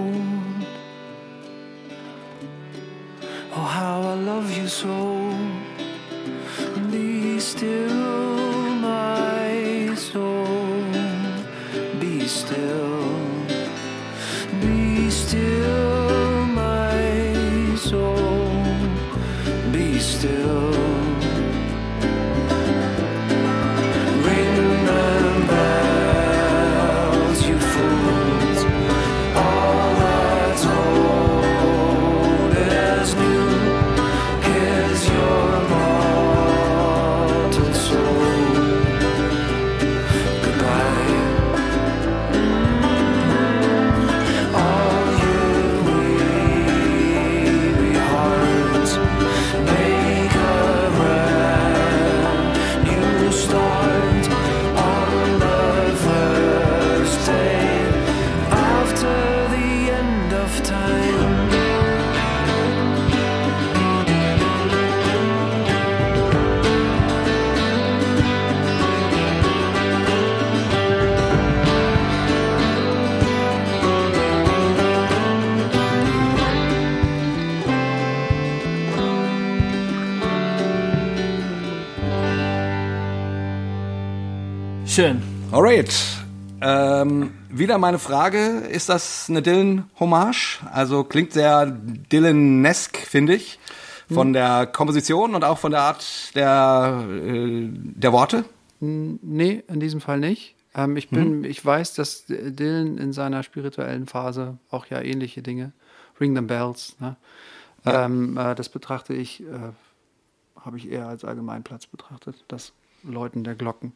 Schön. 84.97 85.23
Alright. 85.53 85.95
Ähm, 86.63 87.35
wieder 87.51 87.77
meine 87.77 87.99
Frage, 87.99 88.61
ist 88.61 88.89
das 88.89 89.29
eine 89.29 89.43
Dylan-Hommage? 89.43 90.61
Also 90.73 91.05
klingt 91.05 91.35
sehr 91.35 91.67
Dylan-esque, 91.67 92.97
finde 92.97 93.35
ich. 93.35 93.59
Von 94.09 94.33
der 94.33 94.65
Komposition 94.65 95.35
und 95.35 95.45
auch 95.45 95.59
von 95.59 95.73
der 95.73 95.83
Art 95.83 96.35
der, 96.35 97.07
äh, 97.11 97.69
der 97.71 98.13
Worte. 98.15 98.47
Nee, 98.81 99.63
in 99.69 99.81
diesem 99.81 100.01
Fall 100.01 100.19
nicht. 100.19 100.55
Ähm, 100.75 100.97
ich 100.97 101.11
bin, 101.11 101.45
ich 101.45 101.63
weiß, 101.63 101.93
dass 101.93 102.25
Dylan 102.27 102.97
in 102.97 103.13
seiner 103.13 103.43
spirituellen 103.43 104.07
Phase 104.07 104.57
auch 104.71 104.87
ja 104.87 105.03
ähnliche 105.03 105.43
Dinge, 105.43 105.73
Ring 106.19 106.35
them 106.35 106.47
Bells, 106.47 106.97
ne? 107.01 107.17
ähm, 107.85 108.39
äh, 108.39 108.55
das 108.55 108.71
betrachte 108.71 109.13
ich, 109.13 109.43
äh, 109.43 109.73
habe 110.59 110.79
ich 110.79 110.91
eher 110.91 111.07
als 111.07 111.23
Allgemeinplatz 111.23 111.85
betrachtet, 111.85 112.47
das 112.49 112.73
Läuten 113.03 113.45
der 113.45 113.57
Glocken. 113.57 113.93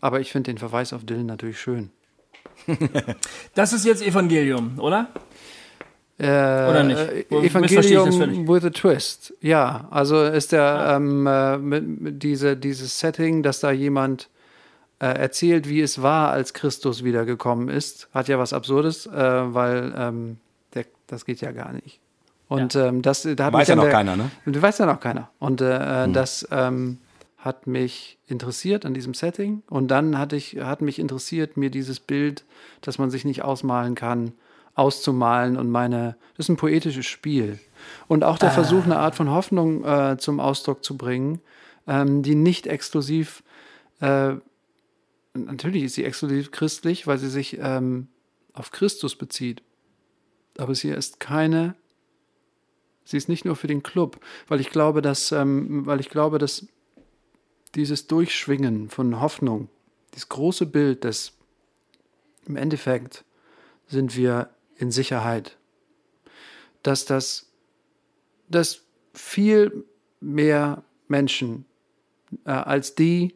Aber 0.00 0.20
ich 0.20 0.32
finde 0.32 0.50
den 0.50 0.58
Verweis 0.58 0.92
auf 0.92 1.04
Dylan 1.04 1.26
natürlich 1.26 1.60
schön. 1.60 1.90
Das 3.54 3.72
ist 3.72 3.84
jetzt 3.84 4.02
Evangelium, 4.02 4.78
oder? 4.78 5.08
Äh, 6.18 6.24
Oder 6.26 6.82
nicht? 6.82 6.98
äh, 6.98 7.24
Wo- 7.30 7.40
Evangelium 7.40 8.46
with 8.46 8.64
a 8.64 8.70
Twist. 8.70 9.32
Ja, 9.40 9.88
also 9.90 10.22
ist 10.22 10.52
der 10.52 10.94
ähm, 10.96 11.26
äh, 11.26 11.56
mit, 11.56 12.00
mit 12.00 12.22
diese, 12.22 12.56
dieses 12.58 12.98
Setting, 12.98 13.42
dass 13.42 13.60
da 13.60 13.70
jemand 13.70 14.28
äh, 14.98 15.06
erzählt, 15.06 15.66
wie 15.68 15.80
es 15.80 16.02
war, 16.02 16.30
als 16.30 16.52
Christus 16.52 17.04
wiedergekommen 17.04 17.68
ist, 17.70 18.08
hat 18.12 18.28
ja 18.28 18.38
was 18.38 18.52
Absurdes, 18.52 19.08
weil 19.10 19.94
ähm, 19.96 20.36
der, 20.74 20.84
das 21.06 21.24
geht 21.24 21.40
ja 21.40 21.52
gar 21.52 21.72
nicht. 21.72 22.00
Und 22.48 22.74
ähm, 22.76 23.00
das 23.00 23.22
da 23.36 23.44
hat 23.46 23.52
Weiß 23.54 23.68
ja 23.68 23.76
noch 23.76 23.84
der, 23.84 23.92
keiner, 23.92 24.16
ne? 24.16 24.30
Du 24.44 24.60
weiß 24.60 24.76
ja 24.78 24.84
noch 24.86 25.00
keiner. 25.00 25.30
Und 25.38 25.62
äh, 25.62 26.08
das 26.12 26.46
ähm, 26.50 26.98
hat 27.40 27.66
mich 27.66 28.18
interessiert 28.26 28.84
an 28.84 28.94
diesem 28.94 29.14
Setting. 29.14 29.62
Und 29.68 29.88
dann 29.88 30.18
hatte 30.18 30.36
ich, 30.36 30.58
hat 30.60 30.82
mich 30.82 30.98
interessiert, 30.98 31.56
mir 31.56 31.70
dieses 31.70 31.98
Bild, 31.98 32.44
das 32.82 32.98
man 32.98 33.10
sich 33.10 33.24
nicht 33.24 33.42
ausmalen 33.42 33.94
kann, 33.94 34.32
auszumalen 34.74 35.56
und 35.56 35.70
meine, 35.70 36.16
das 36.36 36.46
ist 36.46 36.50
ein 36.50 36.56
poetisches 36.56 37.06
Spiel. 37.06 37.58
Und 38.08 38.24
auch 38.24 38.38
der 38.38 38.50
Versuch, 38.50 38.84
eine 38.84 38.98
Art 38.98 39.14
von 39.14 39.30
Hoffnung 39.30 39.84
äh, 39.84 40.16
zum 40.18 40.38
Ausdruck 40.38 40.84
zu 40.84 40.96
bringen, 40.96 41.40
ähm, 41.86 42.22
die 42.22 42.34
nicht 42.34 42.66
exklusiv, 42.66 43.42
äh, 44.00 44.34
natürlich 45.34 45.84
ist 45.84 45.94
sie 45.94 46.04
exklusiv 46.04 46.50
christlich, 46.50 47.06
weil 47.06 47.18
sie 47.18 47.30
sich 47.30 47.58
ähm, 47.58 48.08
auf 48.52 48.70
Christus 48.70 49.16
bezieht. 49.16 49.62
Aber 50.58 50.74
sie 50.74 50.90
ist 50.90 51.20
keine 51.20 51.74
Sie 53.02 53.16
ist 53.16 53.28
nicht 53.28 53.44
nur 53.44 53.56
für 53.56 53.66
den 53.66 53.82
Club, 53.82 54.20
weil 54.46 54.60
ich 54.60 54.70
glaube, 54.70 55.02
dass, 55.02 55.32
ähm, 55.32 55.84
weil 55.84 55.98
ich 55.98 56.10
glaube, 56.10 56.38
dass 56.38 56.68
dieses 57.74 58.06
Durchschwingen 58.06 58.88
von 58.88 59.20
Hoffnung, 59.20 59.68
dieses 60.14 60.28
große 60.28 60.66
Bild, 60.66 61.04
dass 61.04 61.32
im 62.46 62.56
Endeffekt 62.56 63.24
sind 63.86 64.16
wir 64.16 64.50
in 64.76 64.90
Sicherheit, 64.90 65.56
dass 66.82 67.04
das, 67.04 67.50
dass 68.48 68.82
viel 69.12 69.84
mehr 70.20 70.82
Menschen 71.08 71.64
äh, 72.44 72.50
als 72.50 72.94
die, 72.94 73.34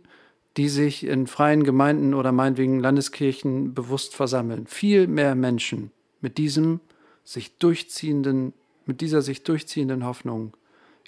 die 0.56 0.68
sich 0.68 1.04
in 1.04 1.26
freien 1.26 1.64
Gemeinden 1.64 2.14
oder 2.14 2.32
meinetwegen 2.32 2.78
Landeskirchen 2.78 3.74
bewusst 3.74 4.14
versammeln, 4.14 4.66
viel 4.66 5.08
mehr 5.08 5.34
Menschen 5.34 5.90
mit 6.20 6.38
diesem 6.38 6.80
sich 7.24 7.58
durchziehenden, 7.58 8.52
mit 8.86 9.00
dieser 9.00 9.22
sich 9.22 9.42
durchziehenden 9.42 10.04
Hoffnung 10.04 10.56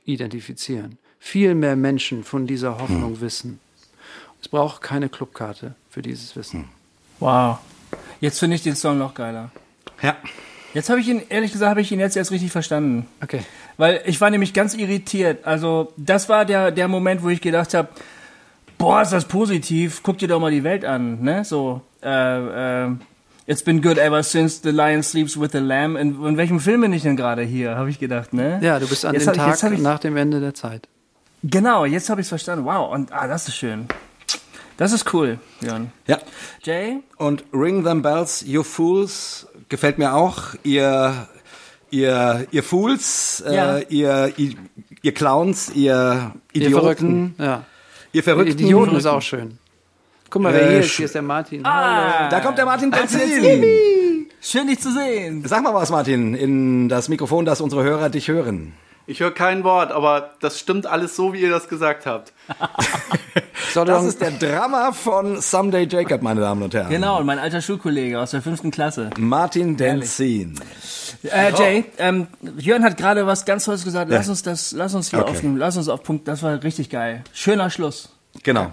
identifizieren. 0.04 0.98
Viel 1.18 1.54
mehr 1.54 1.76
Menschen 1.76 2.24
von 2.24 2.46
dieser 2.46 2.78
Hoffnung 2.78 3.20
wissen. 3.20 3.58
Es 4.40 4.48
braucht 4.48 4.80
keine 4.82 5.08
Clubkarte 5.08 5.74
für 5.90 6.02
dieses 6.02 6.36
Wissen. 6.36 6.66
Wow. 7.18 7.58
Jetzt 8.20 8.38
finde 8.38 8.56
ich 8.56 8.62
den 8.62 8.76
Song 8.76 8.98
noch 8.98 9.14
geiler. 9.14 9.50
Ja. 10.02 10.16
Jetzt 10.74 10.90
habe 10.90 11.00
ich 11.00 11.08
ihn, 11.08 11.22
ehrlich 11.30 11.52
gesagt, 11.52 11.70
habe 11.70 11.80
ich 11.80 11.90
ihn 11.90 12.00
jetzt 12.00 12.16
erst 12.16 12.30
richtig 12.30 12.52
verstanden. 12.52 13.06
Okay. 13.22 13.40
Weil 13.78 14.02
ich 14.06 14.20
war 14.20 14.30
nämlich 14.30 14.52
ganz 14.52 14.74
irritiert. 14.74 15.46
Also, 15.46 15.92
das 15.96 16.28
war 16.28 16.44
der, 16.44 16.70
der 16.70 16.86
Moment, 16.86 17.22
wo 17.22 17.28
ich 17.30 17.40
gedacht 17.40 17.72
habe, 17.74 17.88
boah, 18.78 19.00
ist 19.02 19.12
das 19.12 19.24
positiv, 19.24 20.02
guck 20.02 20.18
dir 20.18 20.28
doch 20.28 20.38
mal 20.38 20.50
die 20.50 20.64
Welt 20.64 20.84
an, 20.84 21.22
ne? 21.22 21.44
So, 21.44 21.80
äh, 22.02 22.84
äh, 22.86 22.90
It's 23.48 23.62
been 23.62 23.80
good 23.80 23.96
ever 23.96 24.22
since 24.24 24.60
the 24.62 24.70
lion 24.70 25.02
sleeps 25.04 25.40
with 25.40 25.52
the 25.52 25.58
lamb. 25.58 25.96
In, 25.96 26.22
in 26.26 26.36
welchem 26.36 26.58
Film 26.60 26.80
bin 26.82 26.92
ich 26.92 27.02
denn 27.02 27.16
gerade 27.16 27.42
hier, 27.42 27.76
habe 27.76 27.88
ich 27.88 27.98
gedacht, 28.00 28.34
ne? 28.34 28.58
Ja, 28.60 28.78
du 28.80 28.88
bist 28.88 29.04
an 29.04 29.14
Jetzt 29.14 29.26
dem 29.26 29.32
ich- 29.32 29.38
Tag 29.38 29.48
jetzt 29.48 29.62
hab 29.62 29.72
ich- 29.72 29.80
nach 29.80 29.98
dem 30.00 30.16
Ende 30.16 30.40
der 30.40 30.52
Zeit. 30.52 30.88
Genau, 31.44 31.84
jetzt 31.84 32.08
habe 32.10 32.20
ich 32.20 32.24
es 32.26 32.28
verstanden. 32.28 32.64
Wow, 32.64 32.92
und 32.92 33.12
ah, 33.12 33.26
das 33.26 33.48
ist 33.48 33.56
schön. 33.56 33.86
Das 34.76 34.92
ist 34.92 35.12
cool, 35.14 35.38
Jörn. 35.60 35.90
Ja. 36.06 36.18
Jay? 36.62 36.98
Und 37.16 37.44
Ring 37.52 37.82
Them 37.84 38.02
Bells, 38.02 38.42
You 38.46 38.62
Fools, 38.62 39.46
gefällt 39.68 39.96
mir 39.98 40.12
auch. 40.14 40.54
Ihr, 40.64 41.28
ihr, 41.90 42.46
ihr 42.50 42.62
Fools, 42.62 43.42
Ja. 43.50 43.78
äh, 43.78 43.86
ihr, 43.88 44.32
ihr, 44.36 44.54
ihr 45.02 45.14
Clowns, 45.14 45.70
ihr 45.74 46.32
Ihr 46.52 46.62
Idioten, 46.62 46.80
Verrückten. 46.82 47.34
Ja. 47.38 47.64
ihr 48.12 48.22
Verrückten. 48.22 48.52
Idioten 48.58 48.96
ist 48.96 49.06
auch 49.06 49.22
schön. 49.22 49.58
Guck 50.28 50.42
mal, 50.42 50.52
wer 50.52 50.62
Äh, 50.66 50.68
hier 50.70 50.80
ist. 50.80 50.96
Hier 50.96 51.06
ist 51.06 51.14
der 51.14 51.22
Martin. 51.22 51.64
Ah, 51.64 52.28
Da 52.28 52.40
kommt 52.40 52.58
der 52.58 52.64
Martin 52.66 52.90
Benzin. 52.90 54.26
schön 54.42 54.66
dich 54.66 54.80
zu 54.80 54.92
sehen. 54.92 55.42
Sag 55.46 55.62
mal 55.62 55.72
was, 55.72 55.88
Martin, 55.90 56.34
in 56.34 56.88
das 56.90 57.08
Mikrofon, 57.08 57.44
dass 57.46 57.60
unsere 57.62 57.82
Hörer 57.84 58.10
dich 58.10 58.28
hören. 58.28 58.74
Ich 59.08 59.20
höre 59.20 59.30
kein 59.32 59.62
Wort, 59.62 59.92
aber 59.92 60.30
das 60.40 60.58
stimmt 60.58 60.86
alles 60.86 61.14
so, 61.14 61.32
wie 61.32 61.40
ihr 61.40 61.50
das 61.50 61.68
gesagt 61.68 62.06
habt. 62.06 62.32
Das 63.74 64.04
ist 64.04 64.22
der 64.22 64.30
Drama 64.30 64.92
von 64.92 65.40
Someday 65.42 65.86
Jacob, 65.86 66.22
meine 66.22 66.40
Damen 66.40 66.62
und 66.62 66.72
Herren. 66.72 66.88
Genau, 66.88 67.18
und 67.18 67.26
mein 67.26 67.38
alter 67.38 67.60
Schulkollege 67.60 68.18
aus 68.18 68.30
der 68.30 68.40
fünften 68.40 68.70
Klasse. 68.70 69.10
Martin 69.18 69.76
Denzin. 69.76 70.58
Äh, 71.24 71.52
Jay, 71.52 71.84
ähm, 71.98 72.26
Jörn 72.56 72.82
hat 72.84 72.96
gerade 72.96 73.26
was 73.26 73.44
ganz 73.44 73.66
Tolles 73.66 73.84
gesagt. 73.84 74.10
Lass 74.10 74.26
Ja. 74.26 74.30
uns 74.30 74.42
das, 74.42 74.72
lass 74.72 74.94
uns 74.94 75.10
hier 75.10 75.18
Okay. 75.18 75.30
aufnehmen. 75.30 75.58
Lass 75.58 75.76
uns 75.76 75.90
auf 75.90 76.02
Punkt. 76.02 76.26
Das 76.26 76.42
war 76.42 76.62
richtig 76.62 76.88
geil. 76.88 77.22
Schöner 77.34 77.68
Schluss. 77.68 78.08
Genau. 78.44 78.72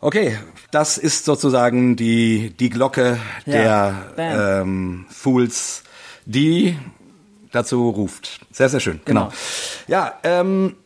Okay, 0.00 0.38
das 0.70 0.96
ist 0.96 1.24
sozusagen 1.24 1.96
die, 1.96 2.50
die 2.56 2.70
Glocke 2.70 3.18
Ja. 3.46 3.94
der 4.16 4.60
ähm, 4.62 5.06
Fools, 5.10 5.82
die 6.24 6.78
dazu 7.52 7.90
ruft. 7.90 8.40
Sehr, 8.52 8.68
sehr 8.68 8.80
schön. 8.80 9.00
Genau. 9.04 9.24
Genau. 9.26 9.34
Ja, 9.88 10.14
ähm, 10.22 10.76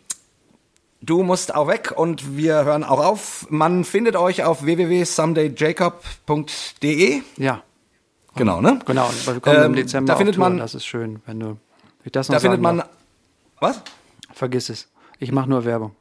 du 1.03 1.23
musst 1.23 1.55
auch 1.55 1.69
weg 1.69 1.93
und 1.97 2.37
wir 2.37 2.65
hören 2.65 2.85
auch 2.85 3.05
auf. 3.05 3.47
Man 3.51 3.85
findet 3.85 4.17
euch 4.17 4.43
auf 4.45 4.65
www.somedayjacob.de. 4.65 7.23
Ja, 7.37 7.63
Genau, 8.37 8.61
ne? 8.61 8.81
genau. 8.85 9.09
Wir 9.27 9.39
kommen 9.41 9.57
im 9.59 9.63
Ähm, 9.65 9.75
Dezember 9.75 10.13
da 10.13 10.17
findet 10.17 10.35
Tour. 10.35 10.49
man- 10.49 10.59
Das 10.59 10.75
ist 10.75 10.85
schön, 10.87 11.23
wenn 11.27 11.39
du 11.39 11.57
ich 12.05 12.11
das 12.13 12.29
noch 12.29 12.35
Da 12.35 12.41
findet 12.41 12.61
man. 12.61 12.83
Was? 13.61 13.77
darf. 13.77 13.85
Vergiss 14.33 14.69
es. 14.71 14.89
Ich 15.21 15.31
mache 15.31 15.49
nur 15.49 15.65
Werbung. 15.65 15.95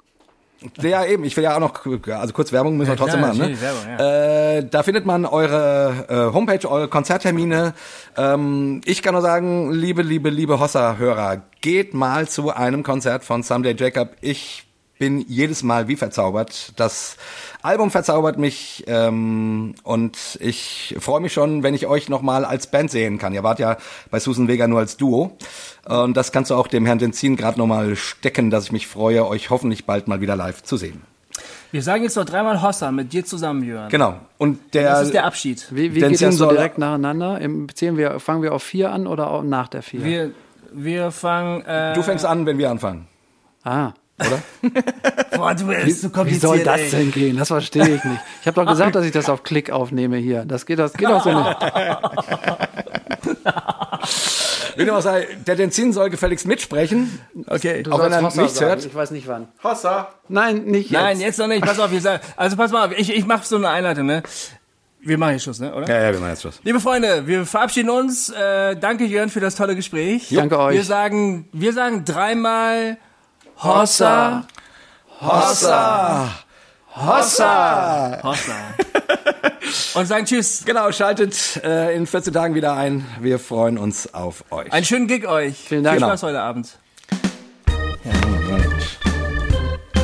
Ja, 0.82 1.06
eben. 1.06 1.24
Ich 1.24 1.36
will 1.38 1.44
ja 1.44 1.56
auch 1.56 1.60
noch, 1.60 1.86
also 1.86 2.34
kurz 2.34 2.52
Werbung 2.52 2.78
müssen 2.78 2.92
wir 2.92 2.98
trotzdem 2.98 3.20
klar, 3.20 3.34
machen. 3.34 3.52
Ne? 3.52 3.62
Werbung, 3.62 4.06
äh, 4.06 4.70
da 4.70 4.84
findet 4.84 5.06
man 5.06 5.26
eure 5.26 6.06
äh, 6.08 6.34
Homepage, 6.34 6.70
eure 6.70 6.88
Konzerttermine. 6.88 7.74
Ähm, 8.18 8.82
ich 8.86 9.02
kann 9.02 9.14
nur 9.14 9.22
sagen, 9.22 9.72
liebe, 9.72 10.02
liebe, 10.02 10.30
liebe 10.30 10.60
Hossa-Hörer, 10.60 11.42
geht 11.62 11.94
mal 11.94 12.28
zu 12.28 12.52
einem 12.52 12.84
Konzert 12.84 13.24
von 13.24 13.44
Someday 13.44 13.76
Jacob. 13.78 14.16
Ich 14.22 14.66
bin 15.04 15.26
jedes 15.28 15.64
Mal 15.64 15.90
wie 15.90 15.98
verzaubert. 15.98 16.72
Das 16.78 17.18
Album 17.62 17.92
verzaubert 17.92 18.38
mich 18.38 18.86
ähm, 18.88 19.76
und 19.84 20.38
ich 20.40 20.96
freue 20.98 21.20
mich 21.20 21.34
schon, 21.34 21.62
wenn 21.62 21.74
ich 21.74 21.88
euch 21.88 22.08
nochmal 22.08 22.46
als 22.46 22.68
Band 22.68 22.90
sehen 22.90 23.18
kann. 23.18 23.34
Ihr 23.34 23.44
wart 23.44 23.60
ja 23.60 23.76
bei 24.12 24.22
Susan 24.22 24.48
Vega 24.48 24.66
nur 24.66 24.80
als 24.80 24.96
Duo. 24.96 25.36
Und 25.84 26.16
das 26.16 26.32
kannst 26.32 26.52
du 26.52 26.56
auch 26.56 26.68
dem 26.68 26.86
Herrn 26.86 27.00
Denzin 27.00 27.36
gerade 27.36 27.60
nochmal 27.60 27.98
stecken, 27.98 28.50
dass 28.50 28.64
ich 28.64 28.72
mich 28.72 28.88
freue, 28.88 29.28
euch 29.28 29.50
hoffentlich 29.50 29.86
bald 29.86 30.08
mal 30.08 30.22
wieder 30.22 30.38
live 30.38 30.64
zu 30.64 30.78
sehen. 30.78 31.02
Wir 31.72 31.84
sagen 31.84 32.04
jetzt 32.04 32.16
noch 32.16 32.24
dreimal 32.24 32.62
Hossa 32.62 32.90
mit 32.94 33.12
dir 33.12 33.26
zusammen, 33.26 33.62
Jörn. 33.62 33.90
Genau. 33.90 34.16
Und 34.38 34.74
der, 34.74 34.90
Das 34.90 35.02
ist 35.08 35.14
der 35.14 35.26
Abschied. 35.26 35.68
Wie, 35.72 35.94
wie 35.94 36.00
Denn 36.00 36.12
geht 36.12 36.22
das 36.22 36.38
so 36.38 36.48
direkt 36.48 36.78
nacheinander? 36.78 37.42
Im, 37.42 37.68
zählen 37.76 37.98
wir, 37.98 38.22
fangen 38.22 38.42
wir 38.42 38.54
auf 38.54 38.64
vier 38.64 38.94
an 38.94 39.06
oder 39.06 39.32
auch 39.32 39.44
nach 39.44 39.68
der 39.68 39.82
vier? 39.82 40.02
Wir, 40.06 40.32
wir 40.72 41.12
fangen. 41.12 41.62
Äh, 41.66 41.94
du 41.94 42.04
fängst 42.04 42.24
an, 42.26 42.46
wenn 42.46 42.58
wir 42.58 42.72
anfangen. 42.72 43.10
ah, 43.66 43.92
Boah, 45.36 45.56
du 45.56 45.66
bist 45.68 46.02
so 46.02 46.10
wie 46.10 46.12
kompliziert. 46.12 46.42
soll 46.42 46.60
das 46.60 46.80
ey. 46.80 46.90
denn 46.92 47.12
gehen? 47.12 47.38
Das 47.38 47.48
verstehe 47.48 47.96
ich 47.96 48.04
nicht. 48.04 48.22
Ich 48.42 48.48
habe 48.48 48.64
doch 48.64 48.70
gesagt, 48.70 48.96
dass 48.96 49.06
ich 49.06 49.12
das 49.12 49.28
auf 49.30 49.44
Klick 49.44 49.72
aufnehme 49.72 50.18
hier. 50.18 50.46
Das 50.46 50.66
geht, 50.66 50.80
das 50.80 50.94
geht 50.94 51.10
doch 51.10 51.24
so 51.24 51.32
nicht. 51.32 51.58
Wenn 54.76 54.88
du 54.88 54.94
was 54.94 55.04
sagst, 55.04 55.28
der 55.46 55.56
Denzin 55.56 55.94
soll 55.94 56.10
gefälligst 56.10 56.48
mitsprechen. 56.48 57.20
Okay. 57.48 57.84
Du 57.84 57.92
Auch 57.92 58.00
wenn 58.00 58.12
er 58.12 58.24
Hossa 58.24 58.42
nichts 58.42 58.58
sagen. 58.58 58.70
hört. 58.70 58.86
Ich 58.86 58.96
weiß 58.96 59.12
nicht 59.12 59.28
wann. 59.28 59.48
Hossa! 59.64 60.10
Nein, 60.30 60.64
nicht 60.66 60.90
jetzt. 60.90 61.00
Nein, 61.00 61.20
jetzt 61.20 61.38
noch 61.38 61.48
nicht. 61.48 61.64
Pass 61.64 61.80
auf, 61.80 61.92
wir 61.92 62.02
sagen. 62.02 62.24
Also 62.36 62.58
pass 62.58 62.72
mal 62.72 62.88
auf, 62.88 62.98
ich, 62.98 63.16
ich 63.16 63.26
mache 63.26 63.46
so 63.46 63.58
eine 63.58 63.70
Einleitung, 63.70 64.08
ne? 64.08 64.24
Wir 65.00 65.18
machen 65.18 65.34
jetzt 65.34 65.44
Schluss, 65.44 65.60
ne? 65.60 65.76
Oder? 65.76 65.88
Ja, 65.88 66.02
ja, 66.02 66.14
wir 66.14 66.20
machen 66.20 66.32
jetzt 66.32 66.42
Schluss. 66.42 66.60
Liebe 66.64 66.80
Freunde, 66.80 67.28
wir 67.28 67.46
verabschieden 67.46 67.90
uns. 67.90 68.30
Äh, 68.30 68.76
danke 68.78 69.04
Jörn 69.06 69.30
für 69.30 69.42
das 69.42 69.56
tolle 69.56 69.76
Gespräch. 69.76 70.30
Danke 70.34 70.58
euch. 70.58 70.76
Wir 70.76 70.84
sagen, 70.84 71.48
wir 71.52 71.74
sagen 71.74 72.04
dreimal 72.06 72.98
Hossa. 73.64 74.44
Hossa! 75.22 76.30
Hossa! 76.96 78.20
Hossa. 78.22 78.56
Und 80.00 80.06
sagen 80.06 80.26
Tschüss. 80.26 80.64
Genau, 80.66 80.92
schaltet 80.92 81.62
äh, 81.64 81.96
in 81.96 82.06
14 82.06 82.34
Tagen 82.34 82.56
wieder 82.56 82.74
ein. 82.76 83.06
Wir 83.22 83.40
freuen 83.40 83.78
uns 83.78 84.14
auf 84.14 84.44
euch. 84.52 84.72
Einen 84.72 84.86
schönen 84.86 85.08
Gig 85.08 85.26
euch. 85.28 85.56
Vielen 85.58 85.84
Dank. 85.84 85.94
Viel 85.96 86.02
Genau. 86.02 86.10
Spaß 86.12 86.24
heute 86.24 86.42
Abend. 86.42 86.78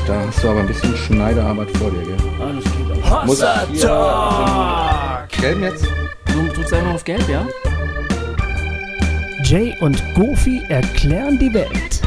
Da 0.07 0.23
hast 0.25 0.43
du 0.43 0.49
aber 0.49 0.61
ein 0.61 0.67
bisschen 0.67 0.95
Schneiderarbeit 0.97 1.69
vor 1.77 1.91
dir, 1.91 2.01
gell? 2.01 2.17
Alles 2.41 2.63
geht. 2.63 3.25
Muss 3.25 3.39
Talk. 3.81 5.29
Gelben 5.29 5.63
jetzt? 5.63 5.85
Du 6.25 6.47
drückst 6.53 6.73
einfach 6.73 6.93
auf 6.95 7.03
Gelb, 7.03 7.29
ja? 7.29 7.45
Jay 9.43 9.75
und 9.81 10.01
Goofy 10.15 10.63
erklären 10.69 11.37
die 11.37 11.53
Welt. 11.53 12.01